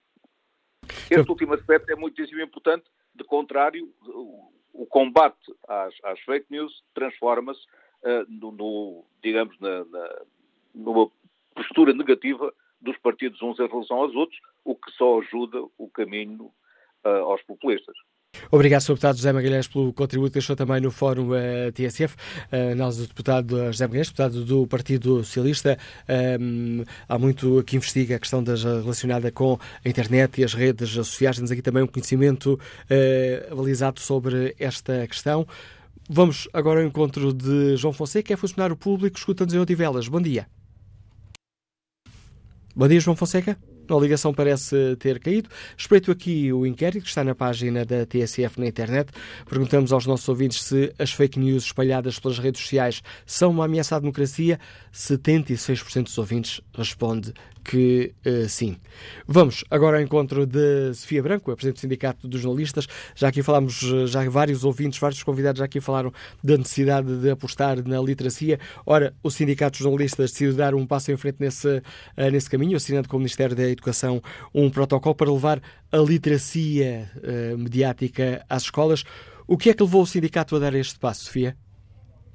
Este 1.10 1.30
último 1.30 1.54
aspecto 1.54 1.90
é 1.90 1.94
muitíssimo 1.94 2.40
importante, 2.40 2.84
de 3.18 3.24
contrário, 3.24 3.92
o 4.72 4.86
combate 4.86 5.52
às, 5.66 5.94
às 6.04 6.20
fake 6.20 6.46
news 6.50 6.84
transforma-se 6.94 7.60
uh, 8.04 8.24
no, 8.28 8.52
no, 8.52 9.04
digamos, 9.20 9.58
na, 9.58 9.84
na, 9.84 10.22
numa 10.72 11.10
postura 11.54 11.92
negativa 11.92 12.54
dos 12.80 12.96
partidos 12.98 13.42
uns 13.42 13.58
em 13.58 13.66
relação 13.66 13.96
aos 13.96 14.14
outros, 14.14 14.40
o 14.64 14.76
que 14.76 14.90
só 14.92 15.18
ajuda 15.18 15.60
o 15.76 15.88
caminho 15.88 16.52
uh, 17.04 17.08
aos 17.08 17.42
populistas. 17.42 17.96
Obrigado, 18.50 18.80
Sr. 18.82 18.88
Deputado 18.94 19.16
José 19.16 19.32
Magalhães, 19.32 19.68
pelo 19.68 19.92
contributo 19.92 20.30
que 20.30 20.34
deixou 20.34 20.56
também 20.56 20.80
no 20.80 20.90
Fórum 20.90 21.34
eh, 21.34 21.70
TSF. 21.72 22.14
Uh, 22.50 22.74
nós, 22.76 22.98
o 22.98 23.06
deputado 23.06 23.56
José 23.66 23.86
Magalhães, 23.86 24.08
deputado 24.08 24.44
do 24.44 24.66
Partido 24.66 25.24
Socialista, 25.24 25.78
um, 26.40 26.84
há 27.08 27.18
muito 27.18 27.62
que 27.64 27.76
investiga 27.76 28.16
a 28.16 28.18
questão 28.18 28.42
das, 28.42 28.64
relacionada 28.64 29.30
com 29.30 29.58
a 29.84 29.88
internet 29.88 30.40
e 30.40 30.44
as 30.44 30.54
redes 30.54 30.90
sociais. 30.90 31.36
Temos 31.36 31.50
aqui 31.50 31.62
também 31.62 31.82
um 31.82 31.86
conhecimento 31.86 32.54
uh, 32.54 33.52
avalizado 33.52 34.00
sobre 34.00 34.54
esta 34.58 35.06
questão. 35.06 35.46
Vamos 36.08 36.48
agora 36.52 36.80
ao 36.80 36.86
encontro 36.86 37.32
de 37.34 37.76
João 37.76 37.92
Fonseca, 37.92 38.28
que 38.28 38.32
é 38.32 38.36
funcionário 38.36 38.76
público, 38.76 39.18
escuta-nos 39.18 39.52
em 39.52 39.58
Odivelas. 39.58 40.08
Bom 40.08 40.20
dia. 40.20 40.46
Bom 42.74 42.88
dia, 42.88 43.00
João 43.00 43.16
Fonseca. 43.16 43.58
A 43.96 44.00
ligação 44.00 44.32
parece 44.32 44.96
ter 44.96 45.18
caído. 45.18 45.48
Espreito 45.76 46.10
aqui 46.10 46.52
o 46.52 46.66
inquérito 46.66 47.02
que 47.02 47.08
está 47.08 47.24
na 47.24 47.34
página 47.34 47.84
da 47.84 48.04
TSF 48.06 48.60
na 48.60 48.66
internet. 48.66 49.10
Perguntamos 49.48 49.92
aos 49.92 50.06
nossos 50.06 50.28
ouvintes 50.28 50.62
se 50.62 50.92
as 50.98 51.12
fake 51.12 51.38
news 51.38 51.64
espalhadas 51.64 52.18
pelas 52.18 52.38
redes 52.38 52.60
sociais 52.60 53.02
são 53.26 53.50
uma 53.50 53.64
ameaça 53.64 53.96
à 53.96 53.98
democracia. 53.98 54.58
76% 54.92 56.04
dos 56.04 56.18
ouvintes 56.18 56.60
responde 56.74 57.32
que 57.68 58.14
uh, 58.24 58.48
sim. 58.48 58.78
Vamos 59.26 59.62
agora 59.70 59.98
ao 59.98 60.02
encontro 60.02 60.46
de 60.46 60.94
Sofia 60.94 61.22
Branco, 61.22 61.50
a 61.50 61.54
Presidente 61.54 61.76
do 61.76 61.80
Sindicato 61.80 62.26
dos 62.26 62.40
Jornalistas. 62.40 62.86
Já 63.14 63.28
aqui 63.28 63.42
falámos, 63.42 63.82
eh, 63.82 64.06
já 64.06 64.26
vários 64.30 64.64
ouvintes, 64.64 64.98
vários 64.98 65.22
convidados 65.22 65.58
já 65.58 65.66
aqui 65.66 65.78
falaram 65.78 66.10
da 66.42 66.56
necessidade 66.56 67.14
de 67.20 67.30
apostar 67.30 67.86
na 67.86 68.00
literacia. 68.00 68.58
Ora, 68.86 69.14
o 69.22 69.30
Sindicato 69.30 69.72
dos 69.72 69.82
Jornalistas 69.82 70.30
decidiu 70.30 70.54
dar 70.54 70.74
um 70.74 70.86
passo 70.86 71.12
em 71.12 71.16
frente 71.18 71.36
nesse, 71.40 71.68
uh, 71.68 71.82
nesse 72.32 72.48
caminho, 72.48 72.78
assinando 72.78 73.06
com 73.06 73.16
o 73.16 73.20
Ministério 73.20 73.54
da 73.54 73.68
Educação 73.68 74.22
um 74.54 74.70
protocolo 74.70 75.14
para 75.14 75.30
levar 75.30 75.60
a 75.92 75.98
literacia 75.98 77.10
uh, 77.16 77.58
mediática 77.58 78.42
às 78.48 78.62
escolas. 78.62 79.04
O 79.46 79.58
que 79.58 79.68
é 79.68 79.74
que 79.74 79.82
levou 79.82 80.02
o 80.02 80.06
sindicato 80.06 80.56
a 80.56 80.58
dar 80.58 80.74
este 80.74 80.98
passo, 80.98 81.26
Sofia? 81.26 81.54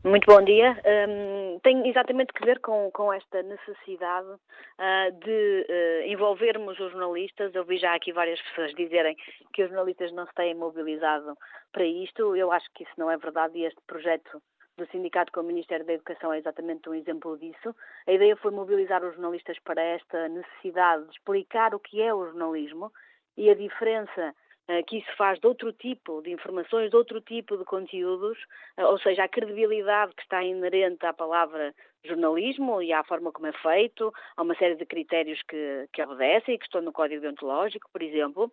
Muito 0.06 0.26
bom 0.26 0.44
dia. 0.44 0.78
Um, 1.08 1.60
tem 1.60 1.88
exatamente 1.88 2.34
que 2.34 2.46
ver 2.46 2.60
com, 2.60 2.92
com 2.92 3.14
esta 3.14 3.42
necessidade 3.42 4.28
uh, 4.28 5.12
de 5.24 5.66
uh, 5.70 6.12
envolvermos 6.12 6.78
os 6.78 6.92
jornalistas. 6.92 7.56
Eu 7.56 7.64
vi 7.64 7.78
já 7.78 7.96
aqui 7.96 8.12
várias 8.12 8.42
pessoas 8.42 8.74
dizerem 8.74 9.16
que 9.54 9.64
os 9.64 9.70
jornalistas 9.70 10.12
não 10.12 10.28
se 10.28 10.34
têm 10.34 10.56
mobilizado 10.56 11.38
para 11.72 11.86
isto. 11.86 12.36
Eu 12.36 12.52
acho 12.52 12.68
que 12.76 12.84
isso 12.84 12.92
não 12.98 13.10
é 13.10 13.16
verdade 13.16 13.58
e 13.58 13.64
este 13.64 13.80
projeto 13.88 14.42
do 14.78 14.86
sindicato 14.88 15.32
com 15.32 15.40
o 15.40 15.44
Ministério 15.44 15.86
da 15.86 15.94
Educação 15.94 16.34
é 16.34 16.40
exatamente 16.40 16.90
um 16.90 16.94
exemplo 16.94 17.38
disso. 17.38 17.74
A 18.06 18.12
ideia 18.12 18.36
foi 18.36 18.52
mobilizar 18.52 19.02
os 19.06 19.14
jornalistas 19.14 19.58
para 19.60 19.82
esta 19.82 20.28
necessidade 20.28 21.06
de 21.06 21.12
explicar 21.12 21.74
o 21.74 21.80
que 21.80 22.02
é 22.02 22.14
o 22.14 22.26
jornalismo 22.26 22.92
e 23.38 23.50
a 23.50 23.56
diferença 23.56 24.36
que 24.88 24.98
isso 24.98 25.16
faz 25.18 25.40
de 25.40 25.48
outro 25.48 25.74
tipo 25.74 26.22
de 26.22 26.32
informações, 26.32 26.90
de 26.90 26.96
outro 26.96 27.20
tipo 27.22 27.58
de 27.58 27.66
conteúdos, 27.66 28.38
eh, 28.78 28.86
ou 28.86 28.98
seja, 29.00 29.24
a 29.24 29.28
credibilidade 29.28 30.14
que 30.16 30.24
está 30.24 30.44
inerente 30.44 31.06
à 31.06 31.14
palavra 31.14 31.74
jornalismo 32.06 32.82
e 32.82 32.92
à 32.92 33.04
forma 33.04 33.32
como 33.32 33.48
é 33.48 33.54
feito, 33.54 34.12
há 34.36 34.42
uma 34.42 34.56
série 34.56 34.76
de 34.76 34.86
critérios 34.86 35.42
que, 35.44 35.88
que 35.92 36.02
obedecem 36.02 36.56
e 36.56 36.58
que 36.58 36.66
estão 36.66 36.82
no 36.82 36.92
Código 36.92 37.22
Deontológico, 37.22 37.90
por 37.92 38.02
exemplo, 38.02 38.52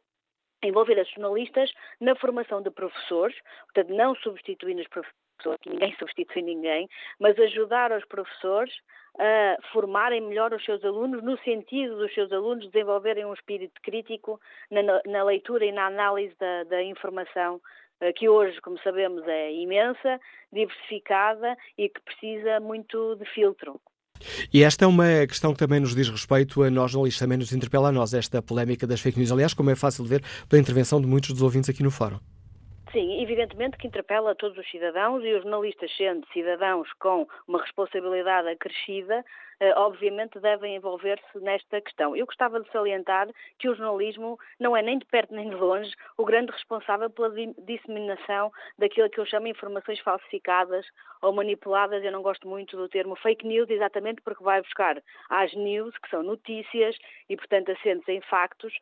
envolver 0.63 0.99
os 0.99 1.09
jornalistas 1.11 1.73
na 2.01 2.15
formação 2.17 2.63
de 2.63 2.71
professores, 2.71 3.37
portanto, 3.73 3.95
não 3.95 4.15
substituindo 4.17 4.83
os 4.83 4.89
professores, 4.89 5.61
ninguém 5.67 5.95
substitui 5.99 6.43
ninguém, 6.43 6.89
mas 7.19 7.39
ajudar 7.39 7.93
os 7.93 8.05
professores 8.05 8.75
a 9.19 9.57
formarem 9.73 10.21
melhor 10.21 10.53
os 10.53 10.65
seus 10.65 10.85
alunos, 10.85 11.23
no 11.23 11.37
sentido 11.39 11.97
dos 11.97 12.15
seus 12.15 12.31
alunos 12.33 12.71
desenvolverem 12.71 13.25
um 13.25 13.35
espírito 13.35 13.81
crítico 13.83 14.41
na, 14.71 14.83
na 15.05 15.25
leitura 15.25 15.65
e 15.65 15.73
na 15.73 15.87
análise 15.87 16.35
da, 16.39 16.65
da 16.65 16.83
informação 16.83 17.61
que 18.15 18.29
hoje, 18.29 18.59
como 18.63 18.79
sabemos, 18.79 19.27
é 19.29 19.53
imensa, 19.53 20.19
diversificada 20.51 21.57
e 21.77 21.89
que 21.89 22.01
precisa 22.01 22.59
muito 22.59 23.17
de 23.17 23.27
filtro. 23.27 23.79
E 24.53 24.63
esta 24.63 24.85
é 24.85 24.89
uma 24.89 25.27
questão 25.27 25.53
que 25.53 25.59
também 25.59 25.81
nos 25.81 25.95
diz 25.95 26.09
respeito 26.09 26.63
a 26.63 26.71
nós, 26.71 26.91
jornalistas, 26.91 27.21
também 27.21 27.39
nos 27.39 27.53
interpela 27.53 27.89
a 27.89 27.93
nós, 27.93 28.15
esta 28.15 28.41
polémica 28.43 28.87
das 28.87 29.01
fake 29.01 29.19
news. 29.19 29.33
Aliás, 29.33 29.55
como 29.55 29.71
é 29.71 29.75
fácil 29.75 30.05
ver 30.05 30.23
pela 30.49 30.61
intervenção 30.61 31.01
de 31.01 31.07
muitos 31.07 31.31
dos 31.31 31.43
ouvintes 31.43 31.71
aqui 31.71 31.83
no 31.83 31.91
fórum. 31.91 32.19
Sim, 32.93 33.23
evidentemente 33.23 33.77
que 33.79 33.87
interpela 33.87 34.35
todos 34.35 34.59
os 34.59 34.69
cidadãos 34.69 35.23
e 35.23 35.33
os 35.33 35.43
jornalistas, 35.43 35.97
sendo 35.97 36.27
cidadãos 36.33 36.93
com 36.95 37.25
uma 37.47 37.61
responsabilidade 37.63 38.49
acrescida, 38.49 39.25
eh, 39.61 39.73
obviamente 39.77 40.41
devem 40.41 40.75
envolver-se 40.75 41.39
nesta 41.39 41.81
questão. 41.81 42.17
Eu 42.17 42.27
gostava 42.27 42.59
de 42.59 42.69
salientar 42.73 43.29
que 43.61 43.69
o 43.69 43.77
jornalismo 43.77 44.37
não 44.59 44.77
é 44.77 44.83
nem 44.83 44.99
de 44.99 45.05
perto 45.07 45.33
nem 45.33 45.49
de 45.49 45.55
longe 45.55 45.93
o 46.17 46.25
grande 46.25 46.51
responsável 46.51 47.09
pela 47.09 47.31
disseminação 47.59 48.51
daquilo 48.77 49.09
que 49.09 49.21
eu 49.21 49.27
chamo 49.27 49.47
informações 49.47 50.01
falsificadas 50.01 50.85
ou 51.23 51.33
manipuladas. 51.33 52.03
Eu 52.03 52.11
não 52.11 52.23
gosto 52.23 52.49
muito 52.49 52.77
do 52.77 52.89
termo 52.89 53.15
fake 53.15 53.47
news, 53.47 53.71
exatamente 53.71 54.21
porque 54.23 54.43
vai 54.43 54.61
buscar 54.63 55.01
as 55.29 55.55
news, 55.55 55.97
que 55.99 56.11
são 56.11 56.25
notícias 56.25 56.97
e, 57.29 57.37
portanto, 57.37 57.71
assentes 57.71 58.09
em 58.09 58.21
factos, 58.23 58.73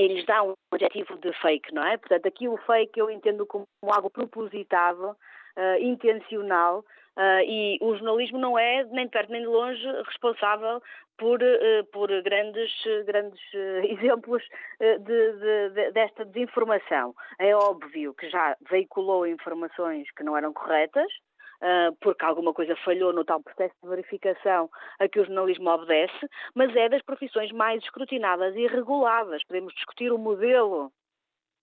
eles 0.00 0.24
dão 0.24 0.50
um 0.50 0.74
adjetivo 0.74 1.16
de 1.18 1.32
fake, 1.40 1.74
não 1.74 1.86
é? 1.86 1.96
Portanto, 1.96 2.26
aqui 2.26 2.48
o 2.48 2.56
fake 2.58 2.98
eu 2.98 3.10
entendo 3.10 3.46
como 3.46 3.66
algo 3.82 4.10
propositado, 4.10 5.10
uh, 5.10 5.82
intencional, 5.82 6.80
uh, 7.16 7.42
e 7.44 7.78
o 7.80 7.94
jornalismo 7.94 8.38
não 8.38 8.58
é, 8.58 8.84
nem 8.84 9.06
de 9.06 9.10
perto 9.10 9.30
nem 9.30 9.42
de 9.42 9.46
longe, 9.46 9.86
responsável 10.06 10.80
por, 11.16 11.42
uh, 11.42 11.84
por 11.92 12.08
grandes, 12.22 12.72
grandes 13.06 13.40
exemplos 13.84 14.42
de, 14.80 14.98
de, 14.98 15.70
de, 15.70 15.90
desta 15.92 16.24
desinformação. 16.24 17.14
É 17.38 17.54
óbvio 17.54 18.14
que 18.14 18.30
já 18.30 18.56
veiculou 18.70 19.26
informações 19.26 20.08
que 20.12 20.22
não 20.22 20.36
eram 20.36 20.52
corretas, 20.52 21.10
porque 22.00 22.24
alguma 22.24 22.52
coisa 22.52 22.76
falhou 22.84 23.12
no 23.12 23.24
tal 23.24 23.42
processo 23.42 23.74
de 23.82 23.88
verificação 23.88 24.70
a 24.98 25.08
que 25.08 25.20
o 25.20 25.24
jornalismo 25.24 25.70
obedece, 25.70 26.28
mas 26.54 26.74
é 26.76 26.88
das 26.88 27.02
profissões 27.02 27.50
mais 27.52 27.82
escrutinadas 27.82 28.54
e 28.56 28.66
reguladas. 28.66 29.44
Podemos 29.44 29.74
discutir 29.74 30.12
o 30.12 30.18
modelo 30.18 30.92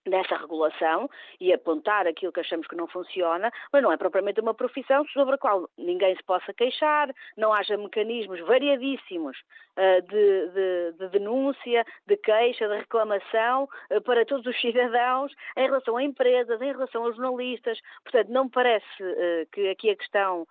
dessa 0.05 0.37
regulação 0.37 1.09
e 1.39 1.51
apontar 1.51 2.07
aquilo 2.07 2.31
que 2.31 2.39
achamos 2.39 2.67
que 2.67 2.75
não 2.75 2.87
funciona, 2.87 3.51
mas 3.71 3.81
não 3.81 3.91
é 3.91 3.97
propriamente 3.97 4.39
uma 4.39 4.53
profissão 4.53 5.05
sobre 5.07 5.35
a 5.35 5.37
qual 5.37 5.69
ninguém 5.77 6.15
se 6.15 6.23
possa 6.23 6.53
queixar, 6.53 7.09
não 7.35 7.53
haja 7.53 7.77
mecanismos 7.77 8.39
variadíssimos 8.41 9.37
uh, 9.37 10.01
de, 10.07 10.49
de, 10.49 10.93
de, 10.99 11.09
denúncia, 11.09 11.85
de 12.07 12.17
queixa, 12.17 12.67
de 12.67 12.77
reclamação 12.77 13.67
uh, 13.91 14.01
para 14.01 14.25
todos 14.25 14.45
os 14.45 14.55
cidadãos 14.61 15.33
em 15.57 15.65
relação 15.65 15.97
a 15.97 16.03
empresas, 16.03 16.61
em 16.61 16.71
relação 16.71 17.03
aos 17.03 17.15
jornalistas. 17.15 17.79
Portanto, 18.03 18.29
não 18.29 18.45
me 18.45 18.51
parece 18.51 18.85
uh, 19.01 19.47
que 19.51 19.69
aqui 19.69 19.89
a 19.89 19.95
questão 19.95 20.47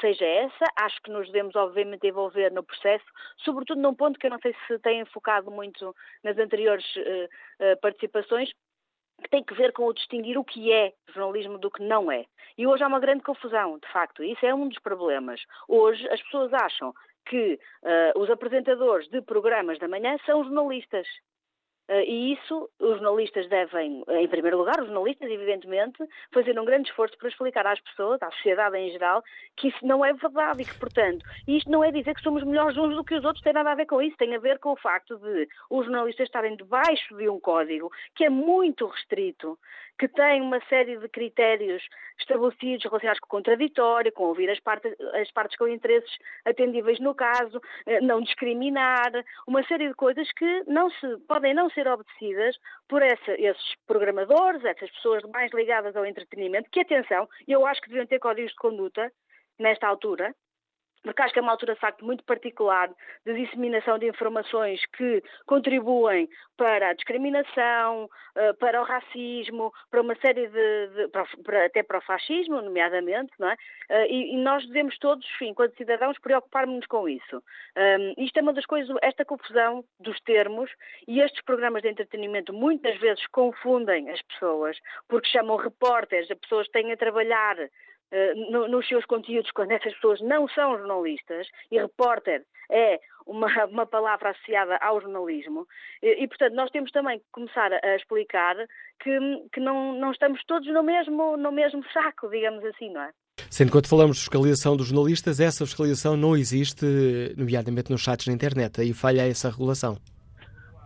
seja 0.00 0.24
essa. 0.24 0.64
Acho 0.78 1.00
que 1.02 1.10
nos 1.10 1.26
devemos, 1.26 1.56
obviamente, 1.56 2.06
envolver 2.06 2.50
no 2.52 2.62
processo, 2.62 3.04
sobretudo 3.38 3.80
num 3.80 3.94
ponto 3.94 4.18
que 4.18 4.26
eu 4.26 4.30
não 4.30 4.38
sei 4.38 4.54
se 4.66 4.78
tem 4.80 5.00
enfocado 5.00 5.50
muito 5.50 5.94
nas 6.22 6.36
anteriores 6.38 6.84
participações, 7.80 8.50
tem 9.28 9.42
que 9.42 9.54
ver 9.54 9.72
com 9.72 9.84
o 9.84 9.92
distinguir 9.92 10.38
o 10.38 10.44
que 10.44 10.72
é 10.72 10.92
jornalismo 11.14 11.58
do 11.58 11.70
que 11.70 11.82
não 11.82 12.10
é. 12.10 12.24
E 12.56 12.66
hoje 12.66 12.82
há 12.82 12.86
uma 12.86 13.00
grande 13.00 13.22
confusão, 13.22 13.78
de 13.78 13.90
facto. 13.92 14.22
Isso 14.22 14.44
é 14.44 14.54
um 14.54 14.68
dos 14.68 14.78
problemas. 14.78 15.40
Hoje 15.68 16.08
as 16.08 16.22
pessoas 16.22 16.52
acham 16.52 16.92
que 17.26 17.58
uh, 17.82 18.20
os 18.20 18.30
apresentadores 18.30 19.08
de 19.08 19.22
programas 19.22 19.78
da 19.78 19.88
manhã 19.88 20.16
são 20.26 20.44
jornalistas. 20.44 21.06
Uh, 21.92 22.00
e 22.06 22.32
isso 22.32 22.70
os 22.80 22.92
jornalistas 22.92 23.46
devem, 23.50 24.02
em 24.08 24.26
primeiro 24.26 24.56
lugar, 24.56 24.80
os 24.80 24.86
jornalistas, 24.86 25.30
evidentemente, 25.30 26.02
fazer 26.32 26.58
um 26.58 26.64
grande 26.64 26.88
esforço 26.88 27.18
para 27.18 27.28
explicar 27.28 27.66
às 27.66 27.78
pessoas, 27.80 28.22
à 28.22 28.30
sociedade 28.30 28.78
em 28.78 28.90
geral, 28.90 29.22
que 29.58 29.68
isso 29.68 29.86
não 29.86 30.02
é 30.02 30.14
verdade 30.14 30.62
e 30.62 30.64
que, 30.64 30.78
portanto, 30.78 31.22
isto 31.46 31.70
não 31.70 31.84
é 31.84 31.92
dizer 31.92 32.14
que 32.14 32.22
somos 32.22 32.44
melhores 32.44 32.78
uns 32.78 32.96
do 32.96 33.04
que 33.04 33.14
os 33.14 33.22
outros, 33.26 33.44
tem 33.44 33.52
nada 33.52 33.72
a 33.72 33.74
ver 33.74 33.84
com 33.84 34.00
isso, 34.00 34.16
tem 34.16 34.34
a 34.34 34.38
ver 34.38 34.58
com 34.58 34.70
o 34.70 34.76
facto 34.76 35.18
de 35.18 35.46
os 35.68 35.84
jornalistas 35.84 36.28
estarem 36.28 36.56
debaixo 36.56 37.14
de 37.14 37.28
um 37.28 37.38
código 37.38 37.90
que 38.14 38.24
é 38.24 38.30
muito 38.30 38.86
restrito, 38.86 39.58
que 39.98 40.08
tem 40.08 40.40
uma 40.40 40.60
série 40.68 40.96
de 40.96 41.08
critérios 41.08 41.82
estabelecidos 42.18 42.84
relacionados 42.84 43.20
com 43.20 43.26
o 43.26 43.30
contraditório, 43.30 44.12
com 44.12 44.24
ouvir 44.24 44.50
as 44.50 44.60
partes, 44.60 44.92
as 45.14 45.30
partes 45.30 45.56
com 45.56 45.68
interesses 45.68 46.10
atendíveis 46.44 46.98
no 47.00 47.14
caso, 47.14 47.60
eh, 47.86 48.00
não 48.00 48.20
discriminar, 48.20 49.12
uma 49.46 49.62
série 49.64 49.88
de 49.88 49.94
coisas 49.94 50.30
que 50.32 50.64
não 50.66 50.90
se, 50.90 51.16
podem 51.28 51.54
não 51.54 51.70
ser 51.70 51.86
obedecidas 51.86 52.56
por 52.88 53.02
essa, 53.02 53.32
esses 53.32 53.74
programadores, 53.86 54.64
essas 54.64 54.90
pessoas 54.90 55.22
mais 55.24 55.52
ligadas 55.52 55.94
ao 55.96 56.06
entretenimento, 56.06 56.70
que, 56.70 56.80
atenção, 56.80 57.28
eu 57.46 57.66
acho 57.66 57.80
que 57.80 57.88
deviam 57.88 58.06
ter 58.06 58.18
códigos 58.18 58.50
de 58.50 58.56
conduta 58.56 59.12
nesta 59.58 59.86
altura, 59.86 60.34
porque 61.02 61.22
acho 61.22 61.32
que 61.32 61.38
é 61.38 61.42
uma 61.42 61.52
altura 61.52 61.74
de 61.74 61.80
facto 61.80 62.04
muito 62.04 62.24
particular 62.24 62.90
de 63.24 63.34
disseminação 63.34 63.98
de 63.98 64.08
informações 64.08 64.80
que 64.96 65.22
contribuem 65.46 66.28
para 66.56 66.90
a 66.90 66.92
discriminação, 66.92 68.08
eh, 68.36 68.52
para 68.54 68.80
o 68.80 68.84
racismo, 68.84 69.72
para 69.90 70.00
uma 70.00 70.14
série 70.16 70.46
de, 70.48 70.88
de 70.88 71.08
para, 71.08 71.66
até 71.66 71.82
para 71.82 71.98
o 71.98 72.02
fascismo, 72.02 72.62
nomeadamente, 72.62 73.32
não 73.38 73.50
é? 73.50 73.56
Eh, 73.88 74.06
e, 74.08 74.34
e 74.34 74.36
nós 74.36 74.66
devemos 74.66 74.96
todos, 74.98 75.26
enquanto 75.40 75.76
cidadãos, 75.76 76.18
preocupar-nos 76.18 76.86
com 76.86 77.08
isso. 77.08 77.42
Um, 77.76 78.24
isto 78.24 78.36
é 78.38 78.42
uma 78.42 78.52
das 78.52 78.66
coisas, 78.66 78.94
esta 79.02 79.24
confusão 79.24 79.84
dos 79.98 80.20
termos 80.20 80.70
e 81.08 81.20
estes 81.20 81.42
programas 81.44 81.82
de 81.82 81.88
entretenimento 81.88 82.52
muitas 82.52 82.96
vezes 82.98 83.26
confundem 83.28 84.10
as 84.10 84.22
pessoas, 84.22 84.78
porque 85.08 85.28
chamam 85.28 85.56
repórteres, 85.56 86.30
as 86.30 86.38
pessoas 86.38 86.68
têm 86.68 86.92
a 86.92 86.96
trabalhar 86.96 87.56
no, 88.50 88.68
nos 88.68 88.86
seus 88.86 89.04
conteúdos 89.06 89.50
quando 89.52 89.72
essas 89.72 89.94
pessoas 89.94 90.20
não 90.20 90.48
são 90.48 90.76
jornalistas, 90.78 91.48
e 91.70 91.78
repórter 91.78 92.44
é 92.70 93.00
uma, 93.26 93.46
uma 93.66 93.86
palavra 93.86 94.30
associada 94.30 94.76
ao 94.76 95.00
jornalismo, 95.00 95.66
e, 96.02 96.22
e, 96.22 96.28
portanto 96.28 96.54
nós 96.54 96.70
temos 96.70 96.90
também 96.90 97.18
que 97.18 97.24
começar 97.32 97.72
a, 97.72 97.96
explicar 97.96 98.56
que, 99.02 99.18
que 99.52 99.60
não, 99.60 99.94
não 99.94 100.12
estamos 100.12 100.42
todos 100.46 100.68
no 100.72 100.82
mesmo, 100.82 101.36
no 101.36 101.52
mesmo 101.52 101.82
saco, 101.92 102.28
digamos 102.28 102.64
assim, 102.64 102.90
não 102.90 103.02
é? 103.02 103.10
Sendo 103.50 103.68
que 103.68 103.72
quando 103.72 103.88
falamos 103.88 104.16
de 104.16 104.22
fiscalização 104.22 104.76
dos 104.76 104.88
jornalistas, 104.88 105.40
essa 105.40 105.64
fiscalização 105.64 106.16
não 106.16 106.36
existe, 106.36 106.86
nomeadamente 107.36 107.90
nos 107.90 108.04
sites 108.04 108.26
na 108.26 108.34
internet, 108.34 108.80
aí 108.80 108.92
falha 108.92 109.26
essa 109.26 109.50
regulação. 109.50 109.98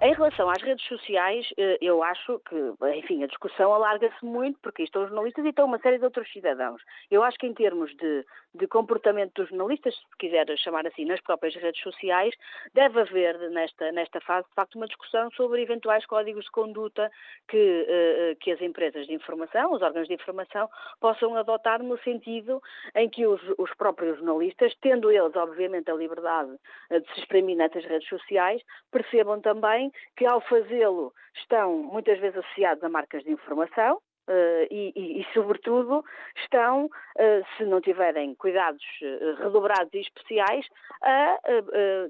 Em 0.02 0.12
relação 0.12 0.51
às 0.51 0.60
redes 0.60 0.86
sociais, 0.86 1.47
eh, 1.56 1.78
eu 1.81 2.02
acho 2.02 2.39
que, 2.40 2.55
enfim, 2.98 3.24
a 3.24 3.27
discussão 3.27 3.73
alarga-se 3.73 4.23
muito, 4.23 4.59
porque 4.60 4.82
estão 4.82 5.02
os 5.02 5.09
jornalistas 5.09 5.43
e 5.43 5.48
estão 5.48 5.64
uma 5.64 5.78
série 5.78 5.97
de 5.98 6.05
outros 6.05 6.31
cidadãos. 6.31 6.82
Eu 7.10 7.24
acho 7.24 7.39
que 7.39 7.47
em 7.47 7.55
termos 7.55 7.97
de, 7.97 8.27
de 8.55 8.66
comportamento 8.66 9.32
dos 9.35 9.48
jornalistas, 9.48 9.94
se 9.94 10.18
quiser 10.18 10.47
chamar 10.59 10.86
assim, 10.86 11.06
nas 11.06 11.20
próprias 11.23 11.55
redes 11.55 11.81
sociais, 11.82 12.35
deve 12.74 13.01
haver 13.01 13.39
nesta, 13.51 13.90
nesta 13.90 14.20
fase, 14.20 14.47
de 14.47 14.55
facto, 14.55 14.77
uma 14.77 14.86
discussão 14.86 15.31
sobre 15.31 15.62
eventuais 15.62 16.05
códigos 16.05 16.44
de 16.44 16.51
conduta 16.51 17.10
que, 17.48 17.86
eh, 17.89 18.36
que 18.39 18.52
as 18.52 18.60
empresas 18.60 19.06
de 19.06 19.14
informação, 19.14 19.73
os 19.73 19.81
órgãos 19.81 20.09
de 20.09 20.14
informação, 20.14 20.68
possam 21.01 21.35
adotar 21.36 21.82
no 21.82 21.97
sentido 22.01 22.62
em 22.94 23.09
que 23.09 23.27
os, 23.27 23.40
os 23.56 23.73
próprios 23.77 24.18
jornalistas, 24.18 24.74
tendo 24.82 25.10
eles, 25.10 25.35
obviamente, 25.35 25.90
a 25.90 25.94
liberdade 25.94 26.55
eh, 26.90 27.01
de 27.01 27.14
se 27.14 27.20
exprimir 27.20 27.56
nessas 27.56 27.85
redes 27.86 28.06
sociais, 28.10 28.60
percebam 28.93 29.40
também 29.40 29.86
que 30.16 30.27
ao 30.27 30.40
fazê-lo 30.40 31.12
estão 31.35 31.77
muitas 31.77 32.18
vezes 32.18 32.39
associados 32.39 32.82
a 32.82 32.89
marcas 32.89 33.23
de 33.23 33.31
informação, 33.31 34.01
Uh, 34.28 34.66
e, 34.73 34.93
e, 34.97 35.20
e, 35.20 35.27
sobretudo, 35.32 36.05
estão, 36.43 36.86
uh, 36.86 37.47
se 37.56 37.64
não 37.64 37.81
tiverem 37.81 38.35
cuidados 38.35 38.82
uh, 39.01 39.40
redobrados 39.40 39.94
e 39.94 40.01
especiais, 40.01 40.66
a, 41.01 41.39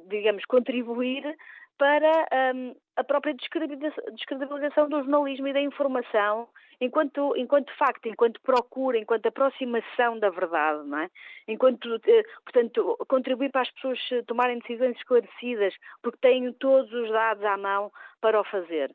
digamos, 0.07 0.43
contribuir 0.47 1.37
para 1.79 2.55
um, 2.55 2.75
a 2.97 3.05
própria 3.05 3.35
descredibilização 3.35 4.89
do 4.89 4.99
jornalismo 4.99 5.49
e 5.49 5.53
da 5.53 5.61
informação 5.61 6.49
enquanto, 6.81 7.35
enquanto 7.37 7.77
facto, 7.77 8.07
enquanto 8.09 8.41
procura, 8.41 8.99
enquanto 8.99 9.27
aproximação 9.27 10.19
da 10.19 10.31
verdade, 10.31 10.87
não 10.89 10.99
é? 10.99 11.11
Enquanto, 11.49 12.01
eh, 12.07 12.23
portanto, 12.45 12.97
contribuir 13.09 13.51
para 13.51 13.63
as 13.63 13.71
pessoas 13.71 13.99
tomarem 14.27 14.59
decisões 14.59 14.97
esclarecidas, 14.97 15.75
porque 16.03 16.19
têm 16.21 16.53
todos 16.55 16.93
os 16.93 17.11
dados 17.11 17.45
à 17.45 17.57
mão 17.57 17.91
para 18.21 18.41
o 18.41 18.45
fazer. 18.45 18.95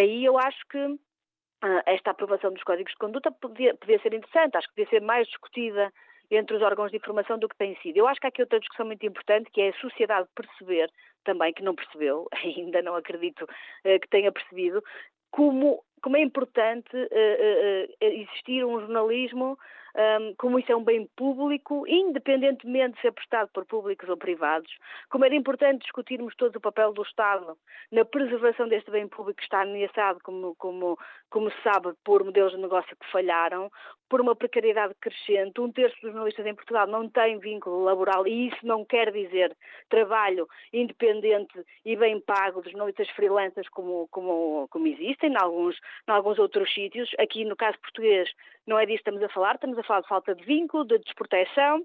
Aí 0.00 0.24
eu 0.24 0.38
acho 0.38 0.58
que 0.68 0.98
esta 1.86 2.10
aprovação 2.10 2.52
dos 2.52 2.62
códigos 2.62 2.92
de 2.92 2.98
conduta 2.98 3.32
podia, 3.32 3.74
podia 3.74 4.00
ser 4.00 4.14
interessante, 4.14 4.56
acho 4.56 4.68
que 4.68 4.74
podia 4.74 4.90
ser 4.90 5.02
mais 5.02 5.26
discutida 5.26 5.92
entre 6.30 6.56
os 6.56 6.62
órgãos 6.62 6.90
de 6.90 6.98
informação 6.98 7.38
do 7.38 7.48
que 7.48 7.56
tem 7.56 7.74
sido. 7.76 7.96
Eu 7.96 8.06
acho 8.06 8.20
que 8.20 8.26
há 8.26 8.28
aqui 8.28 8.42
outra 8.42 8.60
discussão 8.60 8.86
muito 8.86 9.04
importante, 9.04 9.50
que 9.50 9.60
é 9.60 9.70
a 9.70 9.80
sociedade 9.80 10.28
perceber, 10.34 10.90
também 11.24 11.52
que 11.52 11.62
não 11.62 11.74
percebeu, 11.74 12.28
ainda 12.32 12.82
não 12.82 12.94
acredito 12.94 13.46
eh, 13.84 13.98
que 13.98 14.08
tenha 14.08 14.32
percebido, 14.32 14.82
como 15.30 15.82
como 16.02 16.16
é 16.16 16.22
importante 16.22 16.96
uh, 16.96 17.00
uh, 17.00 17.94
existir 18.00 18.64
um 18.64 18.80
jornalismo 18.80 19.58
um, 19.98 20.34
como 20.36 20.58
isso 20.58 20.70
é 20.70 20.76
um 20.76 20.84
bem 20.84 21.08
público, 21.16 21.84
independentemente 21.88 22.94
de 22.96 23.00
ser 23.00 23.12
prestado 23.12 23.50
por 23.52 23.64
públicos 23.66 24.08
ou 24.08 24.16
privados, 24.16 24.70
como 25.10 25.24
era 25.24 25.34
importante 25.34 25.82
discutirmos 25.82 26.34
todo 26.36 26.56
o 26.56 26.60
papel 26.60 26.92
do 26.92 27.02
Estado 27.02 27.56
na 27.90 28.04
preservação 28.04 28.68
deste 28.68 28.90
bem 28.90 29.08
público 29.08 29.38
que 29.38 29.42
está 29.42 29.62
ameaçado, 29.62 30.20
como, 30.22 30.54
como, 30.56 30.96
como 31.30 31.50
se 31.50 31.62
sabe, 31.62 31.92
por 32.04 32.22
modelos 32.22 32.52
de 32.52 32.58
negócio 32.58 32.96
que 32.96 33.10
falharam, 33.10 33.70
por 34.08 34.20
uma 34.20 34.34
precariedade 34.34 34.94
crescente. 35.00 35.60
Um 35.60 35.70
terço 35.70 35.96
dos 36.00 36.12
jornalistas 36.12 36.46
em 36.46 36.54
Portugal 36.54 36.86
não 36.86 37.08
tem 37.08 37.38
vínculo 37.38 37.84
laboral 37.84 38.26
e 38.26 38.48
isso 38.48 38.66
não 38.66 38.84
quer 38.84 39.12
dizer 39.12 39.54
trabalho 39.88 40.48
independente 40.72 41.62
e 41.84 41.96
bem 41.96 42.20
pago 42.20 42.62
dos 42.62 42.72
jornalistas 42.72 43.08
freelancers 43.10 43.68
como, 43.68 44.08
como, 44.10 44.66
como 44.70 44.86
existem 44.86 45.32
em 45.32 45.36
alguns, 45.36 45.76
em 46.08 46.12
alguns 46.12 46.38
outros 46.38 46.72
sítios. 46.72 47.10
Aqui, 47.18 47.44
no 47.44 47.56
caso 47.56 47.78
português, 47.80 48.30
não 48.66 48.78
é 48.78 48.86
disso 48.86 49.02
que 49.02 49.10
estamos 49.10 49.22
a 49.22 49.28
falar, 49.28 49.54
estamos 49.54 49.78
a 49.78 49.82
falar 49.82 50.00
de 50.00 50.08
falta 50.08 50.34
de 50.34 50.44
vínculo, 50.44 50.84
de 50.84 50.98
desproteção, 50.98 51.84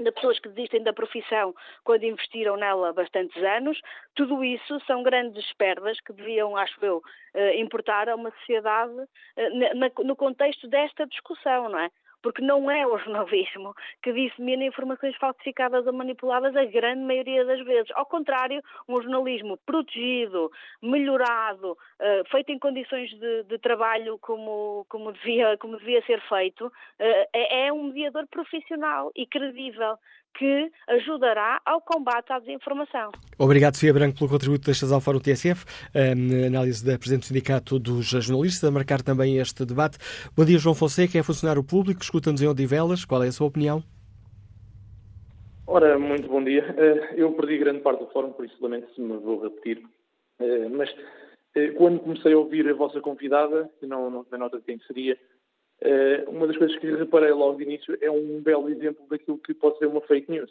de 0.00 0.10
pessoas 0.10 0.38
que 0.38 0.48
desistem 0.48 0.82
da 0.82 0.92
profissão 0.92 1.54
quando 1.84 2.04
investiram 2.04 2.56
nela 2.56 2.92
bastantes 2.92 3.42
anos. 3.42 3.80
Tudo 4.14 4.44
isso 4.44 4.80
são 4.86 5.02
grandes 5.02 5.52
perdas 5.54 6.00
que 6.00 6.12
deviam, 6.12 6.56
acho 6.56 6.84
eu, 6.84 7.02
eh, 7.34 7.60
importar 7.60 8.08
a 8.08 8.16
uma 8.16 8.30
sociedade 8.32 8.94
eh, 9.36 9.74
no 10.04 10.16
contexto 10.16 10.68
desta 10.68 11.06
discussão, 11.06 11.68
não 11.68 11.78
é? 11.78 11.90
Porque 12.22 12.42
não 12.42 12.70
é 12.70 12.86
o 12.86 12.98
jornalismo 12.98 13.74
que 14.02 14.12
dissemina 14.12 14.64
informações 14.64 15.16
falsificadas 15.16 15.86
ou 15.86 15.92
manipuladas 15.92 16.54
a 16.56 16.64
grande 16.64 17.02
maioria 17.02 17.44
das 17.44 17.64
vezes. 17.64 17.90
Ao 17.94 18.06
contrário, 18.06 18.62
um 18.88 19.00
jornalismo 19.02 19.58
protegido, 19.66 20.50
melhorado, 20.80 21.72
uh, 21.72 22.30
feito 22.30 22.52
em 22.52 22.58
condições 22.58 23.10
de, 23.10 23.42
de 23.44 23.58
trabalho 23.58 24.18
como, 24.18 24.86
como, 24.88 25.12
devia, 25.12 25.56
como 25.58 25.76
devia 25.78 26.02
ser 26.06 26.20
feito, 26.28 26.66
uh, 26.66 27.28
é, 27.32 27.72
um 27.72 27.84
mediador 27.84 28.26
profissional 28.28 29.10
e 29.16 29.26
credível 29.26 29.98
que 30.38 30.70
ajudará 30.88 31.60
ao 31.64 31.80
combate 31.80 32.32
à 32.32 32.38
desinformação. 32.38 33.12
Obrigado, 33.38 33.74
Sofia 33.74 33.92
Branco, 33.92 34.18
pelo 34.18 34.30
contributo 34.30 34.66
destas 34.66 34.92
ao 34.92 35.00
Fórum 35.00 35.20
TSF, 35.20 35.64
na 35.94 36.46
análise 36.46 36.84
da 36.84 36.98
Presidente 36.98 37.22
do 37.22 37.26
Sindicato 37.26 37.78
dos 37.78 38.06
Jornalistas, 38.06 38.68
a 38.68 38.72
marcar 38.72 39.02
também 39.02 39.38
este 39.38 39.64
debate. 39.64 39.98
Bom 40.36 40.44
dia, 40.44 40.58
João 40.58 40.74
Fonseca, 40.74 41.18
é 41.18 41.22
funcionário 41.22 41.62
público, 41.62 42.02
escuta-nos 42.02 42.42
em 42.42 42.48
Odivelas, 42.48 43.04
qual 43.04 43.22
é 43.22 43.28
a 43.28 43.32
sua 43.32 43.46
opinião? 43.46 43.82
Ora, 45.66 45.98
muito 45.98 46.28
bom 46.28 46.44
dia. 46.44 46.74
Eh, 46.76 47.14
eu 47.16 47.32
perdi 47.32 47.56
grande 47.56 47.80
parte 47.80 48.00
do 48.00 48.10
fórum, 48.10 48.32
por 48.32 48.44
isso 48.44 48.56
lamento 48.60 48.92
se 48.94 49.00
me 49.00 49.16
vou 49.16 49.42
repetir. 49.42 49.82
Eh, 50.38 50.68
mas 50.68 50.94
eh, 51.54 51.68
quando 51.68 52.00
comecei 52.00 52.34
a 52.34 52.38
ouvir 52.38 52.68
a 52.68 52.74
vossa 52.74 53.00
convidada, 53.00 53.70
não, 53.80 54.10
não 54.10 54.24
tomei 54.24 54.40
nota 54.40 54.58
de 54.58 54.64
quem 54.64 54.78
seria, 54.80 55.16
uma 56.28 56.46
das 56.46 56.56
coisas 56.56 56.78
que 56.78 56.90
reparei 56.94 57.32
logo 57.32 57.58
de 57.58 57.64
início 57.64 57.98
é 58.00 58.10
um 58.10 58.40
belo 58.40 58.68
exemplo 58.68 59.04
daquilo 59.08 59.38
que 59.38 59.54
pode 59.54 59.78
ser 59.78 59.86
uma 59.86 60.00
fake 60.02 60.30
news. 60.30 60.50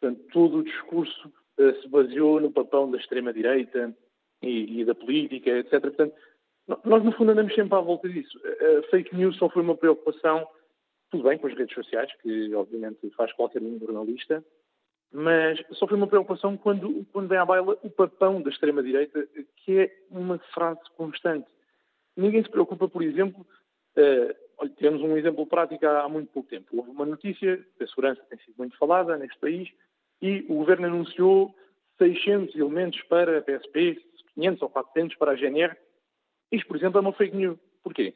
Portanto, 0.00 0.22
todo 0.32 0.58
o 0.58 0.64
discurso 0.64 1.32
uh, 1.58 1.82
se 1.82 1.88
baseou 1.88 2.40
no 2.40 2.50
papão 2.50 2.90
da 2.90 2.98
extrema-direita 2.98 3.94
e, 4.42 4.80
e, 4.80 4.84
da 4.84 4.94
política, 4.94 5.50
etc. 5.50 5.80
Portanto, 5.80 6.14
nós, 6.84 7.04
no 7.04 7.12
fundo, 7.12 7.32
andamos 7.32 7.54
sempre 7.54 7.76
à 7.76 7.80
volta 7.80 8.08
disso. 8.08 8.40
A 8.78 8.90
fake 8.90 9.14
news 9.14 9.36
só 9.36 9.48
foi 9.48 9.62
uma 9.62 9.76
preocupação, 9.76 10.46
tudo 11.10 11.24
bem, 11.24 11.36
com 11.36 11.48
as 11.48 11.54
redes 11.54 11.74
sociais, 11.74 12.10
que 12.22 12.54
obviamente 12.54 13.10
faz 13.10 13.32
qualquer 13.32 13.60
um 13.60 13.78
jornalista, 13.78 14.44
mas 15.12 15.60
só 15.72 15.86
foi 15.86 15.96
uma 15.96 16.06
preocupação 16.06 16.56
quando, 16.56 17.04
quando 17.12 17.28
vem 17.28 17.38
à 17.38 17.44
baila 17.44 17.76
o 17.82 17.90
papão 17.90 18.40
da 18.40 18.50
extrema-direita, 18.50 19.26
que 19.56 19.80
é 19.80 19.96
uma 20.10 20.38
frase 20.54 20.80
constante. 20.96 21.48
Ninguém 22.16 22.42
se 22.42 22.50
preocupa, 22.50 22.88
por 22.88 23.02
exemplo, 23.02 23.44
Olha, 24.60 24.70
temos 24.76 25.00
um 25.00 25.16
exemplo 25.16 25.46
prático 25.46 25.86
há 25.86 26.06
muito 26.06 26.30
pouco 26.32 26.50
tempo. 26.50 26.76
Houve 26.76 26.90
uma 26.90 27.06
notícia, 27.06 27.64
a 27.80 27.86
segurança 27.86 28.22
tem 28.28 28.38
sido 28.40 28.56
muito 28.58 28.76
falada 28.76 29.16
neste 29.16 29.38
país, 29.38 29.70
e 30.20 30.44
o 30.50 30.56
Governo 30.56 30.86
anunciou 30.86 31.54
600 31.96 32.54
elementos 32.54 33.00
para 33.04 33.38
a 33.38 33.42
PSP, 33.42 33.98
500 34.34 34.60
ou 34.60 34.68
400 34.68 35.16
para 35.16 35.32
a 35.32 35.34
GNR. 35.34 35.74
Isto, 36.52 36.68
por 36.68 36.76
exemplo, 36.76 36.98
é 36.98 37.00
uma 37.00 37.12
fake 37.14 37.34
news. 37.34 37.58
Porquê? 37.82 38.14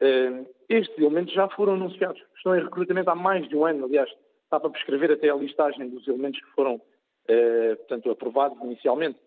Uh, 0.00 0.46
estes 0.70 0.96
elementos 0.96 1.34
já 1.34 1.50
foram 1.50 1.74
anunciados. 1.74 2.22
Estão 2.34 2.56
em 2.56 2.64
recrutamento 2.64 3.10
há 3.10 3.14
mais 3.14 3.46
de 3.46 3.54
um 3.54 3.66
ano, 3.66 3.84
aliás, 3.84 4.10
está 4.44 4.58
para 4.58 4.70
prescrever 4.70 5.12
até 5.12 5.28
a 5.28 5.36
listagem 5.36 5.90
dos 5.90 6.08
elementos 6.08 6.40
que 6.40 6.50
foram, 6.52 6.76
uh, 6.76 7.76
portanto, 7.76 8.10
aprovados 8.10 8.58
inicialmente. 8.62 9.18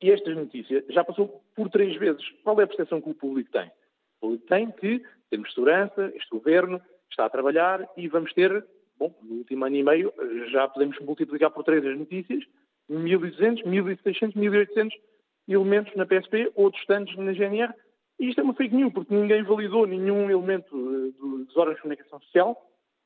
E 0.00 0.12
esta 0.12 0.32
notícia 0.32 0.84
já 0.88 1.02
passou 1.02 1.42
por 1.56 1.68
três 1.68 1.96
vezes. 1.96 2.24
Qual 2.44 2.60
é 2.60 2.62
a 2.62 2.68
percepção 2.68 3.00
que 3.00 3.10
o 3.10 3.14
público 3.14 3.50
tem? 3.50 3.68
Tem 4.48 4.70
que 4.70 5.02
temos 5.30 5.52
segurança, 5.52 6.12
este 6.14 6.30
governo 6.30 6.80
está 7.10 7.26
a 7.26 7.30
trabalhar 7.30 7.88
e 7.96 8.08
vamos 8.08 8.32
ter, 8.32 8.64
bom, 8.98 9.14
no 9.22 9.36
último 9.36 9.64
ano 9.64 9.76
e 9.76 9.82
meio 9.82 10.12
já 10.50 10.68
podemos 10.68 10.98
multiplicar 11.00 11.50
por 11.50 11.64
três 11.64 11.84
as 11.84 11.98
notícias, 11.98 12.44
1.200, 12.90 13.64
1.600, 13.64 14.34
1.800 14.34 14.90
elementos 15.48 15.94
na 15.94 16.06
PSP, 16.06 16.50
outros 16.54 16.84
tantos 16.86 17.16
na 17.16 17.32
GNR, 17.32 17.72
e 18.18 18.28
isto 18.28 18.40
é 18.40 18.44
uma 18.44 18.54
fake 18.54 18.74
news, 18.74 18.92
porque 18.92 19.14
ninguém 19.14 19.42
validou 19.42 19.86
nenhum 19.86 20.30
elemento 20.30 20.74
eh, 20.74 21.12
dos 21.20 21.56
órgãos 21.56 21.76
de 21.76 21.82
comunicação 21.82 22.20
social, 22.20 22.56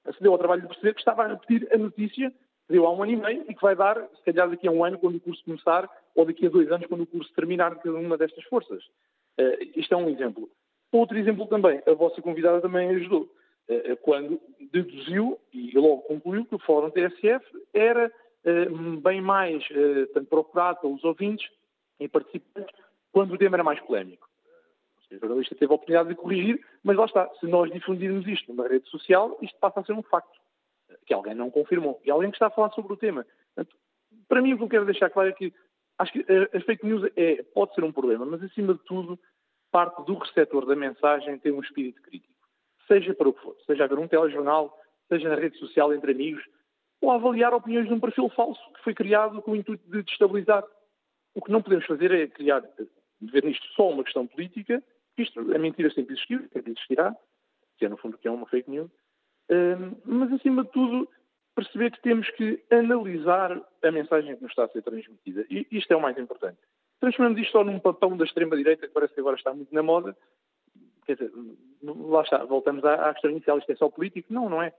acedeu 0.04 0.32
ao 0.32 0.38
trabalho 0.38 0.62
de 0.62 0.68
perceber 0.68 0.94
que 0.94 1.00
estava 1.00 1.24
a 1.24 1.28
repetir 1.28 1.68
a 1.72 1.76
notícia 1.76 2.30
que 2.30 2.72
deu 2.72 2.86
há 2.86 2.92
um 2.92 3.02
ano 3.02 3.12
e 3.12 3.16
meio 3.16 3.44
e 3.48 3.54
que 3.54 3.60
vai 3.60 3.74
dar, 3.74 3.96
se 4.16 4.22
calhar 4.24 4.48
daqui 4.48 4.68
a 4.68 4.70
um 4.70 4.84
ano, 4.84 4.98
quando 4.98 5.16
o 5.16 5.20
curso 5.20 5.44
começar, 5.44 5.90
ou 6.14 6.24
daqui 6.24 6.46
a 6.46 6.50
dois 6.50 6.70
anos, 6.70 6.86
quando 6.86 7.02
o 7.02 7.06
curso 7.06 7.32
terminar, 7.34 7.74
cada 7.76 7.96
uma 7.96 8.16
destas 8.16 8.44
forças. 8.44 8.82
Uh, 9.38 9.58
isto 9.74 9.92
é 9.92 9.96
um 9.96 10.08
exemplo. 10.08 10.48
Outro 10.92 11.16
exemplo 11.16 11.46
também, 11.46 11.80
a 11.86 11.92
vossa 11.92 12.20
convidada 12.20 12.60
também 12.60 12.90
ajudou, 12.90 13.30
eh, 13.68 13.92
eh, 13.92 13.96
quando 13.96 14.40
deduziu 14.72 15.38
e 15.52 15.70
logo 15.78 16.02
concluiu 16.02 16.44
que 16.44 16.56
o 16.56 16.58
Fórum 16.58 16.90
TSF 16.90 17.44
era 17.72 18.12
eh, 18.44 18.66
bem 19.00 19.20
mais 19.20 19.62
tanto 20.12 20.26
procurado 20.28 20.80
pelos 20.80 21.04
ouvintes 21.04 21.48
e 22.00 22.08
participantes 22.08 22.74
quando 23.12 23.34
o 23.34 23.38
tema 23.38 23.56
era 23.56 23.64
mais 23.64 23.78
polémico. 23.80 24.28
O 25.12 25.18
jornalista 25.18 25.54
teve 25.54 25.70
a 25.70 25.74
oportunidade 25.74 26.08
de 26.08 26.14
corrigir, 26.16 26.64
mas 26.82 26.96
lá 26.96 27.04
está, 27.04 27.28
se 27.38 27.46
nós 27.46 27.70
difundirmos 27.72 28.26
isto 28.26 28.52
numa 28.52 28.68
rede 28.68 28.88
social, 28.88 29.36
isto 29.40 29.58
passa 29.58 29.80
a 29.80 29.84
ser 29.84 29.92
um 29.92 30.02
facto, 30.02 30.38
que 31.06 31.14
alguém 31.14 31.34
não 31.34 31.50
confirmou, 31.50 32.00
e 32.04 32.10
alguém 32.10 32.30
que 32.30 32.36
está 32.36 32.46
a 32.46 32.50
falar 32.50 32.70
sobre 32.70 32.92
o 32.92 32.96
tema. 32.96 33.26
Portanto, 33.54 33.76
para 34.28 34.40
mim, 34.40 34.54
o 34.54 34.56
que 34.56 34.62
eu 34.64 34.68
quero 34.68 34.84
deixar 34.84 35.10
claro 35.10 35.28
é 35.28 35.32
que 35.32 35.52
acho 35.98 36.12
que 36.12 36.24
a 36.52 36.60
fake 36.60 36.86
news 36.86 37.10
é, 37.16 37.42
pode 37.54 37.74
ser 37.74 37.82
um 37.82 37.92
problema, 37.92 38.24
mas 38.24 38.42
acima 38.42 38.74
de 38.74 38.80
tudo 38.84 39.18
parte 39.70 40.04
do 40.04 40.14
receptor 40.14 40.66
da 40.66 40.76
mensagem 40.76 41.38
tem 41.38 41.52
um 41.52 41.60
espírito 41.60 42.02
crítico. 42.02 42.34
Seja 42.86 43.14
para 43.14 43.28
o 43.28 43.32
que 43.32 43.42
for, 43.42 43.56
seja 43.66 43.84
a 43.84 43.86
ver 43.86 43.98
um 43.98 44.08
telejornal, 44.08 44.76
seja 45.08 45.28
na 45.28 45.36
rede 45.36 45.58
social 45.58 45.92
entre 45.94 46.12
amigos, 46.12 46.44
ou 47.00 47.10
avaliar 47.10 47.54
opiniões 47.54 47.86
de 47.86 47.94
um 47.94 48.00
perfil 48.00 48.28
falso 48.30 48.60
que 48.74 48.82
foi 48.82 48.94
criado 48.94 49.40
com 49.42 49.52
o 49.52 49.56
intuito 49.56 49.88
de 49.90 50.02
destabilizar. 50.02 50.64
O 51.34 51.40
que 51.40 51.50
não 51.50 51.62
podemos 51.62 51.86
fazer 51.86 52.10
é 52.10 52.26
criar, 52.26 52.62
ver 53.20 53.44
nisto 53.44 53.66
só 53.74 53.88
uma 53.88 54.04
questão 54.04 54.26
política, 54.26 54.82
isto, 55.16 55.40
a 55.54 55.58
mentira 55.58 55.90
sempre 55.90 56.14
existiu, 56.14 56.40
sempre 56.52 56.72
existirá, 56.72 57.14
que 57.78 57.86
é 57.86 57.88
no 57.88 57.96
fundo 57.96 58.18
que 58.18 58.26
é 58.26 58.30
uma 58.30 58.46
fake 58.46 58.70
news, 58.70 58.90
um, 59.50 59.96
mas 60.04 60.32
acima 60.32 60.64
de 60.64 60.70
tudo 60.70 61.08
perceber 61.54 61.90
que 61.90 62.00
temos 62.00 62.28
que 62.30 62.62
analisar 62.70 63.60
a 63.82 63.90
mensagem 63.90 64.36
que 64.36 64.42
nos 64.42 64.52
está 64.52 64.64
a 64.64 64.68
ser 64.68 64.82
transmitida. 64.82 65.44
E 65.50 65.66
isto 65.70 65.92
é 65.92 65.96
o 65.96 66.00
mais 66.00 66.16
importante 66.18 66.58
transformamos 67.00 67.40
isto 67.40 67.52
só 67.52 67.64
num 67.64 67.78
papão 67.78 68.16
da 68.16 68.24
extrema-direita, 68.24 68.86
que 68.86 68.92
parece 68.92 69.14
que 69.14 69.20
agora 69.20 69.36
está 69.36 69.52
muito 69.52 69.74
na 69.74 69.82
moda. 69.82 70.16
Quer 71.06 71.14
dizer, 71.14 71.32
lá 71.82 72.22
está, 72.22 72.44
voltamos 72.44 72.84
à, 72.84 73.08
à 73.08 73.12
questão 73.12 73.30
inicial, 73.30 73.58
isto 73.58 73.72
é 73.72 73.76
só 73.76 73.88
político? 73.88 74.32
Não, 74.32 74.48
não 74.48 74.62
é. 74.62 74.72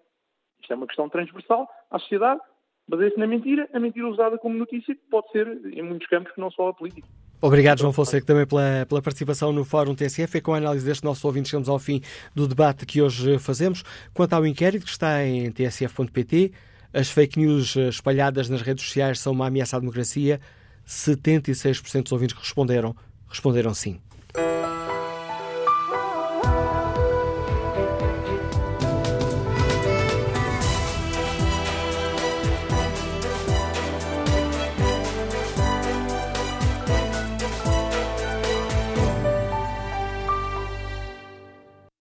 Isto 0.61 0.73
é 0.73 0.75
uma 0.75 0.87
questão 0.87 1.09
transversal 1.09 1.67
à 1.89 1.99
sociedade, 1.99 2.39
baseia-se 2.87 3.17
na 3.17 3.27
mentira, 3.27 3.67
a 3.73 3.79
mentira 3.79 4.07
usada 4.07 4.37
como 4.37 4.57
notícia, 4.57 4.93
que 4.93 5.01
pode 5.09 5.29
ser, 5.31 5.47
em 5.65 5.81
muitos 5.81 6.07
campos, 6.07 6.31
não 6.37 6.51
só 6.51 6.69
a 6.69 6.73
política. 6.73 7.07
Obrigado, 7.43 7.79
João 7.79 7.91
Fonseca, 7.91 8.23
também 8.23 8.45
pela, 8.45 8.85
pela 8.87 9.01
participação 9.01 9.51
no 9.51 9.65
Fórum 9.65 9.95
TSF 9.95 10.37
e 10.37 10.41
com 10.41 10.53
a 10.53 10.57
análise 10.57 10.85
deste 10.85 11.03
nosso 11.03 11.25
ouvinte 11.25 11.49
chegamos 11.49 11.67
ao 11.67 11.79
fim 11.79 11.99
do 12.35 12.47
debate 12.47 12.85
que 12.85 13.01
hoje 13.01 13.39
fazemos. 13.39 13.83
Quanto 14.13 14.33
ao 14.33 14.45
inquérito 14.45 14.85
que 14.85 14.91
está 14.91 15.25
em 15.25 15.51
tsf.pt, 15.51 16.51
as 16.93 17.09
fake 17.09 17.39
news 17.39 17.75
espalhadas 17.75 18.47
nas 18.47 18.61
redes 18.61 18.85
sociais 18.85 19.19
são 19.19 19.33
uma 19.33 19.47
ameaça 19.47 19.77
à 19.77 19.79
democracia. 19.79 20.39
76% 20.87 22.03
dos 22.03 22.11
ouvintes 22.11 22.35
que 22.35 22.41
responderam, 22.41 22.95
responderam 23.27 23.73
sim. 23.73 23.99